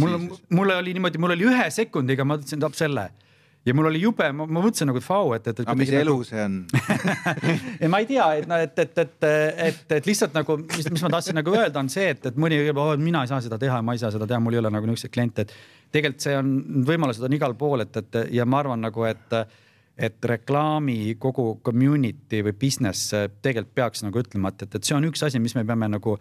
mul, 0.00 0.18
mul 0.54 0.76
oli 0.76 0.94
niimoodi, 0.96 1.22
mul 1.22 1.34
oli 1.36 1.50
ühe 1.50 1.66
sekundiga, 1.74 2.26
ma 2.26 2.36
mõtlesin, 2.36 2.62
tahab 2.62 2.78
selle 2.78 3.10
ja 3.66 3.74
mul 3.76 3.90
oli 3.90 4.00
jube, 4.00 4.26
ma 4.32 4.46
mõtlesin 4.48 4.88
nagu, 4.88 5.00
et 5.00 5.06
vau, 5.06 5.32
et, 5.36 5.48
et. 5.52 5.62
aga 5.64 5.76
mis 5.78 5.92
elu 5.92 6.14
nagu... 6.14 6.26
see 6.26 6.44
on 6.44 6.56
ei, 7.82 7.90
ma 7.92 8.00
ei 8.00 8.08
tea, 8.08 8.28
et 8.40 8.48
noh, 8.48 8.62
et, 8.64 8.78
et, 8.84 9.00
et, 9.04 9.26
et, 9.66 9.82
et 9.98 10.08
lihtsalt 10.08 10.36
nagu, 10.36 10.56
mis, 10.62 10.88
mis 10.94 11.04
ma 11.04 11.12
tahtsin 11.12 11.36
nagu 11.36 11.54
öelda, 11.54 11.82
on 11.82 11.90
see, 11.92 12.08
et, 12.14 12.30
et 12.30 12.40
mõni 12.40 12.60
ütleb 12.62 12.80
oh,, 12.80 12.94
mina 13.00 13.24
ei 13.26 13.32
saa 13.32 13.42
seda 13.44 13.60
teha, 13.60 13.82
ma 13.84 13.96
ei 13.96 14.02
saa 14.02 14.12
seda 14.14 14.28
teha, 14.30 14.40
mul 14.42 14.56
ei 14.56 14.62
ole 14.62 14.72
nagu 14.72 14.88
niisuguseid 14.88 15.14
kliente, 15.16 15.44
et 15.44 15.52
tegelikult 15.92 16.24
see 16.24 16.36
on, 16.38 16.54
võimalused 16.88 17.26
on 17.26 17.36
igal 17.36 17.56
pool, 17.60 17.84
et, 17.84 18.00
et 18.00 18.22
ja 18.38 18.48
ma 18.48 18.62
arvan 18.64 18.88
nagu, 18.88 19.08
et 19.08 19.42
et 20.00 20.24
reklaami 20.24 21.18
kogu 21.20 21.58
community 21.60 22.38
või 22.46 22.54
business 22.56 23.10
tegelikult 23.44 23.74
peaks 23.76 24.00
nagu 24.06 24.22
ütlema, 24.22 24.48
et, 24.48 24.62
et, 24.64 24.78
et 24.78 24.86
see 24.86 24.94
on 24.96 25.04
üks 25.04 25.20
asi, 25.26 25.36
mis 25.42 25.52
me 25.58 25.66
peame 25.68 25.90
nagu 25.92 26.14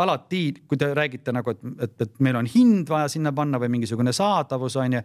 alati, 0.00 0.40
kui 0.64 0.78
te 0.80 0.88
räägite 0.96 1.34
nagu, 1.34 1.52
et, 1.52 1.66
et, 1.84 1.94
et 2.06 2.14
meil 2.24 2.38
on 2.40 2.48
hind 2.48 2.88
vaja 2.88 3.10
sinna 3.12 3.34
panna 3.36 3.60
või 3.60 3.74
mingisugune 3.76 4.14
saadavus 4.16 4.78
on 4.80 4.96
ju 4.96 5.02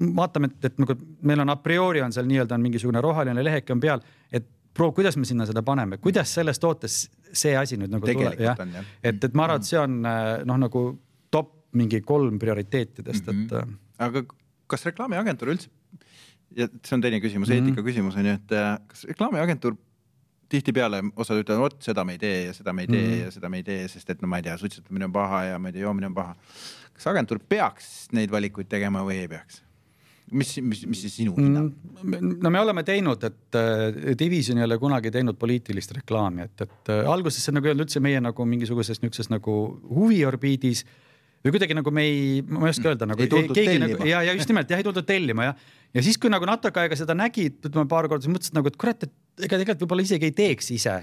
vaatame, 0.00 0.50
et, 0.50 0.64
et 0.70 0.78
nagu 0.80 0.96
meil 1.28 1.42
on 1.44 1.52
a 1.52 1.56
priori 1.60 2.02
on 2.04 2.12
seal 2.12 2.28
nii-öelda 2.28 2.56
on 2.56 2.64
mingisugune 2.64 3.02
roheline 3.04 3.44
leheke 3.44 3.74
on 3.74 3.80
peal, 3.82 4.02
et 4.32 4.46
proov, 4.74 4.94
kuidas 4.96 5.16
me 5.18 5.26
sinna 5.28 5.46
seda 5.48 5.62
paneme, 5.66 5.98
kuidas 6.02 6.32
selles 6.34 6.60
tootes 6.62 7.02
see 7.32 7.56
asi 7.58 7.78
nüüd 7.80 7.92
nagu 7.92 8.06
tuleb, 8.06 8.40
jah. 8.40 8.60
et, 9.02 9.24
et 9.24 9.34
ma 9.36 9.46
arvan, 9.46 9.60
et 9.60 9.68
see 9.68 9.80
on 9.80 10.00
äh, 10.06 10.30
noh, 10.48 10.60
nagu 10.64 10.84
top 11.30 11.52
mingi 11.78 12.00
kolm 12.06 12.38
prioriteetidest 12.38 13.26
mm, 13.26 13.32
-hmm. 13.32 13.44
et. 13.44 13.66
Mhm. 13.66 13.76
Äh, 14.00 14.06
aga 14.06 14.24
kas 14.70 14.86
reklaamiagentuur 14.86 15.52
üldse, 15.52 15.68
ja 16.56 16.66
see 16.86 16.96
on 16.96 17.04
teine 17.04 17.20
küsimus 17.20 17.48
mm, 17.48 17.54
-hmm. 17.54 17.70
eetika 17.70 17.82
küsimus 17.82 18.16
on 18.16 18.26
ju, 18.26 18.32
et 18.32 18.52
äh, 18.52 18.78
kas 18.88 19.04
reklaamiagentuur 19.04 19.76
tihtipeale 20.50 21.02
osad 21.16 21.38
ütlevad, 21.42 21.60
vot 21.62 21.82
seda 21.82 22.04
me 22.04 22.16
ei 22.16 22.18
tee 22.18 22.44
ja 22.48 22.54
seda 22.54 22.72
me 22.72 22.82
ei 22.82 22.88
tee 22.90 23.06
mm 23.06 23.12
-hmm. 23.12 23.24
ja 23.24 23.30
seda 23.30 23.48
me 23.48 23.56
ei 23.56 23.62
tee, 23.62 23.88
sest 23.88 24.10
et 24.10 24.22
no 24.22 24.28
ma 24.28 24.40
ei 24.40 24.42
tea, 24.42 24.56
suitsetamine 24.58 25.04
on 25.04 25.12
paha 25.12 25.44
ja 25.44 25.58
ma 25.58 25.68
ei 25.68 25.72
tea, 25.72 25.82
joomine 25.82 26.06
on 26.06 26.14
paha. 26.14 26.36
kas 26.92 27.06
agentuur 27.06 27.40
peaks 27.48 28.08
neid 28.12 28.30
valikuid 28.30 28.68
tegema 28.68 29.04
või 29.06 29.22
ei 29.22 29.28
peaks? 29.28 29.62
Mis, 30.30 30.52
mis, 30.62 30.82
mis 30.86 31.02
siis 31.04 31.16
sinu 31.20 31.34
hinnang 31.38 31.70
mm,? 32.02 32.38
no 32.42 32.52
me 32.52 32.62
oleme 32.62 32.84
teinud, 32.86 33.22
et 33.26 33.58
äh, 33.58 34.14
Division 34.18 34.60
ei 34.60 34.66
ole 34.66 34.78
kunagi 34.80 35.12
teinud 35.14 35.38
poliitilist 35.40 35.94
reklaami, 35.96 36.46
et, 36.46 36.66
et 36.66 36.92
äh, 36.94 37.04
alguses 37.10 37.44
see 37.44 37.54
nagu 37.56 37.68
ei 37.68 37.74
olnud 37.74 37.88
üldse 37.88 38.02
meie 38.04 38.20
nagu 38.22 38.46
mingisuguses 38.48 39.02
niisuguses 39.02 39.30
nagu 39.32 39.56
huviorbiidis 39.90 40.84
või 41.40 41.54
kuidagi 41.54 41.76
nagu 41.76 41.92
me 41.94 42.04
ei, 42.06 42.20
ma 42.46 42.68
ei 42.68 42.74
oska 42.74 42.92
öelda 42.92 43.08
nagu. 43.08 43.24
ei 43.24 43.32
tuldud 43.32 43.56
keegi 43.56 43.72
tellima. 43.72 43.90
nagu 43.94 44.10
ja, 44.10 44.22
ja 44.28 44.36
just 44.36 44.52
nimelt 44.52 44.70
jah, 44.70 44.82
ei 44.82 44.86
tuldud 44.86 45.08
tellima 45.08 45.50
jah. 45.50 45.64
ja 45.96 46.04
siis, 46.06 46.20
kui 46.20 46.32
nagu 46.32 46.48
natuke 46.48 46.84
aega 46.84 46.98
seda 47.00 47.16
nägid, 47.18 47.58
ütleme 47.64 47.88
paar 47.90 48.10
korda, 48.10 48.26
siis 48.26 48.34
mõtlesid 48.34 48.58
nagu, 48.58 48.70
et 48.70 48.78
kurat, 48.80 49.08
et 49.08 49.46
ega 49.48 49.56
tegelikult 49.56 49.86
võib-olla 49.86 50.06
isegi 50.06 50.30
ei 50.30 50.36
teeks 50.36 50.72
ise. 50.76 50.96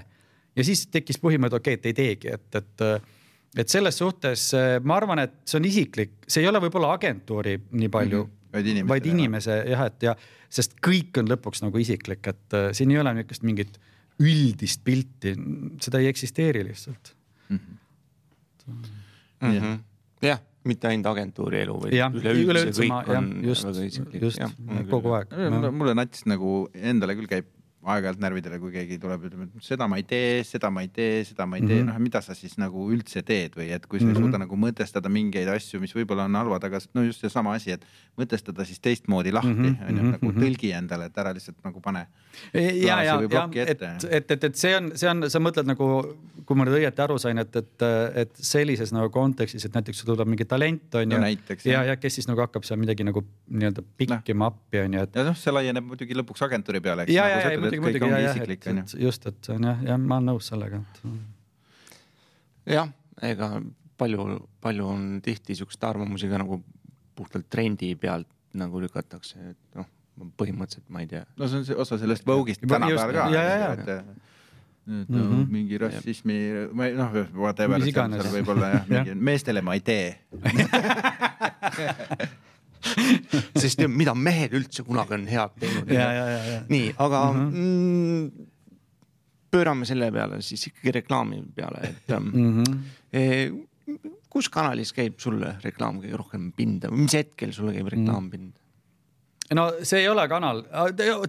ja 0.56 0.66
siis 0.66 0.86
tekkis 0.88 1.20
põhimõte, 1.20 1.60
okei 1.60 1.76
okay,, 1.76 1.82
et 1.82 1.92
ei 1.92 1.98
teegi, 2.02 2.34
et, 2.38 2.62
et 2.62 3.14
et 3.58 3.72
selles 3.72 3.96
suhtes 3.96 4.42
ma 4.84 4.98
arvan, 5.00 5.22
et 5.24 5.38
see 5.48 5.56
on 5.56 5.64
isiklik, 5.64 6.18
see 6.28 6.42
ei 6.44 6.50
ole 6.50 6.60
võib-olla 6.62 6.92
agentuuri 6.94 7.56
nii 7.72 7.88
palju 7.90 8.18
mm, 8.20 8.26
-hmm 8.26 8.37
vaid 8.52 8.70
inimese, 8.72 8.88
vaid 8.88 9.08
inimese 9.10 9.56
jah, 9.68 9.84
et 9.90 10.08
ja 10.08 10.14
sest 10.48 10.78
kõik 10.84 11.20
on 11.20 11.30
lõpuks 11.30 11.62
nagu 11.64 11.80
isiklik, 11.82 12.24
et 12.30 12.56
äh, 12.56 12.70
siin 12.76 12.92
ei 12.94 13.00
ole 13.02 13.14
niisugust 13.18 13.44
mingit 13.46 13.78
üldist 14.18 14.82
pilti, 14.86 15.34
seda 15.84 16.00
ei 16.02 16.08
eksisteeri 16.10 16.64
lihtsalt 16.66 17.12
mm. 17.48 17.58
-hmm. 17.58 18.86
Mm 19.40 19.58
-hmm. 19.58 19.76
jah, 20.26 20.40
mitte 20.64 20.88
ainult 20.88 21.06
agentuuri 21.12 21.60
elu, 21.62 21.76
vaid 21.82 21.94
üleüldse 22.18 22.82
kõik 22.82 22.90
ma, 22.92 23.04
on 23.18 23.30
just, 23.44 23.64
väga 23.68 23.84
isiklik. 23.86 24.22
just, 24.22 24.42
kogu 24.90 25.14
aeg. 25.14 25.36
mulle 25.70 25.94
nats 25.94 26.26
nagu 26.26 26.68
endale 26.74 27.14
küll 27.14 27.30
käib 27.30 27.46
aeg-ajalt 27.94 28.20
närvidele, 28.22 28.58
kui 28.62 28.72
keegi 28.74 28.98
tuleb, 29.02 29.26
ütleb, 29.28 29.46
et 29.46 29.64
seda 29.64 29.88
ma 29.90 29.98
ei 30.00 30.04
tee, 30.08 30.42
seda 30.46 30.70
ma 30.74 30.84
ei 30.84 30.90
tee, 30.94 31.22
seda 31.28 31.46
ma 31.48 31.58
ei 31.58 31.64
tee 31.64 31.80
mm, 31.80 31.88
-hmm. 31.88 31.92
noh, 31.92 32.04
mida 32.08 32.22
sa 32.24 32.36
siis 32.38 32.58
nagu 32.60 32.88
üldse 32.92 33.22
teed 33.26 33.56
või 33.58 33.70
et 33.74 33.86
kui 33.86 33.98
sa 33.98 34.04
mm 34.04 34.10
-hmm. 34.10 34.16
ei 34.16 34.20
mhm. 34.20 34.26
suuda 34.26 34.38
nagu 34.44 34.56
mõtestada 34.56 35.12
mingeid 35.12 35.48
asju, 35.48 35.80
mis 35.80 35.94
võib-olla 35.94 36.28
on 36.28 36.34
halvad, 36.34 36.64
aga 36.64 36.80
no 36.94 37.02
just 37.02 37.20
seesama 37.20 37.54
asi, 37.54 37.72
et 37.76 37.84
mõtestada 38.18 38.64
siis 38.64 38.80
teistmoodi 38.80 39.32
lahti 39.32 39.54
-hmm. 39.54 39.88
on 39.88 39.96
ju, 39.96 40.02
nagu 40.12 40.32
mhm. 40.32 40.42
tõlgi 40.42 40.72
endale, 40.78 41.06
et 41.06 41.18
ära 41.18 41.34
lihtsalt 41.34 41.56
nagu 41.64 41.80
pane. 41.80 42.06
ja, 42.54 43.02
ja, 43.02 43.20
ja 43.30 43.48
et, 43.54 43.82
et, 44.10 44.30
et, 44.30 44.44
et 44.44 44.56
see 44.56 44.76
on, 44.76 44.92
see 44.94 45.10
on, 45.10 45.30
sa 45.30 45.40
mõtled 45.42 45.66
nagu, 45.66 45.88
kui 46.46 46.56
ma 46.56 46.64
nüüd 46.64 46.78
õieti 46.80 47.02
aru 47.02 47.18
sain, 47.18 47.38
et, 47.38 47.56
et, 47.56 47.86
et 48.14 48.30
sellises 48.34 48.92
nagu 48.92 49.10
kontekstis, 49.10 49.64
et 49.64 49.74
näiteks 49.74 50.04
tuleb 50.04 50.28
mingi 50.28 50.44
talent 50.44 50.94
on 50.94 51.12
ju 51.12 51.18
ja, 51.64 51.82
ja 51.84 51.96
kes 51.96 52.18
siis 52.18 52.28
nagu 52.28 52.40
hakkab 52.44 52.66
seal 52.66 52.78
midagi 52.80 53.06
nagu 53.06 53.22
nii-öelda 53.48 53.84
pikkima 54.00 54.46
no. 54.46 54.52
appi 54.52 54.82
on 54.84 54.96
ju, 54.96 55.04
et. 55.08 55.18
ja 55.18 55.24
noh, 55.28 55.36
see 55.38 55.54
laieneb 55.54 55.86
muidugi 55.88 56.16
lõpuks 56.18 56.44
agentuuri 56.46 56.80
peale, 56.84 57.06
eks. 57.06 57.14
ja, 57.14 57.26
ja, 57.30 57.40
ja 57.44 57.60
muidugi, 57.60 57.77
muidugi 57.82 58.10
ja, 58.10 58.18
jah, 58.28 58.36
et, 58.44 58.68
et 58.72 58.94
just, 59.02 59.22
et 59.30 59.38
see 59.44 59.54
on 59.58 59.64
jah, 59.70 59.78
jah, 59.90 59.98
ma 60.00 60.14
olen 60.18 60.26
nõus 60.32 60.44
sellega, 60.52 60.76
et. 60.80 60.96
jah, 62.74 62.88
ega 63.30 63.46
palju, 63.98 64.22
palju 64.64 64.84
on 64.88 65.00
tihti 65.24 65.52
siukseid 65.58 65.84
arvamusi 65.90 66.26
ka 66.30 66.36
nagu 66.40 66.54
puhtalt 67.18 67.46
trendi 67.50 67.90
pealt 67.98 68.28
nagu 68.58 68.74
lükatakse, 68.82 69.36
et 69.52 69.62
noh, 69.78 69.86
põhimõtteliselt 70.38 70.88
ma 70.94 70.98
ei 71.04 71.08
tea. 71.10 71.24
no 71.38 71.44
see 71.50 71.58
on 71.60 71.64
see 71.68 71.78
osa 71.86 71.94
sellest 72.00 72.24
Vogue'ist 72.26 72.62
tänapäeval 72.64 73.10
ka. 73.14 73.22
et 73.74 73.88
et 74.88 75.08
mm 75.08 75.20
-hmm. 75.20 75.46
mingi 75.52 75.78
rassismi, 75.78 76.36
ma 76.72 76.86
ei 76.86 76.94
noh, 76.96 77.12
whatever, 77.36 77.82
seal 77.84 78.32
võib-olla 78.32 78.66
jah, 78.72 78.84
mingi 78.88 79.14
meestele 79.14 79.60
ma 79.62 79.74
ei 79.76 79.82
tee 79.84 80.18
sest 83.62 83.82
mida 83.88 84.14
mehed 84.14 84.54
üldse 84.58 84.84
kunagi 84.86 85.16
on 85.16 85.26
head 85.30 85.56
teinud. 85.60 85.90
nii, 86.68 86.92
aga 86.98 87.24
mm 87.32 87.50
-hmm. 87.52 88.46
pöörame 89.50 89.88
selle 89.88 90.10
peale 90.12 90.42
siis 90.42 90.66
ikkagi 90.70 90.94
reklaami 91.00 91.42
peale, 91.54 91.88
et 91.88 92.14
mm 92.18 92.62
-hmm. 92.62 92.78
eh, 93.12 93.52
kus 94.30 94.48
kanalis 94.48 94.92
käib 94.92 95.18
sulle 95.18 95.56
reklaam 95.64 96.00
kõige 96.02 96.16
rohkem 96.16 96.52
pinda 96.52 96.90
mis 96.90 97.14
hetkel 97.14 97.52
sulle 97.52 97.72
käib 97.72 97.86
reklaam 97.86 98.26
-hmm. 98.26 98.30
pinda? 98.30 98.60
no 99.54 99.72
see 99.82 100.00
ei 100.00 100.08
ole 100.08 100.28
kanal, 100.28 100.62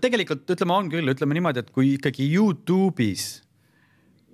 tegelikult 0.01 0.49
ütleme, 0.49 0.73
on 0.73 0.89
küll, 0.89 1.13
ütleme 1.13 1.33
niimoodi, 1.33 1.59
et 1.59 1.71
kui 1.71 1.93
ikkagi 1.93 2.27
Youtube'is 2.35 3.41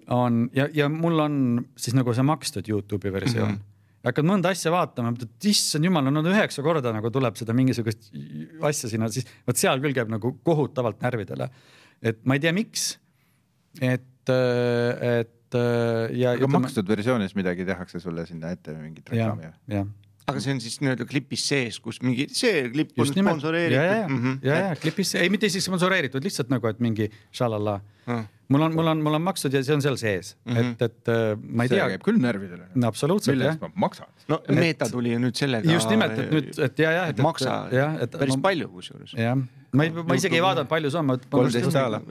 on 0.08 0.50
ja, 0.54 0.68
ja 0.74 0.90
mul 0.90 1.20
on 1.20 1.66
siis 1.78 1.96
nagu 1.98 2.14
see 2.14 2.24
makstud 2.24 2.68
Youtube'i 2.70 3.14
versioon 3.14 3.52
mm. 3.52 3.56
-hmm 3.56 3.75
hakkad 4.06 4.28
mõnda 4.28 4.52
asja 4.54 4.74
vaatama, 4.74 5.14
mõtled, 5.16 5.34
issand 5.50 5.88
jumal, 5.88 6.06
no 6.10 6.24
üheksa 6.30 6.64
korda 6.66 6.94
nagu 6.96 7.12
tuleb 7.14 7.38
seda 7.40 7.56
mingisugust 7.58 8.12
asja 8.66 8.92
sinna, 8.92 9.10
siis 9.14 9.28
vot 9.48 9.60
seal 9.60 9.82
küll 9.84 9.96
käib 9.98 10.12
nagu 10.14 10.36
kohutavalt 10.46 11.02
närvidele. 11.06 11.50
et 12.06 12.22
ma 12.26 12.38
ei 12.38 12.44
tea, 12.44 12.54
miks. 12.56 12.96
et, 13.82 14.32
et 14.32 15.60
ja. 15.60 16.34
aga 16.34 16.40
ütleme... 16.40 16.66
makstud 16.68 16.90
versioonis 16.90 17.36
midagi 17.38 17.68
tehakse 17.68 18.02
sulle 18.04 18.28
sinna 18.30 18.54
ette 18.56 18.76
mingit 18.78 19.14
reklaami? 19.14 19.54
jah 19.74 19.94
aga 20.26 20.42
see 20.42 20.56
on 20.56 20.60
siis 20.64 20.80
nii-öelda 20.82 21.06
klipis 21.06 21.44
sees, 21.46 21.76
kus 21.78 22.00
mingi, 22.02 22.26
see 22.34 22.64
klipp 22.74 22.96
on 22.98 23.12
sponsoreeritud. 23.12 23.78
ja, 23.78 23.98
ja, 24.00 24.08
mm 24.08 24.22
-hmm. 24.24 24.40
ja, 24.48 24.56
ja 24.64 24.78
klipis, 24.82 25.12
ei 25.22 25.30
mitte 25.30 25.46
isegi 25.46 25.68
sponsoreeritud, 25.68 26.24
lihtsalt 26.26 26.50
nagu, 26.50 26.66
et 26.66 26.82
mingi 26.82 27.12
šalala 27.30 27.76
ah 28.10 28.24
mul 28.48 28.62
on, 28.68 28.76
mul 28.78 28.88
on, 28.92 29.02
mul 29.06 29.18
on 29.18 29.26
makstud 29.26 29.54
ja 29.56 29.62
see 29.66 29.76
on 29.76 29.84
seal 29.84 29.98
sees 30.00 30.36
mm, 30.46 30.54
-hmm. 30.54 30.72
et, 30.72 30.82
et 30.82 31.12
äh, 31.14 31.36
ma 31.42 31.66
ei 31.66 31.72
see 31.72 31.82
tea. 31.82 32.00
küll 32.06 32.22
närvidele. 32.22 32.70
no 32.76 32.88
absoluutselt 32.88 33.36
jah. 33.36 33.56
millest 33.56 33.62
ma 33.62 33.88
maksan? 33.88 34.10
no 34.28 34.42
et, 34.44 34.56
Meta 34.56 34.90
tuli 34.92 35.14
ju 35.14 35.20
nüüd 35.20 35.38
sellega. 35.38 35.72
just 35.72 35.90
nimelt, 35.90 36.18
et 36.20 36.32
nüüd, 36.32 36.50
et 36.68 36.80
ja, 36.80 36.96
jah. 37.00 37.12
et 37.14 37.22
maksa 37.26 37.60
jah, 37.74 38.00
et, 38.02 38.18
päris 38.18 38.38
ma, 38.38 38.48
palju 38.50 38.70
kusjuures. 38.74 39.16
jah, 39.18 39.36
ma 39.74 39.88
ei, 39.88 39.94
ma 39.96 40.18
isegi 40.20 40.40
ei 40.40 40.46
vaadanud, 40.46 40.72
palju 40.72 40.94
see 40.94 41.04
on. 41.04 41.14
kolmteist 41.30 41.74
daala. 41.74 42.02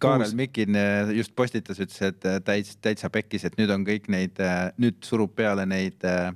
Kaarel 0.00 0.36
Mikin 0.38 0.76
äh, 0.78 1.10
just 1.16 1.34
postitas, 1.34 1.80
ütles, 1.82 1.98
et 2.06 2.28
äh, 2.30 2.38
täitsa, 2.44 2.76
täitsa 2.80 3.10
pekkis, 3.10 3.48
et 3.48 3.56
nüüd 3.58 3.72
on 3.74 3.86
kõik 3.86 4.06
neid, 4.12 4.38
nüüd 4.78 5.00
surub 5.02 5.34
peale 5.34 5.66
neid 5.66 6.04
Äh, 6.04 6.32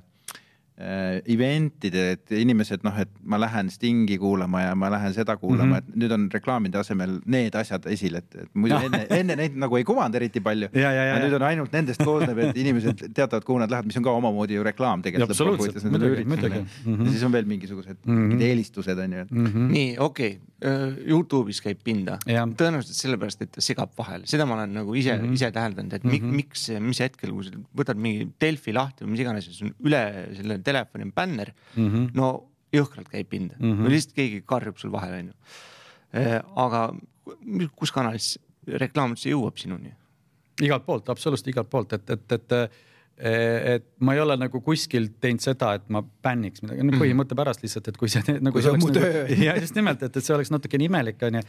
event'ide, 0.79 2.03
et 2.15 2.31
inimesed 2.39 2.85
noh, 2.87 2.95
et 3.01 3.09
ma 3.27 3.39
lähen 3.41 3.67
Stingi 3.73 4.15
kuulama 4.21 4.61
ja 4.63 4.75
ma 4.79 4.87
lähen 4.93 5.13
seda 5.13 5.35
kuulama 5.37 5.65
mm, 5.65 5.73
-hmm. 5.73 5.89
et 5.89 5.99
nüüd 6.03 6.13
on 6.15 6.27
reklaamide 6.31 6.79
asemel 6.79 7.17
need 7.25 7.55
asjad 7.59 7.85
esil, 7.91 8.15
et, 8.15 8.29
et 8.35 8.49
muidu 8.53 8.77
no. 8.77 8.87
enne, 8.87 9.01
enne 9.19 9.35
neid 9.41 9.57
nagu 9.59 9.75
ei 9.75 9.83
kuvanud 9.83 10.15
eriti 10.15 10.39
palju. 10.39 10.69
nüüd 10.71 11.35
on 11.35 11.47
ainult 11.49 11.75
nendest 11.75 12.03
koosneb, 12.03 12.39
et 12.45 12.57
inimesed 12.63 13.09
teatavad, 13.11 13.43
kuhu 13.43 13.59
nad 13.59 13.71
lähevad, 13.71 13.89
mis 13.91 13.99
on 13.99 14.07
ka 14.07 14.13
omamoodi 14.21 14.55
ju 14.55 14.63
reklaam 14.63 15.03
tegelikult. 15.03 15.35
absoluutselt, 15.35 15.91
muidugi, 15.91 16.25
muidugi. 16.25 16.63
-hmm. 16.63 17.05
ja 17.05 17.11
siis 17.11 17.23
on 17.23 17.35
veel 17.35 17.45
mingisugused 17.45 17.97
mm 18.05 18.13
-hmm. 18.13 18.29
mingid 18.29 18.47
eelistused 18.47 19.03
on 19.03 19.13
ju, 19.13 19.19
et 19.19 19.31
mm. 19.31 19.45
-hmm. 19.45 19.71
nii, 19.75 19.97
okei 19.99 20.29
okay., 20.29 20.71
äh, 20.71 21.11
Youtube'is 21.11 21.61
käib 21.63 21.83
pinda, 21.83 22.17
tõenäoliselt 22.27 22.95
sellepärast, 22.95 23.41
et 23.41 23.51
ta 23.51 23.61
segab 23.61 23.91
vahele, 23.97 24.27
seda 24.27 24.45
ma 24.45 24.55
olen 24.57 24.73
nagu 24.79 24.95
ise 24.95 25.17
mm, 25.17 25.25
-hmm. 25.25 25.33
ise 25.33 25.51
täheldanud, 25.51 25.93
et 25.93 26.03
mm 26.03 26.11
-hmm. 26.11 26.39
miks, 26.41 26.69
mis 26.79 26.99
hetkel, 26.99 27.31
kui 27.31 27.43
sa 27.43 27.51
võtad 27.75 27.99
mingi 27.99 28.29
Delfi 28.41 28.73
lahti 28.73 29.05
või 29.05 29.15
mis 29.15 29.25
iganes 29.25 29.61
üle 29.83 30.03
selle 30.35 30.59
telefoni 30.69 31.07
on 31.09 31.13
bänner 31.15 31.53
mm, 31.75 31.87
-hmm. 31.87 32.09
no 32.17 32.31
jõhkralt 32.75 33.09
käib 33.09 33.29
pinda 33.29 33.55
mm, 33.59 33.71
-hmm. 33.71 33.85
no 33.85 33.93
lihtsalt 33.93 34.17
keegi 34.17 34.43
karjub 34.45 34.77
sul 34.77 34.91
vahel, 34.91 35.15
onju. 35.23 35.33
Äh, 36.17 36.37
aga 36.55 36.89
kus 37.75 37.91
kanalis 37.93 38.37
reklaam 38.67 39.15
üldse 39.15 39.33
jõuab 39.33 39.57
sinuni? 39.61 39.95
igalt 40.59 40.85
poolt, 40.85 41.09
absoluutselt 41.09 41.53
igalt 41.53 41.69
poolt, 41.71 41.93
et, 41.93 42.09
et, 42.09 42.31
et 42.31 42.53
et 43.19 43.83
ma 43.99 44.13
ei 44.15 44.21
ole 44.23 44.35
nagu 44.39 44.61
kuskil 44.63 45.09
teinud 45.19 45.43
seda, 45.43 45.73
et 45.75 45.89
ma 45.91 45.99
bänniks 46.23 46.63
midagi, 46.63 46.85
no 46.87 46.99
põhimõtte 47.01 47.35
pärast 47.35 47.63
lihtsalt, 47.65 47.89
et 47.91 47.97
kui 47.99 48.07
see 48.11 48.23
nagu. 48.39 48.53
kui 48.55 48.63
see 48.63 48.71
on 48.71 48.79
mu 48.79 48.87
nagu- 48.87 49.01
töö. 49.03 49.25
ja 49.43 49.57
just 49.59 49.75
nimelt, 49.75 50.05
et, 50.07 50.15
et 50.15 50.23
see 50.23 50.35
oleks 50.35 50.51
natukene 50.53 50.87
imelik 50.87 51.19
onju. 51.27 51.41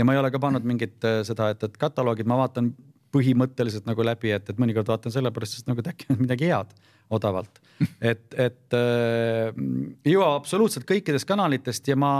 ja 0.00 0.06
ma 0.08 0.14
ei 0.16 0.22
ole 0.22 0.30
ka 0.32 0.40
pannud 0.40 0.64
mingit 0.64 1.04
äh, 1.04 1.20
seda, 1.28 1.50
et, 1.52 1.66
et 1.68 1.76
kataloogid, 1.76 2.28
ma 2.28 2.40
vaatan 2.40 2.72
põhimõtteliselt 3.14 3.88
nagu 3.88 4.04
läbi, 4.04 4.32
et, 4.36 4.50
et 4.50 4.60
mõnikord 4.60 4.90
vaatan 4.90 5.14
sellepärast, 5.14 5.58
sest 5.58 5.70
nagu 5.70 5.84
äkki 5.84 6.10
on 6.12 6.20
midagi 6.22 6.50
head 6.50 6.74
odavalt. 7.14 7.60
et, 8.00 8.26
et 8.36 8.76
äh, 8.76 9.52
jõuab 10.08 10.42
absoluutselt 10.42 10.88
kõikidest 10.88 11.28
kanalitest 11.28 11.88
ja 11.88 11.96
ma, 11.96 12.12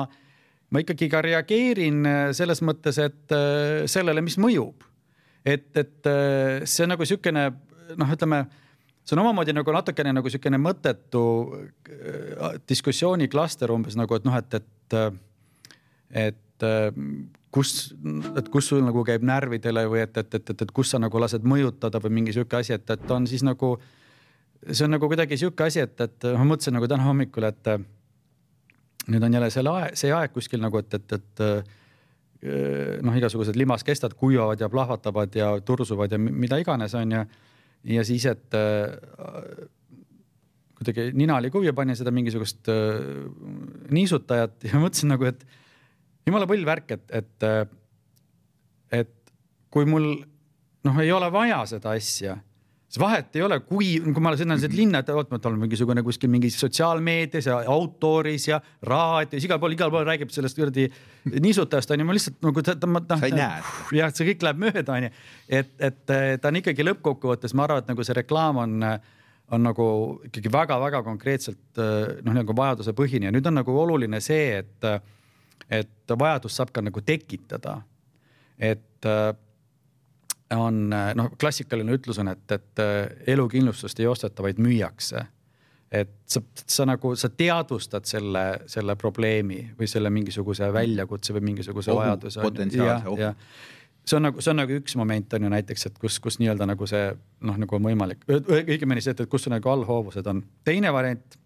ma 0.71 0.85
ikkagi 0.85 1.11
ka 1.13 1.23
reageerin 1.25 2.07
selles 2.37 2.63
mõttes, 2.65 3.01
et 3.03 3.37
äh, 3.37 3.85
sellele, 3.91 4.25
mis 4.25 4.39
mõjub. 4.41 4.87
et, 5.45 5.69
et 5.77 6.09
äh, 6.09 6.65
see 6.65 6.89
nagu 6.89 7.05
niisugune 7.05 7.51
noh, 7.97 8.17
ütleme 8.17 8.47
see 9.09 9.17
on 9.17 9.23
omamoodi 9.23 9.55
nagu 9.57 9.73
natukene 9.73 10.13
nagu 10.13 10.29
niisugune 10.29 10.61
mõttetu 10.61 11.23
äh, 11.55 12.59
diskussiooniklaster 12.69 13.73
umbes 13.73 13.97
nagu, 13.97 14.19
et 14.19 14.29
noh, 14.29 14.37
et, 14.37 14.59
et, 14.59 14.99
et 16.27 16.45
kus, 17.55 17.75
et 18.37 18.49
kus 18.53 18.69
sul 18.71 18.83
nagu 18.85 19.03
käib 19.07 19.25
närvidele 19.27 19.85
või 19.91 20.03
et, 20.05 20.17
et, 20.21 20.35
et, 20.35 20.51
et, 20.53 20.65
et 20.67 20.73
kus 20.75 20.93
sa 20.93 21.01
nagu 21.01 21.21
lased 21.21 21.47
mõjutada 21.49 22.01
või 22.05 22.21
mingi 22.21 22.35
sihuke 22.37 22.61
asi, 22.61 22.75
et, 22.77 22.91
et 22.91 23.15
on 23.15 23.27
siis 23.31 23.45
nagu. 23.47 23.77
see 24.71 24.85
on 24.85 24.97
nagu 24.97 25.09
kuidagi 25.09 25.39
sihuke 25.39 25.65
asi, 25.65 25.81
et, 25.81 26.01
et 26.01 26.29
ma 26.35 26.45
mõtlesin 26.45 26.77
nagu 26.77 26.89
täna 26.91 27.07
hommikul, 27.07 27.49
et 27.49 27.73
nüüd 29.09 29.25
on 29.25 29.35
jälle 29.39 29.51
selle 29.51 29.73
aeg, 29.73 29.97
see 29.97 30.13
aeg 30.13 30.33
kuskil 30.35 30.61
nagu, 30.61 30.79
et, 30.79 30.95
et, 30.95 31.13
et 31.13 33.03
noh, 33.03 33.17
igasugused 33.19 33.57
limaskestad 33.57 34.15
kuivavad 34.19 34.61
ja 34.61 34.69
plahvatavad 34.71 35.35
ja 35.35 35.53
tursuvad 35.65 36.13
ja 36.13 36.19
mida 36.19 36.59
iganes 36.61 36.95
on 36.95 37.13
ju. 37.13 37.25
ja 37.95 38.05
siis, 38.05 38.27
et 38.27 38.55
kuidagi 40.79 41.09
nina 41.19 41.39
oli 41.41 41.51
kuiv 41.51 41.71
ja 41.71 41.75
panin 41.75 41.97
seda 41.99 42.13
mingisugust 42.15 42.69
niisutajat 43.91 44.69
ja 44.69 44.79
mõtlesin 44.85 45.11
nagu, 45.15 45.27
et 45.27 45.47
jumala 46.29 46.49
põll 46.51 46.67
värk, 46.69 46.97
et, 46.99 47.07
et, 47.23 47.49
et 49.01 49.15
kui 49.73 49.89
mul 49.89 50.13
noh, 50.87 51.01
ei 51.03 51.11
ole 51.13 51.31
vaja 51.33 51.63
seda 51.69 51.95
asja, 51.97 52.37
siis 52.89 53.01
vahet 53.03 53.37
ei 53.37 53.45
ole, 53.45 53.59
kui, 53.69 53.91
kui 54.01 54.25
ma 54.25 54.33
sõidan 54.39 54.61
siit 54.61 54.77
linna, 54.77 55.03
et 55.03 55.11
oot, 55.13 55.29
ma 55.33 55.41
olen 55.41 55.61
mingisugune 55.67 56.03
kuskil 56.07 56.31
mingis 56.33 56.57
sotsiaalmeedias 56.61 57.51
ja 57.51 57.59
outdooris 57.75 58.49
ja 58.49 58.61
raadios, 58.89 59.45
igal 59.45 59.61
pool, 59.61 59.77
igal 59.77 59.93
pool 59.93 60.07
räägib 60.09 60.33
sellest 60.35 60.57
kuradi 60.59 60.89
niisutajast 61.35 61.93
onju, 61.95 62.09
ma 62.09 62.17
lihtsalt 62.17 62.41
nagu 62.49 62.65
ta, 62.65 62.79
ta, 62.81 62.91
ta. 63.11 63.21
sa 63.21 63.29
ei 63.29 63.37
näe. 63.37 63.61
jah, 64.01 64.15
see 64.15 64.31
kõik 64.31 64.49
läheb 64.49 64.65
mööda 64.65 64.97
onju, 64.97 65.13
et, 65.61 65.77
et 65.91 66.03
ta 66.41 66.51
on 66.51 66.63
ikkagi 66.63 66.87
lõppkokkuvõttes, 66.89 67.57
ma 67.59 67.69
arvan, 67.69 67.85
et 67.85 67.93
nagu 67.93 68.09
see 68.09 68.19
reklaam 68.23 68.65
on 68.65 68.91
on 69.49 69.63
nagu 69.65 69.85
ikkagi 70.29 70.51
väga-väga 70.53 70.99
konkreetselt 71.07 71.79
noh, 71.81 72.35
nagu 72.37 72.53
vajadusepõhine 72.57 73.31
ja 73.31 73.33
nüüd 73.33 73.47
on 73.49 73.57
nagu 73.57 73.77
oluline 73.81 74.21
see, 74.21 74.59
et 74.61 74.89
et 75.71 76.19
vajadust 76.19 76.59
saab 76.59 76.73
ka 76.73 76.83
nagu 76.85 77.01
tekitada. 77.05 77.81
et 78.59 79.07
äh, 79.07 79.35
on 80.57 80.89
noh, 80.89 81.31
klassikaline 81.41 81.93
ütlus 81.99 82.19
on, 82.19 82.33
et, 82.33 82.45
et 82.53 82.83
äh, 82.83 83.33
elukindlustust 83.35 84.01
ei 84.01 84.07
osteta, 84.09 84.43
vaid 84.43 84.59
müüakse. 84.59 85.27
et 85.93 86.11
sa, 86.27 86.41
sa 86.67 86.85
nagu, 86.85 87.15
sa 87.17 87.29
teadvustad 87.29 88.05
selle, 88.05 88.61
selle 88.69 88.97
probleemi 88.97 89.71
või 89.79 89.89
selle 89.89 90.11
mingisuguse 90.11 90.73
väljakutse 90.73 91.33
või 91.33 91.47
mingisuguse 91.53 91.93
ohu, 91.93 92.01
vajaduse. 92.01 92.41
potentsiaalse 92.41 93.09
ohu 93.09 93.33
see 94.09 94.17
on 94.17 94.23
nagu, 94.29 94.41
see 94.41 94.51
on 94.53 94.61
nagu 94.63 94.77
üks 94.81 94.97
moment 94.97 95.35
on 95.37 95.43
ju 95.45 95.49
näiteks, 95.53 95.87
et 95.87 95.99
kus, 96.01 96.19
kus 96.21 96.39
nii-öelda 96.41 96.69
nagu 96.69 96.87
see 96.89 97.09
noh, 97.45 97.57
nagu 97.61 97.77
on 97.77 97.89
võimalik, 97.89 98.25
õigemini 98.29 99.05
see, 99.05 99.13
et, 99.17 99.25
kus 99.29 99.49
nagu 99.53 99.69
allhoovused 99.69 100.29
on. 100.29 100.41
teine 100.65 100.93
variant, 100.93 101.37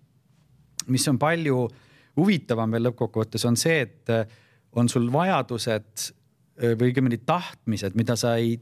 mis 0.86 1.06
on 1.10 1.18
palju 1.22 1.64
äh, 1.66 1.88
huvitavam 2.16 2.72
veel 2.72 2.88
lõppkokkuvõttes 2.88 3.44
on 3.48 3.56
see, 3.58 3.80
et 3.86 4.12
äh, 4.12 4.26
on 4.78 4.88
sul 4.88 5.08
vajadused 5.12 6.04
äh, 6.04 6.74
või 6.78 6.90
õigemini 6.90 7.20
tahtmised, 7.26 7.96
mida 7.98 8.16
sa 8.20 8.36
ei 8.40 8.56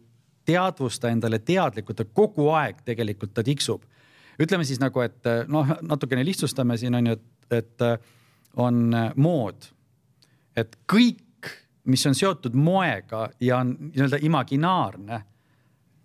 teadvusta 0.46 1.10
endale 1.12 1.40
teadlikult, 1.46 2.02
aga 2.02 2.14
kogu 2.14 2.50
aeg 2.56 2.84
tegelikult 2.86 3.34
ta 3.34 3.44
tiksub. 3.46 3.84
ütleme 4.40 4.64
siis 4.64 4.80
nagu, 4.80 5.00
et 5.00 5.26
äh, 5.26 5.44
noh, 5.48 5.76
natukene 5.82 6.24
lihtsustame 6.24 6.78
siin 6.78 6.94
on 6.94 7.12
ju, 7.12 7.18
et, 7.18 7.58
et 7.58 7.84
on 8.56 8.94
mood. 9.16 9.68
et 10.56 10.76
kõik, 10.92 11.50
mis 11.84 12.06
on 12.06 12.14
seotud 12.14 12.54
moega 12.54 13.30
ja 13.40 13.58
on 13.58 13.76
nii-öelda 13.80 14.18
imaginaarne, 14.22 15.22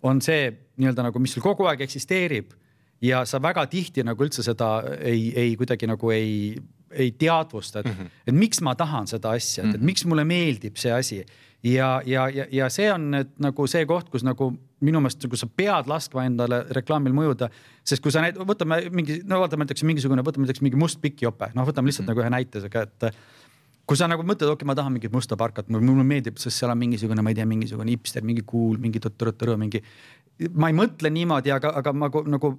on 0.02 0.20
see 0.22 0.52
nii-öelda 0.76 1.08
nagu, 1.08 1.18
mis 1.18 1.34
sul 1.34 1.42
kogu 1.42 1.66
aeg 1.66 1.80
eksisteerib 1.80 2.54
ja 3.02 3.24
sa 3.24 3.40
väga 3.42 3.66
tihti 3.66 4.04
nagu 4.06 4.24
üldse 4.24 4.44
seda 4.46 4.80
ei, 5.00 5.32
ei 5.36 5.56
kuidagi 5.56 5.88
nagu 5.90 6.10
ei 6.14 6.56
ei 6.96 7.12
teadvusta, 7.18 7.80
et 7.80 7.90
mm, 7.90 7.98
-hmm. 7.98 8.22
et 8.26 8.34
miks 8.34 8.60
ma 8.64 8.74
tahan 8.74 9.06
seda 9.06 9.34
asja, 9.36 9.64
et, 9.64 9.74
et 9.74 9.80
mhm. 9.80 9.86
miks 9.86 10.04
mulle 10.04 10.24
meeldib 10.24 10.76
see 10.76 10.92
asi. 10.92 11.24
ja, 11.62 12.02
ja, 12.06 12.28
ja, 12.28 12.46
ja 12.52 12.68
see 12.70 12.92
on 12.92 13.10
nüüd 13.10 13.30
nagu 13.42 13.66
see 13.66 13.86
koht, 13.86 14.10
kus 14.10 14.22
nagu 14.22 14.52
minu 14.80 15.00
meelest 15.00 15.24
nagu 15.24 15.36
sa 15.36 15.46
pead 15.46 15.88
laskma 15.88 16.26
endale 16.28 16.64
reklaamil 16.70 17.12
mõjuda. 17.12 17.48
sest 17.84 18.02
kui 18.02 18.12
sa 18.12 18.20
näit-, 18.22 18.38
võtame 18.38 18.90
mingi, 18.90 19.22
no 19.24 19.40
vaatame 19.40 19.64
näiteks 19.64 19.82
mingisugune, 19.82 20.22
võtame 20.22 20.46
näiteks 20.46 20.62
mingi 20.62 20.76
must 20.76 21.00
pikkjope, 21.00 21.50
noh, 21.54 21.66
võtame 21.66 21.90
lihtsalt 21.90 22.06
mm 22.06 22.12
-hmm. 22.12 22.16
nagu 22.16 22.20
ühe 22.20 22.30
näite, 22.30 23.10
et 23.10 23.16
kui 23.86 23.98
sa 23.98 24.08
nagu 24.10 24.24
mõtled, 24.26 24.50
okei 24.50 24.62
okay,, 24.62 24.66
ma 24.66 24.74
tahan 24.74 24.92
mingit 24.96 25.12
musta 25.14 25.38
parkat, 25.38 25.68
mulle 25.70 26.04
meeldib, 26.06 26.40
sest 26.42 26.58
seal 26.58 26.72
on 26.72 26.78
mingisugune, 26.78 27.22
ma 27.22 27.30
ei 27.30 27.38
tea, 27.38 27.46
mingisugune 27.46 27.94
hipster, 27.94 28.24
mingi 28.26 28.42
cool, 28.50 28.80
mingi 28.82 29.02
tõrõ-tõrõ, 29.02 29.56
mingi. 29.60 29.82
ma 30.54 30.70
ei 30.72 30.76
mõtle 30.76 31.10
niimoodi, 31.10 31.52
aga, 31.54 31.72
aga 31.80 31.92
ma 31.92 32.10
nagu 32.26 32.56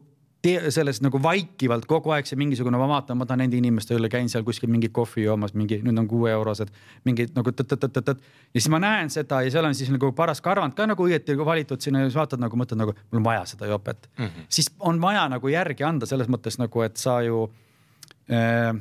selles 0.69 1.01
nagu 1.01 1.19
vaikivalt 1.23 1.85
kogu 1.89 2.11
aeg 2.13 2.27
see 2.29 2.37
mingisugune, 2.39 2.77
ma 2.79 2.87
vaatan, 2.87 3.17
ma 3.17 3.25
tahan 3.27 3.41
nende 3.43 3.57
inimeste 3.57 3.95
üle, 3.97 4.09
käin 4.09 4.29
seal 4.29 4.45
kuskil 4.47 4.69
mingi 4.71 4.89
kohvi 4.93 5.25
joomas, 5.25 5.53
mingi 5.57 5.79
nüüd 5.83 5.97
on 5.99 6.07
kuue 6.07 6.31
eurosed, 6.31 6.71
mingid 7.07 7.33
nagu 7.35 7.51
tõtt-tõtt-tõtt. 7.51 8.21
ja 8.53 8.59
siis 8.59 8.69
ma 8.71 8.79
näen 8.83 9.09
seda 9.13 9.41
ja 9.43 9.51
seal 9.51 9.65
on 9.67 9.75
siis 9.75 9.89
nagu 9.93 10.11
paras 10.15 10.41
karvand 10.41 10.77
ka 10.77 10.87
nagu 10.87 11.07
õieti 11.07 11.35
valitud 11.37 11.81
sinna 11.81 12.03
ja 12.03 12.09
siis 12.09 12.19
vaatad 12.19 12.43
nagu 12.43 12.59
mõtled 12.59 12.79
nagu 12.79 12.93
mul 12.97 13.21
on 13.21 13.25
vaja 13.25 13.45
seda 13.45 13.67
jopet 13.67 14.09
mm. 14.17 14.25
-hmm. 14.25 14.49
siis 14.49 14.69
on 14.79 15.01
vaja 15.01 15.27
nagu 15.29 15.47
järgi 15.47 15.83
anda 15.83 16.05
selles 16.05 16.29
mõttes 16.29 16.59
nagu, 16.61 16.81
et 16.81 16.97
sa 16.97 17.21
ju 17.25 17.49
äh, 18.31 18.75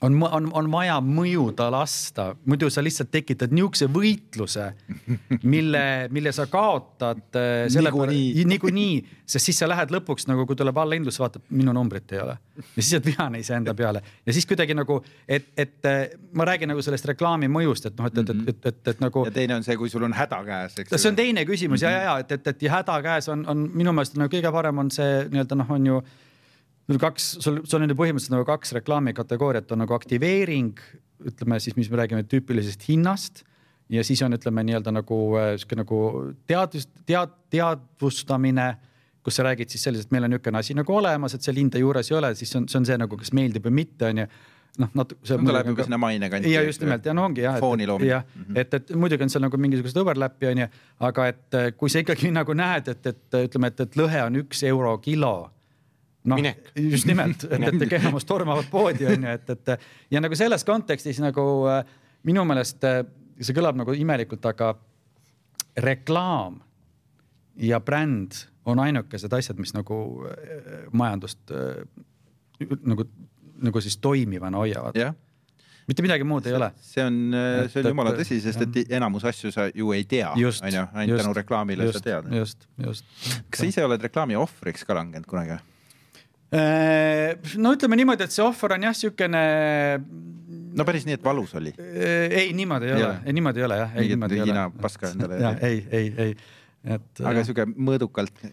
on, 0.00 0.16
on, 0.22 0.48
on 0.56 0.70
vaja 0.72 0.96
mõjuda 1.04 1.68
lasta, 1.72 2.30
muidu 2.48 2.70
sa 2.72 2.82
lihtsalt 2.84 3.10
tekitad 3.12 3.52
niisuguse 3.54 3.88
võitluse, 3.92 4.70
mille, 5.54 5.82
mille 6.14 6.32
sa 6.32 6.46
kaotad 6.50 7.38
äh, 7.38 7.66
niikuinii, 7.74 8.44
niikuinii, 8.52 8.94
sest 9.26 9.50
siis 9.50 9.60
sa 9.60 9.68
lähed 9.68 9.92
lõpuks 9.94 10.28
nagu, 10.30 10.46
kui 10.48 10.58
tuleb 10.58 10.78
allahindlus, 10.80 11.20
vaatad, 11.20 11.44
minu 11.54 11.74
numbrit 11.76 12.16
ei 12.16 12.22
ole 12.24 12.38
ja 12.60 12.82
siis 12.82 12.94
oled 12.96 13.10
vihane 13.10 13.40
iseenda 13.40 13.74
peale 13.76 14.02
ja 14.26 14.36
siis 14.36 14.48
kuidagi 14.48 14.76
nagu, 14.76 15.00
et, 15.28 15.50
et 15.60 15.90
äh, 15.90 16.00
ma 16.36 16.48
räägin 16.48 16.72
nagu 16.72 16.82
sellest 16.84 17.08
reklaami 17.12 17.50
mõjust, 17.52 17.90
et 17.90 18.00
noh, 18.00 18.08
et, 18.08 18.22
et, 18.22 18.32
et, 18.34 18.48
et, 18.54 18.66
et, 18.72 18.80
et 18.94 19.04
nagu. 19.04 19.26
ja 19.28 19.34
teine 19.34 19.58
on 19.60 19.66
see, 19.66 19.76
kui 19.80 19.92
sul 19.92 20.04
on 20.08 20.16
häda 20.16 20.40
käes, 20.46 20.80
eks. 20.84 20.96
see 20.96 21.12
on 21.12 21.20
teine 21.20 21.44
küsimus 21.48 21.82
mm 21.82 21.86
-hmm. 21.86 21.92
ja, 21.92 22.02
ja, 22.14 22.18
et, 22.24 22.32
et, 22.32 22.46
et 22.54 22.62
ja 22.62 22.78
häda 22.78 23.02
käes 23.04 23.28
on, 23.28 23.44
on 23.48 23.68
minu 23.74 23.92
meelest 23.92 24.16
nagu 24.16 24.32
kõige 24.32 24.52
parem 24.52 24.78
on 24.78 24.90
see 24.90 25.24
nii-öelda 25.28 25.60
noh, 25.60 25.70
on 25.76 25.86
ju 25.86 26.02
sul 26.90 26.98
kaks, 26.98 27.28
sul, 27.38 27.60
sul 27.68 27.84
on 27.84 27.92
ju 27.92 27.96
põhimõtteliselt 27.98 28.34
nagu 28.34 28.46
kaks 28.48 28.74
reklaamikategooriat 28.80 29.70
on 29.74 29.84
nagu 29.84 29.94
aktiveering, 29.94 30.74
ütleme 31.30 31.60
siis, 31.62 31.76
mis 31.78 31.90
me 31.92 32.00
räägime 32.00 32.24
tüüpilisest 32.26 32.88
hinnast 32.88 33.44
ja 33.90 34.02
siis 34.06 34.22
on, 34.26 34.34
ütleme 34.34 34.64
nii-öelda 34.66 34.94
nagu 34.94 35.18
äh, 35.38 35.52
sihuke 35.60 35.78
nagu 35.78 35.98
teadvus, 36.50 36.88
tead, 37.06 37.34
teadvustamine, 37.54 38.70
kus 39.22 39.38
sa 39.38 39.46
räägid 39.46 39.70
siis 39.70 39.84
selliselt, 39.86 40.10
meil 40.14 40.26
on 40.26 40.34
niisugune 40.34 40.62
asi 40.62 40.74
nagu 40.74 40.96
olemas, 40.96 41.36
et 41.36 41.46
seal 41.46 41.60
hinda 41.60 41.78
juures 41.78 42.10
ei 42.10 42.16
ole, 42.18 42.32
siis 42.38 42.56
on, 42.58 42.66
see 42.70 42.80
on 42.80 42.88
see 42.88 42.98
nagu, 42.98 43.20
kas 43.20 43.34
meeldib 43.36 43.68
või 43.68 43.76
mitte, 43.82 44.08
onju 44.10 44.26
noh, 44.80 44.90
natuke. 44.94 45.20
ta 45.26 45.54
läheb 45.54 45.70
juba 45.72 45.86
sinna 45.86 45.98
maine 46.00 46.30
kanti. 46.32 46.52
ja 46.54 46.62
just 46.64 46.82
nimelt 46.82 47.06
ja 47.06 47.14
no 47.14 47.28
ongi 47.28 47.44
jah. 47.44 47.58
fooni 47.60 47.86
loomine. 47.86 48.10
jah 48.10 48.24
-hmm., 48.24 48.58
et, 48.58 48.74
et 48.74 48.92
muidugi 48.94 49.26
on 49.26 49.30
seal 49.30 49.42
nagu 49.44 49.58
mingisugused 49.60 50.02
overlap'i 50.02 50.50
onju, 50.50 50.68
aga 51.10 51.26
et 51.26 51.54
äh, 51.54 51.72
kui 51.76 51.90
sa 51.90 52.02
ikkagi 52.02 52.30
nagu 52.40 52.54
näed, 52.54 52.88
et, 52.88 53.06
et 53.06 53.40
ütleme, 53.44 53.70
et, 53.70 53.80
et 53.86 53.96
lõhe 53.98 54.26
on 54.26 54.42
üks 54.42 54.62
euro 54.66 54.98
kilo 54.98 55.50
noh, 56.28 56.40
just 56.76 57.08
nimelt, 57.08 57.44
et, 57.48 57.82
et 57.82 57.94
enamus 58.00 58.26
tormavad 58.28 58.68
poodi 58.70 59.08
on 59.08 59.24
ju, 59.24 59.32
et, 59.38 59.52
et 59.54 59.86
ja 60.12 60.20
nagu 60.20 60.36
selles 60.36 60.64
kontekstis 60.68 61.20
nagu 61.22 61.44
äh, 61.70 61.80
minu 62.28 62.44
meelest 62.48 62.84
äh, 62.84 63.00
see 63.40 63.56
kõlab 63.56 63.78
nagu 63.80 63.94
imelikult, 63.96 64.44
aga 64.50 64.74
reklaam 65.80 66.60
ja 67.60 67.80
bränd 67.80 68.36
on 68.68 68.82
ainukesed 68.82 69.32
asjad, 69.32 69.58
mis 69.62 69.72
nagu 69.76 70.02
äh, 70.28 70.84
majandust 70.92 71.56
nagu, 72.84 73.08
nagu 73.64 73.82
siis 73.82 73.98
toimivana 74.02 74.60
hoiavad 74.60 74.98
yeah 74.98 75.16
mitte 75.90 76.04
midagi 76.04 76.22
muud 76.22 76.44
see, 76.44 76.52
ei 76.52 76.54
ole. 76.54 76.66
see 76.86 77.02
on, 77.02 77.16
see 77.72 77.80
on 77.80 77.88
jumala 77.90 78.12
tõsi, 78.14 78.36
sest 78.44 78.60
et 78.62 78.92
enamus 78.94 79.24
asju 79.26 79.50
sa 79.50 79.64
ju 79.74 79.90
ei 79.96 80.04
tea, 80.06 80.28
on 80.30 80.38
ju, 80.38 80.84
ainult 81.02 81.22
tänu 81.24 81.32
reklaamile 81.34 81.88
just, 81.88 81.98
sa 81.98 82.04
tead. 82.04 82.28
just, 82.36 82.68
just. 82.78 83.08
kas 83.50 83.64
sa 83.64 83.66
ise 83.72 83.82
oled 83.88 84.04
reklaami 84.06 84.38
ohvriks 84.38 84.86
ka 84.86 84.94
langenud 84.94 85.26
kunagi? 85.26 85.56
Äh, 86.50 87.36
no 87.62 87.70
ütleme 87.76 87.94
niimoodi, 88.00 88.26
et 88.26 88.34
see 88.34 88.42
ohver 88.42 88.74
on 88.74 88.86
jah, 88.88 88.94
siukene. 88.96 89.42
no 90.74 90.86
päris 90.86 91.04
nii, 91.06 91.18
et 91.20 91.22
valus 91.26 91.52
oli? 91.58 91.70
Äh, 91.78 92.24
ei, 92.26 92.48
niimoodi 92.58 92.88
ei 92.88 92.96
ole, 92.96 93.10
ei 93.22 93.36
niimoodi 93.36 93.62
ei 93.62 93.66
ole 93.68 93.76
jah. 93.78 93.92
ei, 94.02 94.16
et 94.16 94.34
Hiina 94.34 94.64
paska 94.82 95.12
endale. 95.12 95.38
ei, 95.68 95.84
ei, 95.94 96.08
ei, 96.24 96.34
et. 96.96 97.22
aga 97.22 97.44
sihuke 97.46 97.68
mõõdukalt 97.70 98.42
äh, 98.42 98.50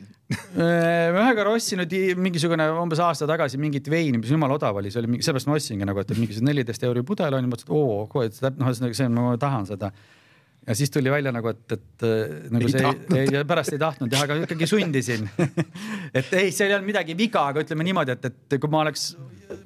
ma 1.15 1.23
ühe 1.23 1.33
korra 1.39 1.55
ostsin 1.57 1.81
nüüd 1.81 1.97
mingisugune 2.21 2.69
umbes 2.83 3.01
aasta 3.01 3.25
tagasi 3.29 3.57
mingit 3.61 3.89
veini, 3.89 4.21
mis 4.21 4.29
jumala 4.35 4.59
odav 4.59 4.77
oli, 4.77 4.93
see 4.93 5.01
oli 5.01 5.15
mingi, 5.15 5.25
sellepärast 5.25 5.49
ma 5.49 5.57
ostsingi 5.57 5.89
nagu, 5.89 6.05
et 6.05 6.13
mingisugune 6.13 6.53
neliteist 6.53 6.85
euri 6.85 7.01
pudel 7.07 7.39
on 7.39 7.49
ju, 7.49 7.53
mõtlesin, 7.55 7.73
et 7.73 7.81
oo, 7.81 8.23
et 8.27 8.61
noh, 8.61 8.73
see 8.77 9.09
on, 9.09 9.17
ma 9.17 9.33
tahan 9.41 9.65
seda 9.73 9.89
ja 10.67 10.75
siis 10.75 10.91
tuli 10.91 11.11
välja 11.11 11.31
nagu, 11.31 11.51
et, 11.53 11.71
et 11.71 12.05
äh, 12.05 12.37
nagu 12.51 12.67
Ei 12.67 12.73
see 12.73 12.83
tahtnud. 12.83 13.17
ei, 13.17 13.43
pärast 13.47 13.73
ei 13.75 13.81
tahtnud 13.81 14.13
jah, 14.13 14.23
aga 14.27 14.39
ikkagi 14.43 14.69
sundisin 14.69 15.27
et 16.17 16.31
ei, 16.33 16.51
seal 16.51 16.71
ei 16.71 16.77
olnud 16.77 16.89
midagi 16.91 17.17
viga, 17.17 17.47
aga 17.53 17.63
ütleme 17.63 17.87
niimoodi, 17.87 18.17
et, 18.17 18.31
et 18.31 18.57
kui 18.61 18.71
ma 18.71 18.83
oleks 18.85 19.09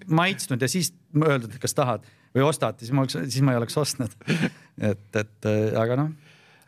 maitsnud 0.07 0.61
ja 0.61 0.69
siis 0.71 0.93
öeldud, 1.17 1.49
et 1.55 1.61
kas 1.61 1.77
tahad 1.77 2.05
või 2.35 2.45
ostad, 2.47 2.79
siis 2.79 2.93
ma 2.95 3.05
oleks, 3.05 3.17
siis 3.27 3.45
ma 3.45 3.55
ei 3.55 3.61
oleks 3.61 3.77
ostnud. 3.81 4.13
et, 4.91 5.07
et 5.23 5.49
äh, 5.49 5.79
aga 5.81 5.97
noh, 5.99 6.13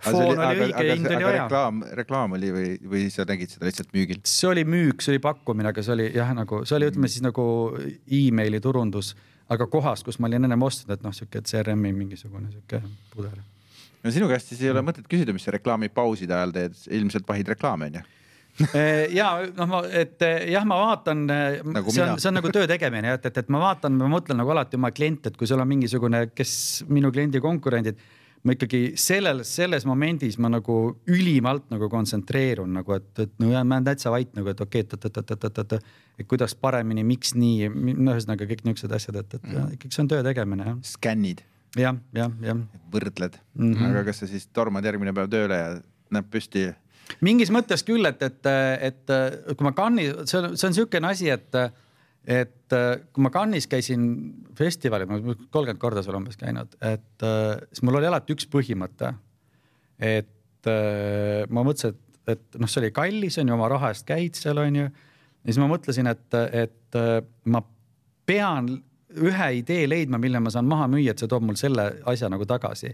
foon 0.04 0.34
oli 0.34 0.66
õige 0.68 0.88
ja 0.88 0.98
hind 0.98 1.12
oli 1.12 1.28
vaja. 1.28 1.46
reklaam, 1.46 1.84
reklaam 2.02 2.36
oli 2.40 2.52
või, 2.56 2.74
või 2.96 3.06
sa 3.14 3.28
nägid 3.30 3.54
seda 3.54 3.70
lihtsalt 3.70 3.94
müügil? 3.96 4.24
see 4.28 4.50
oli 4.50 4.66
müük, 4.68 5.06
see 5.06 5.16
oli 5.16 5.24
pakkumine, 5.24 5.70
aga 5.72 5.86
see 5.86 5.96
oli 5.96 6.10
jah, 6.16 6.34
nagu 6.36 6.64
see 6.66 6.80
oli, 6.80 6.90
ütleme 6.92 7.12
siis 7.12 7.24
nagu 7.26 7.46
emaili 8.10 8.62
turundus, 8.64 9.14
aga 9.54 9.70
kohas, 9.72 10.04
kus 10.04 10.20
ma 10.20 10.32
olin 10.32 10.50
ennem 10.50 10.70
ostnud, 10.70 10.98
et 10.98 11.06
noh, 11.06 11.16
sihuke 11.16 11.46
CRM-i 11.46 11.94
mingisugune 11.96 12.52
sihuke 12.52 12.82
pudel 13.14 13.42
no 14.04 14.12
sinu 14.14 14.28
käest 14.32 14.52
siis 14.52 14.64
ei 14.66 14.74
ole 14.74 14.84
mõtet 14.86 15.08
küsida, 15.10 15.36
mis 15.36 15.46
sa 15.48 15.54
reklaamipauside 15.56 16.36
ajal 16.36 16.54
teed, 16.56 16.84
ilmselt 17.00 17.28
vahid 17.30 17.54
reklaame 17.56 17.90
onju. 17.92 18.04
ja 19.18 19.30
noh, 19.58 19.70
ma, 19.70 19.80
et 19.90 20.22
eh, 20.22 20.50
jah, 20.54 20.66
ma 20.70 20.78
vaatan 20.78 21.24
Nagu 21.26 21.72
nagu 21.74 21.94
see 21.94 22.04
on, 22.06 22.20
see 22.22 22.30
on 22.30 22.38
nagu 22.38 22.52
töö 22.54 22.68
tegemine, 22.70 23.16
et, 23.18 23.24
et, 23.26 23.40
et 23.42 23.48
ma 23.54 23.64
vaatan, 23.64 23.96
ma 23.98 24.12
mõtlen 24.14 24.38
nagu 24.38 24.54
alati 24.54 24.78
oma 24.78 24.92
kliente, 24.94 25.32
et 25.32 25.40
kui 25.40 25.50
sul 25.50 25.64
on 25.64 25.70
mingisugune, 25.70 26.28
kes 26.38 26.54
minu 26.94 27.10
kliendi 27.14 27.42
konkurendid, 27.42 27.98
ma 28.44 28.54
ikkagi 28.54 28.82
sellel, 29.00 29.42
selles 29.48 29.88
momendis 29.88 30.38
ma 30.42 30.52
nagu 30.52 30.78
ülimalt 31.10 31.70
nagu 31.72 31.88
kontsentreerun 31.90 32.76
nagu, 32.78 32.98
et, 32.98 33.10
et 33.24 33.34
no 33.40 33.50
ja 33.54 33.64
ma 33.64 33.80
olen 33.80 33.88
täitsa 33.88 34.12
vait 34.14 34.30
nagu, 34.36 34.52
et 34.52 34.62
okei 34.62 34.84
okay,, 34.84 35.00
et, 35.00 35.08
et, 35.08 35.18
et, 35.18 35.32
et, 35.32 35.48
et, 35.50 35.64
et, 35.64 35.96
et 36.20 36.30
kuidas 36.30 36.54
paremini, 36.60 37.06
miks 37.08 37.34
nii, 37.40 37.72
no 37.72 38.14
ühesõnaga 38.14 38.48
kõik 38.50 38.66
niisugused 38.68 38.98
asjad, 39.00 39.22
et, 39.24 39.38
et 39.40 39.50
mm. 39.50 39.78
ikkagi 39.80 39.96
see 39.96 40.04
on 40.04 40.12
töö 40.12 40.26
tegemine 40.28 40.68
jah, 40.68 40.80
skännid, 40.92 41.46
jah, 41.80 41.98
jah, 42.16 42.34
jah 42.44 42.62
võrdled 42.94 43.38
mm. 43.56 43.74
-hmm. 43.74 43.90
aga 43.90 44.04
kas 44.10 44.24
sa 44.24 44.30
siis 44.30 44.48
tormad 44.54 44.86
järgmine 44.86 45.14
päev 45.16 45.30
tööle 45.32 45.60
ja 45.60 45.70
näeb 46.14 46.30
püsti? 46.34 46.68
mingis 47.26 47.52
mõttes 47.54 47.84
küll, 47.86 48.06
et, 48.08 48.22
et, 48.22 48.52
et 48.90 49.14
kui 49.58 49.66
ma 49.66 49.74
Cannes'i, 49.76 50.14
see 50.30 50.40
on, 50.40 50.54
see 50.58 50.68
on 50.68 50.76
niisugune 50.76 51.10
asi, 51.10 51.30
et, 51.34 51.58
et 52.26 52.78
kui 53.12 53.26
ma 53.26 53.32
Cannes'is 53.34 53.68
käisin 53.70 54.06
festivalil, 54.58 55.10
ma 55.10 55.20
olen 55.20 55.42
kolmkümmend 55.52 55.82
korda 55.82 56.04
seal 56.06 56.18
umbes 56.20 56.40
käinud, 56.40 56.78
et 56.80 57.28
siis 57.72 57.84
mul 57.84 58.00
oli 58.00 58.10
alati 58.10 58.38
üks 58.38 58.48
põhimõte. 58.54 59.12
et 60.00 60.72
ma 61.50 61.66
mõtlesin, 61.66 61.92
et, 61.92 62.38
et 62.38 62.62
noh, 62.62 62.72
see 62.72 62.86
oli 62.86 62.94
kallis, 62.96 63.38
on 63.42 63.52
ju, 63.52 63.58
oma 63.58 63.68
raha 63.76 63.92
eest 63.92 64.08
käid 64.08 64.40
seal, 64.40 64.64
on 64.64 64.80
ju. 64.84 64.88
ja 64.88 65.52
siis 65.52 65.60
ma 65.60 65.70
mõtlesin, 65.74 66.08
et, 66.08 66.40
et 66.64 67.00
ma 67.44 67.66
pean 68.26 68.72
ühe 69.18 69.50
idee 69.60 69.88
leidma, 69.90 70.18
mille 70.18 70.40
ma 70.40 70.50
saan 70.50 70.66
maha 70.66 70.88
müüa, 70.88 71.12
et 71.12 71.20
see 71.20 71.30
toob 71.30 71.44
mul 71.46 71.60
selle 71.60 71.90
asja 72.10 72.30
nagu 72.30 72.46
tagasi 72.50 72.94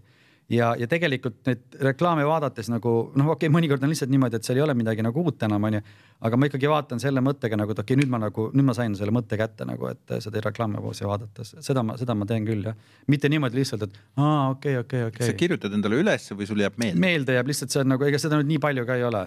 ja, 0.50 0.70
ja 0.80 0.88
tegelikult 0.90 1.40
neid 1.48 1.80
reklaame 1.90 2.26
vaadates 2.28 2.70
nagu 2.72 2.94
noh, 3.14 3.32
okei 3.34 3.48
okay,, 3.48 3.54
mõnikord 3.54 3.84
on 3.86 3.92
lihtsalt 3.94 4.12
niimoodi, 4.12 4.40
et 4.40 4.48
seal 4.48 4.60
ei 4.60 4.66
ole 4.66 4.76
midagi 4.78 5.06
nagu 5.06 5.24
uut 5.24 5.44
enam 5.46 5.68
onju. 5.70 5.82
aga 6.26 6.38
ma 6.38 6.50
ikkagi 6.50 6.68
vaatan 6.68 7.00
selle 7.00 7.22
mõttega 7.24 7.60
nagu, 7.60 7.72
et 7.72 7.82
okei 7.84 7.96
okay,, 7.96 8.02
nüüd 8.02 8.12
ma 8.12 8.20
nagu, 8.26 8.50
nüüd 8.56 8.68
ma 8.68 8.76
sain 8.78 8.96
selle 9.00 9.14
mõtte 9.16 9.38
kätte 9.40 9.68
nagu, 9.70 9.88
et 9.92 10.16
seda 10.26 10.42
reklaamipausi 10.50 11.08
vaadates, 11.08 11.54
seda 11.66 11.84
ma, 11.86 11.96
seda 12.02 12.16
ma 12.18 12.28
teen 12.30 12.48
küll 12.48 12.66
jah. 12.72 12.78
mitte 13.08 13.32
niimoodi 13.32 13.62
lihtsalt, 13.62 13.86
et 13.88 14.02
aa 14.18 14.50
okei 14.56 14.80
okay,, 14.80 14.84
okei 14.84 15.04
okay,, 15.06 15.14
okei 15.14 15.26
sa 15.26 15.32
okay.. 15.32 15.40
kirjutad 15.44 15.78
endale 15.78 16.02
ülesse 16.02 16.38
või 16.38 16.50
sul 16.50 16.66
jääb 16.66 16.82
meelde? 16.82 17.04
meelde 17.06 17.38
jääb 17.38 17.54
lihtsalt 17.54 17.76
see 17.76 17.86
on 17.86 17.94
nagu, 17.94 18.10
ega 18.10 18.22
seda 18.22 18.42
nüüd 18.42 18.54
nii 18.56 18.64
palju 18.66 18.88
ka 18.90 19.00
ei 19.00 19.08
ole 19.08 19.26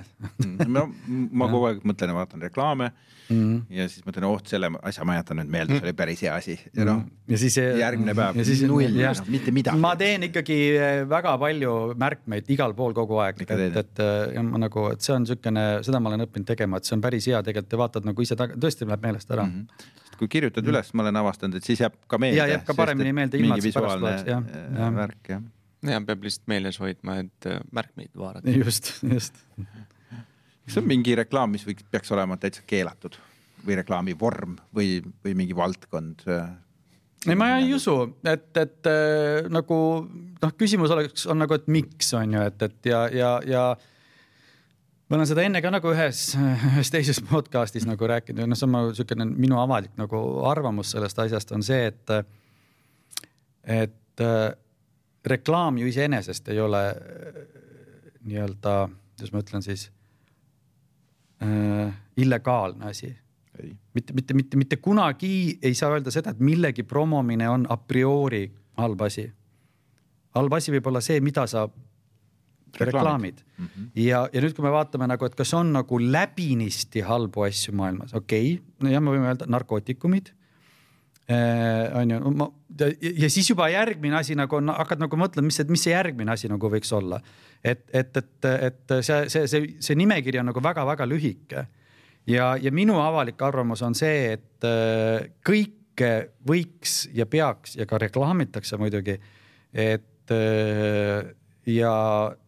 ma, 0.66 0.86
ma 1.42 1.50
kogu 1.54 1.70
aeg 1.70 1.86
mõtlen 1.88 2.12
ja 2.12 2.18
vaatan 2.18 2.48
reklaame 2.48 2.92
mm. 3.32 3.42
-hmm. 3.42 3.62
ja 3.70 3.88
siis 3.88 4.04
mõtlen, 4.06 4.26
oh 4.28 4.40
selle 4.46 4.70
asja 4.82 5.04
ma 5.04 5.16
jätan 5.16 5.40
nüüd 5.40 5.50
meelde, 5.52 5.78
see 5.78 5.86
oli 5.86 5.96
päris 5.96 6.22
hea 6.22 6.34
asi 6.34 6.58
ja 6.76 6.86
noh, 6.88 7.02
ja 7.28 7.38
siis 7.38 7.56
järgmine 7.56 8.14
päev 8.18 8.38
ja 8.40 8.44
siis 8.46 8.62
null, 8.68 8.98
noh, 8.98 9.22
mitte 9.32 9.54
midagi. 9.54 9.80
ma 9.80 9.94
teen 9.96 10.28
ikkagi 10.28 10.58
eh, 10.76 11.02
väga 11.12 11.34
palju 11.40 11.72
märkmeid 12.00 12.50
igal 12.54 12.74
pool 12.76 12.94
kogu 12.96 13.18
aeg, 13.22 13.42
et, 13.46 13.80
et 13.82 14.02
ja 14.36 14.44
ma 14.46 14.60
nagu, 14.64 14.88
et 14.94 15.04
see 15.04 15.14
on 15.14 15.26
niisugune, 15.26 15.64
seda 15.86 16.00
ma 16.02 16.12
olen 16.12 16.26
õppinud 16.26 16.48
tegema, 16.48 16.80
et 16.80 16.88
see 16.88 16.96
on 16.96 17.04
päris 17.04 17.28
hea, 17.30 17.40
tegelikult 17.46 17.72
te 17.72 17.80
vaatad 17.80 18.08
nagu 18.08 18.24
ise 18.24 18.38
taga, 18.38 18.58
tõesti 18.60 18.88
läheb 18.88 19.06
meelest 19.06 19.32
ära 19.32 19.46
mm. 19.48 19.58
-hmm. 19.58 19.98
Sest 20.02 20.18
kui 20.20 20.28
kirjutad 20.28 20.66
üles, 20.68 20.92
ma 20.92 21.06
olen 21.06 21.20
avastanud, 21.22 21.56
et 21.56 21.64
siis 21.64 21.80
jääb 21.80 21.94
ka 22.10 22.18
meelde. 22.20 22.36
Ja 22.36 22.46
jääb 22.50 22.66
ka 22.68 22.76
paremini 22.76 23.14
meelde, 23.16 23.40
ilma 23.40 23.56
et 23.56 23.68
pärast 23.74 24.02
loeks, 24.02 24.26
jah, 24.28 24.42
äh, 24.44 24.66
jah. 24.78 24.94
värk 24.96 25.30
jah. 25.34 25.42
ja 25.88 26.00
peab 26.06 26.26
lihtsalt 26.26 26.48
meeles 26.52 26.80
hoidma, 26.82 27.18
et 27.24 27.48
äh, 27.48 27.60
märkmeid 27.72 28.12
vaadata. 28.18 28.56
just, 28.64 28.92
just. 29.14 29.40
kas 30.66 30.78
on 30.78 30.88
mingi 30.88 31.16
reklaam, 31.18 31.54
mis 31.54 31.64
võiks, 31.66 31.86
peaks 31.90 32.12
olema 32.12 32.36
täitsa 32.36 32.64
keelatud 32.66 33.16
või 33.66 33.78
reklaami 33.78 34.18
vorm 34.18 34.58
või, 34.74 35.00
või 35.24 35.34
mingi 35.38 35.56
valdkond? 35.56 36.26
ei, 37.26 37.36
ma 37.38 37.48
ei 37.58 37.70
usu, 37.74 37.94
et, 38.26 38.50
et 38.58 38.90
äh, 38.90 39.48
nagu 39.52 39.78
noh, 40.42 40.52
küsimus 40.58 40.92
oleks, 40.94 41.26
on 41.30 41.40
nagu, 41.42 41.56
et 41.56 41.68
miks 41.70 42.12
on 42.18 42.36
ju, 42.36 42.44
et, 42.50 42.66
et 42.66 42.90
ja, 42.90 43.02
ja, 43.14 43.32
ja 43.46 43.64
ma 45.08 45.18
olen 45.18 45.28
seda 45.28 45.44
enne 45.46 45.62
ka 45.62 45.70
nagu 45.72 45.92
ühes, 45.92 46.24
ühes 46.72 46.92
teises 46.94 47.22
podcast'is 47.28 47.86
nagu 47.88 48.08
rääkinud 48.10 48.42
ja 48.42 48.50
noh, 48.50 48.62
on 48.66 48.74
nagu 48.74 48.92
niisugune 48.92 49.28
minu 49.30 49.60
avalik 49.62 49.94
nagu 50.00 50.22
arvamus 50.50 50.94
sellest 50.96 51.22
asjast 51.26 51.54
on 51.54 51.64
see, 51.66 51.90
et, 51.92 52.14
et 53.80 54.26
äh, 54.26 54.44
reklaam 55.28 55.78
ju 55.78 55.90
iseenesest 55.90 56.48
ei 56.50 56.60
ole 56.60 56.84
äh, 56.90 57.42
nii-öelda, 58.26 58.76
kuidas 59.14 59.34
ma 59.34 59.42
ütlen 59.44 59.66
siis 59.66 59.90
äh,, 61.42 61.92
illegaalne 62.16 62.90
asi 62.90 63.12
ei, 63.60 63.72
mitte, 63.94 64.14
mitte, 64.16 64.34
mitte, 64.34 64.56
mitte 64.56 64.76
kunagi 64.76 65.58
ei 65.62 65.74
saa 65.74 65.92
öelda 65.92 66.12
seda, 66.14 66.32
et 66.32 66.40
millegi 66.40 66.84
promomine 66.88 67.48
on 67.48 67.66
a 67.68 67.76
priori 67.76 68.46
halb 68.80 69.00
asi. 69.04 69.26
halb 70.34 70.54
asi 70.56 70.72
võib 70.72 70.86
olla 70.88 71.02
see, 71.04 71.20
mida 71.20 71.46
sa 71.46 71.66
reklaamid 72.80 73.42
mm. 73.58 73.66
-hmm. 73.66 73.88
ja, 73.94 74.28
ja 74.32 74.40
nüüd, 74.40 74.54
kui 74.56 74.64
me 74.64 74.72
vaatame 74.72 75.06
nagu, 75.06 75.24
et 75.28 75.34
kas 75.36 75.52
on 75.54 75.72
nagu 75.72 75.98
läbinisti 76.00 77.00
halbu 77.04 77.44
asju 77.48 77.74
maailmas, 77.76 78.14
okei 78.14 78.54
okay., 78.54 78.92
jah, 78.92 79.02
me 79.02 79.12
võime 79.12 79.28
öelda 79.28 79.46
narkootikumid 79.46 80.32
äh, 81.28 81.92
on 82.00 82.10
ju, 82.10 82.30
ma 82.30 82.48
ja, 82.80 82.88
ja 83.26 83.30
siis 83.30 83.50
juba 83.50 83.68
järgmine 83.68 84.16
asi 84.16 84.36
nagu 84.38 84.56
on, 84.56 84.72
hakkad 84.72 85.02
nagu 85.04 85.20
mõtlema, 85.20 85.50
mis 85.50 85.60
see, 85.60 85.68
mis 85.68 85.84
see 85.84 85.92
järgmine 85.92 86.32
asi 86.32 86.48
nagu 86.48 86.72
võiks 86.72 86.92
olla. 86.96 87.20
et, 87.64 87.84
et, 87.92 88.16
et, 88.16 88.50
et 88.70 88.96
see, 89.02 89.22
see, 89.28 89.46
see, 89.46 89.70
see 89.80 89.98
nimekiri 89.98 90.40
on 90.40 90.50
nagu 90.50 90.62
väga-väga 90.64 91.06
lühike 91.06 91.66
ja, 92.26 92.52
ja 92.60 92.72
minu 92.74 92.98
avalik 93.02 93.40
arvamus 93.42 93.82
on 93.86 93.96
see, 93.98 94.32
et 94.36 94.66
äh, 94.68 95.28
kõike 95.46 96.12
võiks 96.48 97.06
ja 97.14 97.26
peaks 97.26 97.76
ja 97.78 97.86
ka 97.88 98.00
reklaamitakse 98.02 98.78
muidugi, 98.80 99.18
et 99.72 100.34
äh, 100.34 101.32
ja 101.66 101.94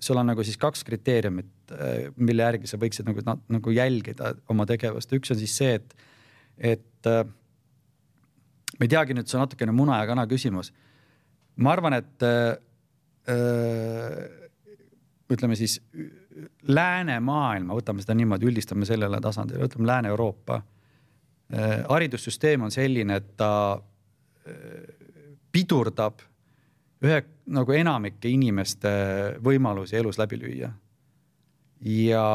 sul 0.02 0.18
on 0.20 0.32
nagu 0.32 0.44
siis 0.44 0.58
kaks 0.60 0.84
kriteeriumit, 0.86 1.50
mille 2.20 2.44
järgi 2.44 2.68
sa 2.68 2.78
võiksid 2.80 3.06
nagu, 3.08 3.22
nagu 3.24 3.72
jälgida 3.72 4.34
oma 4.52 4.66
tegevust, 4.68 5.12
üks 5.16 5.32
on 5.32 5.38
siis 5.40 5.54
see, 5.56 5.78
et, 5.78 5.94
et 6.74 7.08
äh, 7.10 7.24
ma 8.74 8.86
ei 8.86 8.90
teagi 8.90 9.16
nüüd, 9.16 9.30
see 9.30 9.38
on 9.38 9.46
natukene 9.46 9.74
muna 9.74 10.00
ja 10.02 10.08
kana 10.10 10.26
küsimus. 10.30 10.72
ma 11.56 11.72
arvan, 11.72 11.94
et 12.00 12.26
äh, 12.26 12.56
ütleme 15.30 15.56
siis 15.56 15.78
läänemaailma, 16.68 17.74
võtame 17.76 18.02
seda 18.02 18.14
niimoodi, 18.18 18.48
üldistame 18.48 18.86
sellele 18.88 19.20
tasandile, 19.22 19.66
ütleme 19.68 19.86
Lääne-Euroopa 19.86 20.56
äh, 20.58 21.84
haridussüsteem 21.88 22.66
on 22.66 22.74
selline, 22.74 23.20
et 23.20 23.36
ta 23.38 23.50
äh, 23.74 24.56
pidurdab 25.52 26.24
ühe 27.04 27.20
nagu 27.54 27.76
enamike 27.76 28.30
inimeste 28.32 28.90
võimalusi 29.44 29.98
elus 30.00 30.18
läbi 30.18 30.40
lüüa. 30.40 30.70
ja, 31.84 32.26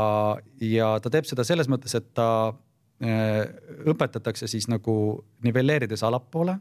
ja 0.61 0.90
ta 1.02 1.10
teeb 1.10 1.26
seda 1.26 1.44
selles 1.44 1.68
mõttes, 1.68 1.95
et 1.98 2.14
ta 2.14 2.30
äh, 3.03 3.44
õpetatakse 3.90 4.48
siis 4.48 4.69
nagu 4.72 5.26
nivelleerides 5.44 6.03
allapoole 6.03 6.60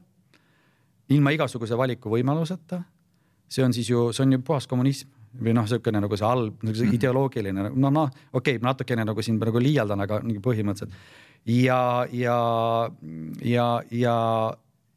ilma 1.08 1.30
igasuguse 1.30 1.76
valikuvõimaluseta. 1.76 2.82
see 3.48 3.64
on 3.64 3.72
siis 3.72 3.90
ju, 3.90 4.12
see 4.12 4.22
on 4.26 4.32
ju 4.32 4.42
puhas 4.42 4.66
kommunism 4.66 5.17
või 5.38 5.54
noh, 5.54 5.66
niisugune 5.66 6.00
nagu 6.02 6.18
see 6.18 6.26
halb, 6.26 6.62
nagu 6.64 6.78
see 6.78 6.94
ideoloogiline, 6.96 7.68
no 7.74 7.90
noh, 7.94 8.12
okei 8.32 8.56
okay,, 8.56 8.64
natukene 8.64 9.04
nagu 9.08 9.24
siin 9.24 9.38
praegu 9.40 9.62
liialdan, 9.62 10.04
aga 10.06 10.20
nagu 10.24 10.42
põhimõtteliselt. 10.44 10.94
ja, 11.52 11.80
ja, 12.12 12.38
ja, 13.44 13.66
ja, 13.90 14.16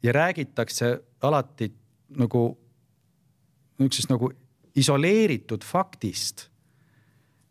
ja 0.02 0.14
räägitakse 0.18 0.92
alati 1.22 1.70
nagu 2.18 2.46
niisugusest 3.78 4.12
nagu 4.12 4.30
isoleeritud 4.78 5.64
faktist 5.66 6.48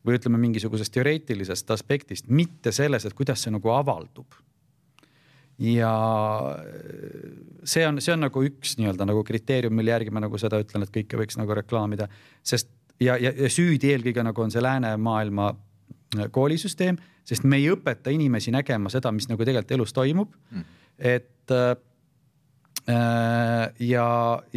või 0.05 0.17
ütleme, 0.17 0.39
mingisugusest 0.41 0.93
teoreetilisest 0.95 1.69
aspektist, 1.71 2.29
mitte 2.29 2.73
selles, 2.73 3.05
et 3.05 3.13
kuidas 3.13 3.43
see 3.43 3.53
nagu 3.53 3.69
avaldub 3.73 4.33
ja 5.61 5.93
see 7.63 7.85
on, 7.87 7.99
see 8.01 8.13
on 8.15 8.23
nagu 8.25 8.43
üks 8.45 8.75
nii-öelda 8.79 9.05
nagu 9.09 9.23
kriteerium, 9.25 9.75
mille 9.77 9.93
järgi 9.93 10.13
ma 10.13 10.23
nagu 10.23 10.39
seda 10.41 10.59
ütlen, 10.63 10.85
et 10.85 10.93
kõike 10.95 11.19
võiks 11.19 11.37
nagu 11.39 11.57
reklaamida, 11.57 12.07
sest 12.43 12.71
ja, 13.01 13.17
ja, 13.21 13.33
ja 13.35 13.51
süüdi 13.51 13.91
eelkõige 13.93 14.25
nagu 14.25 14.45
on 14.45 14.53
see 14.53 14.63
läänemaailma 14.63 15.51
äh, 15.51 16.25
koolisüsteem, 16.33 16.97
sest 17.27 17.45
me 17.45 17.61
ei 17.61 17.69
õpeta 17.73 18.13
inimesi 18.13 18.53
nägema 18.53 18.89
seda, 18.93 19.13
mis 19.13 19.29
nagu 19.29 19.45
tegelikult 19.45 19.77
elus 19.77 19.93
toimub 19.93 20.33
mm.. 20.49 20.67
et, 20.97 21.29
ja, 23.85 24.05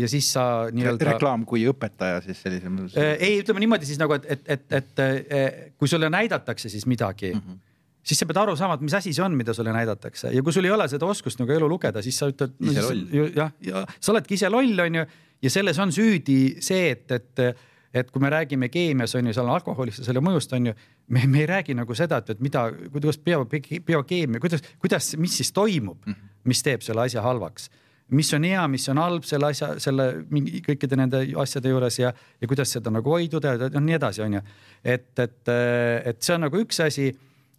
ja 0.00 0.08
siis 0.08 0.30
sa 0.32 0.44
nii-öelda. 0.72 1.10
reklaam 1.12 1.44
kui 1.44 1.66
õpetaja 1.68 2.22
siis 2.24 2.40
sellisel 2.40 2.72
mõttes. 2.72 2.96
ei, 3.18 3.42
ütleme 3.42 3.60
niimoodi 3.60 3.88
siis 3.90 4.00
nagu, 4.00 4.16
et, 4.16 4.48
et, 4.48 4.64
et, 4.72 5.04
et 5.04 5.76
kui 5.76 5.90
sulle 5.92 6.08
näidatakse 6.08 6.72
siis 6.72 6.88
midagi 6.88 7.34
mm. 7.34 7.44
-hmm 7.44 7.62
siis 8.04 8.20
sa 8.20 8.28
pead 8.28 8.40
aru 8.42 8.56
saama, 8.58 8.78
et 8.78 8.86
mis 8.86 8.94
asi 8.96 9.12
see 9.16 9.24
on, 9.24 9.36
mida 9.38 9.54
sulle 9.56 9.72
näidatakse 9.74 10.32
ja 10.34 10.42
kui 10.44 10.54
sul 10.54 10.68
ei 10.68 10.72
ole 10.74 10.86
seda 10.92 11.06
oskust 11.08 11.40
nagu 11.40 11.52
elu 11.56 11.68
lugeda, 11.68 12.02
siis 12.04 12.18
sa 12.20 12.30
ütled 12.30 12.56
no,. 12.60 13.28
jah, 13.34 13.54
ja 13.64 13.84
sa 13.98 14.12
oledki 14.12 14.36
ise 14.38 14.50
loll, 14.52 14.74
on 14.86 15.00
ju, 15.00 15.06
ja 15.44 15.52
selles 15.52 15.80
on 15.82 15.94
süüdi 15.94 16.40
see, 16.64 16.90
et, 16.96 17.06
et 17.18 17.46
et 17.94 18.08
kui 18.10 18.18
me 18.18 18.26
räägime 18.30 18.66
keemias 18.74 19.14
on 19.14 19.28
ju, 19.28 19.32
seal 19.36 19.46
on 19.46 19.54
alkoholist 19.54 20.00
ja 20.02 20.08
selle 20.08 20.18
mõjust 20.24 20.50
on 20.56 20.66
ju, 20.66 20.72
me, 21.14 21.28
me 21.30 21.44
ei 21.44 21.46
räägi 21.46 21.76
nagu 21.78 21.94
seda, 21.94 22.18
et, 22.18 22.32
et 22.34 22.40
mida, 22.42 22.64
kuidas 22.90 23.20
bio, 23.22 23.44
biokeemia, 23.46 24.42
kuidas, 24.42 24.64
kuidas, 24.82 25.12
mis 25.20 25.36
siis 25.38 25.52
toimub, 25.54 26.00
mhm. 26.02 26.32
mis 26.50 26.62
teeb 26.66 26.82
selle 26.82 27.06
asja 27.06 27.22
halvaks 27.22 27.70
mis 28.14 28.28
on 28.36 28.44
hea, 28.44 28.62
mis 28.68 28.84
on 28.92 28.98
halb 29.00 29.24
selle 29.24 29.48
asja, 29.48 29.70
selle 29.80 30.08
mingi 30.32 30.60
kõikide 30.64 30.98
nende 30.98 31.22
asjade 31.40 31.70
juures 31.72 31.96
ja, 31.98 32.10
ja 32.12 32.48
kuidas 32.50 32.74
seda 32.76 32.92
nagu 32.92 33.14
hoiduda 33.14 33.54
ja 33.56 33.80
nii 33.80 33.96
edasi, 33.96 34.22
on 34.26 34.36
ju. 34.36 34.42
et, 34.84 35.08
et, 35.18 35.52
et 36.10 36.20
see 36.20 36.34
on 36.36 36.44
nagu 36.44 36.60
üks 36.60 36.82
asi 36.84 37.08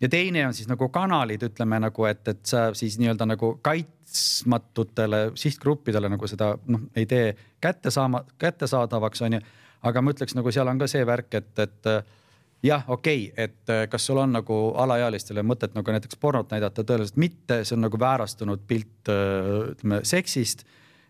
ja 0.01 0.09
teine 0.09 0.47
on 0.47 0.53
siis 0.53 0.67
nagu 0.69 0.89
kanalid, 0.89 1.43
ütleme 1.49 1.79
nagu, 1.79 2.05
et, 2.09 2.27
et 2.27 2.43
sa 2.47 2.67
siis 2.77 2.97
nii-öelda 2.99 3.27
nagu 3.29 3.55
kaitsmatutele 3.65 5.21
sihtgruppidele 5.39 6.09
nagu 6.11 6.27
seda 6.27 6.53
noh, 6.67 6.87
ei 6.95 7.07
tee 7.09 7.35
kätte 7.63 7.91
saama, 7.91 8.25
kättesaadavaks, 8.41 9.25
on 9.25 9.39
ju. 9.39 9.41
aga 9.85 10.01
ma 10.01 10.13
ütleks 10.13 10.35
nagu 10.35 10.51
seal 10.51 10.67
on 10.67 10.79
ka 10.81 10.89
see 10.91 11.05
värk, 11.07 11.33
et, 11.39 11.51
et 11.59 11.91
jah, 12.65 12.85
okei 12.87 13.29
okay,, 13.29 13.49
et 13.49 13.89
kas 13.89 14.07
sul 14.07 14.19
on 14.21 14.35
nagu 14.35 14.59
alaealistele 14.83 15.43
mõtet 15.43 15.75
nagu 15.77 15.95
näiteks 15.95 16.19
pornot 16.19 16.51
näidata, 16.51 16.83
tõenäoliselt 16.83 17.21
mitte, 17.21 17.63
see 17.63 17.77
on 17.77 17.85
nagu 17.87 17.99
väärastunud 17.99 18.65
pilt 18.67 19.11
ütleme 19.11 20.01
seksist 20.03 20.65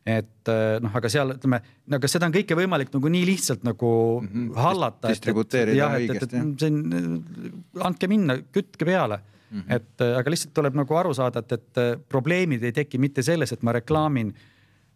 et 0.05 0.49
äh, 0.53 0.77
noh, 0.85 0.93
aga 0.93 1.09
seal 1.09 1.33
ütleme, 1.33 1.59
aga 1.97 2.09
seda 2.09 2.27
on 2.29 2.33
kõike 2.35 2.57
võimalik 2.57 2.91
nagu 2.93 3.09
nii 3.09 3.23
lihtsalt 3.25 3.63
nagu 3.65 3.91
mm 4.21 4.27
-hmm. 4.27 4.51
hallata. 4.61 5.09
distributeerida 5.09 5.87
õigesti. 5.97 6.41
see 6.61 6.69
on, 6.69 7.23
andke 7.89 8.09
minna, 8.11 8.37
kütke 8.53 8.85
peale 8.85 9.17
mm. 9.17 9.59
-hmm. 9.59 9.75
et 9.75 10.05
aga 10.05 10.29
lihtsalt 10.29 10.53
tuleb 10.53 10.77
nagu 10.77 10.95
aru 10.95 11.13
saada, 11.13 11.41
et, 11.41 11.57
et 11.57 12.05
probleemid 12.09 12.63
ei 12.63 12.71
teki 12.71 13.01
mitte 13.01 13.25
selles, 13.25 13.51
et 13.51 13.63
ma 13.63 13.73
reklaamin 13.73 14.33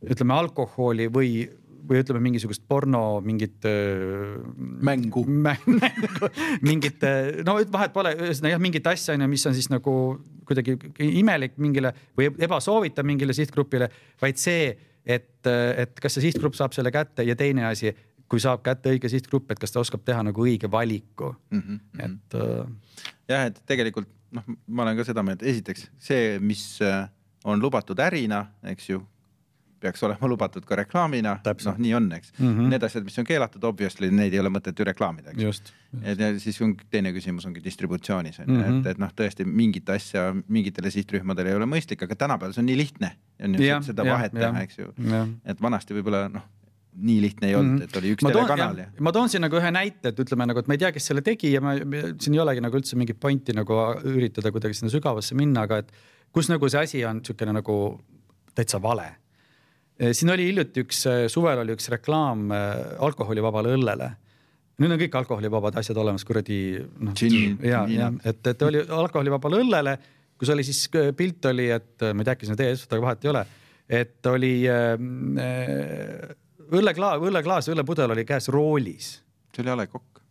ütleme 0.05 0.33
alkoholi 0.33 1.09
või 1.09 1.49
või 1.89 2.03
ütleme 2.03 2.19
mingisugust 2.21 2.61
porno 2.67 3.21
mingit 3.25 3.65
mängu 4.85 5.23
mängu, 5.49 6.29
mingit, 6.61 7.01
no 7.45 7.55
vahet 7.71 7.93
pole, 7.93 8.13
ühesõnaga 8.13 8.53
jah, 8.53 8.61
mingit 8.61 8.87
asja 8.87 9.15
on 9.15 9.25
ju, 9.25 9.29
mis 9.31 9.45
on 9.49 9.57
siis 9.57 9.69
nagu 9.73 9.95
kuidagi 10.49 10.77
imelik 10.99 11.57
mingile 11.61 11.93
või 12.17 12.29
ebasoovitav 12.41 13.07
mingile 13.07 13.33
sihtgrupile, 13.37 13.89
vaid 14.21 14.37
see, 14.41 14.69
et, 15.09 15.49
et 15.49 15.99
kas 16.01 16.15
see 16.17 16.27
sihtgrupp 16.27 16.57
saab 16.57 16.75
selle 16.75 16.91
kätte 16.93 17.25
ja 17.25 17.35
teine 17.39 17.65
asi, 17.69 17.93
kui 18.29 18.41
saab 18.43 18.61
kätte 18.65 18.93
õige 18.93 19.09
sihtgrupp, 19.11 19.49
et 19.51 19.61
kas 19.61 19.73
ta 19.73 19.81
oskab 19.81 20.03
teha 20.05 20.21
nagu 20.27 20.45
õige 20.45 20.69
valiku 20.71 21.33
mm, 21.49 21.61
-hmm. 21.61 22.05
et 22.05 22.37
äh.... 22.37 23.13
jah, 23.31 23.47
et 23.49 23.61
tegelikult 23.65 24.09
noh, 24.35 24.45
ma 24.67 24.85
olen 24.85 24.99
ka 24.99 25.07
seda 25.07 25.23
meelt, 25.25 25.43
esiteks 25.43 25.89
see, 25.97 26.37
mis 26.39 26.65
on 27.45 27.61
lubatud 27.61 27.99
ärina, 27.99 28.45
eks 28.73 28.89
ju 28.91 29.01
peaks 29.81 30.03
olema 30.03 30.29
lubatud 30.29 30.65
ka 30.67 30.77
reklaamina, 30.79 31.37
noh, 31.45 31.79
nii 31.85 31.93
on, 31.97 32.11
eks 32.17 32.33
mm. 32.37 32.45
-hmm. 32.47 32.69
Need 32.73 32.85
asjad, 32.87 33.05
mis 33.07 33.19
on 33.21 33.27
keelatud, 33.27 33.63
obviously 33.63 34.11
neid 34.11 34.33
ei 34.33 34.41
ole 34.43 34.51
mõtet 34.53 34.79
ju 34.79 34.85
reklaamida, 34.87 35.33
eks. 35.33 35.41
just.. 35.43 35.73
ja 36.03 36.29
siis 36.39 36.61
on 36.61 36.75
teine 36.91 37.13
küsimus 37.15 37.47
ongi 37.49 37.63
distributsioonis 37.63 38.39
on 38.39 38.45
ju 38.47 38.55
mm 38.55 38.63
-hmm., 38.63 38.79
et, 38.81 38.91
et 38.93 39.01
noh, 39.01 39.11
tõesti 39.15 39.45
mingit 39.45 39.89
asja 39.89 40.29
mingitele 40.47 40.91
sihtrühmadele 40.91 41.49
ei 41.49 41.55
ole 41.55 41.65
mõistlik, 41.65 42.03
aga 42.03 42.15
tänapäeval 42.15 42.53
see 42.53 42.61
on 42.61 42.71
nii 42.71 42.77
lihtne, 42.77 43.11
on 43.43 43.59
ju, 43.59 43.81
seda 43.83 44.05
ja, 44.05 44.13
vahet 44.13 44.33
ja, 44.33 44.39
teha, 44.39 44.63
eks 44.67 44.79
ju. 44.79 44.93
et 45.45 45.61
vanasti 45.61 45.97
võib-olla 45.97 46.27
noh 46.29 46.47
nii 46.99 47.21
lihtne 47.21 47.47
ei 47.47 47.55
olnud 47.55 47.71
mm, 47.71 47.79
-hmm. 47.79 47.83
et 47.83 47.97
oli 47.97 48.11
üks 48.13 48.25
ma 48.25 48.31
telekanal 48.33 48.77
ja. 48.81 48.85
ma 48.99 49.11
toon 49.15 49.29
siin 49.29 49.43
nagu 49.45 49.57
ühe 49.59 49.71
näite, 49.71 50.11
et 50.11 50.19
ütleme 50.19 50.47
nagu, 50.49 50.59
et 50.59 50.67
ma 50.67 50.75
ei 50.75 50.81
tea, 50.81 50.91
kes 50.91 51.09
selle 51.11 51.21
tegi 51.25 51.53
ja 51.53 51.61
ma, 51.61 51.75
siin 52.19 52.35
ei 52.35 52.41
olegi 52.43 52.63
nagu 52.65 52.79
üldse 52.79 52.97
mingit 52.99 53.19
pointi 53.19 53.55
nagu 53.55 53.77
üritada 54.09 54.51
kuidagi 54.51 54.79
sinna 54.79 54.91
sügavasse 54.91 55.37
minna, 55.37 55.67
aga 55.69 55.83
et 55.83 55.93
kus 56.35 56.49
nagu 56.49 56.69
see 56.69 56.81
asi 56.81 57.05
on 57.05 57.21
niisugune 57.21 57.55
nagu 57.59 57.77
täitsa 58.55 58.81
vale 58.81 59.07
siin 59.99 60.31
oli 60.33 60.47
hiljuti 60.49 60.83
üks, 60.85 61.03
eh, 61.11 61.27
suvel 61.31 61.63
oli 61.63 61.75
üks 61.75 61.89
reklaam 61.91 62.49
eh, 62.55 62.97
alkoholivabale 63.05 63.75
õllele. 63.75 64.09
nüüd 64.79 64.95
on 64.95 65.01
kõik 65.01 65.15
alkoholivabad 65.19 65.75
asjad 65.81 65.97
olemas, 65.99 66.23
kuradi 66.23 66.79
noh. 66.79 67.15
ja, 67.67 67.83
ja 67.91 68.11
et, 68.23 68.39
et 68.47 68.61
oli 68.63 68.79
alkoholivabale 68.79 69.59
õllele, 69.59 69.97
kus 70.39 70.51
oli 70.53 70.63
siis 70.63 70.85
pilt 71.17 71.49
oli, 71.51 71.67
et 71.75 72.05
ma 72.13 72.23
ei 72.23 72.29
tea, 72.29 72.37
äkki 72.37 72.47
see 72.47 72.55
on 72.55 72.61
teie 72.61 72.71
eest, 72.75 72.87
aga 72.93 73.03
vahet 73.03 73.25
ei 73.25 73.31
ole. 73.33 73.41
et 73.99 74.29
oli 74.31 74.53
äh, 74.71 74.95
õlleklaas, 76.69 77.25
õlleklaas, 77.27 77.67
õllepudel 77.73 78.15
oli 78.15 78.23
käes 78.29 78.47
roolis. 78.55 79.17
see 79.51 79.65
oli 79.65 79.75
A 79.75 79.81
Le 79.81 79.89
Coq 79.91 80.23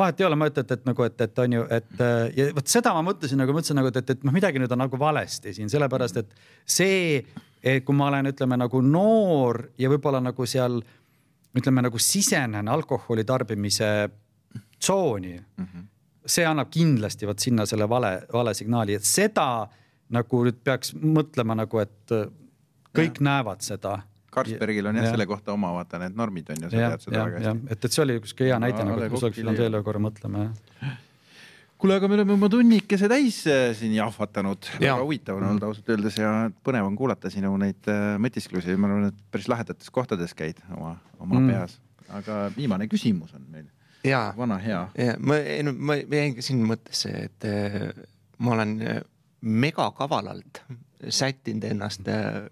vahet 0.00 0.20
ei 0.22 0.24
ole, 0.24 0.36
ma 0.38 0.48
ütlen, 0.48 0.64
et, 0.64 0.72
et 0.78 0.88
nagu, 0.88 1.04
et, 1.04 1.20
et 1.20 1.38
on 1.44 1.58
ju, 1.58 1.62
et 1.76 2.02
ja 2.38 2.48
vot 2.56 2.72
seda 2.72 2.94
ma 2.96 3.02
mõtlesin 3.04 3.36
nagu, 3.42 3.52
mõtlesin 3.52 3.76
nagu, 3.76 3.90
et, 3.90 4.00
et, 4.00 4.12
et 4.14 4.24
noh, 4.24 4.32
midagi 4.32 4.62
nüüd 4.62 4.72
on 4.72 4.80
nagu 4.80 4.96
valesti 4.96 5.52
siin, 5.52 5.68
sellepärast 5.68 6.22
et 6.22 6.30
see 6.64 7.18
et 7.62 7.84
kui 7.84 7.96
ma 7.96 8.08
olen, 8.08 8.30
ütleme 8.32 8.56
nagu 8.60 8.80
noor 8.84 9.62
ja 9.78 9.90
võib-olla 9.92 10.20
nagu 10.24 10.46
seal 10.48 10.80
ütleme 11.56 11.84
nagu 11.84 11.98
sisenen 11.98 12.68
alkoholi 12.68 13.24
tarbimise 13.24 14.08
tsooni 14.78 15.34
mm. 15.36 15.64
-hmm. 15.64 15.86
see 16.26 16.46
annab 16.46 16.70
kindlasti 16.70 17.26
vot 17.26 17.38
sinna 17.38 17.66
selle 17.66 17.88
vale, 17.88 18.22
vale 18.32 18.54
signaali, 18.54 18.94
et 18.94 19.04
seda 19.04 19.68
nagu 20.08 20.44
nüüd 20.44 20.62
peaks 20.64 20.94
mõtlema 20.94 21.54
nagu, 21.54 21.78
et 21.78 22.14
kõik 22.96 23.20
ja. 23.20 23.24
näevad 23.24 23.60
seda. 23.62 24.00
Carlsbergil 24.32 24.86
on 24.86 24.96
jah 24.96 25.04
ja. 25.04 25.10
selle 25.10 25.26
kohta 25.26 25.52
oma 25.52 25.72
vaata 25.74 25.98
need 25.98 26.14
normid 26.16 26.50
on 26.50 26.64
ju, 26.64 26.70
sa 26.70 26.76
tead 26.76 27.00
seda 27.04 27.24
väga 27.24 27.38
hästi. 27.38 27.70
et, 27.70 27.84
et 27.84 27.92
see 27.92 28.02
oli 28.02 28.18
üks 28.20 28.34
hea 28.38 28.58
näide 28.62 28.84
nagu, 28.86 29.08
kus 29.10 29.24
oleks 29.26 29.40
pidanud 29.42 29.58
veel 29.58 29.82
korra 29.82 30.02
mõtlema 30.02 30.44
jah 30.44 30.98
kuule, 31.80 31.96
aga 31.96 32.08
me 32.10 32.18
oleme 32.18 32.34
oma 32.36 32.48
tunnikese 32.52 33.08
täis 33.10 33.40
äh, 33.48 33.70
siin 33.76 33.94
jahvatanud 33.96 34.68
ja., 34.76 34.94
väga 34.94 35.04
huvitav 35.04 35.38
on 35.40 35.46
olnud 35.48 35.66
ausalt 35.70 35.88
öeldes 35.92 36.18
ja 36.20 36.32
põnev 36.66 36.88
on 36.88 36.96
kuulata 36.98 37.32
sinu 37.32 37.52
neid 37.60 37.88
äh, 37.90 38.16
mõtisklusi, 38.20 38.76
ma 38.76 38.90
arvan, 38.90 39.08
et 39.10 39.22
päris 39.32 39.48
lahedates 39.50 39.92
kohtades 39.94 40.36
käid 40.36 40.60
oma, 40.76 40.96
oma 41.18 41.40
mm. 41.40 41.52
peas. 41.52 41.78
aga 42.20 42.40
viimane 42.56 42.88
küsimus 42.90 43.32
on 43.38 43.46
meil. 43.52 43.70
vana 44.36 44.58
hea. 44.60 44.82
ja 44.98 45.16
ma, 45.18 45.40
ma 45.72 45.96
jäin 46.02 46.36
ka 46.36 46.44
siin 46.44 46.62
mõttesse, 46.68 47.14
et 47.30 47.48
äh, 47.48 47.80
ma 48.38 48.56
olen 48.58 48.76
megakavalalt 49.40 50.64
sättinud 51.08 51.64
ennast 51.64 52.08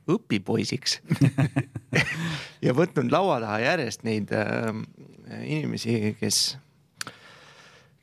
õpipoisiks 0.09 1.03
ja 2.67 2.73
võtnud 2.77 3.13
laua 3.13 3.43
taha 3.45 3.61
järjest 3.67 4.09
neid 4.09 4.33
inimesi, 5.45 6.17
kes 6.17 6.57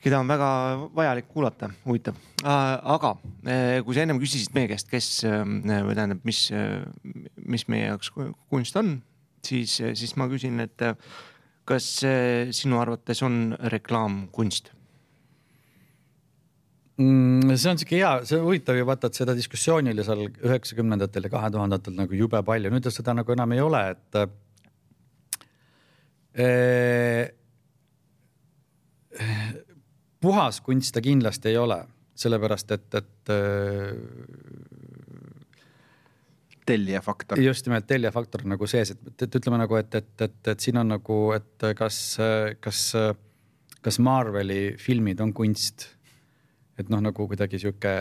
keda 0.06 0.22
on 0.22 0.30
väga 0.30 0.50
vajalik 0.94 1.28
kuulata, 1.34 1.72
huvitav. 1.86 2.18
aga 2.46 3.16
eh, 3.50 3.80
kui 3.86 3.98
sa 3.98 4.06
ennem 4.06 4.22
küsisid 4.22 4.54
meie 4.54 4.70
käest, 4.70 4.90
kes 4.92 5.10
eh, 5.26 5.42
või 5.42 5.98
tähendab, 5.98 6.22
mis, 6.28 6.46
mis 7.42 7.66
meie 7.74 7.90
jaoks 7.90 8.14
kunst 8.14 8.78
on, 8.82 9.00
siis, 9.46 9.80
siis 9.82 10.16
ma 10.22 10.30
küsin, 10.30 10.62
et 10.62 10.86
kas 11.66 11.90
sinu 12.54 12.78
arvates 12.78 13.24
on 13.26 13.56
reklaam 13.74 14.28
kunst? 14.36 14.70
Mm, 16.96 17.50
see 17.60 17.72
on 17.74 17.80
sihuke 17.82 17.98
hea, 17.98 18.12
see 18.24 18.38
on 18.38 18.46
huvitav 18.46 18.78
ju 18.78 18.86
vaata, 18.88 19.10
et 19.10 19.18
seda 19.18 19.34
diskussiooni 19.36 19.92
oli 19.92 20.04
seal 20.08 20.22
üheksakümnendatel 20.30 21.26
ja 21.28 21.32
kahe 21.34 21.50
tuhandetel 21.52 21.98
nagu 21.98 22.16
jube 22.16 22.40
palju, 22.48 22.72
nüüd 22.72 22.88
seda 22.94 23.12
nagu 23.18 23.34
enam 23.36 23.52
ei 23.52 23.64
ole, 23.66 23.82
et 23.92 24.20
äh, 26.40 27.34
puhas 30.26 30.62
kunst 30.66 30.96
ta 30.96 31.04
kindlasti 31.06 31.52
ei 31.54 31.58
ole, 31.62 31.80
sellepärast 32.18 32.76
et, 32.76 32.88
et 33.02 33.34
äh, 33.34 33.92
tellija 36.66 37.02
faktor. 37.06 37.40
just 37.42 37.68
nimelt 37.68 37.88
tellija 37.88 38.12
faktor 38.12 38.46
nagu 38.50 38.68
sees, 38.70 38.96
et, 38.96 39.02
et, 39.12 39.28
et 39.28 39.40
ütleme 39.42 39.60
nagu, 39.62 39.78
et, 39.80 40.00
et, 40.02 40.14
et, 40.28 40.40
et 40.54 40.60
siin 40.68 40.82
on 40.82 40.96
nagu, 40.96 41.20
et 41.36 41.68
kas, 41.78 42.00
kas, 42.64 42.86
kas 43.86 44.02
Marveli 44.02 44.64
filmid 44.82 45.22
on 45.26 45.34
kunst? 45.34 45.92
et 46.76 46.90
noh, 46.92 47.00
nagu 47.00 47.24
kuidagi 47.30 47.56
sihuke. 47.56 47.92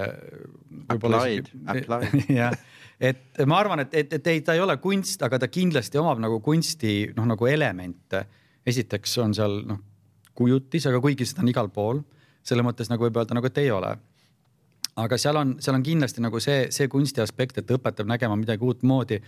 Applied, 0.91 1.47
applied. 1.71 2.25
jah, 2.41 2.57
et 2.99 3.45
ma 3.47 3.61
arvan, 3.63 3.85
et, 3.85 3.95
et, 4.01 4.17
et 4.19 4.31
ei, 4.33 4.41
ta 4.43 4.57
ei 4.57 4.63
ole 4.65 4.75
kunst, 4.83 5.23
aga 5.23 5.39
ta 5.39 5.47
kindlasti 5.47 6.01
omab 6.01 6.19
nagu 6.25 6.41
kunsti 6.43 6.97
noh, 7.15 7.29
nagu 7.31 7.47
elemente. 7.47 8.25
esiteks 8.67 9.19
on 9.23 9.35
seal 9.37 9.61
noh 9.69 9.83
kujutis, 10.35 10.87
aga 10.87 11.01
kuigi 11.01 11.27
seda 11.29 11.45
on 11.45 11.51
igal 11.53 11.71
pool, 11.73 12.03
selle 12.45 12.65
mõttes 12.67 12.91
nagu 12.91 13.07
võib 13.07 13.17
öelda 13.21 13.37
nagu, 13.39 13.49
et 13.49 13.63
ei 13.63 13.71
ole. 13.71 13.95
aga 14.97 15.17
seal 15.19 15.37
on, 15.37 15.57
seal 15.61 15.75
on 15.75 15.83
kindlasti 15.83 16.23
nagu 16.23 16.39
see, 16.41 16.69
see 16.71 16.87
kunsti 16.89 17.21
aspekt, 17.21 17.59
et 17.59 17.71
õpetab 17.71 18.07
nägema 18.07 18.37
midagi 18.37 18.65
uutmoodi. 18.65 19.21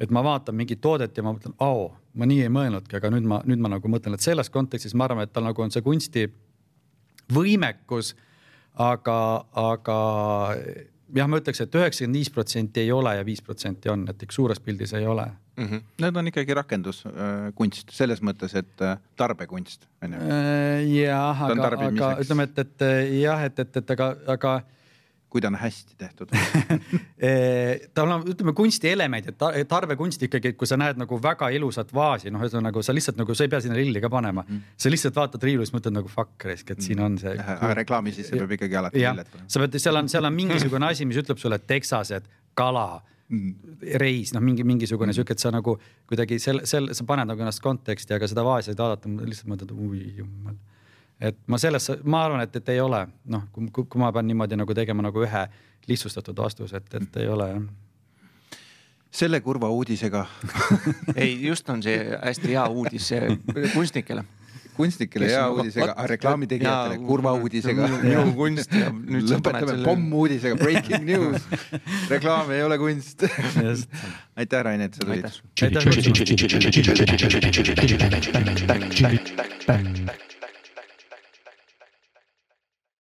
et 0.00 0.10
ma 0.10 0.22
vaatan 0.24 0.56
mingit 0.56 0.80
toodet 0.80 1.16
ja 1.16 1.22
ma 1.22 1.34
mõtlen, 1.34 1.52
oo, 1.60 1.90
ma 2.14 2.26
nii 2.26 2.42
ei 2.42 2.48
mõelnudki, 2.48 2.96
aga 2.96 3.10
nüüd 3.12 3.26
ma, 3.28 3.42
nüüd 3.44 3.60
ma 3.60 3.68
nagu 3.68 3.88
mõtlen, 3.88 4.14
et 4.14 4.24
selles 4.24 4.48
kontekstis 4.50 4.94
ma 4.94 5.04
arvan, 5.04 5.22
et 5.22 5.32
tal 5.32 5.44
nagu 5.44 5.62
on 5.62 5.70
see 5.70 5.82
kunsti 5.82 6.24
võimekus. 7.32 8.14
aga, 8.74 9.44
aga 9.52 9.96
jah, 11.14 11.28
ma 11.28 11.36
ütleks 11.36 11.60
et, 11.60 11.68
et 11.68 11.74
üheksakümmend 11.74 12.16
viis 12.16 12.30
protsenti 12.30 12.80
ei 12.80 12.92
ole 12.92 13.16
ja 13.16 13.24
viis 13.24 13.42
protsenti 13.42 13.90
on, 13.90 14.08
et 14.08 14.22
ikka 14.22 14.34
suures 14.34 14.60
pildis 14.60 14.94
ei 14.94 15.06
ole 15.06 15.26
mm. 15.60 15.70
-hmm. 15.70 15.86
Need 16.04 16.16
on 16.16 16.32
ikkagi 16.32 16.56
rakenduskunst 16.58 17.94
selles 17.94 18.22
mõttes, 18.24 18.56
et 18.58 18.84
äh, 18.84 18.98
tarbekunst 19.16 19.88
on 20.02 20.18
ju. 20.18 20.34
jah, 20.96 21.46
aga, 21.46 21.70
aga 21.76 22.12
ütleme, 22.24 22.48
et, 22.50 22.58
et 22.58 22.86
jah, 23.20 23.44
et, 23.44 23.58
et, 23.58 23.82
et 23.82 23.96
aga, 23.96 24.14
aga 24.36 24.60
kui 25.30 25.42
ta 25.42 25.50
on 25.50 25.56
hästi 25.60 25.94
tehtud 25.98 26.32
tal 27.94 28.14
on, 28.14 28.24
ütleme 28.32 28.54
kunstielemendid, 28.56 29.36
tarbekunst 29.70 30.24
ikkagi, 30.26 30.52
kui 30.58 30.68
sa 30.68 30.78
näed 30.80 30.98
nagu 31.00 31.18
väga 31.22 31.50
ilusat 31.54 31.92
vaasi, 31.94 32.32
noh, 32.34 32.42
ühesõnaga 32.42 32.70
nagu 32.70 32.82
sa 32.86 32.94
lihtsalt 32.96 33.20
nagu, 33.20 33.36
sa 33.38 33.46
ei 33.46 33.52
pea 33.52 33.62
sinna 33.62 33.78
lilli 33.78 34.02
ka 34.02 34.10
panema 34.12 34.42
mm.. 34.46 34.74
sa 34.80 34.90
lihtsalt 34.90 35.16
vaatad 35.16 35.46
riiulist, 35.46 35.74
mõtled 35.76 35.94
nagu 36.00 36.10
fuck 36.10 36.48
risk, 36.50 36.74
et 36.74 36.82
siin 36.84 37.02
on 37.04 37.18
see. 37.22 37.36
aga 37.38 37.70
reklaami 37.82 38.14
sisse 38.16 38.34
peab 38.34 38.56
ikkagi 38.58 38.80
alati 38.82 39.04
lilled 39.04 39.30
panema. 39.30 39.52
sa 39.54 39.62
pead, 39.62 39.78
seal 39.86 40.02
on, 40.02 40.10
seal 40.10 40.26
on 40.26 40.36
mingisugune 40.36 40.90
asi, 40.90 41.06
mis 41.06 41.22
ütleb 41.22 41.38
sulle 41.42 41.60
teksased, 41.62 42.26
kala 42.58 42.88
mm. 42.98 43.19
Reis, 44.02 44.32
noh, 44.34 44.42
mingi 44.42 44.64
mingisugune 44.66 45.10
mm. 45.10 45.18
sihuke, 45.18 45.36
et 45.36 45.42
sa 45.42 45.52
nagu 45.54 45.76
kuidagi 46.10 46.40
selle, 46.42 46.64
selle, 46.68 46.94
sa 46.96 47.06
paned 47.06 47.30
nagu 47.30 47.44
ennast 47.44 47.62
konteksti, 47.62 48.16
aga 48.16 48.28
seda 48.30 48.44
vaesi 48.46 48.74
vaadata, 48.78 49.10
lihtsalt 49.22 49.52
mõtled, 49.52 49.74
oi 49.76 50.02
jumal. 50.18 50.56
Et 51.20 51.36
ma 51.52 51.58
selles, 51.60 51.90
ma 52.02 52.24
arvan, 52.24 52.42
et, 52.42 52.56
et 52.56 52.72
ei 52.72 52.80
ole, 52.80 53.04
noh, 53.30 53.44
kui, 53.52 53.68
kui 53.76 54.00
ma 54.00 54.10
pean 54.14 54.26
niimoodi 54.26 54.58
nagu 54.58 54.74
tegema 54.74 55.04
nagu 55.04 55.22
ühe 55.26 55.44
lihtsustatud 55.90 56.36
vastuse, 56.42 56.80
et, 56.80 56.98
et 56.98 57.22
ei 57.22 57.30
ole 57.30 57.48
jah. 57.52 57.70
Selle 59.20 59.40
kurva 59.42 59.66
uudisega. 59.74 60.20
Ei, 61.18 61.32
just 61.42 61.66
on 61.72 61.80
see 61.82 61.96
hästi 61.98 62.52
hea 62.52 62.66
uudis 62.70 63.08
kunstnikele 63.72 64.22
kunstnikele 64.76 65.28
hea 65.30 65.44
uudisega, 65.52 65.94
reklaamitegijatele 66.12 66.98
kurva 67.06 67.32
uudisega. 67.38 67.88
minu 68.04 68.24
kunst 68.38 68.72
ja 68.74 68.88
nüüd 68.94 69.28
lõpetame 69.34 69.70
selle... 69.74 69.86
pommuudisega, 69.88 70.54
breaking 70.60 71.02
news. 71.10 71.38
reklaam 72.12 72.50
ei 72.54 72.62
ole 72.66 72.76
kunst. 72.80 73.18
aitäh, 74.36 74.60
Rain, 74.66 74.80
et 74.86 74.94
sa 74.94 75.00
tulid. 75.06 75.24
aitäh. 79.68 80.26